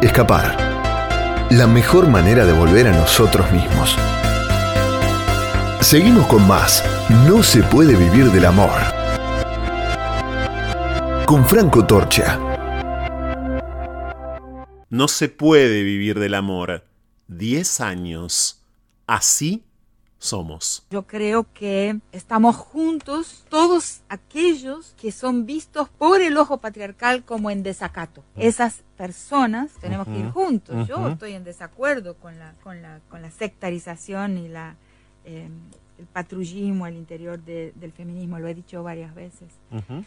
Escapar. 0.00 1.48
La 1.50 1.66
mejor 1.66 2.06
manera 2.06 2.44
de 2.44 2.52
volver 2.52 2.86
a 2.86 2.92
nosotros 2.92 3.50
mismos. 3.50 3.96
Seguimos 5.80 6.24
con 6.28 6.46
más. 6.46 6.84
No 7.26 7.42
se 7.42 7.64
puede 7.64 7.96
vivir 7.96 8.30
del 8.30 8.44
amor. 8.44 8.78
Con 11.26 11.44
Franco 11.44 11.84
Torcha. 11.84 12.38
No 14.88 15.08
se 15.08 15.28
puede 15.28 15.82
vivir 15.82 16.20
del 16.20 16.34
amor. 16.34 16.84
Diez 17.26 17.80
años. 17.80 18.62
Así 19.08 19.64
somos. 20.18 20.84
Yo 20.90 21.06
creo 21.06 21.46
que 21.52 22.00
estamos 22.12 22.56
juntos 22.56 23.44
todos 23.48 24.02
aquellos 24.08 24.94
que 25.00 25.12
son 25.12 25.46
vistos 25.46 25.88
por 25.88 26.20
el 26.20 26.36
ojo 26.36 26.58
patriarcal 26.58 27.24
como 27.24 27.50
en 27.50 27.62
desacato. 27.62 28.24
Esas 28.36 28.82
personas 28.96 29.72
tenemos 29.80 30.06
que 30.06 30.18
ir 30.18 30.30
juntos. 30.30 30.88
Yo 30.88 31.08
estoy 31.08 31.32
en 31.32 31.44
desacuerdo 31.44 32.16
con 32.16 32.38
la, 32.38 32.54
con 32.62 32.82
la, 32.82 33.00
con 33.08 33.22
la 33.22 33.30
sectarización 33.30 34.38
y 34.38 34.48
la, 34.48 34.76
em, 35.24 35.52
el 35.98 36.06
patrullismo 36.06 36.84
al 36.84 36.94
interior 36.94 37.40
del 37.42 37.92
feminismo, 37.92 38.38
lo 38.38 38.48
he 38.48 38.54
dicho 38.54 38.82
varias 38.82 39.14
veces. 39.14 39.48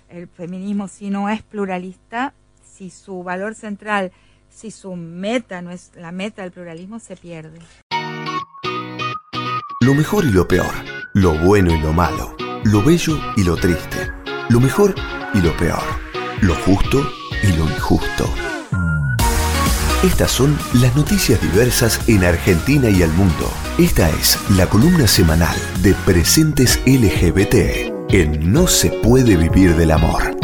El 0.09 0.27
feminismo 0.27 0.88
si 0.88 1.09
no 1.09 1.29
es 1.29 1.41
pluralista, 1.41 2.33
si 2.63 2.89
su 2.89 3.23
valor 3.23 3.55
central, 3.55 4.11
si 4.49 4.71
su 4.71 4.95
meta 4.95 5.61
no 5.61 5.71
es 5.71 5.91
la 5.95 6.11
meta 6.11 6.41
del 6.41 6.51
pluralismo, 6.51 6.99
se 6.99 7.15
pierde. 7.15 7.59
Lo 9.82 9.95
mejor 9.95 10.26
y 10.26 10.30
lo 10.30 10.48
peor, 10.48 10.72
lo 11.14 11.34
bueno 11.40 11.74
y 11.74 11.82
lo 11.82 11.91
malo, 11.91 12.36
lo 12.66 12.84
bello 12.84 13.20
y 13.36 13.44
lo 13.44 13.56
triste, 13.56 14.12
lo 14.49 14.60
mejor 14.60 14.94
y 15.34 15.41
lo 15.41 15.58
peor, 15.58 15.82
lo 16.41 16.53
justo 16.53 17.03
y 17.41 17.48
lo 17.53 17.66
injusto. 17.66 18.30
Estas 20.03 20.30
son 20.30 20.56
las 20.76 20.95
noticias 20.95 21.41
diversas 21.41 22.08
en 22.08 22.24
Argentina 22.24 22.91
y 22.91 23.02
al 23.02 23.12
mundo. 23.14 23.52
Esta 23.80 24.08
es 24.12 24.38
la 24.52 24.68
columna 24.68 25.08
semanal 25.08 25.58
de 25.82 25.95
Presentes 26.06 26.80
LGBT 26.86 27.91
en 28.14 28.53
No 28.53 28.68
se 28.68 28.91
puede 28.91 29.36
vivir 29.36 29.76
del 29.76 29.90
amor. 29.90 30.40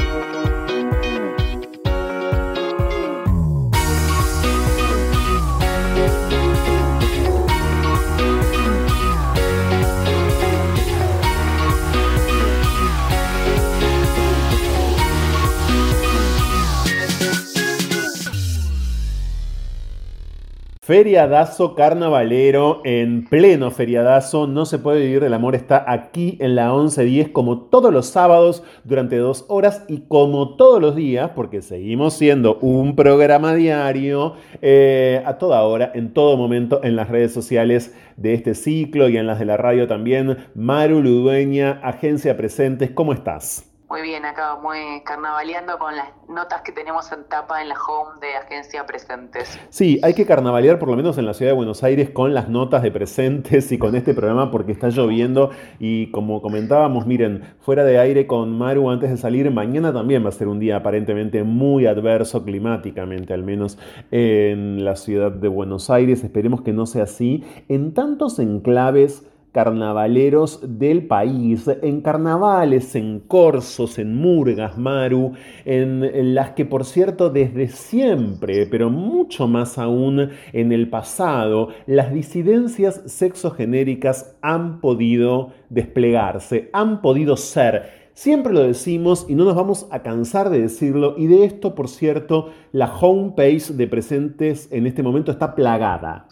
Feriadazo 20.87 21.75
carnavalero, 21.75 22.79
en 22.85 23.25
pleno 23.25 23.71
feriadazo, 23.71 24.47
no 24.47 24.65
se 24.65 24.79
puede 24.79 25.01
vivir 25.01 25.21
el 25.25 25.33
amor, 25.33 25.53
está 25.53 25.83
aquí 25.85 26.37
en 26.39 26.55
la 26.55 26.71
1110 26.71 27.27
como 27.31 27.63
todos 27.63 27.91
los 27.91 28.05
sábados 28.05 28.63
durante 28.85 29.17
dos 29.17 29.43
horas 29.49 29.83
y 29.89 30.03
como 30.07 30.55
todos 30.55 30.79
los 30.79 30.95
días, 30.95 31.31
porque 31.35 31.61
seguimos 31.61 32.13
siendo 32.13 32.57
un 32.59 32.95
programa 32.95 33.53
diario, 33.53 34.35
eh, 34.61 35.21
a 35.25 35.37
toda 35.37 35.61
hora, 35.63 35.91
en 35.93 36.13
todo 36.13 36.37
momento, 36.37 36.79
en 36.81 36.95
las 36.95 37.09
redes 37.09 37.33
sociales 37.33 37.93
de 38.15 38.33
este 38.33 38.55
ciclo 38.55 39.09
y 39.09 39.17
en 39.17 39.27
las 39.27 39.39
de 39.39 39.45
la 39.45 39.57
radio 39.57 39.89
también. 39.89 40.37
Maru 40.55 41.01
Ludueña, 41.01 41.81
Agencia 41.83 42.37
Presentes, 42.37 42.91
¿cómo 42.91 43.11
estás? 43.11 43.66
Muy 43.89 44.01
bien, 44.01 44.25
acá 44.25 44.57
muy 44.61 45.01
carnavaleando 45.05 45.79
con 45.79 45.95
las 45.95 46.09
notas 46.27 46.61
que 46.61 46.73
tenemos 46.73 47.09
en 47.13 47.23
tapa 47.29 47.61
en 47.61 47.69
la 47.69 47.75
home 47.75 48.19
de 48.19 48.35
Agencia 48.35 48.85
Presentes. 48.85 49.57
Sí, 49.69 49.97
hay 50.03 50.13
que 50.13 50.25
carnavalear 50.25 50.77
por 50.77 50.89
lo 50.89 50.97
menos 50.97 51.17
en 51.17 51.25
la 51.25 51.33
ciudad 51.33 51.51
de 51.51 51.55
Buenos 51.55 51.83
Aires 51.83 52.09
con 52.09 52.33
las 52.33 52.49
notas 52.49 52.83
de 52.83 52.91
presentes 52.91 53.71
y 53.71 53.77
con 53.77 53.95
este 53.95 54.13
programa 54.13 54.51
porque 54.51 54.73
está 54.73 54.89
lloviendo 54.89 55.51
y 55.79 56.11
como 56.11 56.41
comentábamos, 56.41 57.07
miren, 57.07 57.55
fuera 57.61 57.85
de 57.85 57.97
aire 57.97 58.27
con 58.27 58.57
Maru 58.57 58.89
antes 58.89 59.09
de 59.09 59.15
salir, 59.15 59.49
mañana 59.51 59.93
también 59.93 60.25
va 60.25 60.29
a 60.29 60.33
ser 60.33 60.49
un 60.49 60.59
día 60.59 60.75
aparentemente 60.75 61.45
muy 61.45 61.85
adverso 61.85 62.43
climáticamente, 62.43 63.33
al 63.33 63.43
menos 63.43 63.79
en 64.11 64.83
la 64.83 64.97
ciudad 64.97 65.31
de 65.31 65.47
Buenos 65.47 65.89
Aires. 65.89 66.25
Esperemos 66.25 66.61
que 66.61 66.73
no 66.73 66.87
sea 66.87 67.03
así. 67.03 67.45
En 67.69 67.93
tantos 67.93 68.37
enclaves 68.39 69.23
carnavaleros 69.57 70.59
del 70.77 71.07
país, 71.07 71.67
en 71.81 72.01
carnavales, 72.01 72.93
en 72.93 73.21
corsos, 73.21 73.97
en 73.97 74.15
murgas, 74.15 74.77
Maru, 74.77 75.31
en, 75.65 76.35
las 76.35 76.51
que 76.51 76.63
por 76.63 76.85
cierto 76.85 77.31
desde 77.31 77.67
siempre, 77.67 78.67
pero 78.67 78.91
mucho 78.91 79.47
más 79.47 79.79
aún 79.79 80.29
en 80.53 80.71
el 80.71 80.91
pasado, 80.91 81.69
las 81.87 82.13
disidencias 82.13 83.01
sexogenéricas 83.07 84.37
han 84.43 84.79
podido 84.79 85.53
desplegarse, 85.69 86.69
han 86.71 87.01
podido 87.01 87.35
ser. 87.35 88.07
Siempre 88.13 88.51
lo 88.51 88.61
decimos 88.61 89.25
y 89.29 89.35
no 89.35 89.43
nos 89.43 89.55
vamos 89.55 89.87
a 89.91 90.01
cansar 90.01 90.49
de 90.49 90.61
decirlo. 90.61 91.13
Y 91.17 91.27
de 91.27 91.45
esto, 91.45 91.75
por 91.75 91.87
cierto, 91.87 92.49
la 92.71 92.91
homepage 92.91 93.73
de 93.73 93.87
presentes 93.87 94.71
en 94.71 94.87
este 94.87 95.03
momento 95.03 95.31
está 95.31 95.53
plagada. 95.53 96.27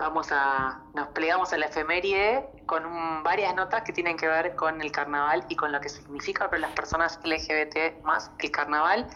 Vamos 0.00 0.32
a, 0.32 0.80
nos 0.94 1.08
plegamos 1.08 1.52
a 1.52 1.58
la 1.58 1.66
efeméride 1.66 2.48
con 2.64 3.22
varias 3.22 3.54
notas 3.54 3.82
que 3.82 3.92
tienen 3.92 4.16
que 4.16 4.26
ver 4.26 4.56
con 4.56 4.80
el 4.80 4.90
carnaval 4.90 5.44
y 5.50 5.56
con 5.56 5.72
lo 5.72 5.80
que 5.82 5.90
significa 5.90 6.48
para 6.48 6.60
las 6.60 6.70
personas 6.70 7.20
LGBT 7.22 8.02
más 8.02 8.30
el 8.38 8.50
carnaval. 8.50 9.06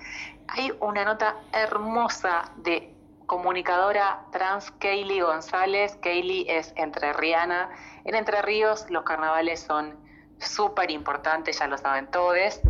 Hay 0.48 0.74
una 0.80 1.06
nota 1.06 1.36
hermosa 1.52 2.52
de 2.56 2.94
comunicadora 3.24 4.26
trans 4.30 4.72
Kaylee 4.72 5.22
González. 5.22 5.96
Kaylee 6.02 6.44
es 6.50 6.74
entrerriana. 6.76 7.70
En 8.04 8.14
Entre 8.14 8.42
Ríos 8.42 8.84
los 8.90 9.04
carnavales 9.04 9.60
son 9.60 9.96
súper 10.36 10.90
importantes, 10.90 11.58
ya 11.60 11.66
lo 11.66 11.78
saben 11.78 12.10
todos. 12.10 12.60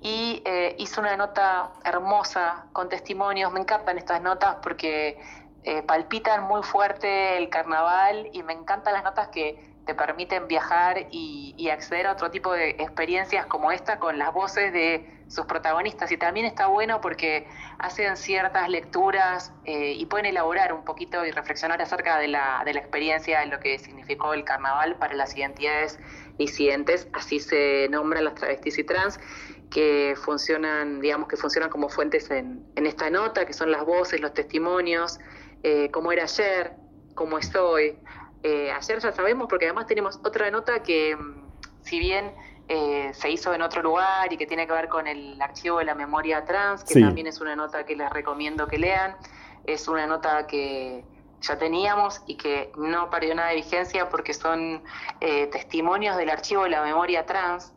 Y 0.00 0.40
eh, 0.46 0.74
hizo 0.78 1.02
una 1.02 1.18
nota 1.18 1.70
hermosa 1.84 2.64
con 2.72 2.88
testimonios. 2.88 3.52
Me 3.52 3.60
encantan 3.60 3.98
estas 3.98 4.22
notas 4.22 4.56
porque 4.62 5.20
eh, 5.68 5.82
palpitan 5.82 6.44
muy 6.44 6.62
fuerte 6.62 7.36
el 7.36 7.50
carnaval 7.50 8.30
y 8.32 8.42
me 8.42 8.54
encantan 8.54 8.94
las 8.94 9.04
notas 9.04 9.28
que 9.28 9.76
te 9.84 9.94
permiten 9.94 10.48
viajar 10.48 11.08
y, 11.10 11.68
acceder 11.70 12.06
a 12.06 12.12
otro 12.12 12.30
tipo 12.30 12.54
de 12.54 12.70
experiencias 12.70 13.44
como 13.44 13.70
esta 13.70 13.98
con 13.98 14.16
las 14.18 14.32
voces 14.32 14.72
de 14.72 15.06
sus 15.28 15.44
protagonistas. 15.44 16.10
Y 16.10 16.16
también 16.16 16.46
está 16.46 16.68
bueno 16.68 17.02
porque 17.02 17.46
hacen 17.78 18.16
ciertas 18.16 18.70
lecturas 18.70 19.52
eh, 19.64 19.92
y 19.92 20.06
pueden 20.06 20.24
elaborar 20.24 20.72
un 20.72 20.86
poquito 20.86 21.26
y 21.26 21.32
reflexionar 21.32 21.82
acerca 21.82 22.18
de 22.18 22.28
la, 22.28 22.62
de 22.64 22.72
la 22.72 22.80
experiencia, 22.80 23.40
de 23.40 23.46
lo 23.46 23.60
que 23.60 23.78
significó 23.78 24.32
el 24.32 24.44
carnaval 24.44 24.96
para 24.96 25.14
las 25.14 25.36
identidades 25.36 25.98
disidentes, 26.38 27.08
así 27.12 27.40
se 27.40 27.88
nombran 27.90 28.24
las 28.24 28.36
travestis 28.36 28.78
y 28.78 28.84
trans, 28.84 29.20
que 29.68 30.14
funcionan, 30.16 31.00
digamos 31.02 31.28
que 31.28 31.36
funcionan 31.36 31.68
como 31.68 31.90
fuentes 31.90 32.30
en, 32.30 32.64
en 32.74 32.86
esta 32.86 33.10
nota, 33.10 33.44
que 33.44 33.52
son 33.52 33.70
las 33.70 33.84
voces, 33.84 34.22
los 34.22 34.32
testimonios, 34.32 35.18
eh, 35.62 35.90
cómo 35.90 36.12
era 36.12 36.24
ayer, 36.24 36.72
cómo 37.14 37.38
es 37.38 37.54
hoy. 37.54 37.98
Eh, 38.42 38.70
ayer 38.70 38.98
ya 39.00 39.12
sabemos, 39.12 39.48
porque 39.48 39.66
además 39.66 39.86
tenemos 39.86 40.20
otra 40.24 40.50
nota 40.50 40.82
que, 40.82 41.16
mm, 41.16 41.42
si 41.82 41.98
bien 41.98 42.32
eh, 42.68 43.10
se 43.14 43.30
hizo 43.30 43.54
en 43.54 43.62
otro 43.62 43.82
lugar 43.82 44.30
y 44.30 44.36
que 44.36 44.46
tiene 44.46 44.66
que 44.66 44.72
ver 44.72 44.88
con 44.88 45.06
el 45.06 45.40
archivo 45.40 45.78
de 45.78 45.86
la 45.86 45.94
memoria 45.94 46.44
trans, 46.44 46.84
que 46.84 47.00
también 47.00 47.26
es 47.26 47.40
una 47.40 47.56
nota 47.56 47.86
que 47.86 47.96
les 47.96 48.10
recomiendo 48.10 48.66
que 48.66 48.78
lean. 48.78 49.16
Es 49.64 49.88
una 49.88 50.06
nota 50.06 50.46
que 50.46 51.02
ya 51.40 51.58
teníamos 51.58 52.22
y 52.26 52.36
que 52.36 52.70
no 52.76 53.10
perdió 53.10 53.34
nada 53.34 53.50
de 53.50 53.56
vigencia 53.56 54.08
porque 54.08 54.34
son 54.34 54.82
eh, 55.20 55.46
testimonios 55.46 56.16
del 56.16 56.30
archivo 56.30 56.64
de 56.64 56.70
la 56.70 56.82
memoria 56.82 57.24
trans 57.24 57.72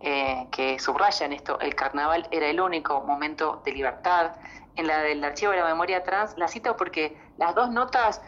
eh, 0.00 0.46
que 0.52 0.78
subrayan 0.78 1.32
esto. 1.32 1.58
El 1.60 1.74
carnaval 1.74 2.28
era 2.30 2.46
el 2.48 2.60
único 2.60 3.00
momento 3.02 3.62
de 3.64 3.72
libertad. 3.72 4.32
En 4.76 4.86
la 4.86 5.02
del 5.02 5.22
archivo 5.24 5.52
de 5.52 5.58
la 5.58 5.66
memoria 5.66 6.02
trans 6.02 6.36
la 6.38 6.48
cito 6.48 6.76
porque 6.76 7.16
las 7.36 7.54
dos 7.54 7.70
notas 7.70 8.22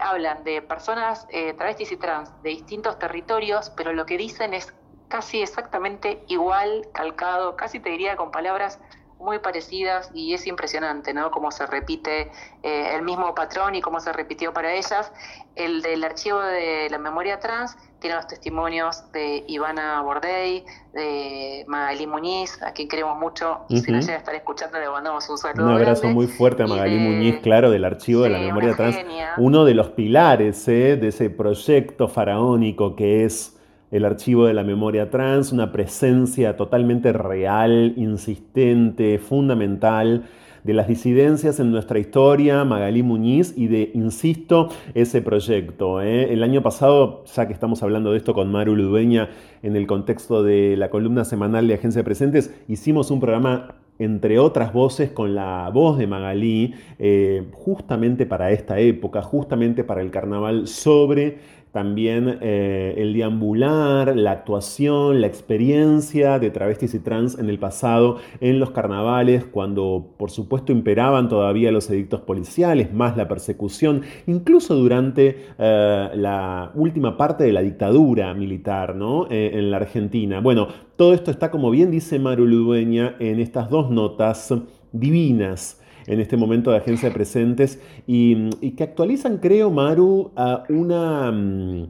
hablan 0.00 0.42
de 0.42 0.62
personas 0.62 1.26
travestis 1.58 1.92
y 1.92 1.96
trans 1.98 2.32
de 2.42 2.48
distintos 2.50 2.98
territorios, 2.98 3.70
pero 3.76 3.92
lo 3.92 4.06
que 4.06 4.16
dicen 4.16 4.54
es 4.54 4.72
casi 5.08 5.42
exactamente 5.42 6.24
igual, 6.28 6.88
calcado, 6.92 7.56
casi 7.56 7.80
te 7.80 7.90
diría 7.90 8.16
con 8.16 8.30
palabras 8.30 8.80
muy 9.18 9.38
parecidas 9.38 10.10
y 10.14 10.34
es 10.34 10.46
impresionante, 10.46 11.14
¿no? 11.14 11.30
Cómo 11.30 11.50
se 11.50 11.66
repite 11.66 12.30
eh, 12.62 12.94
el 12.94 13.02
mismo 13.02 13.34
patrón 13.34 13.74
y 13.74 13.80
cómo 13.80 14.00
se 14.00 14.12
repitió 14.12 14.52
para 14.52 14.72
ellas. 14.74 15.12
El 15.54 15.82
del 15.82 16.04
archivo 16.04 16.40
de 16.40 16.88
la 16.90 16.98
memoria 16.98 17.40
trans 17.40 17.76
tiene 18.00 18.16
los 18.16 18.26
testimonios 18.26 19.10
de 19.12 19.44
Ivana 19.46 20.02
Bordey, 20.02 20.64
de 20.92 21.64
Magalí 21.66 22.06
Muñiz, 22.06 22.62
a 22.62 22.72
quien 22.72 22.88
queremos 22.88 23.18
mucho 23.18 23.60
y 23.68 23.80
si 23.80 23.90
no 23.90 24.00
llega 24.00 24.14
a 24.14 24.18
estar 24.18 24.34
escuchando 24.34 24.78
le 24.78 24.88
mandamos 24.88 25.28
un 25.28 25.38
saludo. 25.38 25.66
Un 25.66 25.72
abrazo 25.72 26.08
muy 26.08 26.26
fuerte 26.26 26.62
a 26.62 26.66
Magalí 26.66 26.98
Muñiz, 26.98 27.40
claro, 27.40 27.70
del 27.70 27.84
archivo 27.84 28.22
de 28.22 28.30
la 28.30 28.38
memoria 28.38 28.76
trans. 28.76 28.96
Uno 29.38 29.64
de 29.64 29.74
los 29.74 29.88
pilares 29.90 30.66
¿eh? 30.68 30.96
de 30.96 31.08
ese 31.08 31.30
proyecto 31.30 32.08
faraónico 32.08 32.96
que 32.96 33.24
es 33.24 33.58
el 33.90 34.04
archivo 34.04 34.46
de 34.46 34.54
la 34.54 34.62
memoria 34.62 35.10
trans, 35.10 35.52
una 35.52 35.72
presencia 35.72 36.56
totalmente 36.56 37.12
real, 37.12 37.94
insistente, 37.96 39.18
fundamental 39.18 40.28
de 40.66 40.74
las 40.74 40.88
disidencias 40.88 41.60
en 41.60 41.70
nuestra 41.70 42.00
historia, 42.00 42.64
Magalí 42.64 43.04
Muñiz, 43.04 43.54
y 43.56 43.68
de, 43.68 43.92
insisto, 43.94 44.68
ese 44.94 45.22
proyecto. 45.22 46.02
¿eh? 46.02 46.32
El 46.32 46.42
año 46.42 46.60
pasado, 46.60 47.22
ya 47.32 47.46
que 47.46 47.52
estamos 47.52 47.84
hablando 47.84 48.10
de 48.10 48.18
esto 48.18 48.34
con 48.34 48.50
Maru 48.50 48.74
Ludueña 48.74 49.30
en 49.62 49.76
el 49.76 49.86
contexto 49.86 50.42
de 50.42 50.76
la 50.76 50.90
columna 50.90 51.24
semanal 51.24 51.68
de 51.68 51.74
Agencia 51.74 52.00
de 52.00 52.04
Presentes, 52.04 52.52
hicimos 52.66 53.12
un 53.12 53.20
programa 53.20 53.76
entre 53.98 54.38
otras 54.38 54.72
voces, 54.72 55.10
con 55.10 55.34
la 55.34 55.70
voz 55.72 55.96
de 55.98 56.06
Magalí, 56.06 56.74
eh, 56.98 57.44
justamente 57.52 58.26
para 58.26 58.50
esta 58.50 58.78
época, 58.78 59.22
justamente 59.22 59.84
para 59.84 60.02
el 60.02 60.10
carnaval, 60.10 60.66
sobre 60.66 61.38
también 61.76 62.38
eh, 62.40 62.94
el 62.96 63.12
deambular, 63.12 64.16
la 64.16 64.30
actuación, 64.30 65.20
la 65.20 65.26
experiencia 65.26 66.38
de 66.38 66.48
travestis 66.48 66.94
y 66.94 67.00
trans 67.00 67.38
en 67.38 67.50
el 67.50 67.58
pasado 67.58 68.16
en 68.40 68.58
los 68.58 68.70
carnavales, 68.70 69.44
cuando 69.44 70.14
por 70.16 70.30
supuesto 70.30 70.72
imperaban 70.72 71.28
todavía 71.28 71.70
los 71.70 71.90
edictos 71.90 72.22
policiales, 72.22 72.94
más 72.94 73.18
la 73.18 73.28
persecución, 73.28 74.00
incluso 74.26 74.74
durante 74.74 75.48
eh, 75.58 76.08
la 76.14 76.70
última 76.74 77.18
parte 77.18 77.44
de 77.44 77.52
la 77.52 77.60
dictadura 77.60 78.32
militar 78.32 78.96
¿no? 78.96 79.26
Eh, 79.28 79.50
en 79.52 79.70
la 79.70 79.76
Argentina. 79.76 80.40
Bueno, 80.40 80.68
todo 80.96 81.12
esto 81.12 81.30
está, 81.30 81.50
como 81.50 81.70
bien 81.70 81.90
dice 81.90 82.18
Maru 82.18 82.46
Ludueña, 82.46 83.16
en 83.18 83.38
estas 83.38 83.68
dos 83.68 83.90
notas 83.90 84.50
divinas 84.92 85.82
en 86.06 86.20
este 86.20 86.36
momento 86.36 86.70
de 86.70 86.78
Agencia 86.78 87.08
de 87.08 87.14
Presentes 87.14 87.80
y, 88.06 88.50
que 88.72 88.84
actualizan, 88.84 89.38
creo, 89.38 89.70
Maru, 89.70 90.30
a 90.36 90.64
una 90.68 91.32
mm, 91.32 91.88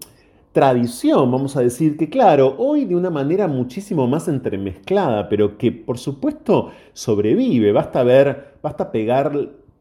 tradición, 0.53 1.31
vamos 1.31 1.57
a 1.57 1.61
decir, 1.61 1.97
que 1.97 2.09
claro, 2.09 2.55
hoy 2.59 2.85
de 2.85 2.97
una 2.97 3.11
manera 3.11 3.47
muchísimo 3.47 4.07
más 4.07 4.29
entremezclada, 4.29 5.29
pero 5.29 5.59
que 5.59 5.73
por 5.73 5.99
supuesto 5.99 6.71
sobrevive. 6.93 7.73
Basta 7.73 8.03
ver, 8.03 8.55
basta 8.63 8.91
pegar 8.91 9.33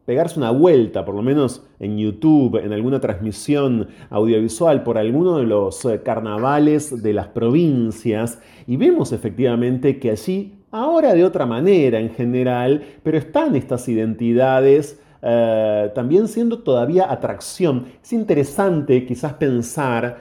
pegarse 0.06 0.38
una 0.38 0.52
vuelta, 0.52 1.04
por 1.04 1.14
lo 1.16 1.22
menos 1.22 1.66
en 1.80 1.98
YouTube, 1.98 2.64
en 2.64 2.72
alguna 2.72 3.00
transmisión 3.00 3.88
audiovisual, 4.08 4.84
por 4.84 4.96
alguno 4.96 5.38
de 5.38 5.46
los 5.46 5.84
eh, 5.84 6.00
carnavales 6.02 7.02
de 7.02 7.12
las 7.12 7.26
provincias, 7.26 8.40
y 8.68 8.76
vemos 8.76 9.12
efectivamente 9.12 9.98
que 9.98 10.10
allí 10.10 10.54
ahora 10.70 11.14
de 11.14 11.24
otra 11.24 11.46
manera 11.46 11.98
en 11.98 12.10
general, 12.10 12.84
pero 13.02 13.18
están 13.18 13.56
estas 13.56 13.88
identidades 13.88 15.00
eh, 15.22 15.90
también 15.94 16.28
siendo 16.28 16.62
todavía 16.62 17.10
atracción. 17.10 17.86
Es 18.02 18.12
interesante 18.12 19.04
quizás 19.06 19.34
pensar 19.34 20.20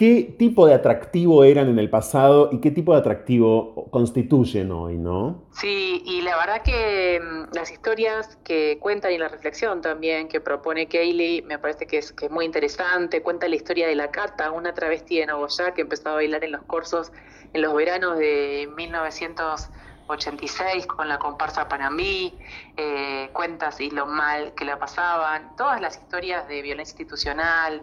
qué 0.00 0.34
tipo 0.38 0.66
de 0.66 0.72
atractivo 0.72 1.44
eran 1.44 1.68
en 1.68 1.78
el 1.78 1.90
pasado 1.90 2.48
y 2.52 2.60
qué 2.60 2.70
tipo 2.70 2.94
de 2.94 3.00
atractivo 3.00 3.86
constituyen 3.90 4.72
hoy, 4.72 4.96
¿no? 4.96 5.42
Sí, 5.52 6.02
y 6.06 6.22
la 6.22 6.38
verdad 6.38 6.62
que 6.62 7.20
mm, 7.20 7.54
las 7.54 7.70
historias 7.70 8.38
que 8.42 8.78
cuentan 8.80 9.12
y 9.12 9.18
la 9.18 9.28
reflexión 9.28 9.82
también 9.82 10.28
que 10.28 10.40
propone 10.40 10.86
Kaylee 10.86 11.42
me 11.42 11.58
parece 11.58 11.86
que 11.86 11.98
es, 11.98 12.14
muy 12.30 12.46
interesante. 12.46 13.20
Cuenta 13.20 13.46
la 13.46 13.56
historia 13.56 13.88
de 13.88 13.94
la 13.94 14.10
Cata, 14.10 14.50
una 14.52 14.72
travesti 14.72 15.18
de 15.18 15.26
Nogoyá 15.26 15.74
que 15.74 15.82
empezó 15.82 16.08
a 16.08 16.14
bailar 16.14 16.44
en 16.44 16.52
los 16.52 16.62
cursos 16.62 17.12
en 17.52 17.62
los 17.62 17.74
veranos 17.74 18.16
de 18.18 18.68
1986 18.76 20.86
con 20.86 21.08
la 21.08 21.18
comparsa 21.18 21.66
Panamí, 21.68 22.38
eh, 22.76 23.30
cuentas 23.32 23.80
y 23.80 23.90
lo 23.90 24.06
mal 24.06 24.54
que 24.54 24.64
la 24.64 24.78
pasaban, 24.78 25.56
todas 25.56 25.80
las 25.80 25.96
historias 25.96 26.46
de 26.46 26.62
violencia 26.62 26.92
institucional, 26.92 27.82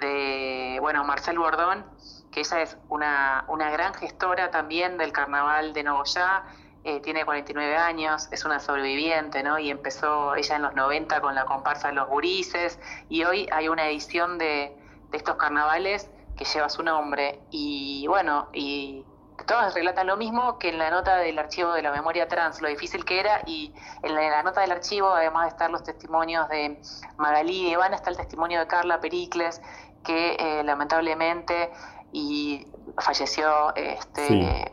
de, 0.00 0.76
bueno, 0.80 1.02
Marcel 1.04 1.38
Bordón, 1.38 1.86
que 2.30 2.40
ella 2.40 2.60
es 2.62 2.76
una, 2.88 3.44
una 3.48 3.70
gran 3.70 3.94
gestora 3.94 4.50
también 4.50 4.98
del 4.98 5.12
carnaval 5.12 5.72
de 5.72 5.84
Nogoyá, 5.84 6.44
eh, 6.84 7.00
tiene 7.00 7.24
49 7.24 7.74
años, 7.76 8.28
es 8.30 8.44
una 8.44 8.60
sobreviviente, 8.60 9.42
¿no? 9.42 9.58
Y 9.58 9.70
empezó 9.70 10.36
ella 10.36 10.56
en 10.56 10.62
los 10.62 10.74
90 10.74 11.20
con 11.20 11.34
la 11.34 11.46
comparsa 11.46 11.88
de 11.88 11.94
los 11.94 12.06
gurises, 12.08 12.78
y 13.08 13.24
hoy 13.24 13.48
hay 13.50 13.68
una 13.68 13.88
edición 13.88 14.38
de, 14.38 14.76
de 15.10 15.16
estos 15.16 15.36
carnavales 15.36 16.10
que 16.36 16.44
lleva 16.44 16.68
su 16.68 16.82
nombre. 16.82 17.40
Y 17.50 18.06
bueno, 18.08 18.48
y 18.52 19.04
todas 19.46 19.74
relatan 19.74 20.06
lo 20.06 20.16
mismo 20.16 20.58
que 20.58 20.70
en 20.70 20.78
la 20.78 20.90
nota 20.90 21.16
del 21.16 21.38
archivo 21.38 21.72
de 21.72 21.82
la 21.82 21.92
memoria 21.92 22.28
trans, 22.28 22.60
lo 22.60 22.68
difícil 22.68 23.04
que 23.04 23.20
era, 23.20 23.42
y 23.46 23.74
en 24.02 24.14
la, 24.14 24.42
nota 24.42 24.60
del 24.60 24.72
archivo, 24.72 25.08
además 25.08 25.44
de 25.44 25.48
estar 25.50 25.70
los 25.70 25.82
testimonios 25.82 26.48
de 26.48 26.80
Magalí 27.16 27.68
y 27.68 27.72
Ivana, 27.72 27.96
está 27.96 28.10
el 28.10 28.16
testimonio 28.16 28.60
de 28.60 28.66
Carla 28.66 29.00
Pericles, 29.00 29.60
que 30.04 30.36
eh, 30.38 30.62
lamentablemente 30.64 31.70
y 32.12 32.66
falleció 32.98 33.74
este 33.74 34.72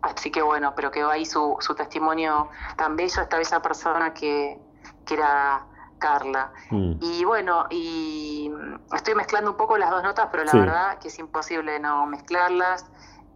así 0.00 0.30
que 0.30 0.42
bueno, 0.42 0.74
pero 0.74 0.90
quedó 0.90 1.10
ahí 1.10 1.24
su, 1.24 1.56
su 1.60 1.74
testimonio 1.74 2.48
tan 2.76 2.96
bello, 2.96 3.22
esta 3.22 3.40
esa 3.40 3.62
persona 3.62 4.12
que, 4.12 4.58
que 5.06 5.14
era 5.14 5.64
Carla. 6.02 6.52
Mm. 6.70 6.94
Y 7.00 7.24
bueno, 7.24 7.66
y 7.70 8.50
estoy 8.92 9.14
mezclando 9.14 9.52
un 9.52 9.56
poco 9.56 9.78
las 9.78 9.90
dos 9.90 10.02
notas, 10.02 10.28
pero 10.30 10.44
la 10.44 10.52
verdad 10.52 10.98
que 10.98 11.08
es 11.08 11.18
imposible 11.18 11.78
no 11.78 12.04
mezclarlas. 12.06 12.84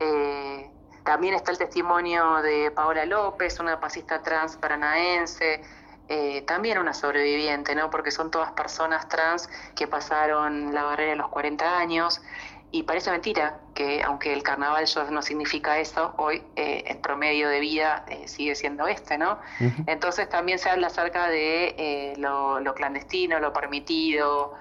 Eh, 0.00 0.68
también 1.04 1.34
está 1.34 1.52
el 1.52 1.58
testimonio 1.58 2.42
de 2.42 2.72
Paola 2.72 3.06
López, 3.06 3.60
una 3.60 3.78
pasista 3.78 4.22
trans 4.22 4.56
paranaense, 4.56 5.62
eh, 6.08 6.42
también 6.42 6.78
una 6.78 6.92
sobreviviente, 6.92 7.76
¿no? 7.76 7.90
Porque 7.90 8.10
son 8.10 8.30
todas 8.32 8.50
personas 8.52 9.08
trans 9.08 9.48
que 9.76 9.86
pasaron 9.86 10.74
la 10.74 10.82
barrera 10.82 11.10
de 11.12 11.16
los 11.16 11.28
40 11.28 11.78
años. 11.78 12.20
Y 12.72 12.82
parece 12.82 13.10
mentira 13.10 13.60
que, 13.74 14.02
aunque 14.02 14.32
el 14.32 14.42
carnaval 14.42 14.86
no 15.10 15.22
significa 15.22 15.78
eso, 15.78 16.14
hoy 16.18 16.42
eh, 16.56 16.84
el 16.86 16.98
promedio 16.98 17.48
de 17.48 17.60
vida 17.60 18.04
sigue 18.26 18.54
siendo 18.54 18.86
este, 18.86 19.16
¿no? 19.16 19.38
Entonces 19.86 20.28
también 20.28 20.58
se 20.58 20.68
habla 20.68 20.88
acerca 20.88 21.28
de 21.28 22.14
lo, 22.18 22.74
clandestino, 22.74 23.38
lo 23.38 23.52
permitido, 23.52 24.54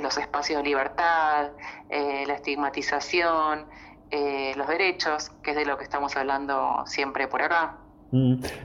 los 0.00 0.18
espacios 0.18 0.62
de 0.62 0.68
libertad, 0.68 1.52
la 1.90 2.34
estigmatización, 2.34 3.66
eh, 4.14 4.52
los 4.56 4.68
derechos, 4.68 5.30
que 5.42 5.52
es 5.52 5.56
de 5.56 5.64
lo 5.64 5.78
que 5.78 5.84
estamos 5.84 6.14
hablando 6.16 6.84
siempre 6.86 7.28
por 7.28 7.40
acá. 7.40 7.78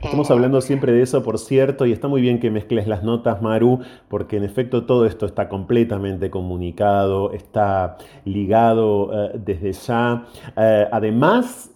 Estamos 0.04 0.30
hablando 0.30 0.60
siempre 0.60 0.92
de 0.92 1.02
eso, 1.02 1.24
por 1.24 1.40
cierto, 1.40 1.86
y 1.86 1.94
está 1.94 2.10
muy 2.10 2.20
bien 2.20 2.40
que 2.40 2.52
mezcles 2.52 2.86
las 2.86 3.04
notas, 3.04 3.42
Maru, 3.42 3.80
porque 4.10 4.36
en 4.36 4.44
efecto 4.44 4.86
todo 4.86 5.06
esto 5.06 5.26
está 5.26 5.48
completamente 5.48 6.30
comunicado, 6.30 7.32
está 7.32 7.98
ligado 8.26 9.10
eh, 9.14 9.40
desde 9.46 9.72
ya. 9.72 10.26
Eh, 10.58 10.88
además, 10.92 11.72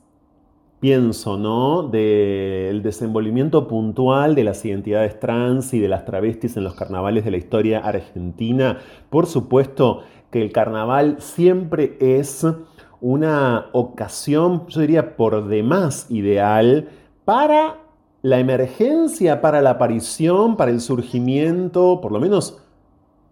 pienso, 0.81 1.37
¿no? 1.37 1.83
Del 1.83 2.81
desenvolvimiento 2.81 3.69
puntual 3.69 4.35
de 4.35 4.43
las 4.43 4.65
identidades 4.65 5.17
trans 5.21 5.73
y 5.73 5.79
de 5.79 5.87
las 5.87 6.03
travestis 6.03 6.57
en 6.57 6.65
los 6.65 6.73
carnavales 6.73 7.23
de 7.23 7.31
la 7.31 7.37
historia 7.37 7.79
argentina. 7.79 8.79
Por 9.09 9.27
supuesto 9.27 10.01
que 10.29 10.41
el 10.41 10.51
carnaval 10.51 11.17
siempre 11.19 11.95
es 12.01 12.45
una 12.99 13.67
ocasión, 13.71 14.67
yo 14.67 14.81
diría, 14.81 15.15
por 15.15 15.47
demás 15.47 16.07
ideal 16.09 16.89
para 17.25 17.77
la 18.21 18.39
emergencia, 18.39 19.41
para 19.41 19.61
la 19.61 19.71
aparición, 19.71 20.55
para 20.57 20.71
el 20.71 20.81
surgimiento, 20.81 21.99
por 22.01 22.11
lo 22.11 22.19
menos 22.19 22.61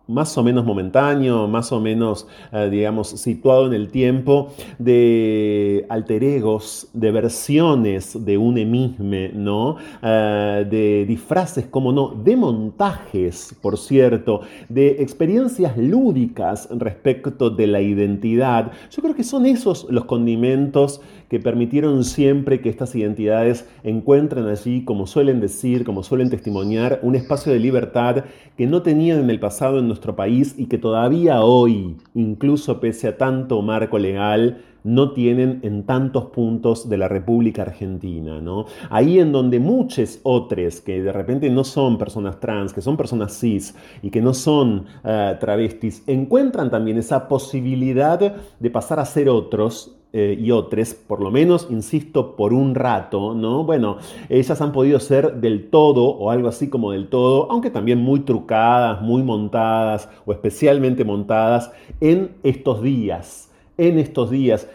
más 0.09 0.35
o 0.39 0.43
menos 0.43 0.65
momentáneo, 0.65 1.47
más 1.47 1.71
o 1.71 1.79
menos, 1.79 2.27
eh, 2.51 2.67
digamos, 2.69 3.09
situado 3.09 3.67
en 3.67 3.73
el 3.73 3.89
tiempo, 3.89 4.51
de 4.79 5.85
alter 5.87 6.23
egos, 6.23 6.89
de 6.93 7.11
versiones 7.11 8.25
de 8.25 8.37
un 8.37 8.57
emisme, 8.57 9.29
¿no? 9.33 9.77
Eh, 10.01 10.65
de 10.67 11.05
disfraces, 11.05 11.67
como 11.67 11.91
no, 11.91 12.09
de 12.09 12.35
montajes, 12.35 13.55
por 13.61 13.77
cierto, 13.77 14.41
de 14.67 15.01
experiencias 15.03 15.77
lúdicas 15.77 16.67
respecto 16.71 17.51
de 17.51 17.67
la 17.67 17.79
identidad. 17.79 18.71
Yo 18.89 19.03
creo 19.03 19.13
que 19.13 19.23
son 19.23 19.45
esos 19.45 19.85
los 19.91 20.05
condimentos 20.05 21.01
que 21.29 21.39
permitieron 21.39 22.03
siempre 22.03 22.59
que 22.59 22.69
estas 22.69 22.95
identidades 22.95 23.67
encuentren 23.83 24.45
allí, 24.47 24.83
como 24.83 25.07
suelen 25.07 25.39
decir, 25.39 25.85
como 25.85 26.03
suelen 26.03 26.29
testimoniar, 26.29 26.99
un 27.03 27.15
espacio 27.15 27.53
de 27.53 27.59
libertad 27.59 28.25
que 28.57 28.67
no 28.67 28.81
tenían 28.81 29.19
en 29.19 29.29
el 29.29 29.39
pasado 29.39 29.79
en 29.79 29.87
nuestro 29.87 30.15
país 30.15 30.55
y 30.57 30.65
que 30.65 30.77
todavía 30.77 31.41
hoy, 31.41 31.97
incluso 32.15 32.79
pese 32.79 33.07
a 33.07 33.17
tanto 33.17 33.61
marco 33.61 33.99
legal, 33.99 34.63
no 34.83 35.11
tienen 35.11 35.59
en 35.63 35.83
tantos 35.83 36.25
puntos 36.27 36.89
de 36.89 36.97
la 36.97 37.07
República 37.07 37.63
Argentina. 37.63 38.39
¿no? 38.41 38.65
Ahí 38.89 39.19
en 39.19 39.31
donde 39.31 39.59
muchos 39.59 40.19
otros 40.23 40.81
que 40.81 41.01
de 41.01 41.11
repente 41.11 41.49
no 41.49 41.63
son 41.63 41.97
personas 41.97 42.39
trans, 42.39 42.73
que 42.73 42.81
son 42.81 42.97
personas 42.97 43.37
cis 43.37 43.75
y 44.01 44.09
que 44.09 44.21
no 44.21 44.33
son 44.33 44.85
eh, 45.03 45.35
travestis, 45.39 46.03
encuentran 46.07 46.71
también 46.71 46.97
esa 46.97 47.27
posibilidad 47.27 48.19
de 48.59 48.69
pasar 48.71 48.99
a 48.99 49.05
ser 49.05 49.29
otros 49.29 49.98
eh, 50.11 50.35
y 50.39 50.49
otros, 50.49 50.95
por 50.95 51.21
lo 51.21 51.29
menos, 51.29 51.67
insisto, 51.69 52.35
por 52.35 52.51
un 52.51 52.73
rato, 52.73 53.35
¿no? 53.35 53.63
Bueno, 53.63 53.97
ellas 54.27 54.59
han 54.59 54.71
podido 54.71 54.99
ser 54.99 55.35
del 55.35 55.69
todo 55.69 56.05
o 56.05 56.31
algo 56.31 56.47
así 56.47 56.67
como 56.67 56.93
del 56.93 57.09
todo, 57.09 57.51
aunque 57.51 57.69
también 57.69 57.99
muy 57.99 58.21
trucadas, 58.21 59.01
muy 59.01 59.21
montadas 59.21 60.09
o 60.25 60.31
especialmente 60.31 61.05
montadas 61.05 61.71
en 62.01 62.31
estos 62.41 62.81
días, 62.81 63.51
en 63.77 63.99
estos 63.99 64.31
días. 64.31 64.67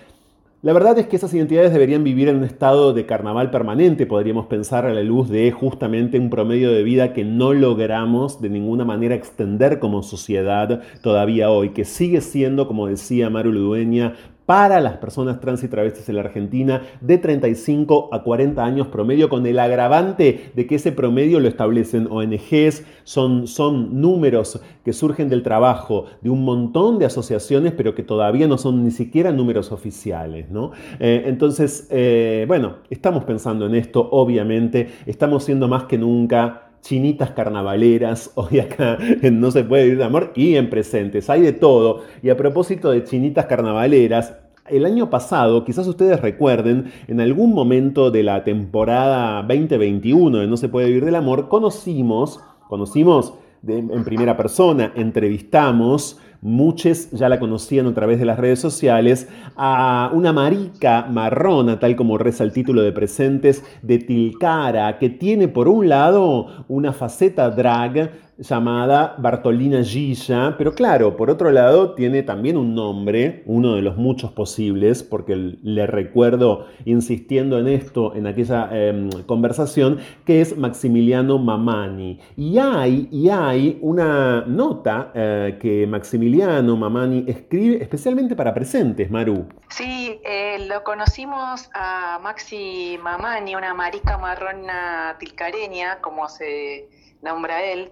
La 0.64 0.72
verdad 0.72 0.98
es 0.98 1.08
que 1.08 1.16
esas 1.16 1.34
identidades 1.34 1.74
deberían 1.74 2.04
vivir 2.04 2.28
en 2.28 2.36
un 2.36 2.44
estado 2.44 2.94
de 2.94 3.04
carnaval 3.04 3.50
permanente, 3.50 4.06
podríamos 4.06 4.46
pensar 4.46 4.86
a 4.86 4.94
la 4.94 5.02
luz 5.02 5.28
de 5.28 5.52
justamente 5.52 6.18
un 6.18 6.30
promedio 6.30 6.70
de 6.72 6.82
vida 6.82 7.12
que 7.12 7.22
no 7.22 7.52
logramos 7.52 8.40
de 8.40 8.48
ninguna 8.48 8.86
manera 8.86 9.14
extender 9.14 9.78
como 9.78 10.02
sociedad 10.02 10.80
todavía 11.02 11.50
hoy, 11.50 11.74
que 11.74 11.84
sigue 11.84 12.22
siendo, 12.22 12.66
como 12.66 12.86
decía 12.86 13.28
Maru 13.28 13.52
Ludueña, 13.52 14.14
para 14.46 14.80
las 14.80 14.98
personas 14.98 15.40
trans 15.40 15.62
y 15.64 15.68
travestis 15.68 16.08
en 16.08 16.16
la 16.16 16.22
Argentina 16.22 16.82
de 17.00 17.18
35 17.18 18.10
a 18.12 18.22
40 18.22 18.64
años 18.64 18.88
promedio, 18.88 19.28
con 19.28 19.46
el 19.46 19.58
agravante 19.58 20.52
de 20.54 20.66
que 20.66 20.74
ese 20.76 20.92
promedio 20.92 21.40
lo 21.40 21.48
establecen 21.48 22.08
ONGs, 22.10 22.84
son, 23.04 23.46
son 23.46 24.00
números 24.00 24.60
que 24.84 24.92
surgen 24.92 25.28
del 25.28 25.42
trabajo 25.42 26.06
de 26.20 26.30
un 26.30 26.44
montón 26.44 26.98
de 26.98 27.06
asociaciones, 27.06 27.72
pero 27.72 27.94
que 27.94 28.02
todavía 28.02 28.46
no 28.46 28.58
son 28.58 28.84
ni 28.84 28.90
siquiera 28.90 29.32
números 29.32 29.72
oficiales. 29.72 30.50
¿no? 30.50 30.72
Eh, 31.00 31.24
entonces, 31.26 31.88
eh, 31.90 32.44
bueno, 32.46 32.76
estamos 32.90 33.24
pensando 33.24 33.66
en 33.66 33.74
esto, 33.74 34.08
obviamente, 34.10 34.88
estamos 35.06 35.44
siendo 35.44 35.68
más 35.68 35.84
que 35.84 35.98
nunca 35.98 36.63
chinitas 36.84 37.30
carnavaleras, 37.30 38.30
hoy 38.36 38.60
acá 38.60 38.98
No 39.32 39.50
se 39.50 39.64
puede 39.64 39.84
vivir 39.84 39.98
de 39.98 40.04
amor, 40.04 40.32
y 40.36 40.56
en 40.56 40.70
presentes, 40.70 41.30
hay 41.30 41.40
de 41.40 41.52
todo. 41.52 42.02
Y 42.22 42.30
a 42.30 42.36
propósito 42.36 42.90
de 42.90 43.04
chinitas 43.04 43.46
carnavaleras, 43.46 44.36
el 44.68 44.86
año 44.86 45.10
pasado, 45.10 45.64
quizás 45.64 45.86
ustedes 45.86 46.20
recuerden, 46.20 46.92
en 47.08 47.20
algún 47.20 47.52
momento 47.52 48.10
de 48.10 48.22
la 48.22 48.44
temporada 48.44 49.42
2021 49.42 50.38
de 50.38 50.46
No 50.46 50.56
se 50.56 50.68
puede 50.68 50.86
vivir 50.88 51.04
del 51.04 51.16
amor, 51.16 51.48
conocimos, 51.48 52.40
conocimos 52.68 53.34
en 53.66 54.04
primera 54.04 54.36
persona, 54.36 54.92
entrevistamos 54.94 56.18
muchos 56.44 57.10
ya 57.10 57.30
la 57.30 57.40
conocían 57.40 57.86
a 57.86 57.94
través 57.94 58.18
de 58.18 58.26
las 58.26 58.38
redes 58.38 58.60
sociales, 58.60 59.28
a 59.56 60.10
una 60.12 60.32
marica 60.34 61.06
marrona, 61.10 61.80
tal 61.80 61.96
como 61.96 62.18
reza 62.18 62.44
el 62.44 62.52
título 62.52 62.82
de 62.82 62.92
presentes, 62.92 63.64
de 63.80 63.98
Tilcara, 63.98 64.98
que 64.98 65.08
tiene 65.08 65.48
por 65.48 65.68
un 65.68 65.88
lado 65.88 66.66
una 66.68 66.92
faceta 66.92 67.48
drag 67.48 68.12
llamada 68.38 69.14
Bartolina 69.18 69.82
Gilla, 69.82 70.54
pero 70.58 70.74
claro, 70.74 71.16
por 71.16 71.30
otro 71.30 71.50
lado 71.50 71.94
tiene 71.94 72.22
también 72.22 72.56
un 72.56 72.74
nombre, 72.74 73.42
uno 73.46 73.76
de 73.76 73.82
los 73.82 73.96
muchos 73.96 74.32
posibles, 74.32 75.02
porque 75.02 75.36
le 75.36 75.86
recuerdo 75.86 76.66
insistiendo 76.84 77.58
en 77.58 77.68
esto 77.68 78.14
en 78.14 78.26
aquella 78.26 78.68
em, 78.72 79.10
conversación, 79.26 79.98
que 80.24 80.40
es 80.40 80.56
Maximiliano 80.56 81.38
Mamani. 81.38 82.20
Y 82.36 82.58
hay, 82.58 83.08
y 83.10 83.28
hay 83.28 83.78
una 83.82 84.44
nota 84.46 85.12
eh, 85.14 85.58
que 85.60 85.86
Maximiliano 85.86 86.76
Mamani 86.76 87.24
escribe 87.28 87.82
especialmente 87.82 88.34
para 88.34 88.52
presentes, 88.52 89.10
Maru. 89.10 89.46
Sí, 89.68 90.20
eh, 90.24 90.66
lo 90.68 90.82
conocimos 90.84 91.70
a 91.74 92.18
Maxi 92.22 92.98
Mamani, 93.02 93.54
una 93.54 93.74
marica 93.74 94.18
marrona 94.18 95.16
tilcareña, 95.18 96.00
como 96.00 96.28
se 96.28 96.88
nombra 97.24 97.64
él, 97.64 97.90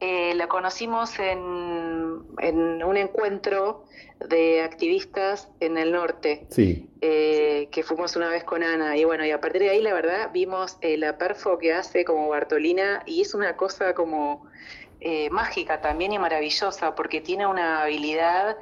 eh, 0.00 0.34
la 0.34 0.48
conocimos 0.48 1.18
en, 1.18 1.42
un 2.82 2.96
encuentro 2.96 3.84
de 4.28 4.62
activistas 4.62 5.48
en 5.60 5.76
el 5.76 5.92
norte, 5.92 6.46
eh, 7.00 7.68
que 7.70 7.82
fuimos 7.82 8.16
una 8.16 8.30
vez 8.30 8.44
con 8.44 8.62
Ana. 8.62 8.96
Y 8.96 9.04
bueno, 9.04 9.26
y 9.26 9.30
a 9.30 9.40
partir 9.40 9.62
de 9.62 9.70
ahí, 9.70 9.82
la 9.82 9.92
verdad, 9.92 10.30
vimos 10.32 10.78
eh, 10.80 10.96
la 10.96 11.18
perfo 11.18 11.58
que 11.58 11.74
hace 11.74 12.04
como 12.04 12.28
Bartolina 12.28 13.02
y 13.06 13.20
es 13.20 13.34
una 13.34 13.56
cosa 13.56 13.94
como 13.94 14.48
mágica 15.30 15.80
también 15.80 16.12
y 16.12 16.18
maravillosa, 16.18 16.94
porque 16.94 17.22
tiene 17.22 17.46
una 17.46 17.82
habilidad 17.82 18.58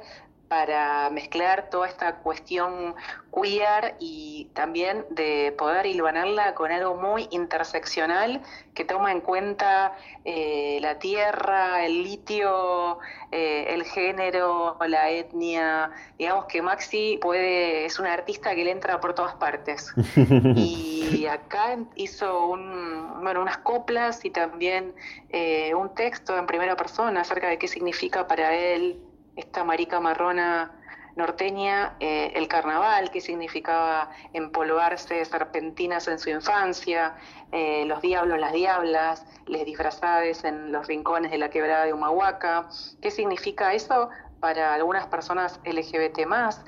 para 0.49 1.11
mezclar 1.11 1.69
toda 1.69 1.87
esta 1.87 2.15
cuestión 2.17 2.95
queer 3.31 3.95
y 3.99 4.49
también 4.53 5.05
de 5.11 5.53
poder 5.57 5.85
hilvanarla 5.85 6.55
con 6.55 6.71
algo 6.71 6.95
muy 6.95 7.27
interseccional 7.29 8.41
que 8.73 8.83
toma 8.83 9.11
en 9.11 9.21
cuenta 9.21 9.95
eh, 10.25 10.79
la 10.81 10.97
tierra, 10.97 11.85
el 11.85 12.01
litio, 12.01 12.97
eh, 13.31 13.67
el 13.69 13.83
género, 13.83 14.77
la 14.87 15.11
etnia. 15.11 15.91
Digamos 16.17 16.45
que 16.45 16.63
Maxi 16.63 17.19
puede, 17.21 17.85
es 17.85 17.99
un 17.99 18.07
artista 18.07 18.55
que 18.55 18.63
le 18.63 18.71
entra 18.71 18.99
por 18.99 19.13
todas 19.13 19.35
partes. 19.35 19.93
y 20.55 21.27
acá 21.27 21.77
hizo 21.95 22.47
un, 22.47 23.21
bueno, 23.21 23.41
unas 23.41 23.59
coplas 23.59 24.25
y 24.25 24.31
también 24.31 24.95
eh, 25.29 25.75
un 25.75 25.93
texto 25.93 26.35
en 26.35 26.47
primera 26.47 26.75
persona 26.75 27.21
acerca 27.21 27.49
de 27.49 27.59
qué 27.59 27.67
significa 27.67 28.27
para 28.27 28.55
él 28.55 28.99
esta 29.39 29.63
marica 29.63 29.99
marrona 29.99 30.71
norteña 31.15 31.95
eh, 31.99 32.31
el 32.35 32.47
carnaval, 32.47 33.11
que 33.11 33.19
significaba 33.19 34.11
empolvarse 34.33 35.23
serpentinas 35.25 36.07
en 36.07 36.19
su 36.19 36.29
infancia, 36.29 37.15
eh, 37.51 37.83
los 37.85 38.01
diablos, 38.01 38.39
las 38.39 38.53
diablas, 38.53 39.25
les 39.47 39.65
disfrazadas 39.65 40.43
en 40.43 40.71
los 40.71 40.87
rincones 40.87 41.31
de 41.31 41.37
la 41.37 41.49
quebrada 41.49 41.85
de 41.85 41.93
Humahuaca, 41.93 42.69
qué 43.01 43.11
significa 43.11 43.73
eso 43.73 44.09
para 44.39 44.73
algunas 44.73 45.07
personas 45.07 45.59
LGBT 45.65 46.25
más, 46.25 46.63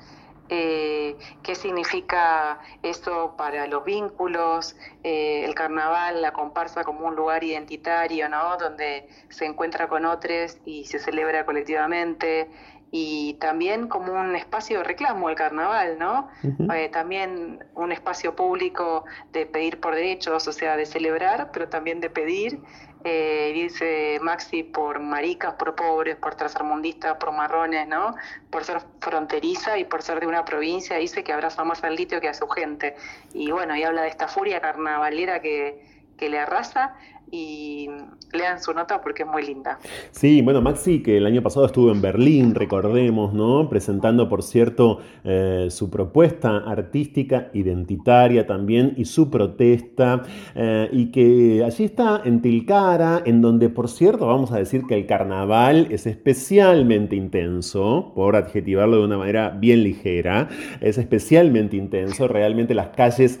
eh, 0.54 1.16
qué 1.42 1.54
significa 1.54 2.60
eso 2.82 3.34
para 3.38 3.66
los 3.66 3.84
vínculos, 3.84 4.76
el 5.02 5.54
carnaval, 5.54 6.20
la 6.20 6.32
comparsa 6.32 6.84
como 6.84 7.06
un 7.06 7.16
lugar 7.16 7.42
identitario, 7.42 8.28
¿no? 8.28 8.58
Donde 8.58 9.08
se 9.30 9.46
encuentra 9.46 9.88
con 9.88 10.04
otros 10.04 10.58
y 10.66 10.84
se 10.84 10.98
celebra 10.98 11.46
colectivamente, 11.46 12.50
y 12.94 13.34
también 13.40 13.88
como 13.88 14.12
un 14.12 14.36
espacio 14.36 14.78
de 14.78 14.84
reclamo 14.84 15.30
el 15.30 15.34
carnaval, 15.34 15.98
¿no? 15.98 16.28
Eh, 16.74 16.90
también 16.90 17.64
un 17.74 17.90
espacio 17.90 18.36
público 18.36 19.06
de 19.32 19.46
pedir 19.46 19.80
por 19.80 19.94
derechos, 19.94 20.46
o 20.46 20.52
sea, 20.52 20.76
de 20.76 20.84
celebrar, 20.84 21.50
pero 21.52 21.70
también 21.70 22.02
de 22.02 22.10
pedir. 22.10 22.60
Eh, 23.04 23.50
dice 23.54 24.18
Maxi 24.22 24.62
por 24.62 25.00
maricas, 25.00 25.54
por 25.54 25.74
pobres, 25.74 26.16
por 26.16 26.34
trasarmundistas, 26.36 27.16
por 27.16 27.32
marrones, 27.32 27.88
¿no? 27.88 28.14
Por 28.50 28.64
ser 28.64 28.80
fronteriza 29.00 29.76
y 29.78 29.84
por 29.84 30.02
ser 30.02 30.20
de 30.20 30.26
una 30.26 30.44
provincia, 30.44 30.96
dice 30.96 31.24
que 31.24 31.32
abraza 31.32 31.64
más 31.64 31.82
al 31.82 31.96
litio 31.96 32.20
que 32.20 32.28
a 32.28 32.34
su 32.34 32.46
gente. 32.48 32.94
Y 33.34 33.50
bueno, 33.50 33.76
y 33.76 33.82
habla 33.82 34.02
de 34.02 34.08
esta 34.08 34.28
furia 34.28 34.60
carnavalera 34.60 35.40
que, 35.40 35.84
que 36.16 36.28
le 36.28 36.38
arrasa 36.38 36.94
y 37.32 37.88
lean 38.32 38.62
su 38.62 38.72
nota 38.74 39.00
porque 39.00 39.22
es 39.22 39.28
muy 39.28 39.42
linda. 39.42 39.78
Sí, 40.10 40.42
bueno, 40.42 40.60
Maxi, 40.60 41.02
que 41.02 41.16
el 41.16 41.26
año 41.26 41.42
pasado 41.42 41.64
estuvo 41.64 41.90
en 41.90 42.02
Berlín, 42.02 42.54
recordemos, 42.54 43.32
¿no? 43.32 43.68
Presentando, 43.70 44.28
por 44.28 44.42
cierto, 44.42 45.00
eh, 45.24 45.68
su 45.70 45.88
propuesta 45.88 46.58
artística, 46.58 47.48
identitaria 47.54 48.46
también, 48.46 48.92
y 48.98 49.06
su 49.06 49.30
protesta, 49.30 50.22
eh, 50.54 50.90
y 50.92 51.10
que 51.10 51.64
allí 51.64 51.84
está 51.84 52.20
en 52.22 52.42
Tilcara, 52.42 53.22
en 53.24 53.40
donde, 53.40 53.70
por 53.70 53.88
cierto, 53.88 54.26
vamos 54.26 54.52
a 54.52 54.58
decir 54.58 54.82
que 54.86 54.94
el 54.94 55.06
carnaval 55.06 55.88
es 55.90 56.06
especialmente 56.06 57.16
intenso, 57.16 58.12
por 58.14 58.36
adjetivarlo 58.36 58.98
de 58.98 59.04
una 59.04 59.16
manera 59.16 59.48
bien 59.50 59.82
ligera, 59.82 60.50
es 60.82 60.98
especialmente 60.98 61.78
intenso, 61.78 62.28
realmente 62.28 62.74
las 62.74 62.88
calles 62.88 63.40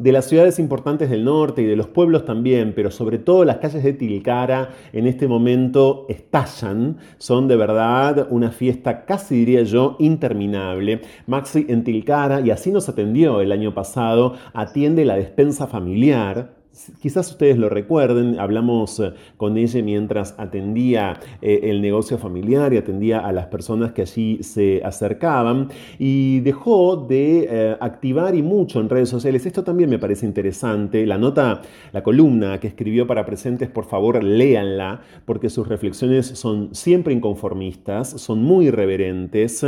de 0.00 0.12
las 0.12 0.24
ciudades 0.24 0.58
importantes 0.58 1.10
del 1.10 1.24
norte 1.24 1.60
y 1.60 1.66
de 1.66 1.76
los 1.76 1.86
pueblos 1.86 2.24
también, 2.24 2.72
pero 2.74 2.90
sobre 2.90 3.18
todo 3.18 3.44
las 3.44 3.58
calles 3.58 3.84
de 3.84 3.92
Tilcara 3.92 4.70
en 4.94 5.06
este 5.06 5.28
momento 5.28 6.06
estallan, 6.08 6.96
son 7.18 7.48
de 7.48 7.56
verdad 7.56 8.26
una 8.30 8.50
fiesta 8.50 9.04
casi 9.04 9.34
diría 9.34 9.62
yo 9.62 9.96
interminable. 9.98 11.02
Maxi 11.26 11.66
en 11.68 11.84
Tilcara, 11.84 12.40
y 12.40 12.50
así 12.50 12.70
nos 12.70 12.88
atendió 12.88 13.42
el 13.42 13.52
año 13.52 13.74
pasado, 13.74 14.36
atiende 14.54 15.04
la 15.04 15.16
despensa 15.16 15.66
familiar 15.66 16.59
Quizás 17.00 17.30
ustedes 17.32 17.58
lo 17.58 17.68
recuerden, 17.68 18.38
hablamos 18.38 19.00
eh, 19.00 19.12
con 19.36 19.58
ella 19.58 19.82
mientras 19.82 20.34
atendía 20.38 21.18
eh, 21.42 21.60
el 21.64 21.82
negocio 21.82 22.16
familiar 22.16 22.72
y 22.72 22.76
atendía 22.76 23.18
a 23.18 23.32
las 23.32 23.46
personas 23.46 23.90
que 23.92 24.02
allí 24.02 24.42
se 24.42 24.80
acercaban 24.84 25.68
y 25.98 26.40
dejó 26.40 26.96
de 26.96 27.48
eh, 27.50 27.76
activar 27.80 28.36
y 28.36 28.42
mucho 28.42 28.80
en 28.80 28.88
redes 28.88 29.08
sociales. 29.08 29.44
Esto 29.46 29.64
también 29.64 29.90
me 29.90 29.98
parece 29.98 30.26
interesante. 30.26 31.04
La 31.06 31.18
nota, 31.18 31.60
la 31.92 32.02
columna 32.04 32.60
que 32.60 32.68
escribió 32.68 33.04
para 33.04 33.26
presentes, 33.26 33.68
por 33.68 33.86
favor, 33.86 34.22
léanla 34.22 35.00
porque 35.24 35.50
sus 35.50 35.66
reflexiones 35.66 36.26
son 36.26 36.72
siempre 36.72 37.12
inconformistas, 37.12 38.10
son 38.10 38.44
muy 38.44 38.66
irreverentes 38.66 39.66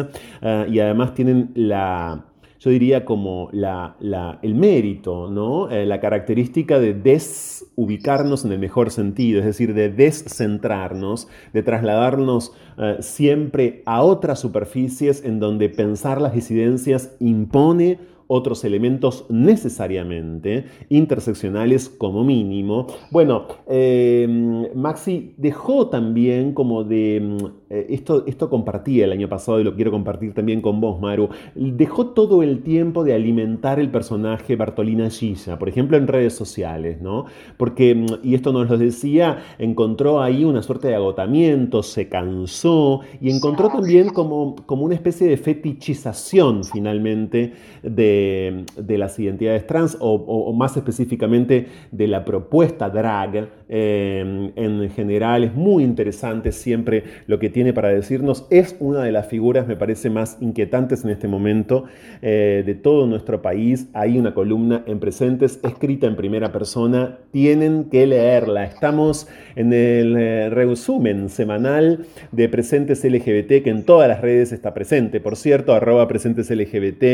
y 0.68 0.78
además 0.78 1.14
tienen 1.14 1.50
la 1.54 2.31
yo 2.62 2.70
diría 2.70 3.04
como 3.04 3.50
el 3.50 4.54
mérito, 4.54 5.28
¿no? 5.28 5.68
Eh, 5.68 5.84
la 5.84 5.98
característica 5.98 6.78
de 6.78 6.94
desubicarnos 6.94 8.44
en 8.44 8.52
el 8.52 8.60
mejor 8.60 8.92
sentido, 8.92 9.40
es 9.40 9.46
decir, 9.46 9.74
de 9.74 9.88
descentrarnos, 9.88 11.26
de 11.52 11.64
trasladarnos 11.64 12.52
eh, 12.78 12.98
siempre 13.00 13.82
a 13.84 14.02
otras 14.02 14.38
superficies 14.38 15.24
en 15.24 15.40
donde 15.40 15.70
pensar 15.70 16.20
las 16.20 16.34
disidencias 16.34 17.16
impone 17.18 17.98
otros 18.26 18.64
elementos 18.64 19.26
necesariamente 19.28 20.64
interseccionales 20.88 21.88
como 21.88 22.24
mínimo. 22.24 22.86
Bueno, 23.10 23.46
eh, 23.68 24.70
Maxi 24.74 25.34
dejó 25.36 25.88
también 25.88 26.52
como 26.52 26.84
de, 26.84 27.20
mm, 27.20 27.46
eh, 27.70 27.86
esto, 27.90 28.24
esto 28.26 28.48
compartía 28.48 29.04
el 29.04 29.12
año 29.12 29.28
pasado 29.28 29.60
y 29.60 29.64
lo 29.64 29.74
quiero 29.74 29.90
compartir 29.90 30.34
también 30.34 30.60
con 30.60 30.80
vos, 30.80 31.00
Maru, 31.00 31.28
dejó 31.54 32.08
todo 32.08 32.42
el 32.42 32.62
tiempo 32.62 33.04
de 33.04 33.14
alimentar 33.14 33.80
el 33.80 33.90
personaje 33.90 34.56
Bartolina 34.56 35.10
Gilla, 35.10 35.58
por 35.58 35.68
ejemplo 35.68 35.96
en 35.96 36.06
redes 36.06 36.34
sociales, 36.34 37.00
¿no? 37.00 37.26
Porque, 37.56 37.94
mm, 37.94 38.06
y 38.22 38.34
esto 38.34 38.52
nos 38.52 38.68
lo 38.68 38.78
decía, 38.78 39.38
encontró 39.58 40.22
ahí 40.22 40.44
una 40.44 40.62
suerte 40.62 40.88
de 40.88 40.94
agotamiento, 40.94 41.82
se 41.82 42.08
cansó 42.08 43.00
y 43.20 43.30
encontró 43.30 43.68
también 43.68 44.10
como, 44.10 44.56
como 44.66 44.84
una 44.84 44.94
especie 44.94 45.26
de 45.26 45.36
fetichización 45.36 46.64
finalmente 46.64 47.52
de 47.82 48.11
de, 48.12 48.98
las 48.98 49.18
identidades 49.18 49.66
trans 49.66 49.96
o, 50.00 50.52
más 50.52 50.76
específicamente 50.76 51.68
de 51.90 52.06
la 52.06 52.24
propuesta 52.24 52.90
drag 52.90 53.48
eh, 53.74 54.52
en 54.54 54.90
general. 54.90 55.44
Es 55.44 55.54
muy 55.54 55.82
interesante 55.82 56.52
siempre 56.52 57.04
lo 57.26 57.38
que 57.38 57.48
tiene 57.48 57.72
para 57.72 57.88
decirnos. 57.88 58.46
Es 58.50 58.76
una 58.80 59.02
de 59.02 59.12
las 59.12 59.28
figuras, 59.28 59.66
me 59.66 59.76
parece, 59.76 60.10
más 60.10 60.36
inquietantes 60.42 61.04
en 61.04 61.10
este 61.10 61.26
momento 61.26 61.84
eh, 62.20 62.64
de 62.66 62.74
todo 62.74 63.06
nuestro 63.06 63.40
país. 63.40 63.88
Hay 63.94 64.18
una 64.18 64.34
columna 64.34 64.82
en 64.86 65.00
presentes 65.00 65.58
escrita 65.62 66.06
en 66.06 66.16
primera 66.16 66.52
persona. 66.52 67.20
Tienen 67.30 67.84
que 67.84 68.06
leerla. 68.06 68.64
Estamos 68.64 69.26
en 69.56 69.72
el 69.72 70.16
eh, 70.18 70.50
resumen 70.50 71.30
semanal 71.30 72.04
de 72.30 72.50
presentes 72.50 73.02
LGBT 73.02 73.62
que 73.64 73.70
en 73.70 73.86
todas 73.86 74.06
las 74.06 74.20
redes 74.20 74.52
está 74.52 74.74
presente. 74.74 75.18
Por 75.18 75.34
cierto, 75.36 75.72
arroba 75.72 76.06
presentes 76.08 76.50
LGBT 76.50 77.04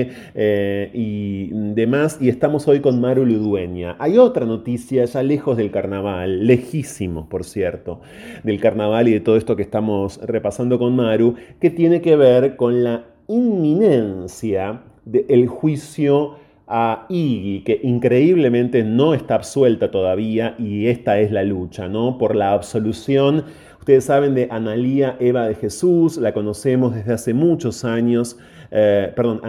y 0.93 1.51
demás, 1.53 2.19
y 2.21 2.29
estamos 2.29 2.67
hoy 2.67 2.81
con 2.81 3.01
Maru 3.01 3.25
Ludueña. 3.25 3.95
Hay 4.01 4.19
otra 4.19 4.45
noticia 4.45 5.05
ya 5.05 5.23
lejos 5.23 5.57
del 5.57 5.71
carnaval, 5.71 6.48
lejísimo, 6.49 7.29
por 7.29 7.45
cierto, 7.45 8.01
del 8.43 8.61
carnaval 8.61 9.07
y 9.09 9.13
de 9.13 9.21
todo 9.21 9.37
esto 9.37 9.55
que 9.55 9.63
estamos 9.63 10.19
repasando 10.25 10.79
con 10.79 10.97
Maru, 10.97 11.37
que 11.61 11.71
tiene 11.71 12.01
que 12.01 12.17
ver 12.17 12.57
con 12.57 12.83
la 12.83 13.05
inminencia 13.29 14.81
del 15.05 15.47
juicio 15.47 16.37
a 16.67 17.07
Iggy, 17.09 17.63
que 17.65 17.81
increíblemente 17.83 18.83
no 18.83 19.15
está 19.15 19.37
absuelta 19.37 19.91
todavía 19.91 20.55
y 20.59 20.87
esta 20.87 21.19
es 21.19 21.31
la 21.31 21.43
lucha, 21.43 21.89
¿no? 21.89 22.19
Por 22.19 22.35
la 22.35 22.53
absolución. 22.53 23.45
Ustedes 23.79 24.05
saben 24.05 24.35
de 24.35 24.49
Analía 24.51 25.17
Eva 25.19 25.47
de 25.49 25.55
Jesús, 25.55 26.19
la 26.19 26.35
conocemos 26.35 26.95
desde 26.95 27.15
hace 27.15 27.33
muchos 27.33 27.85
años. 27.87 28.39
Eh, 28.71 29.13
perdón, 29.15 29.41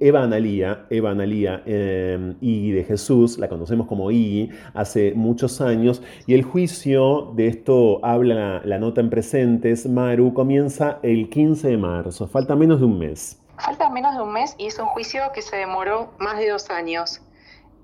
Eva 0.00 0.22
Analía, 0.22 0.86
Eva 0.90 1.10
Analía 1.10 1.62
eh, 1.66 2.34
y 2.40 2.72
de 2.72 2.84
Jesús, 2.84 3.38
la 3.38 3.48
conocemos 3.48 3.86
como 3.86 4.10
I, 4.10 4.50
hace 4.74 5.12
muchos 5.14 5.60
años, 5.60 6.02
y 6.26 6.34
el 6.34 6.42
juicio, 6.42 7.32
de 7.34 7.48
esto 7.48 8.04
habla 8.04 8.60
la, 8.64 8.78
nota 8.78 9.00
en 9.00 9.10
presentes, 9.10 9.86
Maru, 9.86 10.34
comienza 10.34 10.98
el 11.02 11.28
15 11.30 11.68
de 11.68 11.76
marzo, 11.76 12.26
falta 12.26 12.54
menos 12.54 12.80
de 12.80 12.86
un 12.86 12.98
mes. 12.98 13.40
Falta 13.58 13.88
menos 13.88 14.14
de 14.14 14.20
un 14.20 14.32
mes 14.32 14.54
y 14.58 14.66
es 14.66 14.78
un 14.78 14.86
juicio 14.86 15.22
que 15.34 15.40
se 15.40 15.56
demoró 15.56 16.12
más 16.18 16.38
de 16.38 16.50
dos 16.50 16.68
años. 16.68 17.22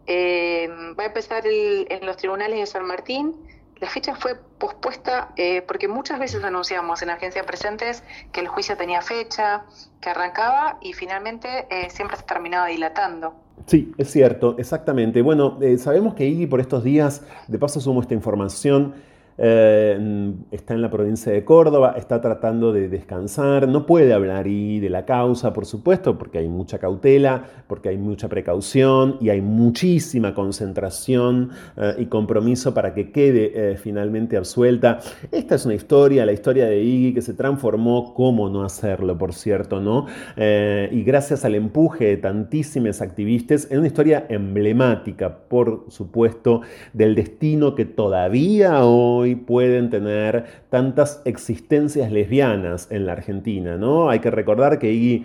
Eh, 0.07 0.69
va 0.99 1.05
a 1.05 1.07
empezar 1.07 1.45
en 1.47 2.05
los 2.05 2.17
tribunales 2.19 2.59
de 2.59 2.67
San 2.67 2.87
Martín, 2.87 3.35
la 3.83 3.89
fecha 3.89 4.15
fue 4.15 4.37
pospuesta 4.59 5.33
eh, 5.37 5.61
porque 5.67 5.89
muchas 5.89 6.21
veces 6.21 6.45
anunciamos 6.45 7.03
en 7.03 7.11
Agencia 7.11 7.43
Presentes 7.43 8.05
que 8.31 8.39
el 8.39 8.47
juicio 8.47 8.77
tenía 8.77 9.03
fecha, 9.03 9.65
que 10.01 10.09
arrancaba 10.09 10.79
y 10.81 10.93
finalmente 10.93 11.67
eh, 11.69 11.91
siempre 11.91 12.17
se 12.17 12.23
terminaba 12.23 12.69
dilatando. 12.69 13.35
Sí, 13.67 13.93
es 13.99 14.13
cierto, 14.13 14.55
exactamente. 14.57 15.21
Bueno, 15.21 15.59
eh, 15.61 15.79
sabemos 15.79 16.15
que 16.15 16.25
Iggy 16.25 16.47
por 16.47 16.61
estos 16.61 16.85
días, 16.85 17.23
de 17.49 17.59
paso 17.59 17.81
sumo 17.81 18.01
esta 18.01 18.15
información, 18.15 18.95
eh, 19.39 20.35
está 20.51 20.75
en 20.75 20.83
la 20.83 20.91
provincia 20.91 21.33
de 21.33 21.45
Córdoba, 21.45 21.95
está 21.97 22.21
tratando 22.21 22.73
de 22.73 22.89
descansar, 22.89 23.69
no 23.69 23.87
puede 23.87 24.13
hablar 24.13 24.43
de 24.43 24.89
la 24.91 25.05
causa, 25.05 25.53
por 25.53 25.67
supuesto, 25.67 26.19
porque 26.19 26.39
hay 26.39 26.49
mucha 26.49 26.79
cautela, 26.79 27.45
porque 27.67 27.91
hay 27.91 27.99
mucha 27.99 28.29
precaución 28.29 29.19
y 29.21 29.31
hay 29.31 29.41
muchísima 29.41 30.35
concentración 30.35 31.51
eh, 31.77 31.95
y 31.99 32.07
compromiso 32.07 32.75
para 32.75 32.95
que 32.95 33.13
quede 33.13 33.53
eh, 33.55 33.77
finalmente 33.77 34.37
absuelta. 34.37 34.99
Esta 35.31 35.55
es 35.55 35.65
una 35.65 35.75
historia, 35.75 36.27
la 36.27 36.33
historia 36.33 36.67
de 36.67 36.83
Iggy, 36.83 37.15
que 37.15 37.23
se 37.23 37.35
transformó, 37.35 38.15
cómo 38.15 38.49
no 38.49 38.65
hacerlo, 38.65 39.17
por 39.17 39.33
cierto, 39.33 39.81
¿no? 39.81 40.07
y 40.37 41.03
gracias 41.05 41.45
al 41.45 41.55
empuje 41.55 42.05
de 42.07 42.17
tantísimos 42.17 43.01
activistas, 43.01 43.69
en 43.71 43.79
una 43.79 43.87
historia 43.87 44.27
emblemática, 44.29 45.39
por 45.49 45.87
supuesto, 45.89 46.63
del 46.93 47.15
destino 47.15 47.75
que 47.75 47.85
todavía 47.85 48.85
hoy 48.85 49.22
pueden 49.35 49.91
tener 49.91 50.45
tantas 50.69 51.23
existencias 51.25 52.13
lesbianas 52.13 52.89
en 52.91 53.07
la 53.07 53.13
Argentina. 53.13 53.77
¿no? 53.77 54.11
Hay 54.11 54.21
que 54.21 54.31
recordar 54.31 54.79
que 54.79 54.93
Iggy 54.93 55.25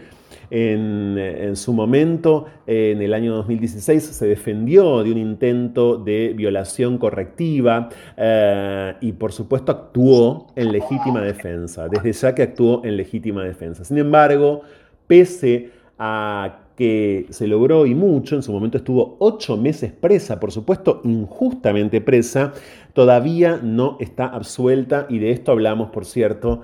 en, 0.50 1.56
su 1.56 1.74
momento, 1.74 2.46
en 2.66 3.02
el 3.02 3.14
año 3.14 3.36
2016, 3.36 4.04
se 4.04 4.28
defendió 4.28 5.04
de 5.04 5.12
un 5.12 5.18
intento 5.18 5.98
de 5.98 6.34
violación 6.36 6.98
correctiva 6.98 7.90
eh, 8.16 8.96
y 9.02 9.12
por 9.14 9.32
supuesto 9.32 9.72
actuó 9.72 10.48
en 10.56 10.72
legítima 10.72 11.22
defensa, 11.22 11.88
desde 11.88 12.14
ya 12.14 12.34
que 12.34 12.44
actuó 12.44 12.84
en 12.86 12.98
legítima 12.98 13.44
defensa. 13.44 13.84
Sin 13.84 13.98
embargo, 13.98 14.62
pese 15.08 15.72
a 16.00 16.60
que 16.78 17.26
se 17.32 17.48
logró 17.48 17.88
y 17.88 17.96
mucho, 17.96 18.36
en 18.36 18.44
su 18.44 18.52
momento 18.54 18.78
estuvo 18.78 19.18
ocho 19.20 19.58
meses 19.58 19.92
presa, 19.92 20.40
por 20.40 20.52
supuesto 20.52 21.02
injustamente 21.04 22.02
presa, 22.02 22.54
todavía 22.98 23.60
no 23.62 23.96
está 24.00 24.26
absuelta 24.26 25.06
y 25.08 25.20
de 25.20 25.30
esto 25.30 25.52
hablamos, 25.52 25.92
por 25.92 26.04
cierto, 26.04 26.64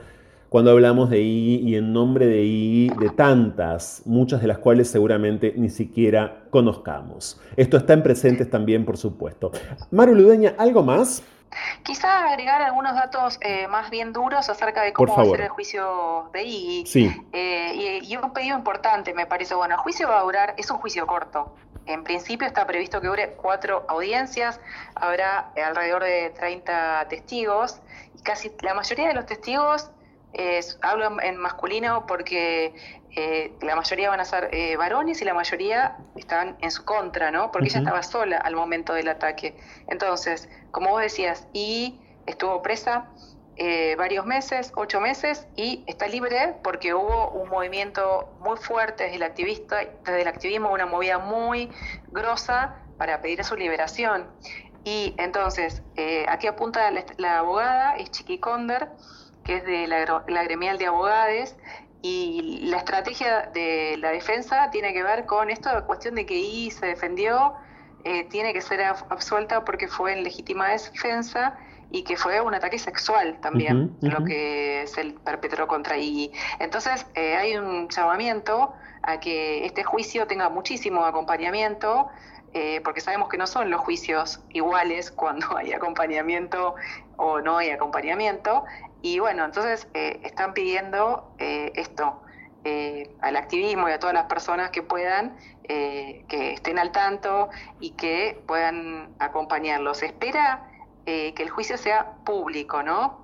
cuando 0.49 0.72
hablamos 0.72 1.11
de 1.11 1.22
I 1.22 1.61
y 1.64 1.76
en 1.76 1.93
nombre 1.93 2.26
de 2.26 2.41
I 2.43 2.89
de 2.97 3.11
tantas, 3.11 4.01
muchas 4.05 4.41
de 4.41 4.47
las 4.47 4.57
cuales 4.57 4.89
seguramente 4.89 5.53
ni 5.55 5.69
siquiera 5.69 6.45
conozcamos. 6.49 7.39
Esto 7.55 7.77
está 7.77 7.93
en 7.93 8.01
presentes 8.01 8.49
también, 8.49 8.84
por 8.84 8.97
supuesto. 8.97 9.51
Mario 9.91 10.15
Ludeña, 10.15 10.55
¿algo 10.57 10.81
más? 10.81 11.22
Quizá 11.84 12.30
agregar 12.31 12.64
algunos 12.64 12.95
datos 12.95 13.38
eh, 13.41 13.68
más 13.68 13.91
bien 13.91 14.11
duros 14.11 14.49
acerca 14.49 14.81
de 14.81 14.91
cómo 14.91 15.15
va 15.15 15.22
a 15.22 15.26
ser 15.26 15.41
el 15.41 15.49
juicio 15.49 16.31
de 16.34 16.45
I. 16.45 16.84
Sí. 16.88 17.15
Eh, 17.31 18.01
y, 18.01 18.11
y, 18.11 18.18
un 18.18 18.34
pedido 18.34 18.57
importante, 18.57 19.14
me 19.14 19.27
parece. 19.27 19.53
Bueno, 19.53 19.76
el 19.76 19.81
juicio 19.81 20.07
va 20.07 20.22
a 20.22 20.23
durar, 20.23 20.55
es 20.57 20.72
un 20.72 20.77
juicio 20.77 21.05
corto. 21.05 21.53
En 21.85 22.03
principio 22.03 22.47
está 22.47 22.65
previsto 22.65 23.01
que 23.01 23.07
dure 23.07 23.34
cuatro 23.34 23.85
audiencias, 23.88 24.60
habrá 24.95 25.51
alrededor 25.55 26.03
de 26.03 26.30
30 26.31 27.07
testigos 27.10 27.81
y 28.18 28.22
casi 28.22 28.51
la 28.61 28.73
mayoría 28.73 29.07
de 29.10 29.14
los 29.14 29.26
testigos 29.26 29.91
hablo 30.81 31.22
en 31.22 31.38
masculino 31.38 32.05
porque 32.07 32.73
eh, 33.15 33.51
la 33.61 33.76
mayoría 33.76 34.10
van 34.10 34.19
a 34.19 34.26
ser 34.26 34.49
eh, 34.51 34.76
varones 34.76 35.22
y 35.22 35.26
la 35.26 35.34
mayoría 35.34 35.97
están 36.15 36.57
en 36.61 36.72
su 36.72 36.84
contra, 36.84 37.30
¿no? 37.30 37.51
Porque 37.51 37.68
ella 37.68 37.80
estaba 37.80 38.01
sola 38.01 38.38
al 38.38 38.55
momento 38.55 38.93
del 38.93 39.07
ataque. 39.07 39.55
Entonces, 39.88 40.49
como 40.72 40.89
vos 40.89 41.01
decías, 41.01 41.47
y 41.53 41.99
estuvo 42.26 42.61
presa 42.64 43.11
eh, 43.55 43.95
varios 43.97 44.25
meses, 44.25 44.71
ocho 44.75 44.99
meses, 44.99 45.47
y 45.55 45.84
está 45.88 46.07
libre 46.07 46.55
porque 46.63 46.93
hubo 46.93 47.30
un 47.31 47.49
movimiento 47.49 48.35
muy 48.39 48.57
fuerte 48.57 49.03
desde 49.03 49.17
el, 49.17 49.23
activista, 49.23 49.77
desde 50.05 50.21
el 50.21 50.27
activismo, 50.27 50.71
una 50.71 50.85
movida 50.85 51.19
muy 51.19 51.69
grosa 52.11 52.75
para 52.97 53.21
pedir 53.21 53.43
su 53.43 53.55
liberación. 53.55 54.27
Y 54.85 55.15
entonces, 55.17 55.81
aquí 56.27 56.47
apunta 56.47 56.91
la, 56.91 57.05
la 57.17 57.39
abogada, 57.39 57.95
es 57.95 58.11
Chiqui 58.11 58.39
Conder, 58.39 58.89
que 59.43 59.57
es 59.57 59.65
de 59.65 59.88
la, 59.88 60.43
gremial 60.43 60.77
de 60.77 60.88
abogados, 60.88 61.55
y 62.01 62.59
la 62.65 62.77
estrategia 62.77 63.49
de 63.53 63.95
la 63.97 64.11
defensa 64.11 64.69
tiene 64.71 64.93
que 64.93 65.03
ver 65.03 65.25
con 65.25 65.49
esto, 65.49 65.71
la 65.71 65.85
cuestión 65.85 66.15
de 66.15 66.25
que 66.25 66.35
I 66.35 66.71
se 66.71 66.85
defendió, 66.85 67.53
eh, 68.03 68.25
tiene 68.25 68.53
que 68.53 68.61
ser 68.61 68.81
absuelta 68.84 69.63
porque 69.63 69.88
fue 69.88 70.11
en 70.11 70.23
legítima 70.23 70.67
defensa 70.69 71.57
y 71.93 72.03
que 72.03 72.17
fue 72.17 72.41
un 72.41 72.55
ataque 72.55 72.79
sexual 72.79 73.39
también 73.39 73.95
lo 74.01 74.25
que 74.25 74.83
se 74.87 75.15
perpetró 75.23 75.67
contra 75.67 75.95
I. 75.95 76.31
Entonces 76.59 77.05
eh, 77.13 77.35
hay 77.35 77.55
un 77.55 77.87
llamamiento 77.87 78.73
a 79.03 79.19
que 79.19 79.63
este 79.63 79.83
juicio 79.83 80.25
tenga 80.25 80.49
muchísimo 80.49 81.05
acompañamiento, 81.05 82.09
eh, 82.53 82.81
porque 82.83 82.99
sabemos 82.99 83.29
que 83.29 83.37
no 83.37 83.45
son 83.45 83.69
los 83.69 83.79
juicios 83.81 84.41
iguales 84.49 85.11
cuando 85.15 85.55
hay 85.55 85.71
acompañamiento 85.73 86.73
o 87.17 87.41
no 87.41 87.59
hay 87.59 87.69
acompañamiento, 87.69 88.65
y 89.03 89.19
bueno, 89.19 89.45
entonces 89.45 89.87
eh, 89.93 90.19
están 90.23 90.55
pidiendo 90.55 91.35
esto 91.37 92.21
eh, 92.63 93.13
al 93.21 93.35
activismo 93.35 93.87
y 93.87 93.91
a 93.91 93.99
todas 93.99 94.15
las 94.15 94.25
personas 94.25 94.71
que 94.71 94.81
puedan, 94.81 95.37
que 95.67 96.53
estén 96.53 96.79
al 96.79 96.91
tanto 96.91 97.49
y 97.79 97.91
que 97.91 98.41
puedan 98.47 99.13
acompañarlos. 99.19 99.97
Se 99.97 100.07
espera 100.07 100.72
que 101.05 101.35
el 101.38 101.49
juicio 101.49 101.77
sea 101.77 102.13
público, 102.25 102.84
¿no? 102.84 103.21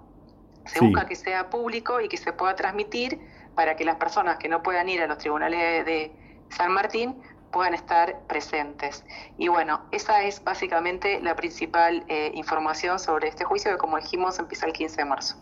Se 0.65 0.79
busca 0.81 1.05
que 1.05 1.15
sea 1.15 1.49
público 1.49 2.01
y 2.01 2.09
que 2.09 2.17
se 2.17 2.33
pueda 2.33 2.55
transmitir 2.55 3.19
para 3.55 3.75
que 3.75 3.85
las 3.85 3.95
personas 3.95 4.37
que 4.37 4.47
no 4.49 4.61
puedan 4.61 4.87
ir 4.89 5.01
a 5.01 5.07
los 5.07 5.17
tribunales 5.17 5.85
de 5.85 6.11
San 6.49 6.71
Martín 6.71 7.15
puedan 7.51 7.73
estar 7.73 8.19
presentes. 8.27 9.03
Y 9.37 9.47
bueno, 9.47 9.81
esa 9.91 10.23
es 10.23 10.43
básicamente 10.43 11.19
la 11.21 11.35
principal 11.35 12.03
eh, 12.07 12.31
información 12.35 12.99
sobre 12.99 13.27
este 13.27 13.43
juicio 13.43 13.71
que 13.71 13.77
como 13.77 13.97
dijimos 13.97 14.39
empieza 14.39 14.65
el 14.65 14.73
15 14.73 14.97
de 14.97 15.05
marzo. 15.05 15.35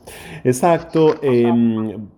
Exacto, 0.44 1.20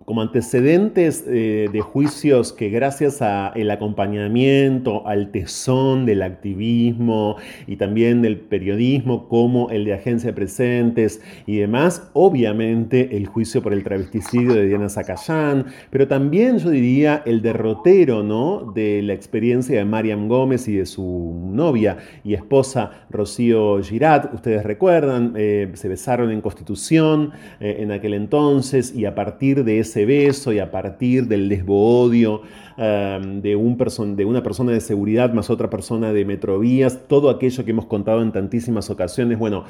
como 0.10 0.24
antecedentes 0.24 1.24
eh, 1.28 1.70
de 1.72 1.82
juicios 1.82 2.52
que 2.52 2.70
gracias 2.70 3.22
al 3.22 3.70
acompañamiento, 3.70 5.06
al 5.06 5.30
tesón 5.30 6.08
del 6.08 6.24
activismo 6.24 7.36
y 7.68 7.76
también 7.76 8.24
del 8.24 8.40
periodismo 8.40 9.28
como 9.28 9.70
el 9.70 9.86
de 9.86 9.94
Agencia 9.94 10.34
Presentes 10.34 11.22
y 11.46 11.58
demás, 11.58 12.10
obviamente 12.14 13.18
el 13.18 13.28
juicio 13.28 13.62
por 13.62 13.72
el 13.72 13.84
travesticidio 13.84 14.56
de 14.56 14.66
Diana 14.66 14.90
Zacayán, 14.90 15.68
pero 15.92 16.08
también 16.08 16.58
yo 16.58 16.72
diría 16.72 17.22
el 17.28 17.44
derrotero 17.44 18.24
¿no? 18.24 18.72
de 18.74 19.04
la 19.04 19.14
experiencia 19.14 19.78
de 19.78 19.86
Mariam 19.86 20.28
Gómez 20.28 20.68
y 20.68 20.78
de 20.78 20.88
su 20.88 21.40
novia 21.52 21.98
y 22.24 22.34
esposa 22.34 23.06
Rocío 23.12 23.80
Girat. 23.84 24.34
Ustedes 24.34 24.64
recuerdan, 24.64 25.34
eh, 25.38 25.70
se 25.76 25.88
besaron 25.88 26.32
en 26.32 26.42
Constitución 26.42 27.34
eh, 27.60 27.78
en 27.82 27.92
aquel 27.92 28.16
entonces 28.16 28.96
y 28.96 29.06
a 29.06 29.14
partir 29.14 29.64
de 29.64 29.78
ese 29.78 29.99
beso 30.06 30.52
y 30.54 30.60
a 30.60 30.72
partir 30.72 31.28
del 31.28 31.50
desboodio 31.50 32.42
um, 32.78 33.42
de, 33.42 33.56
un 33.56 33.78
de 34.16 34.26
una 34.26 34.44
persona 34.44 34.72
de 34.72 34.82
seguridad 34.82 35.34
más 35.34 35.50
otra 35.50 35.70
persona 35.70 36.14
de 36.14 36.26
Metrovías, 36.26 37.08
todo 37.08 37.30
aquello 37.30 37.66
que 37.66 37.72
hemos 37.72 37.86
contado 37.86 38.22
en 38.22 38.32
tantísimas 38.32 38.90
ocasiones, 38.90 39.40
bueno, 39.40 39.66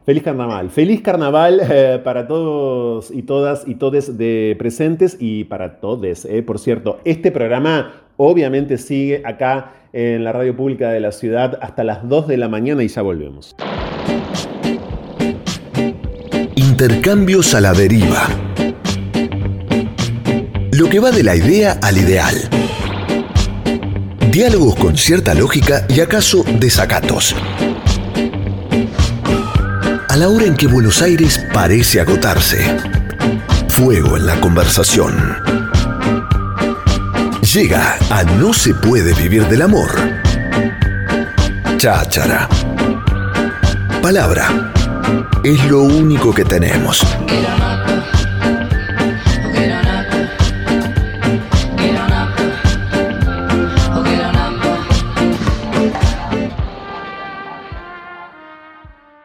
Feliz 0.05 0.21
carnaval. 0.23 0.69
Feliz 0.69 1.01
carnaval 1.01 1.59
eh, 1.69 1.99
para 2.03 2.27
todos 2.27 3.09
y 3.11 3.23
todas 3.23 3.67
y 3.67 3.75
todes 3.75 4.17
de 4.17 4.55
presentes 4.57 5.17
y 5.19 5.43
para 5.43 5.81
todes. 5.81 6.23
Eh. 6.25 6.41
Por 6.43 6.59
cierto, 6.59 6.99
este 7.03 7.31
programa 7.31 8.03
obviamente 8.15 8.77
sigue 8.77 9.21
acá 9.25 9.73
en 9.93 10.23
la 10.23 10.31
radio 10.31 10.55
pública 10.55 10.89
de 10.89 10.99
la 10.99 11.11
ciudad 11.11 11.57
hasta 11.61 11.83
las 11.83 12.07
2 12.07 12.27
de 12.27 12.37
la 12.37 12.49
mañana 12.49 12.83
y 12.83 12.87
ya 12.87 13.01
volvemos. 13.01 13.55
Intercambios 16.55 17.53
a 17.55 17.61
la 17.61 17.73
deriva. 17.73 18.27
Lo 20.71 20.89
que 20.89 20.99
va 20.99 21.11
de 21.11 21.23
la 21.23 21.35
idea 21.35 21.79
al 21.81 21.97
ideal. 21.97 22.35
Diálogos 24.31 24.75
con 24.75 24.97
cierta 24.97 25.33
lógica 25.33 25.85
y 25.89 26.01
acaso 26.01 26.43
desacatos 26.59 27.35
a 30.09 30.15
la 30.15 30.29
hora 30.29 30.45
en 30.45 30.55
que 30.55 30.67
Buenos 30.67 31.01
Aires 31.03 31.45
parece 31.53 31.99
agotarse. 31.99 32.57
Fuego 33.67 34.17
en 34.17 34.25
la 34.25 34.39
conversación. 34.39 35.66
Llega 37.59 37.97
a 38.11 38.23
No 38.23 38.53
se 38.53 38.71
puede 38.75 39.15
vivir 39.15 39.47
del 39.47 39.63
amor. 39.63 39.89
Cháchara. 41.77 42.47
Palabra. 43.99 44.71
Es 45.43 45.65
lo 45.65 45.81
único 45.81 46.31
que 46.31 46.45
tenemos. 46.45 47.01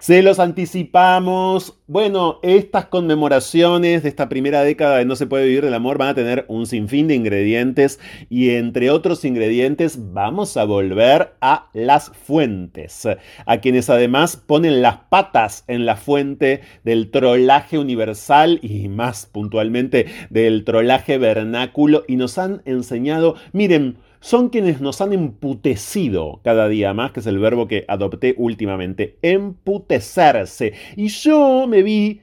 Se 0.03 0.21
los 0.21 0.41
anticipamos. 0.41 1.79
Bueno, 1.87 2.41
estas 2.43 2.87
conmemoraciones 2.87 4.03
de 4.03 4.09
esta 4.09 4.29
primera 4.29 4.65
década 4.65 4.97
de 4.97 5.05
No 5.05 5.15
se 5.15 5.29
puede 5.29 5.47
vivir 5.47 5.65
del 5.65 5.75
amor 5.75 5.97
van 5.97 6.09
a 6.09 6.15
tener 6.17 6.45
un 6.49 6.67
sinfín 6.67 7.07
de 7.07 7.15
ingredientes 7.15 8.01
y 8.29 8.51
entre 8.51 8.91
otros 8.91 9.25
ingredientes 9.25 10.13
vamos 10.13 10.57
a 10.57 10.65
volver 10.65 11.35
a 11.41 11.69
las 11.73 12.11
fuentes, 12.11 13.07
a 13.47 13.59
quienes 13.59 13.91
además 13.91 14.37
ponen 14.37 14.83
las 14.83 14.97
patas 15.09 15.63
en 15.69 15.87
la 15.87 15.95
fuente 15.95 16.63
del 16.83 17.13
trolaje 17.13 17.79
universal 17.79 18.59
y 18.61 18.89
más 18.89 19.27
puntualmente 19.27 20.07
del 20.31 20.65
trolaje 20.65 21.17
vernáculo 21.17 22.03
y 22.09 22.17
nos 22.17 22.39
han 22.39 22.63
enseñado, 22.65 23.37
miren, 23.53 23.99
son 24.23 24.51
quienes 24.51 24.81
nos 24.81 25.01
han 25.01 25.13
emputecido 25.13 26.41
cada 26.45 26.69
día 26.69 26.95
más, 26.95 27.11
que 27.11 27.21
es 27.21 27.27
el 27.27 27.41
verbo 27.41 27.67
que 27.67 27.85
adopté 27.89 28.35
últimamente, 28.39 29.19
emputecerse. 29.21 30.73
Y 30.97 31.09
yo 31.09 31.67
me 31.67 31.83
vi 31.83 32.21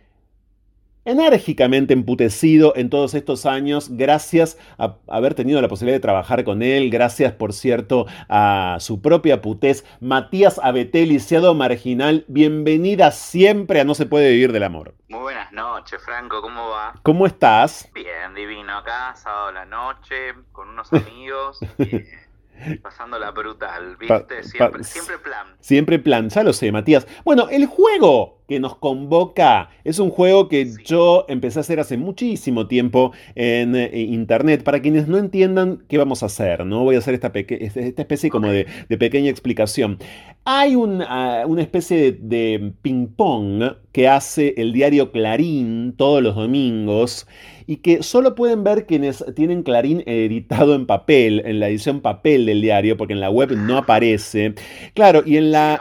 enérgicamente 1.09 1.93
emputecido 1.93 2.73
en 2.75 2.89
todos 2.89 3.13
estos 3.13 3.45
años, 3.45 3.89
gracias 3.91 4.57
a 4.77 4.95
haber 5.07 5.33
tenido 5.33 5.61
la 5.61 5.67
posibilidad 5.67 5.97
de 5.97 6.01
trabajar 6.01 6.43
con 6.43 6.61
él, 6.61 6.89
gracias, 6.89 7.33
por 7.33 7.53
cierto, 7.53 8.05
a 8.29 8.77
su 8.79 9.01
propia 9.01 9.41
putez. 9.41 9.85
Matías 9.99 10.59
Abeté, 10.61 11.05
lisiado 11.05 11.53
marginal, 11.55 12.25
bienvenida 12.27 13.11
siempre 13.11 13.81
a 13.81 13.83
No 13.83 13.95
se 13.95 14.05
puede 14.05 14.31
vivir 14.31 14.51
del 14.51 14.63
amor. 14.63 14.93
Muy 15.07 15.21
buenas 15.21 15.51
noches, 15.51 16.01
Franco, 16.03 16.41
¿cómo 16.41 16.69
va? 16.69 16.93
¿Cómo 17.01 17.25
estás? 17.25 17.89
Bien, 17.93 18.33
divino, 18.35 18.77
acá, 18.77 19.15
sábado 19.15 19.51
la 19.51 19.65
noche, 19.65 20.33
con 20.51 20.69
unos 20.69 20.91
amigos. 20.93 21.59
Pasándola 22.83 23.31
brutal, 23.31 23.95
¿viste? 23.97 24.43
Siempre, 24.43 24.83
siempre 24.83 25.17
plan. 25.17 25.47
Siempre 25.59 25.99
plan, 25.99 26.29
ya 26.29 26.43
lo 26.43 26.53
sé, 26.53 26.71
Matías. 26.71 27.07
Bueno, 27.23 27.47
el 27.49 27.65
juego 27.65 28.38
que 28.49 28.59
nos 28.59 28.75
convoca 28.75 29.69
es 29.83 29.99
un 29.99 30.09
juego 30.09 30.49
que 30.49 30.67
yo 30.83 31.25
empecé 31.29 31.59
a 31.59 31.61
hacer 31.61 31.79
hace 31.79 31.97
muchísimo 31.97 32.67
tiempo 32.67 33.13
en 33.35 33.75
eh, 33.75 33.89
internet. 33.93 34.63
Para 34.63 34.81
quienes 34.81 35.07
no 35.07 35.17
entiendan 35.17 35.83
qué 35.87 35.99
vamos 35.99 36.23
a 36.23 36.25
hacer, 36.25 36.65
¿no? 36.65 36.83
Voy 36.83 36.95
a 36.95 36.97
hacer 36.97 37.13
esta, 37.13 37.31
esta 37.33 38.01
especie 38.01 38.31
como 38.31 38.47
de, 38.47 38.65
pequeña 38.97 39.29
explicación. 39.29 39.99
Hay 40.45 40.73
ah, 41.07 41.43
una 41.47 41.61
especie 41.61 41.97
de, 41.97 42.11
de 42.11 42.73
ping-pong 42.81 43.75
que 43.91 44.07
hace 44.07 44.55
el 44.57 44.73
diario 44.73 45.11
Clarín 45.11 45.93
todos 45.95 46.23
los 46.23 46.35
domingos 46.35 47.27
y 47.69 47.77
que 47.77 48.01
solo 48.01 48.33
pueden 48.33 48.63
ver 48.63 48.87
quienes 48.87 49.23
tienen 49.35 49.61
Clarín 49.61 50.01
editado 50.07 50.73
en 50.73 50.87
papel, 50.87 51.43
en 51.45 51.59
la 51.59 51.69
edición 51.69 52.01
papel 52.01 52.47
del 52.47 52.63
diario, 52.63 52.97
porque 52.97 53.13
en 53.13 53.19
la 53.19 53.29
web 53.29 53.51
no 53.51 53.77
aparece. 53.77 54.55
Claro, 54.95 55.21
y 55.23 55.37
en 55.37 55.51
la... 55.51 55.79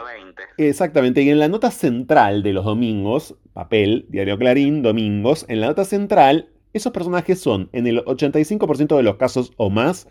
Exactamente, 0.57 1.21
y 1.21 1.29
en 1.29 1.39
la 1.39 1.47
nota 1.47 1.71
central 1.71 2.43
de 2.43 2.53
los 2.53 2.65
domingos, 2.65 3.35
papel, 3.53 4.05
diario 4.09 4.37
Clarín, 4.37 4.81
domingos, 4.81 5.45
en 5.47 5.61
la 5.61 5.67
nota 5.67 5.85
central, 5.85 6.49
esos 6.73 6.91
personajes 6.91 7.39
son, 7.39 7.69
en 7.73 7.87
el 7.87 8.03
85% 8.05 8.95
de 8.95 9.03
los 9.03 9.15
casos 9.15 9.53
o 9.57 9.69
más, 9.69 10.07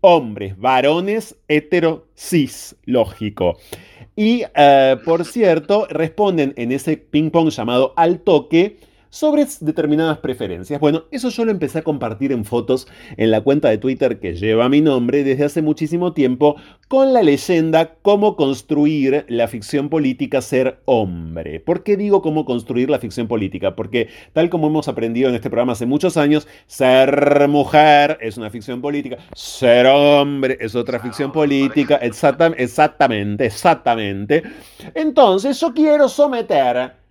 hombres, 0.00 0.58
varones, 0.58 1.36
hetero, 1.48 2.06
cis, 2.14 2.76
lógico. 2.84 3.56
Y, 4.16 4.42
eh, 4.54 4.96
por 5.04 5.24
cierto, 5.24 5.86
responden 5.88 6.52
en 6.56 6.72
ese 6.72 6.98
ping-pong 6.98 7.48
llamado 7.48 7.94
al 7.96 8.20
toque, 8.20 8.76
sobre 9.14 9.46
determinadas 9.60 10.18
preferencias. 10.18 10.80
Bueno, 10.80 11.04
eso 11.12 11.28
yo 11.28 11.44
lo 11.44 11.52
empecé 11.52 11.78
a 11.78 11.82
compartir 11.82 12.32
en 12.32 12.44
fotos 12.44 12.88
en 13.16 13.30
la 13.30 13.42
cuenta 13.42 13.68
de 13.68 13.78
Twitter 13.78 14.18
que 14.18 14.34
lleva 14.34 14.68
mi 14.68 14.80
nombre 14.80 15.22
desde 15.22 15.44
hace 15.44 15.62
muchísimo 15.62 16.14
tiempo 16.14 16.56
con 16.88 17.12
la 17.12 17.22
leyenda 17.22 17.94
cómo 18.02 18.34
construir 18.34 19.24
la 19.28 19.46
ficción 19.46 19.88
política 19.88 20.42
ser 20.42 20.80
hombre. 20.86 21.60
¿Por 21.60 21.84
qué 21.84 21.96
digo 21.96 22.22
cómo 22.22 22.44
construir 22.44 22.90
la 22.90 22.98
ficción 22.98 23.28
política? 23.28 23.76
Porque 23.76 24.08
tal 24.32 24.50
como 24.50 24.66
hemos 24.66 24.88
aprendido 24.88 25.28
en 25.28 25.36
este 25.36 25.48
programa 25.48 25.74
hace 25.74 25.86
muchos 25.86 26.16
años, 26.16 26.48
ser 26.66 27.46
mujer 27.48 28.18
es 28.20 28.36
una 28.36 28.50
ficción 28.50 28.80
política, 28.80 29.18
ser 29.32 29.86
hombre 29.86 30.58
es 30.60 30.74
otra 30.74 30.98
ficción 30.98 31.30
política, 31.30 31.96
exactamente, 32.02 33.46
exactamente. 33.46 34.42
Entonces 34.92 35.60
yo 35.60 35.72
quiero 35.72 36.08
someter 36.08 37.03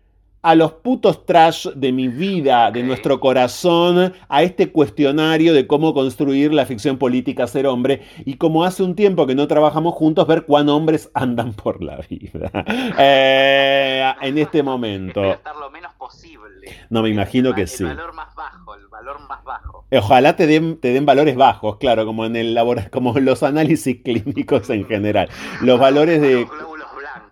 a 0.43 0.55
los 0.55 0.73
putos 0.73 1.25
trash 1.25 1.67
de 1.69 1.91
mi 1.91 2.09
vida, 2.09 2.69
de 2.69 2.83
nuestro 2.83 3.19
corazón, 3.19 4.13
a 4.27 4.43
este 4.43 4.71
cuestionario 4.71 5.53
de 5.53 5.65
cómo 5.67 5.93
construir 5.93 6.53
la 6.53 6.65
ficción 6.65 6.97
política 6.97 7.47
ser 7.47 7.65
hombre 7.65 8.01
y 8.25 8.35
como 8.35 8.65
hace 8.65 8.83
un 8.83 8.95
tiempo 8.95 9.25
que 9.25 9.35
no 9.35 9.47
trabajamos 9.47 9.95
juntos, 9.95 10.27
ver 10.27 10.45
cuán 10.45 10.67
hombres 10.67 11.09
andan 11.13 11.53
por 11.53 11.81
la 11.81 11.97
vida 12.09 12.51
eh, 12.99 14.13
en 14.21 14.37
este 14.37 14.61
momento. 14.61 15.23
estar 15.23 15.55
lo 15.55 15.71
menos 15.71 15.93
posible. 15.93 16.43
No, 16.89 17.01
me 17.01 17.09
imagino 17.09 17.53
que 17.53 17.65
sí. 17.65 17.83
El 17.83 17.95
valor 17.95 18.13
más 18.13 18.35
bajo, 18.35 18.75
el 18.75 18.87
valor 18.87 19.19
más 19.27 19.43
bajo. 19.43 19.85
Ojalá 19.91 20.35
te 20.35 20.45
den, 20.45 20.77
te 20.77 20.89
den 20.89 21.05
valores 21.05 21.35
bajos, 21.35 21.77
claro, 21.77 22.05
como 22.05 22.25
en 22.25 22.35
el 22.35 22.57
como 22.91 23.17
los 23.19 23.43
análisis 23.43 24.01
clínicos 24.03 24.69
en 24.69 24.85
general. 24.85 25.29
Los 25.61 25.79
valores 25.79 26.21
de 26.21 26.45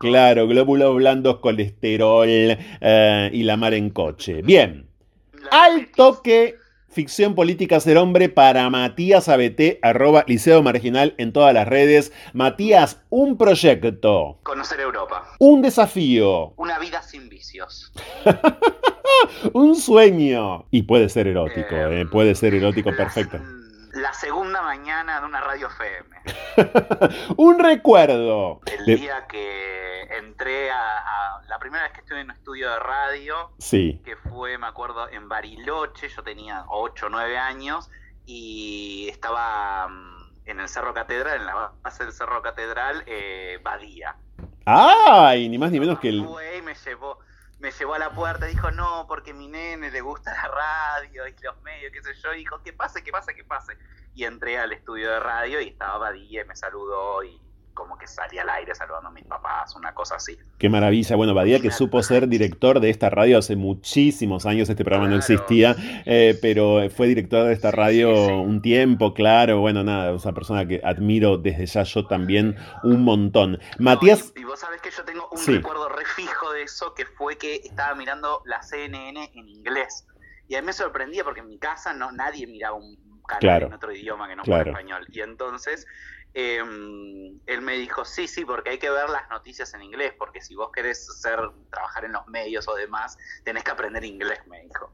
Claro, 0.02 0.48
glóbulos 0.48 0.96
blandos, 0.96 1.38
colesterol 1.38 2.28
eh, 2.28 3.30
y 3.32 3.44
la 3.44 3.56
mar 3.56 3.76
en 3.76 3.92
coche. 3.92 4.42
Bien. 4.42 4.88
Al 5.52 5.92
toque, 5.92 6.56
ficción 6.90 7.36
política 7.36 7.80
ser 7.80 7.98
hombre 7.98 8.28
para 8.28 8.68
Matías 8.72 9.30
ABT, 9.30 9.78
arroba 9.84 10.26
Liceo 10.28 10.64
Marginal 10.64 11.14
en 11.20 11.32
todas 11.32 11.54
las 11.54 11.68
redes. 11.68 12.12
Matías, 12.34 13.00
un 13.12 13.38
proyecto. 13.38 14.40
Conocer 14.42 14.80
Europa. 14.80 15.24
Un 15.38 15.62
desafío. 15.62 16.54
Una 16.58 16.80
vida 16.80 17.04
sin 17.04 17.30
vicios. 17.30 17.94
un 19.54 19.76
sueño. 19.76 20.66
Y 20.72 20.82
puede 20.82 21.10
ser 21.10 21.28
erótico, 21.28 21.76
eh, 21.76 22.08
puede 22.12 22.34
ser 22.34 22.56
erótico 22.56 22.90
perfecto 22.98 23.40
la 23.94 24.14
segunda 24.14 24.62
mañana 24.62 25.20
de 25.20 25.26
una 25.26 25.42
radio 25.42 25.68
FM. 25.68 27.14
un 27.38 27.60
recuerdo. 27.60 28.62
El 28.66 28.86
día 28.98 29.26
que 29.28 29.91
entré 30.22 30.72
a, 30.72 31.42
La 31.48 31.60
primera 31.60 31.84
vez 31.84 31.94
que 31.94 32.00
estuve 32.02 32.22
en 32.22 32.28
un 32.28 32.32
estudio 32.32 32.70
de 32.72 32.80
radio. 32.80 33.52
Sí. 33.60 34.02
Que 34.06 34.16
fue, 34.16 34.58
me 34.58 34.68
acuerdo, 34.68 35.10
en 35.10 35.28
Bariloche. 35.28 36.10
Yo 36.10 36.24
tenía 36.24 36.66
8 36.70 37.06
o 37.06 37.10
9 37.10 37.38
años. 37.38 37.90
Y 38.26 39.08
estaba 39.10 39.88
mm, 39.88 40.40
en 40.46 40.60
el 40.60 40.70
Cerro 40.70 40.94
Catedral, 40.94 41.42
en 41.42 41.46
la 41.46 41.74
base 41.82 42.06
del 42.06 42.14
Cerro 42.14 42.42
Catedral, 42.42 43.04
eh, 43.06 43.60
Badía. 43.64 44.16
¡Ay! 44.66 45.50
Ni 45.50 45.58
más 45.58 45.72
ni 45.72 45.80
menos 45.80 46.00
que 46.00 46.10
el. 46.10 46.26
Y 46.58 46.62
me 46.62 46.76
llevó 46.76 47.20
me 47.62 47.72
llevó 47.72 47.94
a 47.94 48.00
la 48.00 48.10
puerta, 48.10 48.48
dijo, 48.48 48.72
no, 48.72 49.06
porque 49.08 49.34
mi 49.34 49.48
nene 49.48 49.92
le 49.92 50.02
gusta 50.02 50.34
la 50.34 50.48
radio 50.48 51.28
y 51.28 51.36
los 51.44 51.62
medios, 51.62 51.92
qué 51.94 52.02
sé 52.02 52.14
yo, 52.22 52.32
dijo, 52.32 52.62
que 52.64 52.74
pase, 52.74 53.04
que 53.04 53.12
pase, 53.12 53.36
que 53.36 53.44
pase. 53.44 53.78
Y 54.16 54.24
entré 54.24 54.58
al 54.58 54.74
estudio 54.74 55.12
de 55.12 55.20
radio 55.20 55.62
y 55.62 55.68
estaba 55.68 56.00
Badía 56.00 56.42
y 56.42 56.46
me 56.46 56.56
saludó 56.56 57.24
y 57.24 57.40
como 57.74 57.98
que 57.98 58.08
salía 58.08 58.42
al 58.44 58.50
aire 58.50 58.76
saludando 58.76 59.10
a 59.10 59.12
mis 59.12 59.26
papás, 59.26 59.76
una 59.76 59.94
cosa 59.94 60.16
así. 60.16 60.38
Qué 60.58 60.70
maravilla. 60.70 61.16
Bueno, 61.16 61.34
Badía 61.34 61.60
que 61.60 61.72
supo 61.72 62.02
ser 62.04 62.28
director 62.28 62.80
de 62.80 62.90
esta 62.90 63.10
radio 63.10 63.38
hace 63.38 63.56
muchísimos 63.56 64.46
años, 64.46 64.70
este 64.70 64.84
programa 64.84 65.10
no 65.10 65.18
existía, 65.18 65.76
eh, 66.06 66.38
pero 66.42 66.90
fue 66.90 67.08
director 67.08 67.48
de 67.48 67.54
esta 67.54 67.72
radio 67.72 68.12
un 68.42 68.62
tiempo, 68.62 69.14
claro. 69.14 69.60
Bueno, 69.60 69.84
nada, 69.84 70.14
una 70.14 70.34
persona 70.34 70.68
que 70.68 70.82
admiro 70.84 71.38
desde 71.38 71.66
ya 71.66 71.84
yo 71.84 72.06
también 72.08 72.56
un 72.84 73.04
montón. 73.04 73.60
Matías... 73.80 74.34
Y, 74.36 74.44
vos 74.44 74.60
sabés 74.60 74.82
que 74.82 74.92
yo 74.92 75.04
tengo 75.04 75.30
un 75.32 75.46
recuerdo 75.46 75.90
refijo 75.90 76.52
de 76.52 76.64
eso, 76.64 76.94
que 76.94 77.06
fue 77.06 77.38
que 77.38 77.56
estaba 77.56 77.96
mirando 77.96 78.42
la 78.46 78.62
CNN 78.62 79.32
en 79.34 79.48
inglés. 79.48 80.06
Y 80.48 80.56
a 80.56 80.62
mí 80.62 80.66
me 80.66 80.74
sorprendía 80.74 81.24
porque 81.24 81.40
en 81.40 81.48
mi 81.48 81.58
casa 81.58 81.94
no 81.94 82.12
nadie 82.12 82.46
miraba 82.48 82.76
un 82.76 82.98
canal 83.26 83.64
en 83.64 83.74
otro 83.74 83.92
idioma 83.94 84.28
que 84.28 84.36
no 84.36 84.44
fuera 84.44 84.70
español. 84.70 85.06
Y 85.10 85.22
entonces 85.22 85.88
Em, 86.34 87.40
él 87.46 87.62
me 87.62 87.74
dijo, 87.74 88.06
sí, 88.06 88.28
sí, 88.28 88.46
porque 88.46 88.72
hay 88.72 88.80
que 88.80 88.90
ver 88.90 89.10
las 89.10 89.30
noticias 89.30 89.74
en 89.74 89.82
inglés, 89.82 90.14
porque 90.18 90.42
si 90.42 90.56
vos 90.56 90.72
querés 90.74 91.06
ser, 91.20 91.40
trabajar 91.70 92.06
en 92.06 92.14
los 92.14 92.26
medios 92.28 92.68
o 92.68 92.76
demás, 92.76 93.18
tenés 93.44 93.64
que 93.64 93.72
aprender 93.72 94.04
inglés, 94.06 94.40
me 94.48 94.62
dijo. 94.62 94.94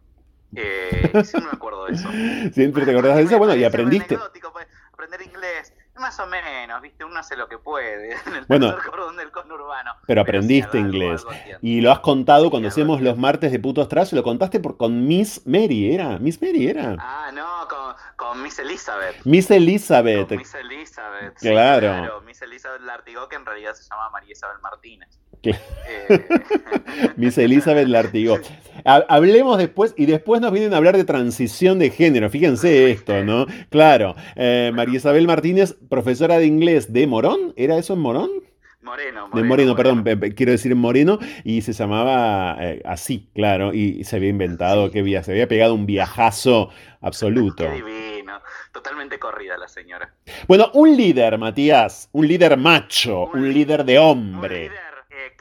Eh, 0.56 1.12
siempre 1.24 1.52
me 1.52 1.58
acuerdo 1.58 1.86
de 1.86 1.94
eso. 1.94 2.10
Siempre 2.54 2.86
te 2.86 2.92
acordás 2.92 3.18
de 3.18 3.24
eso, 3.24 3.38
bueno, 3.38 3.56
y 3.56 3.64
aprendiste. 3.64 4.18
Pues, 4.18 4.68
aprender 4.92 5.22
inglés, 5.22 5.74
más 6.00 6.20
o 6.20 6.28
menos, 6.28 6.82
¿viste? 6.82 7.04
Uno 7.04 7.20
hace 7.20 7.36
lo 7.36 7.48
que 7.48 7.58
puede 7.58 8.14
en 8.26 8.36
el 8.36 8.46
bueno, 8.48 8.76
cordón 8.90 9.18
del 9.18 9.32
conurbano. 9.32 9.92
Pero 10.06 10.22
aprendiste 10.22 10.78
inglés. 10.78 11.26
y 11.62 11.82
lo 11.82 11.92
has 11.92 12.00
contado 12.00 12.50
cuando 12.50 12.70
hacemos 12.70 13.02
los 13.02 13.18
martes 13.18 13.52
de 13.52 13.60
putos 13.60 13.88
trash, 13.88 14.14
lo 14.14 14.24
contaste 14.24 14.60
por, 14.60 14.78
con 14.78 15.08
Miss 15.08 15.46
Mary, 15.46 15.94
¿era? 15.94 16.18
Miss 16.20 16.42
Mary 16.42 16.68
era. 16.68 16.96
Ah, 17.00 17.32
no, 17.34 17.68
con, 17.68 17.96
con 18.16 18.42
Miss 18.44 18.60
Elizabeth. 18.60 19.16
Miss 19.26 19.50
Elizabeth. 19.52 20.32
Miss 20.32 20.54
Elizabeth. 20.56 21.36
claro. 21.40 21.88
claro. 21.88 22.22
Miss 22.22 22.42
Elizabeth 22.42 22.82
Lartigó, 22.82 23.28
que 23.28 23.36
en 23.36 23.46
realidad 23.46 23.74
se 23.74 23.84
llama 23.90 24.10
María 24.10 24.32
Isabel 24.32 24.60
Martínez. 24.62 25.20
Eh. 25.44 25.56
Miss 27.18 27.38
Elizabeth 27.38 27.88
Lartigó. 27.88 28.40
Hablemos 28.84 29.58
después, 29.58 29.94
y 29.98 30.06
después 30.06 30.40
nos 30.40 30.52
vienen 30.52 30.74
a 30.74 30.78
hablar 30.78 30.96
de 30.96 31.04
transición 31.04 31.80
de 31.80 31.90
género. 31.90 32.30
Fíjense 32.30 32.92
esto, 32.92 33.24
¿no? 33.24 33.46
Claro. 33.70 34.16
Eh, 34.36 34.72
María 34.74 34.98
Isabel 34.98 35.28
Martínez, 35.28 35.76
profesora 35.90 36.38
de 36.38 36.46
inglés 36.46 36.94
de 36.94 37.06
Morón. 37.08 37.54
¿Era 37.58 37.78
eso 37.78 37.94
en 37.94 38.00
Morón? 38.00 38.30
Moreno, 38.88 39.30
de 39.34 39.44
Moreno, 39.44 39.76
perdón, 39.76 40.04
quiero 40.34 40.54
decir 40.54 40.74
Moreno, 40.74 41.20
y 41.44 41.62
se 41.62 41.74
llamaba 41.74 42.56
eh, 42.62 42.82
así, 42.86 43.30
claro, 43.36 43.74
y 43.74 44.06
se 44.06 44.16
había 44.16 44.30
inventado, 44.30 44.90
que 44.92 45.04
se 45.24 45.32
había 45.32 45.48
pegado 45.48 45.74
un 45.74 45.86
viajazo 45.86 46.70
absoluto. 47.02 47.66
Qué 47.66 47.84
divino, 47.84 48.40
totalmente 48.72 49.20
corrida 49.20 49.58
la 49.58 49.68
señora. 49.68 50.14
Bueno, 50.48 50.72
un 50.74 50.96
líder, 50.96 51.38
Matías, 51.38 52.10
un 52.14 52.28
líder 52.30 52.56
macho, 52.56 53.26
un, 53.34 53.54
líder 53.54 53.84
de 53.84 54.00
hombre. 54.00 54.68
Un 54.68 54.72
líder, 54.72 54.87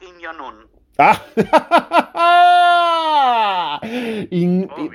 Kim 0.06 0.16
Jong-un. 0.22 0.70
Ah. 0.98 1.20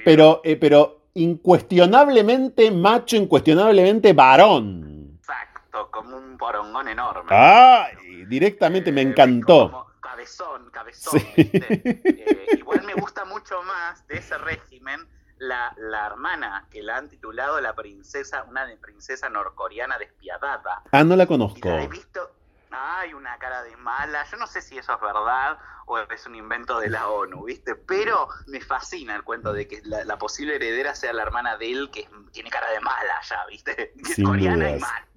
pero, 0.05 0.41
eh, 0.43 0.55
pero 0.55 1.07
incuestionablemente 1.15 2.71
macho, 2.71 3.17
incuestionablemente 3.17 4.13
varón. 4.13 5.17
Exacto, 5.19 5.91
como 5.91 6.15
un 6.15 6.37
porongón 6.37 6.87
enorme. 6.87 7.27
Ah, 7.29 7.89
directamente 8.27 8.93
me 8.93 9.01
eh, 9.01 9.09
encantó. 9.09 9.69
Como 9.69 9.85
cabezón, 9.99 10.69
cabezón. 10.71 11.21
Eh, 11.35 12.47
igual 12.57 12.85
me 12.85 12.93
gusta 12.93 13.25
mucho 13.25 13.61
más 13.63 14.07
de 14.07 14.19
ese 14.19 14.37
régimen 14.37 15.05
la, 15.39 15.75
la, 15.77 16.07
hermana 16.07 16.67
que 16.69 16.83
la 16.83 16.97
han 16.97 17.09
titulado 17.09 17.59
la 17.59 17.75
princesa, 17.75 18.43
una 18.43 18.65
de 18.65 18.77
princesa 18.77 19.29
norcoreana 19.29 19.97
despiadada. 19.97 20.83
Ah, 20.91 21.03
no 21.03 21.15
la 21.15 21.25
conozco. 21.25 21.67
he 21.67 21.87
visto, 21.87 22.29
hay 22.71 23.13
una 23.13 23.37
cara 23.37 23.63
de 23.63 23.75
mala. 23.77 24.23
Yo 24.25 24.37
no 24.37 24.47
sé 24.47 24.61
si 24.61 24.77
eso 24.77 24.93
es 24.93 25.01
verdad 25.01 25.59
o 25.85 25.99
es 25.99 26.25
un 26.25 26.35
invento 26.35 26.79
de 26.79 26.89
la 26.89 27.09
ONU, 27.09 27.45
¿viste? 27.45 27.75
Pero 27.75 28.29
me 28.47 28.61
fascina 28.61 29.15
el 29.15 29.23
cuento 29.23 29.53
de 29.53 29.67
que 29.67 29.81
la, 29.83 30.17
posible 30.17 30.55
heredera 30.55 30.95
sea 30.95 31.13
la 31.13 31.23
hermana 31.23 31.57
de 31.57 31.71
él, 31.71 31.91
que 31.91 32.07
tiene 32.31 32.49
cara 32.49 32.71
de 32.71 32.79
mala 32.79 33.21
ya, 33.27 33.45
¿viste? 33.47 33.93
Sin 34.03 34.25
coreana 34.25 34.71
y 34.71 34.79
mala. 34.79 35.10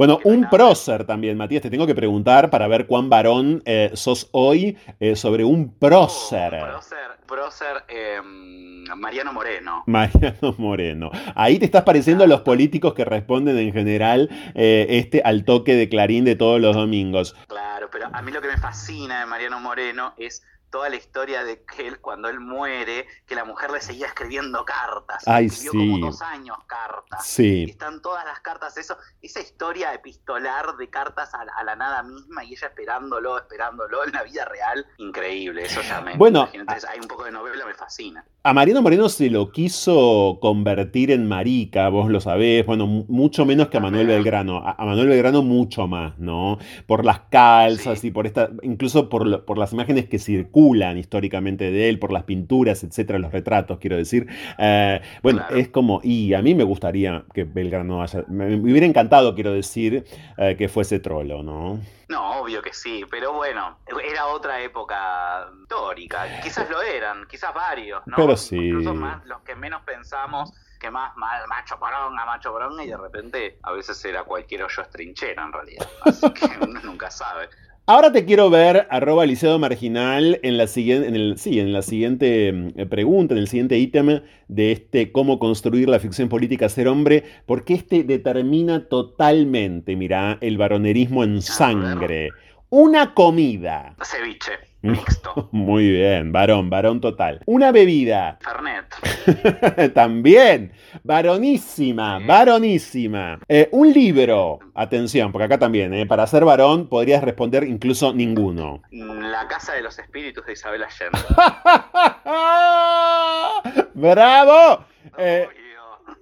Bueno, 0.00 0.18
un 0.24 0.48
prócer 0.48 1.04
también, 1.04 1.36
Matías, 1.36 1.60
te 1.60 1.68
tengo 1.68 1.86
que 1.86 1.94
preguntar 1.94 2.48
para 2.48 2.66
ver 2.68 2.86
cuán 2.86 3.10
varón 3.10 3.62
eh, 3.66 3.90
sos 3.92 4.30
hoy 4.32 4.78
eh, 4.98 5.14
sobre 5.14 5.44
un 5.44 5.74
prócer. 5.74 6.54
Oh, 6.54 6.70
prócer, 6.70 6.98
prócer 7.26 7.84
em, 7.86 8.84
Mariano 8.96 9.34
Moreno. 9.34 9.82
Mariano 9.86 10.54
Moreno. 10.56 11.10
Ahí 11.34 11.58
te 11.58 11.66
estás 11.66 11.82
pareciendo 11.82 12.24
a 12.24 12.26
los 12.26 12.40
políticos 12.40 12.94
que 12.94 13.04
responden 13.04 13.58
en 13.58 13.74
general 13.74 14.30
eh, 14.54 14.86
este 14.88 15.20
al 15.22 15.44
toque 15.44 15.74
de 15.74 15.90
Clarín 15.90 16.24
de 16.24 16.34
todos 16.34 16.62
los 16.62 16.74
domingos. 16.74 17.36
Claro, 17.46 17.90
pero 17.92 18.06
a 18.10 18.22
mí 18.22 18.32
lo 18.32 18.40
que 18.40 18.48
me 18.48 18.56
fascina 18.56 19.20
de 19.20 19.26
Mariano 19.26 19.60
Moreno 19.60 20.14
es 20.16 20.42
toda 20.70 20.88
la 20.88 20.96
historia 20.96 21.44
de 21.44 21.62
que 21.64 21.88
él, 21.88 22.00
cuando 22.00 22.28
él 22.28 22.40
muere, 22.40 23.06
que 23.26 23.34
la 23.34 23.44
mujer 23.44 23.70
le 23.70 23.80
seguía 23.80 24.06
escribiendo 24.06 24.64
cartas. 24.64 25.26
Ay, 25.26 25.46
escribió 25.46 25.72
sí. 25.72 25.78
como 25.78 26.06
dos 26.06 26.22
años 26.22 26.56
cartas. 26.66 27.26
Sí. 27.26 27.66
están 27.68 28.00
todas 28.00 28.24
las 28.24 28.40
cartas, 28.40 28.76
eso, 28.76 28.96
esa 29.20 29.40
historia 29.40 29.92
epistolar 29.92 30.76
de 30.76 30.88
cartas 30.88 31.32
a, 31.34 31.64
la 31.64 31.76
nada 31.76 32.02
misma 32.02 32.44
y 32.44 32.52
ella 32.52 32.68
esperándolo, 32.68 33.38
esperándolo 33.38 34.04
en 34.04 34.12
la 34.12 34.22
vida 34.22 34.44
real, 34.44 34.86
increíble. 34.98 35.64
Eso 35.64 35.82
ya 35.82 36.00
me. 36.00 36.16
Bueno, 36.16 36.48
hay 36.52 37.00
un 37.00 37.08
poco 37.08 37.24
de 37.24 37.32
novela, 37.32 37.66
me 37.66 37.74
fascina. 37.74 38.24
A 38.42 38.52
Mariano 38.54 38.80
Moreno 38.80 39.08
se 39.08 39.28
lo 39.28 39.50
quiso 39.52 40.38
convertir 40.40 41.10
en 41.10 41.28
marica, 41.28 41.88
vos 41.88 42.10
lo 42.10 42.20
sabés, 42.20 42.64
bueno, 42.64 42.86
mucho 42.86 43.44
menos 43.44 43.68
que 43.68 43.76
a 43.76 43.80
Manuel 43.80 44.06
Belgrano. 44.06 44.62
A, 44.64 44.84
Manuel 44.84 45.08
Belgrano 45.08 45.42
mucho 45.42 45.86
más, 45.86 46.18
¿no? 46.18 46.58
Por 46.86 47.04
las 47.04 47.20
calzas 47.30 48.02
y 48.04 48.10
por 48.10 48.26
esta, 48.26 48.50
incluso 48.62 49.08
por, 49.08 49.44
por 49.44 49.58
las 49.58 49.72
imágenes 49.72 50.08
que 50.08 50.18
circulan 50.18 50.59
históricamente 50.96 51.70
de 51.70 51.88
él, 51.88 51.98
por 51.98 52.12
las 52.12 52.24
pinturas, 52.24 52.84
etcétera, 52.84 53.18
los 53.18 53.32
retratos, 53.32 53.78
quiero 53.78 53.96
decir. 53.96 54.26
Eh, 54.58 55.00
bueno, 55.22 55.44
es 55.50 55.68
como, 55.68 56.00
y 56.02 56.34
a 56.34 56.42
mí 56.42 56.54
me 56.54 56.64
gustaría 56.64 57.24
que 57.32 57.44
Belgrano 57.44 58.02
haya, 58.02 58.24
me, 58.28 58.54
hubiera 58.56 58.86
encantado, 58.86 59.34
quiero 59.34 59.52
decir, 59.52 60.04
eh, 60.36 60.56
que 60.56 60.68
fuese 60.68 61.00
trolo, 61.00 61.42
¿no? 61.42 61.80
No, 62.08 62.40
obvio 62.40 62.60
que 62.60 62.72
sí, 62.72 63.04
pero 63.10 63.32
bueno, 63.32 63.78
era 64.04 64.26
otra 64.26 64.60
época 64.60 65.46
histórica, 65.62 66.40
quizás 66.42 66.68
lo 66.68 66.82
eran, 66.82 67.26
quizás 67.28 67.54
varios, 67.54 68.02
¿no? 68.06 68.16
Pero 68.16 68.36
sí. 68.36 68.56
Incluso 68.56 68.94
más 68.94 69.24
los 69.26 69.40
que 69.42 69.54
menos 69.54 69.82
pensamos 69.82 70.52
que 70.80 70.90
más 70.90 71.14
mal, 71.16 71.46
macho 71.46 71.78
poronga, 71.78 72.24
macho 72.24 72.50
poronga, 72.50 72.82
y 72.82 72.88
de 72.88 72.96
repente 72.96 73.58
a 73.62 73.72
veces 73.72 74.02
era 74.04 74.24
cualquier 74.24 74.64
hoyo 74.64 74.82
estrinchera 74.82 75.44
en 75.44 75.52
realidad. 75.52 75.86
Así 76.02 76.32
que 76.32 76.46
uno 76.62 76.80
nunca 76.82 77.10
sabe. 77.10 77.50
Ahora 77.86 78.12
te 78.12 78.24
quiero 78.24 78.50
ver, 78.50 78.86
arroba 78.90 79.26
liceo 79.26 79.58
marginal, 79.58 80.38
en 80.44 80.56
la 80.56 80.68
siguiente, 80.68 81.08
en 81.08 81.16
el, 81.16 81.38
sí, 81.38 81.58
en 81.58 81.72
la 81.72 81.82
siguiente 81.82 82.52
mm, 82.52 82.88
pregunta, 82.88 83.34
en 83.34 83.40
el 83.40 83.48
siguiente 83.48 83.78
ítem 83.78 84.20
de 84.46 84.72
este 84.72 85.10
cómo 85.10 85.40
construir 85.40 85.88
la 85.88 85.98
ficción 85.98 86.28
política 86.28 86.68
ser 86.68 86.86
hombre, 86.86 87.24
porque 87.46 87.74
este 87.74 88.04
determina 88.04 88.88
totalmente, 88.88 89.96
mira, 89.96 90.38
el 90.40 90.56
varonerismo 90.56 91.24
en 91.24 91.42
sangre. 91.42 92.30
Una 92.70 93.14
comida. 93.14 93.94
Ceviche. 94.02 94.70
Mixto. 94.82 95.48
Muy 95.52 95.90
bien, 95.90 96.32
varón, 96.32 96.70
varón 96.70 97.00
total. 97.00 97.40
Una 97.46 97.72
bebida. 97.72 98.38
Fernet. 98.40 99.92
también. 99.94 100.72
Varonísima, 101.02 102.18
varonísima. 102.20 103.40
Eh, 103.48 103.68
un 103.72 103.92
libro. 103.92 104.60
Atención, 104.74 105.32
porque 105.32 105.44
acá 105.46 105.58
también, 105.58 105.92
eh, 105.92 106.06
para 106.06 106.26
ser 106.26 106.44
varón 106.44 106.88
podrías 106.88 107.22
responder 107.22 107.64
incluso 107.64 108.14
ninguno. 108.14 108.82
La 108.90 109.46
Casa 109.48 109.74
de 109.74 109.82
los 109.82 109.98
Espíritus 109.98 110.46
de 110.46 110.52
Isabel 110.52 110.84
Allende. 110.84 111.18
¡Bravo! 113.94 114.84
Eh, 115.18 115.48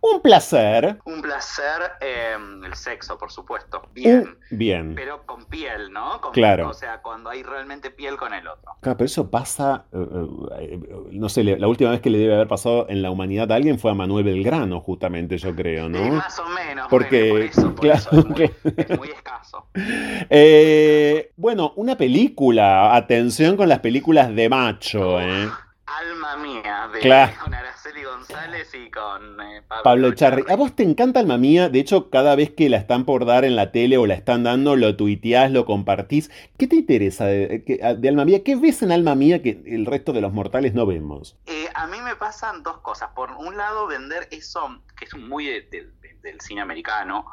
un 0.01 0.21
placer. 0.21 0.99
Un 1.05 1.23
placer, 1.23 1.93
em, 2.01 2.65
el 2.65 2.75
sexo, 2.75 3.19
por 3.19 3.31
supuesto. 3.31 3.83
Bien. 3.93 4.39
bien. 4.51 4.95
Pero 4.95 5.25
con 5.27 5.45
piel, 5.47 5.93
¿no? 5.93 6.21
claro. 6.33 6.69
O 6.69 6.75
sea, 6.75 7.01
cuando 7.03 7.31
hay 7.31 7.43
realmente 7.43 7.91
piel 7.91 8.17
con 8.17 8.33
el 8.33 8.47
otro. 8.47 8.77
Claro, 8.81 8.97
pero 8.97 9.07
eso 9.07 9.31
pasa, 9.31 9.85
eh, 9.93 9.99
eh, 10.61 10.81
no 11.13 11.29
sé, 11.29 11.45
la 11.45 11.69
última 11.69 11.91
vez 11.91 12.01
que 12.01 12.11
le 12.11 12.19
debe 12.19 12.35
haber 12.35 12.49
pasado 12.49 12.87
en 12.89 13.03
la 13.03 13.11
humanidad 13.11 13.51
a 13.51 13.57
alguien 13.57 13.79
fue 13.79 13.91
a 13.91 13.95
Manuel 13.95 14.25
Belgrano, 14.25 14.81
justamente, 14.81 15.39
yo 15.39 15.55
creo, 15.55 15.89
¿no? 15.89 16.01
más 16.13 16.39
o 16.39 16.49
menos. 16.49 16.87
Porque, 16.89 17.29
por 17.31 17.43
eso, 17.43 17.75
claro, 17.75 17.99
es, 18.77 18.99
muy, 18.99 19.09
escaso. 19.09 19.67
Eh, 20.31 21.33
bueno, 21.37 21.73
una 21.77 21.97
película, 21.97 22.95
atención 22.95 23.57
con 23.57 23.69
las 23.69 23.81
películas 23.81 24.35
de 24.35 24.49
macho, 24.49 25.21
¿eh? 25.21 25.49
Alma 25.87 26.37
mía, 26.37 26.89
de 26.93 27.01
claro. 27.01 27.33
con 27.43 27.55
Araceli 27.89 28.05
González 28.05 28.75
y 28.75 28.91
con 28.91 29.41
eh, 29.41 29.63
Pablo, 29.83 30.13
Charri. 30.15 30.45
¿A 30.51 30.57
vos 30.57 30.77
te 30.77 30.83
encanta 30.83 31.21
Alma 31.21 31.39
mía? 31.39 31.71
De 31.71 31.79
hecho, 31.79 32.11
cada 32.11 32.37
vez 32.37 32.51
que 32.51 32.69
la 32.69 32.77
están 32.77 33.07
por 33.07 33.25
dar 33.25 33.45
en 33.45 33.57
la 33.57 33.73
tele 33.73 33.97
o 33.97 34.07
la 34.07 34.15
están 34.15 34.45
dando, 34.45 34.77
lo 34.77 34.95
tuiteás, 34.97 35.51
lo 35.51 35.65
compartís. 35.65 36.31
¿Qué 36.59 36.67
te 36.67 36.77
interesa 36.77 37.25
de, 37.25 38.05
Alma 38.09 38.25
mía? 38.25 38.45
¿Qué 38.45 38.57
ves 38.57 38.83
en 38.83 38.93
Alma 38.93 39.15
mía 39.15 39.43
que 39.43 39.63
el 39.67 39.87
resto 39.87 40.13
de 40.13 40.21
los 40.21 40.33
mortales 40.33 40.75
no 40.75 40.85
vemos? 40.85 41.37
Eh, 41.47 41.69
a 41.75 41.87
mí 41.87 41.99
me 42.03 42.15
pasan 42.17 42.63
dos 42.63 42.79
cosas. 42.79 43.11
Por 43.15 43.31
un 43.33 43.57
lado, 43.57 43.87
vender 43.87 44.29
eso, 44.33 44.83
que 44.99 45.07
es 45.07 45.17
muy 45.17 45.47
del 45.47 46.41
cine 46.41 46.61
americano, 46.61 47.25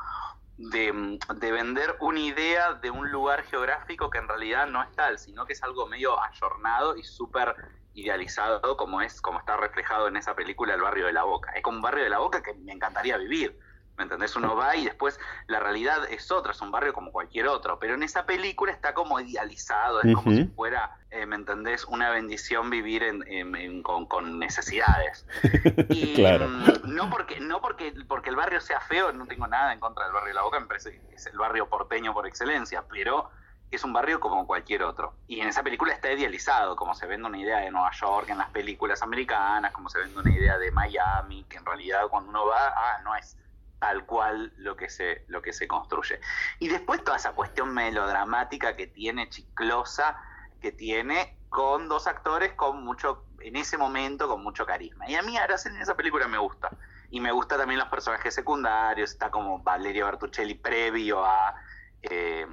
de, 0.58 1.20
de, 1.36 1.52
vender 1.52 1.96
una 2.00 2.20
idea 2.20 2.74
de 2.74 2.90
un 2.90 3.12
lugar 3.12 3.44
geográfico 3.44 4.10
que 4.10 4.20
en 4.20 4.28
realidad 4.28 4.68
no 4.68 4.82
es 4.82 4.92
tal, 4.96 5.20
sino 5.20 5.46
que 5.46 5.54
es 5.54 5.64
algo 5.64 5.86
medio 5.88 6.22
ayornado 6.22 6.96
y 6.96 7.04
súper 7.04 7.56
idealizado 7.94 8.78
como 8.78 9.02
es, 9.02 9.22
como 9.22 9.40
está 9.40 9.58
reflejado 9.58 10.08
en 10.08 10.18
esa 10.18 10.36
película 10.36 10.74
El 10.74 10.82
barrio 10.82 11.08
de 11.08 11.14
la 11.14 11.24
Boca. 11.24 11.52
Es 11.52 11.64
como 11.64 11.78
un 11.78 11.82
barrio 11.82 12.04
de 12.04 12.10
la 12.10 12.20
Boca 12.20 12.44
que 12.44 12.54
me 12.54 12.74
encantaría 12.74 13.18
vivir. 13.18 13.58
¿Me 13.98 14.04
entendés? 14.04 14.36
Uno 14.36 14.56
va 14.56 14.76
y 14.76 14.86
después 14.86 15.20
la 15.48 15.60
realidad 15.60 16.06
es 16.10 16.32
otra, 16.32 16.52
es 16.52 16.62
un 16.62 16.72
barrio 16.72 16.94
como 16.94 17.12
cualquier 17.12 17.48
otro, 17.48 17.80
pero 17.80 17.94
en 17.94 18.04
esa 18.04 18.26
película 18.26 18.72
está 18.72 18.94
como 18.94 19.20
idealizado, 19.20 20.02
es 20.02 20.14
como 20.14 20.32
si 20.32 20.46
fuera, 20.46 20.98
eh, 21.12 21.26
¿me 21.26 21.36
entendés? 21.36 21.86
Una 21.86 22.10
bendición 22.10 22.70
vivir 22.70 23.04
en, 23.04 23.84
con, 23.84 24.40
necesidades. 24.40 25.26
Y 25.90 26.14
claro. 26.16 26.48
Mm, 26.48 26.94
no, 26.94 27.10
porque, 27.10 27.40
no 27.40 27.62
porque, 27.62 27.94
porque 28.08 28.30
el 28.30 28.36
barrio 28.36 28.60
sea 28.60 28.80
feo, 28.82 29.14
no 29.14 29.28
tengo 29.28 29.48
nada 29.48 29.72
en 29.72 29.80
contra 29.80 30.04
del 30.06 30.14
barrio 30.14 30.30
de 30.30 30.34
la 30.34 30.42
Boca, 30.42 30.60
me 30.60 30.66
parece 30.66 30.92
que 30.92 31.16
es 31.16 31.26
el 31.28 31.38
barrio 31.38 31.70
porteño 31.70 32.14
por 32.14 32.28
excelencia, 32.28 32.84
pero 32.90 33.30
es 33.72 33.84
un 33.84 33.94
barrio 33.94 34.20
como 34.20 34.46
cualquier 34.46 34.84
otro. 34.84 35.14
Y 35.28 35.40
en 35.40 35.48
esa 35.48 35.64
película 35.64 35.94
está 35.94 36.12
idealizado, 36.12 36.76
como 36.76 36.96
se 36.96 37.06
vende 37.06 37.28
una 37.28 37.38
idea 37.38 37.60
de 37.60 37.72
Nueva 37.72 37.92
York 37.92 38.30
en 38.30 38.38
las 38.38 38.50
películas 38.50 39.02
americanas, 39.02 39.72
como 39.72 39.90
se 39.90 40.00
vende 40.00 40.20
una 40.20 40.32
idea 40.32 40.58
de 40.58 40.72
Miami, 40.72 41.46
que 41.50 41.58
en 41.58 41.66
realidad 41.66 42.08
cuando 42.10 42.30
uno 42.30 42.46
va, 42.48 42.74
ah, 42.76 43.02
no 43.04 43.16
es 43.16 43.38
tal 43.80 44.06
cual 44.06 44.54
lo 44.58 44.76
que 44.76 44.90
se, 44.90 45.26
lo 45.28 45.42
que 45.42 45.54
se 45.54 45.68
construye. 45.68 46.20
Y 46.60 46.68
después 46.68 47.04
toda 47.04 47.18
esa 47.18 47.34
cuestión 47.34 47.74
melodramática 47.74 48.76
que 48.76 48.88
tiene, 48.88 49.30
chiclosa, 49.30 50.22
que 50.62 50.72
tiene 50.72 51.38
con 51.50 51.88
dos 51.88 52.08
actores 52.08 52.54
con 52.54 52.84
mucho, 52.84 53.26
en 53.40 53.56
ese 53.56 53.78
momento, 53.78 54.28
con 54.28 54.44
mucho 54.44 54.66
carisma. 54.66 55.10
Y 55.10 55.16
a 55.16 55.22
mí 55.22 55.38
Araceli 55.38 55.76
en 55.76 55.82
esa 55.82 55.96
película 55.96 56.28
me 56.28 56.38
gusta. 56.38 56.70
Y 57.12 57.20
me 57.20 57.32
gusta 57.32 57.58
también 57.58 57.80
los 57.80 57.90
personajes 57.90 58.34
secundarios, 58.34 59.12
está 59.12 59.30
como 59.30 59.60
Valeria 59.60 60.06
Bertuccelli 60.06 60.56
previo 60.56 61.24
a... 61.24 61.56
Eh, 62.02 62.46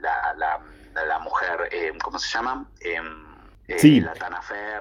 la, 0.00 0.60
la, 1.06 1.18
mujer, 1.18 1.68
eh, 1.70 1.92
¿cómo 2.02 2.18
se 2.18 2.28
llama? 2.28 2.66
Em, 2.80 3.27
eh, 3.68 3.78
sí. 3.78 4.04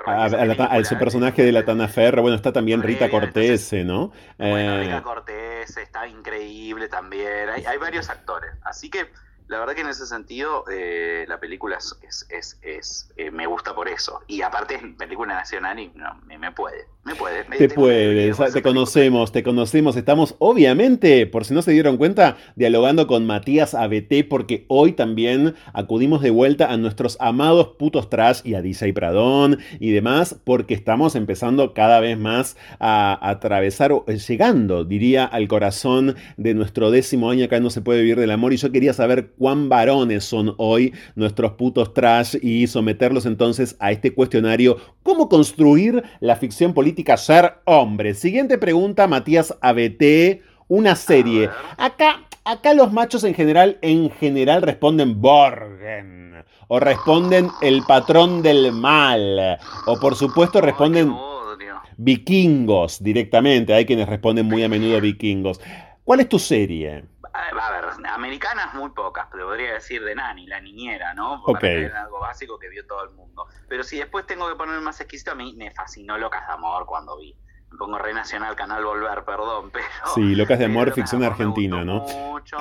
A, 0.06 0.80
ese 0.80 0.96
personaje 0.96 1.44
de 1.44 1.52
la 1.52 1.66
Tana 1.66 1.90
Ferro. 1.90 2.22
Bueno, 2.22 2.38
está 2.38 2.54
también 2.54 2.82
Rita 2.82 3.10
Cortés, 3.10 3.74
¿no? 3.86 4.12
Bueno, 4.38 4.80
Rita 4.80 5.04
Cortés 5.04 5.76
está 5.76 6.08
increíble 6.08 6.88
también. 6.88 7.50
Hay, 7.50 7.66
hay, 7.66 7.78
varios 7.78 8.10
actores. 8.10 8.52
Así 8.64 8.90
que 8.90 9.12
la 9.48 9.60
verdad 9.60 9.76
que 9.76 9.82
en 9.82 9.90
ese 9.90 10.06
sentido 10.06 10.64
eh, 10.72 11.26
la 11.28 11.40
película 11.40 11.78
es, 11.78 12.28
es, 12.30 12.60
es, 12.62 13.14
me 13.34 13.46
gusta 13.46 13.76
por 13.76 13.90
eso. 13.90 14.22
Y 14.28 14.42
aparte 14.42 14.76
es 14.76 14.82
película 14.98 15.34
nacional 15.34 15.78
y 15.80 15.90
no, 15.90 16.16
me, 16.26 16.38
me 16.38 16.54
puede. 16.54 16.88
Me 17.08 17.16
puede. 17.16 17.46
te 17.58 17.70
puedes, 17.70 18.38
te 18.54 18.62
conocemos, 18.62 19.32
te 19.32 19.42
conocemos. 19.42 19.96
Estamos, 19.96 20.36
obviamente, 20.40 21.26
por 21.26 21.46
si 21.46 21.54
no 21.54 21.62
se 21.62 21.72
dieron 21.72 21.96
cuenta, 21.96 22.36
dialogando 22.58 23.08
con 23.08 23.26
Matías 23.26 23.74
ABT, 23.74 24.28
porque 24.28 24.66
hoy 24.68 24.92
también 24.92 25.56
acudimos 25.72 26.22
de 26.22 26.32
vuelta 26.32 26.70
a 26.70 26.76
nuestros 26.76 27.16
amados 27.22 27.70
putos 27.80 28.10
trash 28.10 28.42
y 28.44 28.56
a 28.56 28.62
DJ 28.62 28.92
Pradón 28.92 29.60
y 29.80 29.92
demás, 29.92 30.36
porque 30.44 30.74
estamos 30.74 31.16
empezando 31.16 31.74
cada 31.74 32.02
vez 32.02 32.20
más 32.20 32.58
a, 32.78 33.18
atravesar, 33.22 33.94
eh, 34.08 34.18
llegando, 34.18 34.84
diría, 34.84 35.24
al 35.24 35.48
corazón 35.48 36.18
de 36.36 36.54
nuestro 36.56 36.92
décimo 36.92 37.30
año 37.30 37.46
acá 37.46 37.62
No 37.62 37.70
se 37.70 37.80
puede 37.80 38.02
vivir 38.02 38.20
del 38.20 38.32
amor. 38.32 38.52
Y 38.52 38.58
yo 38.58 38.70
quería 38.74 38.92
saber 38.92 39.32
cuán 39.38 39.70
varones 39.70 40.26
son 40.26 40.56
hoy 40.58 40.94
nuestros 41.16 41.54
putos 41.54 41.94
trash 41.94 42.36
y 42.42 42.68
someterlos 42.68 43.26
entonces 43.26 43.78
a 43.80 43.94
este 43.94 44.14
cuestionario: 44.14 44.76
¿cómo 45.04 45.30
construir 45.30 46.04
la 46.20 46.36
ficción 46.36 46.74
política? 46.74 46.97
Ser 47.18 47.56
hombre. 47.66 48.14
Siguiente 48.14 48.58
pregunta, 48.58 49.08
Matías 49.08 49.56
ABT. 49.62 50.42
Una 50.68 50.96
serie. 50.96 51.50
Acá, 51.78 52.28
acá 52.44 52.74
los 52.74 52.92
machos 52.92 53.24
en 53.24 53.34
general, 53.34 53.78
en 53.82 54.10
general 54.12 54.62
responden 54.62 55.22
Borgen. 55.22 56.44
O 56.68 56.80
responden 56.80 57.50
el 57.62 57.84
patrón 57.84 58.42
del 58.42 58.72
mal. 58.74 59.58
O 59.86 60.00
por 60.00 60.16
supuesto 60.16 60.60
responden 60.60 61.14
vikingos 61.98 63.02
directamente. 63.02 63.74
Hay 63.74 63.86
quienes 63.86 64.08
responden 64.08 64.46
muy 64.46 64.64
a 64.64 64.70
menudo 64.70 65.00
vikingos. 65.00 65.62
¿Cuál 66.04 66.22
es 66.22 66.30
tu 66.30 66.40
serie? 66.40 67.04
A 67.38 67.72
ver, 67.72 67.86
americanas 68.10 68.74
muy 68.74 68.90
pocas, 68.90 69.30
te 69.30 69.38
podría 69.38 69.74
decir 69.74 70.04
de 70.04 70.16
Nani, 70.16 70.48
la 70.48 70.60
niñera, 70.60 71.14
¿no? 71.14 71.44
Porque 71.46 71.86
es 71.86 71.94
algo 71.94 72.20
básico 72.20 72.58
que 72.58 72.68
vio 72.68 72.86
todo 72.88 73.04
el 73.04 73.12
mundo. 73.12 73.46
Pero 73.68 73.84
si 73.84 74.00
después 74.00 74.26
tengo 74.26 74.50
que 74.50 74.56
poner 74.56 74.80
más 74.82 75.00
exquisito, 75.00 75.32
a 75.32 75.36
mí 75.36 75.54
me 75.56 75.72
fascinó 75.72 76.18
Locas 76.18 76.48
de 76.48 76.54
Amor 76.54 76.88
cuando 76.88 77.18
vi. 77.18 77.36
Me 77.70 77.78
pongo 77.78 78.00
re 78.00 78.14
nacional, 78.14 78.56
Canal 78.56 78.84
Volver, 78.84 79.24
perdón, 79.24 79.70
pero... 79.74 79.86
Sí, 80.16 80.34
Locas 80.34 80.58
de 80.58 80.66
Amor, 80.66 80.92
ficción 80.94 81.24
argentina, 81.24 81.86
¿no? 81.86 82.00
Mucho, 82.02 82.58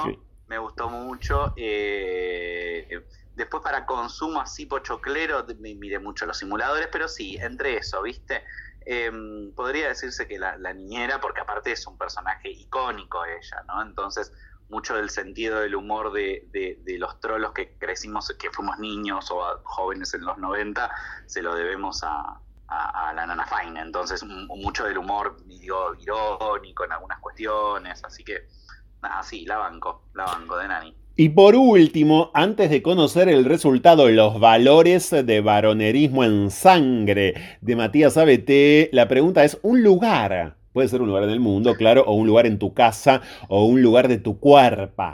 Me 0.46 0.58
gustó 0.58 0.90
mucho. 0.90 1.54
Eh, 1.56 3.02
después 3.34 3.62
para 3.62 3.86
consumo 3.86 4.40
así 4.40 4.66
pochoclero, 4.66 5.46
me 5.58 5.74
miré 5.74 5.98
mucho 6.00 6.26
los 6.26 6.36
simuladores, 6.36 6.88
pero 6.92 7.08
sí, 7.08 7.38
entre 7.40 7.78
eso, 7.78 8.02
¿viste? 8.02 8.44
Em, 8.84 9.52
podría 9.54 9.88
decirse 9.88 10.28
que 10.28 10.38
la, 10.38 10.56
la, 10.58 10.72
niñera, 10.72 11.20
porque 11.20 11.40
aparte 11.40 11.72
es 11.72 11.84
un 11.88 11.98
personaje 11.98 12.50
icónico 12.50 13.24
ella, 13.24 13.64
¿no? 13.66 13.82
Entonces 13.82 14.32
mucho 14.68 14.96
del 14.96 15.10
sentido 15.10 15.60
del 15.60 15.74
humor 15.74 16.12
de, 16.12 16.48
de, 16.52 16.98
los 16.98 17.20
trolos 17.20 17.52
que 17.52 17.74
crecimos, 17.78 18.34
que 18.38 18.50
fuimos 18.50 18.78
niños 18.78 19.30
o 19.30 19.60
jóvenes 19.62 20.12
en 20.14 20.24
los 20.24 20.38
90, 20.38 20.90
se 21.26 21.42
lo 21.42 21.54
debemos 21.54 22.02
a, 22.02 22.40
a, 22.68 23.12
la 23.14 23.26
Nana 23.26 23.46
Fine. 23.46 23.80
Entonces, 23.80 24.24
mucho 24.24 24.84
del 24.84 24.98
humor 24.98 25.36
digo, 25.46 25.94
irónico 25.94 26.84
en 26.84 26.92
algunas 26.92 27.20
cuestiones, 27.20 28.02
así 28.04 28.24
que, 28.24 28.46
nada, 29.02 29.22
sí, 29.22 29.44
la 29.46 29.58
banco, 29.58 30.02
la 30.14 30.24
banco 30.24 30.56
de 30.56 30.68
Nani. 30.68 30.96
Y 31.18 31.30
por 31.30 31.54
último, 31.54 32.30
antes 32.34 32.68
de 32.68 32.82
conocer 32.82 33.30
el 33.30 33.46
resultado, 33.46 34.10
los 34.10 34.38
valores 34.38 35.10
de 35.10 35.40
varonerismo 35.40 36.24
en 36.24 36.50
sangre 36.50 37.58
de 37.62 37.76
Matías 37.76 38.18
ABT, 38.18 38.92
la 38.92 39.08
pregunta 39.08 39.42
es, 39.42 39.58
¿un 39.62 39.82
lugar 39.82 40.56
Puede 40.76 40.88
ser 40.88 41.00
un 41.00 41.08
lugar 41.08 41.22
en 41.22 41.30
el 41.30 41.40
mundo, 41.40 41.74
claro, 41.74 42.04
o 42.06 42.12
un 42.12 42.26
lugar 42.26 42.44
en 42.44 42.58
tu 42.58 42.74
casa, 42.74 43.22
o 43.48 43.64
un 43.64 43.80
lugar 43.80 44.08
de 44.08 44.18
tu 44.18 44.38
cuerpo. 44.38 45.04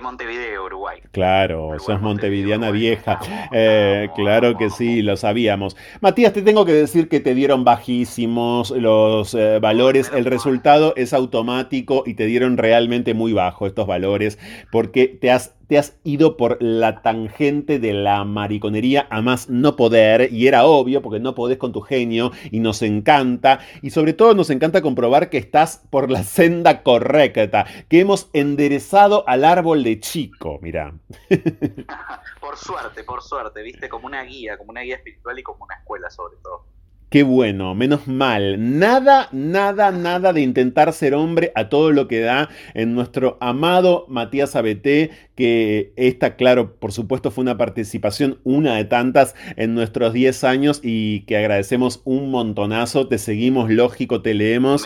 Montevideo, 0.00 0.64
Uruguay. 0.64 1.00
Claro, 1.12 1.78
sos 1.78 2.00
montevideana 2.00 2.70
vieja. 2.70 3.20
Eh, 3.52 4.08
claro 4.14 4.56
que 4.56 4.70
sí, 4.70 5.02
lo 5.02 5.16
sabíamos. 5.16 5.76
Matías, 6.00 6.32
te 6.32 6.42
tengo 6.42 6.64
que 6.64 6.72
decir 6.72 7.08
que 7.08 7.20
te 7.20 7.34
dieron 7.34 7.64
bajísimos 7.64 8.70
los 8.70 9.34
eh, 9.34 9.58
valores. 9.60 10.10
El 10.14 10.24
resultado 10.24 10.94
es 10.96 11.12
automático 11.12 12.02
y 12.06 12.14
te 12.14 12.26
dieron 12.26 12.56
realmente 12.56 13.14
muy 13.14 13.32
bajo 13.32 13.66
estos 13.66 13.86
valores 13.86 14.38
porque 14.70 15.06
te 15.06 15.30
has 15.30 15.56
te 15.66 15.78
has 15.78 15.96
ido 16.04 16.36
por 16.36 16.62
la 16.62 17.02
tangente 17.02 17.78
de 17.78 17.92
la 17.92 18.24
mariconería 18.24 19.06
a 19.10 19.20
más 19.20 19.48
no 19.48 19.76
poder, 19.76 20.32
y 20.32 20.46
era 20.46 20.64
obvio 20.64 21.02
porque 21.02 21.20
no 21.20 21.34
podés 21.34 21.58
con 21.58 21.72
tu 21.72 21.80
genio, 21.80 22.32
y 22.50 22.60
nos 22.60 22.82
encanta, 22.82 23.60
y 23.82 23.90
sobre 23.90 24.12
todo 24.12 24.34
nos 24.34 24.50
encanta 24.50 24.82
comprobar 24.82 25.28
que 25.28 25.38
estás 25.38 25.82
por 25.90 26.10
la 26.10 26.22
senda 26.24 26.82
correcta, 26.82 27.66
que 27.88 28.00
hemos 28.00 28.28
enderezado 28.32 29.24
al 29.28 29.44
árbol 29.44 29.82
de 29.86 30.00
chico, 30.00 30.58
mira. 30.60 30.92
por 32.40 32.56
suerte, 32.56 33.04
por 33.04 33.22
suerte, 33.22 33.62
viste, 33.62 33.88
como 33.88 34.06
una 34.06 34.22
guía, 34.24 34.58
como 34.58 34.70
una 34.70 34.80
guía 34.80 34.96
espiritual 34.96 35.38
y 35.38 35.42
como 35.44 35.64
una 35.64 35.76
escuela 35.76 36.10
sobre 36.10 36.36
todo. 36.38 36.66
Qué 37.08 37.22
bueno, 37.22 37.72
menos 37.76 38.08
mal. 38.08 38.78
Nada, 38.78 39.28
nada, 39.30 39.92
nada 39.92 40.32
de 40.32 40.40
intentar 40.40 40.92
ser 40.92 41.14
hombre 41.14 41.52
a 41.54 41.68
todo 41.68 41.92
lo 41.92 42.08
que 42.08 42.18
da 42.18 42.48
en 42.74 42.96
nuestro 42.96 43.38
amado 43.40 44.06
Matías 44.08 44.56
ABT, 44.56 45.12
que 45.36 45.92
esta, 45.94 46.34
claro, 46.34 46.74
por 46.74 46.90
supuesto 46.90 47.30
fue 47.30 47.42
una 47.42 47.56
participación, 47.56 48.40
una 48.42 48.74
de 48.74 48.86
tantas 48.86 49.36
en 49.54 49.76
nuestros 49.76 50.14
10 50.14 50.42
años 50.42 50.80
y 50.82 51.20
que 51.26 51.36
agradecemos 51.36 52.02
un 52.04 52.32
montonazo. 52.32 53.06
Te 53.06 53.18
seguimos, 53.18 53.70
lógico, 53.70 54.20
te 54.20 54.34
leemos 54.34 54.84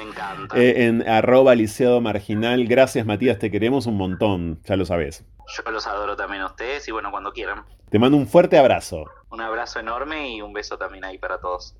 eh, 0.54 0.74
en 0.76 1.08
arroba 1.08 1.54
liceado 1.54 2.02
marginal. 2.02 2.66
Gracias 2.66 3.06
Matías, 3.06 3.38
te 3.38 3.50
queremos 3.50 3.86
un 3.86 3.96
montón, 3.96 4.60
ya 4.66 4.76
lo 4.76 4.84
sabes. 4.84 5.24
Yo 5.56 5.70
los 5.72 5.86
adoro 5.86 6.16
también 6.16 6.42
a 6.42 6.46
ustedes 6.46 6.86
y 6.86 6.92
bueno, 6.92 7.10
cuando 7.10 7.32
quieran. 7.32 7.64
Te 7.88 7.98
mando 7.98 8.18
un 8.18 8.26
fuerte 8.26 8.58
abrazo. 8.58 9.06
Un 9.30 9.40
abrazo 9.40 9.80
enorme 9.80 10.34
y 10.34 10.42
un 10.42 10.52
beso 10.52 10.76
también 10.76 11.04
ahí 11.04 11.18
para 11.18 11.38
todos. 11.38 11.74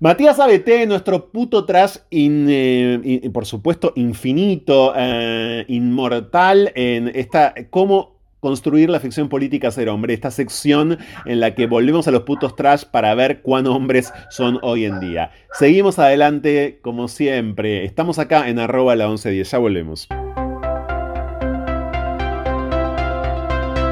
Matías 0.00 0.38
ABT, 0.38 0.86
nuestro 0.86 1.30
puto 1.32 1.64
trash, 1.64 1.96
eh, 2.10 3.30
por 3.32 3.46
supuesto, 3.46 3.92
infinito, 3.96 4.92
eh, 4.96 5.64
inmortal 5.66 6.70
en 6.76 7.10
esta. 7.14 7.52
¿Cómo 7.70 8.16
construir 8.38 8.90
la 8.90 9.00
ficción 9.00 9.28
política 9.28 9.72
ser 9.72 9.88
hombre? 9.88 10.14
Esta 10.14 10.30
sección 10.30 10.98
en 11.26 11.40
la 11.40 11.56
que 11.56 11.66
volvemos 11.66 12.06
a 12.06 12.12
los 12.12 12.22
putos 12.22 12.54
trash 12.54 12.84
para 12.84 13.12
ver 13.16 13.42
cuán 13.42 13.66
hombres 13.66 14.12
son 14.30 14.60
hoy 14.62 14.84
en 14.84 15.00
día. 15.00 15.32
Seguimos 15.52 15.98
adelante, 15.98 16.78
como 16.80 17.08
siempre. 17.08 17.84
Estamos 17.84 18.20
acá 18.20 18.48
en 18.48 18.60
arroba 18.60 18.94
la 18.94 19.08
1110. 19.08 19.50
Ya 19.50 19.58
volvemos. 19.58 20.08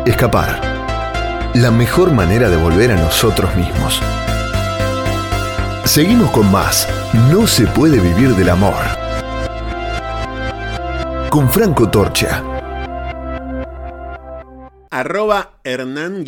Escapar. 0.06 0.75
La 1.62 1.70
mejor 1.70 2.12
manera 2.12 2.50
de 2.50 2.58
volver 2.58 2.90
a 2.90 2.96
nosotros 2.96 3.56
mismos. 3.56 4.02
Seguimos 5.86 6.30
con 6.30 6.52
más. 6.52 6.86
No 7.30 7.46
se 7.46 7.66
puede 7.66 7.98
vivir 7.98 8.34
del 8.34 8.50
amor. 8.50 8.74
Con 11.30 11.50
Franco 11.50 11.88
Torcha. 11.88 12.44
Arroba 14.90 15.52
Hernán-alt. 15.64 16.26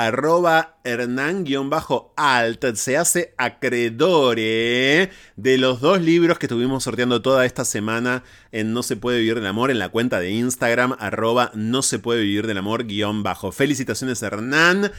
Arroba 0.00 0.78
Hernán-alt. 0.82 2.64
Se 2.74 2.96
hace 2.96 3.34
acreedore 3.36 5.10
de 5.36 5.58
los 5.58 5.82
dos 5.82 6.00
libros 6.00 6.38
que 6.38 6.46
estuvimos 6.46 6.84
sorteando 6.84 7.20
toda 7.20 7.44
esta 7.44 7.66
semana 7.66 8.24
en 8.50 8.72
No 8.72 8.82
se 8.82 8.96
puede 8.96 9.18
vivir 9.18 9.34
del 9.34 9.46
amor 9.46 9.70
en 9.70 9.78
la 9.78 9.90
cuenta 9.90 10.18
de 10.18 10.30
Instagram. 10.30 10.96
Arroba 10.98 11.52
No 11.54 11.82
se 11.82 11.98
puede 11.98 12.22
vivir 12.22 12.46
del 12.46 12.56
amor 12.56 12.86
guion 12.86 13.22
bajo. 13.22 13.52
Felicitaciones 13.52 14.22
Hernán. 14.22 14.90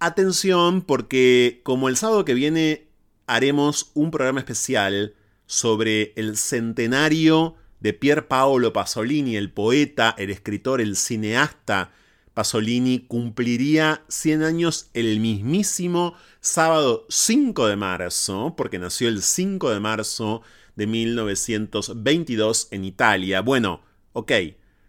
Atención 0.00 0.82
porque 0.82 1.60
como 1.62 1.88
el 1.88 1.96
sábado 1.96 2.24
que 2.24 2.34
viene 2.34 2.88
haremos 3.28 3.92
un 3.94 4.10
programa 4.10 4.40
especial 4.40 5.14
sobre 5.46 6.12
el 6.16 6.36
centenario 6.36 7.54
de 7.78 7.92
Pier 7.92 8.26
Paolo 8.26 8.72
Pasolini, 8.72 9.36
el 9.36 9.52
poeta, 9.52 10.12
el 10.18 10.30
escritor, 10.30 10.80
el 10.80 10.96
cineasta 10.96 11.92
Pasolini, 12.40 13.00
cumpliría 13.00 14.02
100 14.08 14.44
años 14.44 14.88
el 14.94 15.20
mismísimo 15.20 16.14
sábado 16.40 17.04
5 17.10 17.66
de 17.66 17.76
marzo, 17.76 18.54
porque 18.56 18.78
nació 18.78 19.08
el 19.08 19.20
5 19.20 19.68
de 19.68 19.78
marzo 19.78 20.40
de 20.74 20.86
1922 20.86 22.68
en 22.70 22.86
Italia. 22.86 23.42
Bueno, 23.42 23.82
ok, 24.14 24.32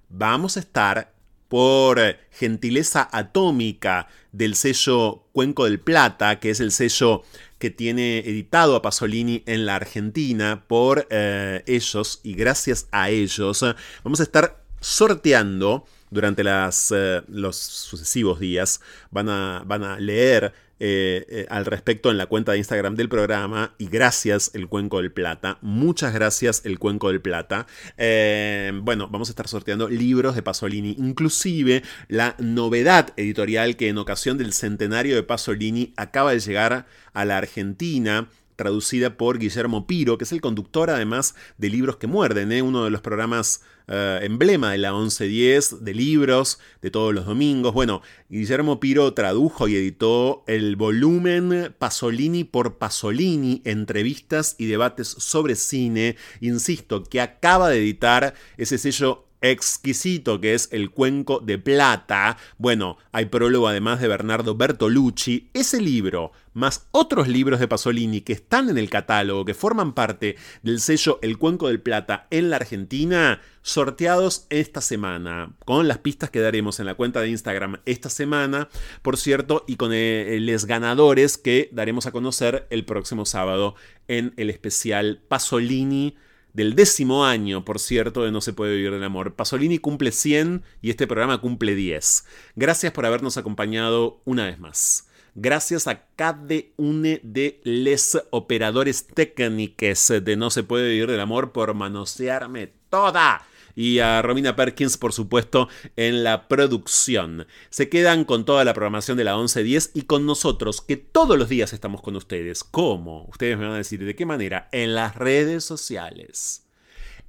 vamos 0.08 0.56
a 0.56 0.62
estar 0.62 1.14
por 1.50 2.00
gentileza 2.32 3.10
atómica 3.12 4.08
del 4.32 4.56
sello 4.56 5.26
Cuenco 5.34 5.66
del 5.66 5.82
Plata, 5.82 6.40
que 6.40 6.52
es 6.52 6.62
el 6.62 6.72
sello 6.72 7.24
que 7.60 7.70
tiene 7.70 8.20
editado 8.20 8.78
a 8.78 8.82
Pasolini 8.82 9.44
en 9.46 9.66
la 9.66 9.76
Argentina, 9.76 10.64
por 10.70 11.06
eh, 11.10 11.66
ellos 11.68 12.22
y 12.24 12.34
gracias 12.34 12.88
a 12.94 13.10
ellos, 13.10 13.66
vamos 14.06 14.22
a 14.22 14.24
estar 14.24 14.64
sorteando 14.80 15.86
durante 16.12 16.44
las, 16.44 16.94
eh, 16.96 17.24
los 17.28 17.56
sucesivos 17.56 18.40
días. 18.40 18.82
Van 19.10 19.30
a, 19.30 19.64
van 19.66 19.84
a 19.84 20.00
leer 20.00 20.54
eh, 20.84 21.26
eh, 21.30 21.46
al 21.50 21.66
respecto 21.66 22.12
en 22.12 22.18
la 22.18 22.26
cuenta 22.26 22.52
de 22.52 22.58
Instagram 22.58 22.96
del 22.96 23.08
programa 23.08 23.74
y 23.78 23.88
gracias 23.88 24.52
el 24.54 24.68
Cuenco 24.68 24.98
del 25.02 25.12
Plata. 25.12 25.58
Muchas 25.62 26.14
gracias 26.14 26.64
el 26.66 26.80
Cuenco 26.80 27.10
del 27.10 27.22
Plata. 27.22 27.66
Bueno, 27.98 29.08
vamos 29.08 29.30
a 29.30 29.32
estar 29.32 29.48
sorteando 29.48 29.88
libros 29.88 30.36
de 30.36 30.44
Pasolini, 30.44 30.96
inclusive 31.00 31.84
la 32.08 32.36
novedad 32.40 33.14
editorial 33.16 33.76
que 33.78 33.90
en 33.90 33.98
ocasión 33.98 34.38
del 34.38 34.54
centenario 34.54 35.16
de 35.16 35.24
Pasolini 35.24 35.94
acaba 35.98 36.32
de 36.32 36.40
llegar 36.40 36.88
a 37.14 37.26
la 37.26 37.38
Argentina 37.38 38.28
traducida 38.62 39.18
por 39.18 39.40
Guillermo 39.40 39.88
Piro, 39.88 40.20
que 40.20 40.24
es 40.24 40.32
el 40.32 40.40
conductor 40.40 40.92
además 40.92 41.34
de 41.58 41.72
Libros 41.72 41.98
que 41.98 42.06
Muerden, 42.06 42.52
¿eh? 42.52 42.62
uno 42.62 42.84
de 42.84 42.92
los 42.92 43.02
programas 43.02 43.62
eh, 43.88 44.20
emblema 44.22 44.72
de 44.72 44.78
la 44.78 44.92
1110, 44.92 45.84
de 45.84 45.94
libros, 45.96 46.60
de 46.84 46.92
todos 46.92 47.12
los 47.12 47.26
domingos. 47.26 47.74
Bueno, 47.74 48.04
Guillermo 48.30 48.80
Piro 48.80 49.16
tradujo 49.16 49.68
y 49.68 49.76
editó 49.76 50.44
el 50.46 50.76
volumen 50.76 51.74
Pasolini 51.80 52.44
por 52.44 52.78
Pasolini, 52.78 53.64
entrevistas 53.66 54.56
y 54.60 54.68
debates 54.68 55.08
sobre 55.08 55.56
cine, 55.56 56.18
insisto, 56.40 57.04
que 57.04 57.20
acaba 57.20 57.70
de 57.70 57.80
editar 57.80 58.36
ese 58.58 58.78
sello 58.78 59.26
exquisito 59.42 60.40
que 60.40 60.54
es 60.54 60.70
El 60.72 60.92
Cuenco 60.92 61.40
de 61.40 61.58
Plata. 61.58 62.38
Bueno, 62.58 62.98
hay 63.12 63.26
prólogo 63.26 63.68
además 63.68 64.00
de 64.00 64.08
Bernardo 64.08 64.56
Bertolucci. 64.56 65.50
Ese 65.54 65.82
libro, 65.82 66.32
más 66.54 66.88
otros 66.92 67.28
libros 67.28 67.60
de 67.60 67.68
Pasolini 67.68 68.22
que 68.22 68.34
están 68.34 68.70
en 68.70 68.78
el 68.78 68.90
catálogo, 68.90 69.46
que 69.46 69.54
forman 69.54 69.94
parte 69.94 70.36
del 70.64 70.80
sello 70.80 71.20
El 71.22 71.38
Cuenco 71.38 71.68
del 71.68 71.82
Plata 71.82 72.28
en 72.30 72.50
la 72.50 72.58
Argentina, 72.58 73.42
sorteados 73.62 74.48
esta 74.50 74.82
semana, 74.82 75.54
con 75.66 75.88
las 75.88 76.00
pistas 76.00 76.30
que 76.30 76.40
daremos 76.40 76.80
en 76.80 76.86
la 76.86 76.96
cuenta 76.96 77.22
de 77.22 77.30
Instagram 77.30 77.78
esta 77.86 78.10
semana, 78.10 78.70
por 79.02 79.18
cierto, 79.18 79.64
y 79.68 79.76
con 79.76 79.92
eh, 79.94 80.38
los 80.42 80.66
ganadores 80.66 81.38
que 81.38 81.70
daremos 81.72 82.06
a 82.06 82.12
conocer 82.12 82.68
el 82.70 82.86
próximo 82.86 83.26
sábado 83.26 83.76
en 84.08 84.34
el 84.38 84.50
especial 84.50 85.22
Pasolini 85.28 86.16
del 86.54 86.76
décimo 86.76 87.26
año, 87.26 87.64
por 87.64 87.80
cierto, 87.80 88.24
de 88.24 88.32
No 88.32 88.42
se 88.42 88.54
puede 88.54 88.76
vivir 88.76 88.92
del 88.92 89.04
amor. 89.04 89.36
Pasolini 89.36 89.80
cumple 89.80 90.12
100 90.12 90.64
y 90.82 90.90
este 90.90 91.08
programa 91.08 91.40
cumple 91.40 91.76
10. 91.76 92.26
Gracias 92.56 92.92
por 92.92 93.06
habernos 93.06 93.38
acompañado 93.38 94.22
una 94.26 94.46
vez 94.46 94.60
más. 94.60 95.08
Gracias 95.34 95.88
a 95.88 96.04
cada 96.16 96.56
uno 96.76 97.18
de 97.24 97.62
les 97.64 98.22
operadores 98.32 99.08
técnicos 99.08 100.12
de 100.22 100.36
No 100.36 100.50
se 100.50 100.64
puede 100.64 100.90
vivir 100.90 101.10
del 101.10 101.22
amor 101.22 101.54
por 101.54 101.74
manosearme 101.74 102.74
toda 102.90 103.46
y 103.76 104.00
a 104.00 104.22
Romina 104.22 104.56
Perkins, 104.56 104.98
por 104.98 105.14
supuesto, 105.14 105.70
en 105.96 106.24
la 106.24 106.48
producción. 106.48 107.48
Se 107.70 107.90
quedan 107.90 108.26
con 108.26 108.46
toda 108.46 108.66
la 108.66 108.74
programación 108.74 109.18
de 109.18 109.24
la 109.24 109.38
1110 109.38 109.92
y 109.94 110.02
con 110.04 110.26
nosotros, 110.26 110.82
que 110.82 110.98
todos 110.98 111.38
los 111.38 111.50
días 111.50 111.74
estamos 111.74 112.02
con 112.02 112.16
ustedes. 112.16 112.64
¿Cómo? 112.64 113.26
Ustedes 113.30 113.58
me 113.58 113.66
van 113.66 113.76
a 113.76 113.78
decir, 113.78 114.04
¿de 114.04 114.16
qué 114.16 114.26
manera? 114.26 114.68
En 114.72 114.96
las 114.96 115.16
redes 115.16 115.64
sociales. 115.64 116.66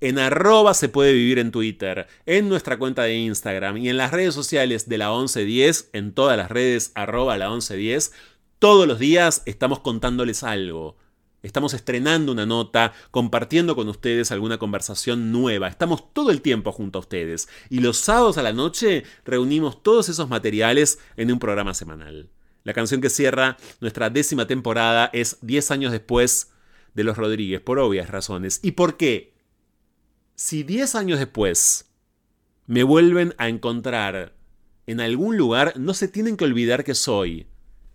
En 0.02 0.18
arroba 0.18 0.74
se 0.74 0.88
puede 0.88 1.12
vivir 1.12 1.38
en 1.38 1.52
Twitter, 1.52 2.08
en 2.26 2.48
nuestra 2.48 2.76
cuenta 2.76 3.04
de 3.04 3.14
Instagram 3.14 3.76
y 3.76 3.88
en 3.88 3.96
las 3.96 4.10
redes 4.10 4.34
sociales 4.34 4.88
de 4.88 4.98
la 4.98 5.10
1110, 5.10 5.90
en 5.92 6.12
todas 6.12 6.36
las 6.36 6.50
redes 6.50 6.90
arroba 6.96 7.38
la 7.38 7.48
1110. 7.50 8.12
Todos 8.58 8.88
los 8.88 8.98
días 8.98 9.42
estamos 9.46 9.78
contándoles 9.78 10.42
algo 10.42 10.96
Estamos 11.44 11.72
estrenando 11.72 12.32
una 12.32 12.46
nota, 12.46 12.92
compartiendo 13.12 13.76
con 13.76 13.88
ustedes 13.88 14.32
alguna 14.32 14.58
conversación 14.58 15.30
nueva. 15.30 15.68
Estamos 15.68 16.12
todo 16.12 16.32
el 16.32 16.40
tiempo 16.40 16.72
junto 16.72 16.98
a 16.98 17.02
ustedes. 17.02 17.48
Y 17.70 17.78
los 17.78 17.96
sábados 17.96 18.38
a 18.38 18.42
la 18.42 18.52
noche 18.52 19.04
reunimos 19.24 19.84
todos 19.84 20.08
esos 20.08 20.28
materiales 20.28 20.98
en 21.16 21.32
un 21.32 21.38
programa 21.38 21.74
semanal. 21.74 22.28
La 22.64 22.74
canción 22.74 23.00
que 23.00 23.10
cierra 23.10 23.56
nuestra 23.80 24.10
décima 24.10 24.48
temporada 24.48 25.10
es 25.12 25.38
10 25.42 25.70
años 25.72 25.92
después 25.92 26.52
de 26.94 27.04
Los 27.04 27.16
Rodríguez, 27.16 27.60
por 27.60 27.80
obvias 27.80 28.10
razones. 28.10 28.60
¿Y 28.62 28.72
por 28.72 28.96
qué? 28.96 29.31
Si 30.34 30.62
10 30.62 30.94
años 30.94 31.18
después 31.18 31.90
me 32.66 32.82
vuelven 32.84 33.34
a 33.36 33.48
encontrar 33.48 34.34
en 34.86 35.00
algún 35.00 35.36
lugar, 35.36 35.74
no 35.76 35.92
se 35.92 36.08
tienen 36.08 36.36
que 36.38 36.44
olvidar 36.44 36.84
que 36.84 36.94
soy 36.94 37.46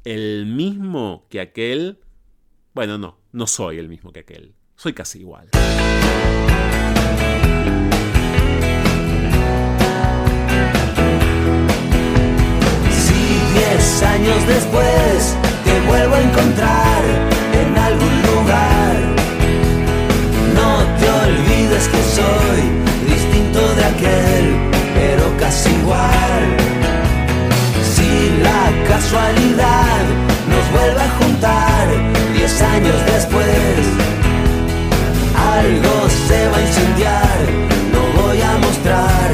el 0.03 0.45
mismo 0.45 1.25
que 1.29 1.41
aquel. 1.41 1.99
Bueno, 2.75 2.99
no, 2.99 3.17
no 3.31 3.47
soy 3.47 3.79
el 3.79 3.89
mismo 3.89 4.11
que 4.11 4.19
aquel. 4.19 4.53
Soy 4.75 4.93
casi 4.93 5.19
igual. 5.19 5.49
Si 12.91 13.53
diez 13.53 14.03
años 14.03 14.47
después 14.47 15.06
después, 33.17 33.81
algo 35.57 35.95
se 36.27 36.39
va 36.49 36.57
a 36.57 36.61
incendiar, 36.69 37.37
no 37.93 38.01
voy 38.21 38.39
a 38.41 38.53
mostrar 38.65 39.27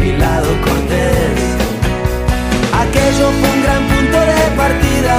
mi 0.00 0.10
lado 0.22 0.48
cortés. 0.64 1.38
Aquello 2.84 3.26
fue 3.38 3.48
un 3.56 3.62
gran 3.66 3.82
punto 3.92 4.18
de 4.32 4.42
partida, 4.62 5.16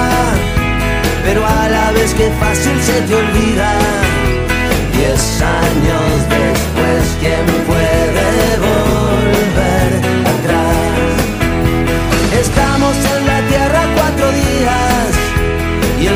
pero 1.26 1.46
a 1.46 1.70
la 1.70 1.92
vez 1.92 2.12
que 2.16 2.28
fácil 2.42 2.78
se 2.90 2.98
te 3.08 3.14
olvida. 3.24 3.72
Diez 4.96 5.24
años 5.66 6.14
después, 6.38 7.04
¿quién 7.22 7.46
puede 7.68 7.97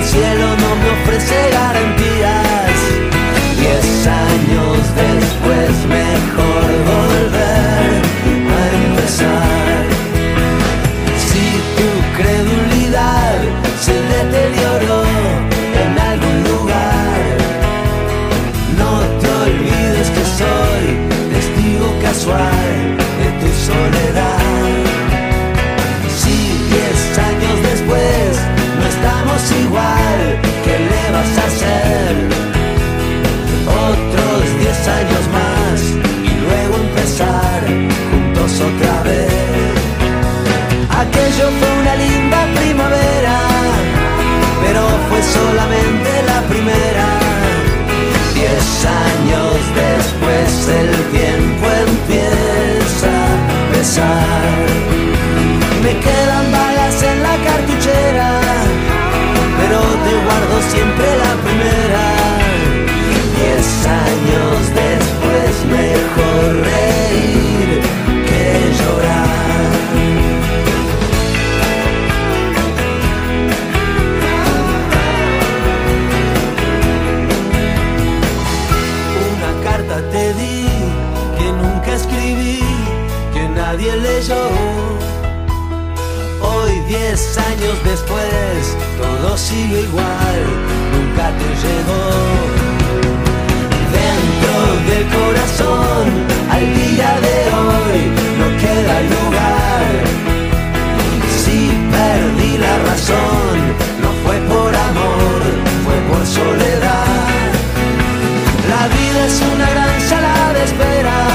el 0.02 0.08
cielo 0.08 0.56
no 0.58 0.76
me 0.78 0.90
ofrece 1.02 1.50
garantías. 1.52 2.01
Solamente 45.22 46.10
la 46.26 46.42
primera. 46.52 47.08
Diez 48.34 48.86
años 48.86 49.58
después 49.84 50.50
el 50.82 50.92
tiempo 51.18 51.66
empieza 51.88 53.12
a 53.12 53.74
pesar. 53.74 54.68
Me 55.84 55.94
quedan 56.00 56.52
balas 56.52 57.04
en 57.04 57.24
la 57.24 57.36
cartuchera 57.50 58.42
pero 59.62 59.80
te 59.80 60.14
guardo 60.26 60.56
siempre 60.74 61.08
la 61.24 61.34
primera. 61.46 62.06
Diez 63.38 63.70
años 63.88 64.58
después 64.84 65.52
mejor 65.78 66.71
nadie 83.92 84.02
leyó. 84.02 84.50
Hoy, 86.42 86.80
diez 86.88 87.38
años 87.38 87.78
después, 87.84 88.78
todo 88.98 89.38
sigue 89.38 89.82
igual, 89.82 90.40
nunca 90.94 91.32
te 91.38 91.48
llegó. 91.64 92.04
Dentro 94.00 94.56
del 94.90 95.06
corazón, 95.18 96.06
al 96.50 96.74
día 96.76 97.20
de 97.22 97.38
hoy, 97.60 98.00
no 98.40 98.48
queda 98.60 99.02
lugar. 99.02 99.88
Si 101.44 101.72
perdí 101.92 102.58
la 102.58 102.78
razón, 102.90 103.56
no 104.02 104.12
fue 104.24 104.38
por 104.42 104.76
amor, 104.76 105.42
fue 105.86 105.96
por 106.10 106.26
soledad. 106.26 107.06
La 108.70 108.88
vida 108.88 109.26
es 109.26 109.42
una 109.54 109.70
gran 109.70 110.02
sala 110.02 110.54
de 110.54 110.64
espera 110.64 111.32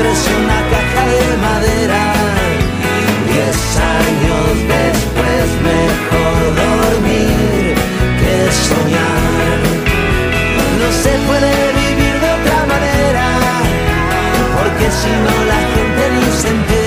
encuentres 0.00 0.28
una 0.42 0.60
caja 0.70 1.06
de 1.06 1.36
madera. 1.36 2.12
Diez 3.26 3.76
años 3.76 4.46
después 4.68 5.46
mejor 5.70 6.38
dormir 6.56 7.74
que 8.20 8.34
soñar. 8.68 9.58
No 10.80 10.88
se 10.92 11.12
puede 11.26 11.52
vivir 11.72 12.14
de 12.20 12.30
otra 12.38 12.66
manera, 12.66 13.26
porque 14.56 14.90
si 14.90 15.10
no 15.24 15.44
la 15.52 15.60
gente 15.74 16.02
ni 16.14 16.40
se 16.40 16.48
entera. 16.48 16.79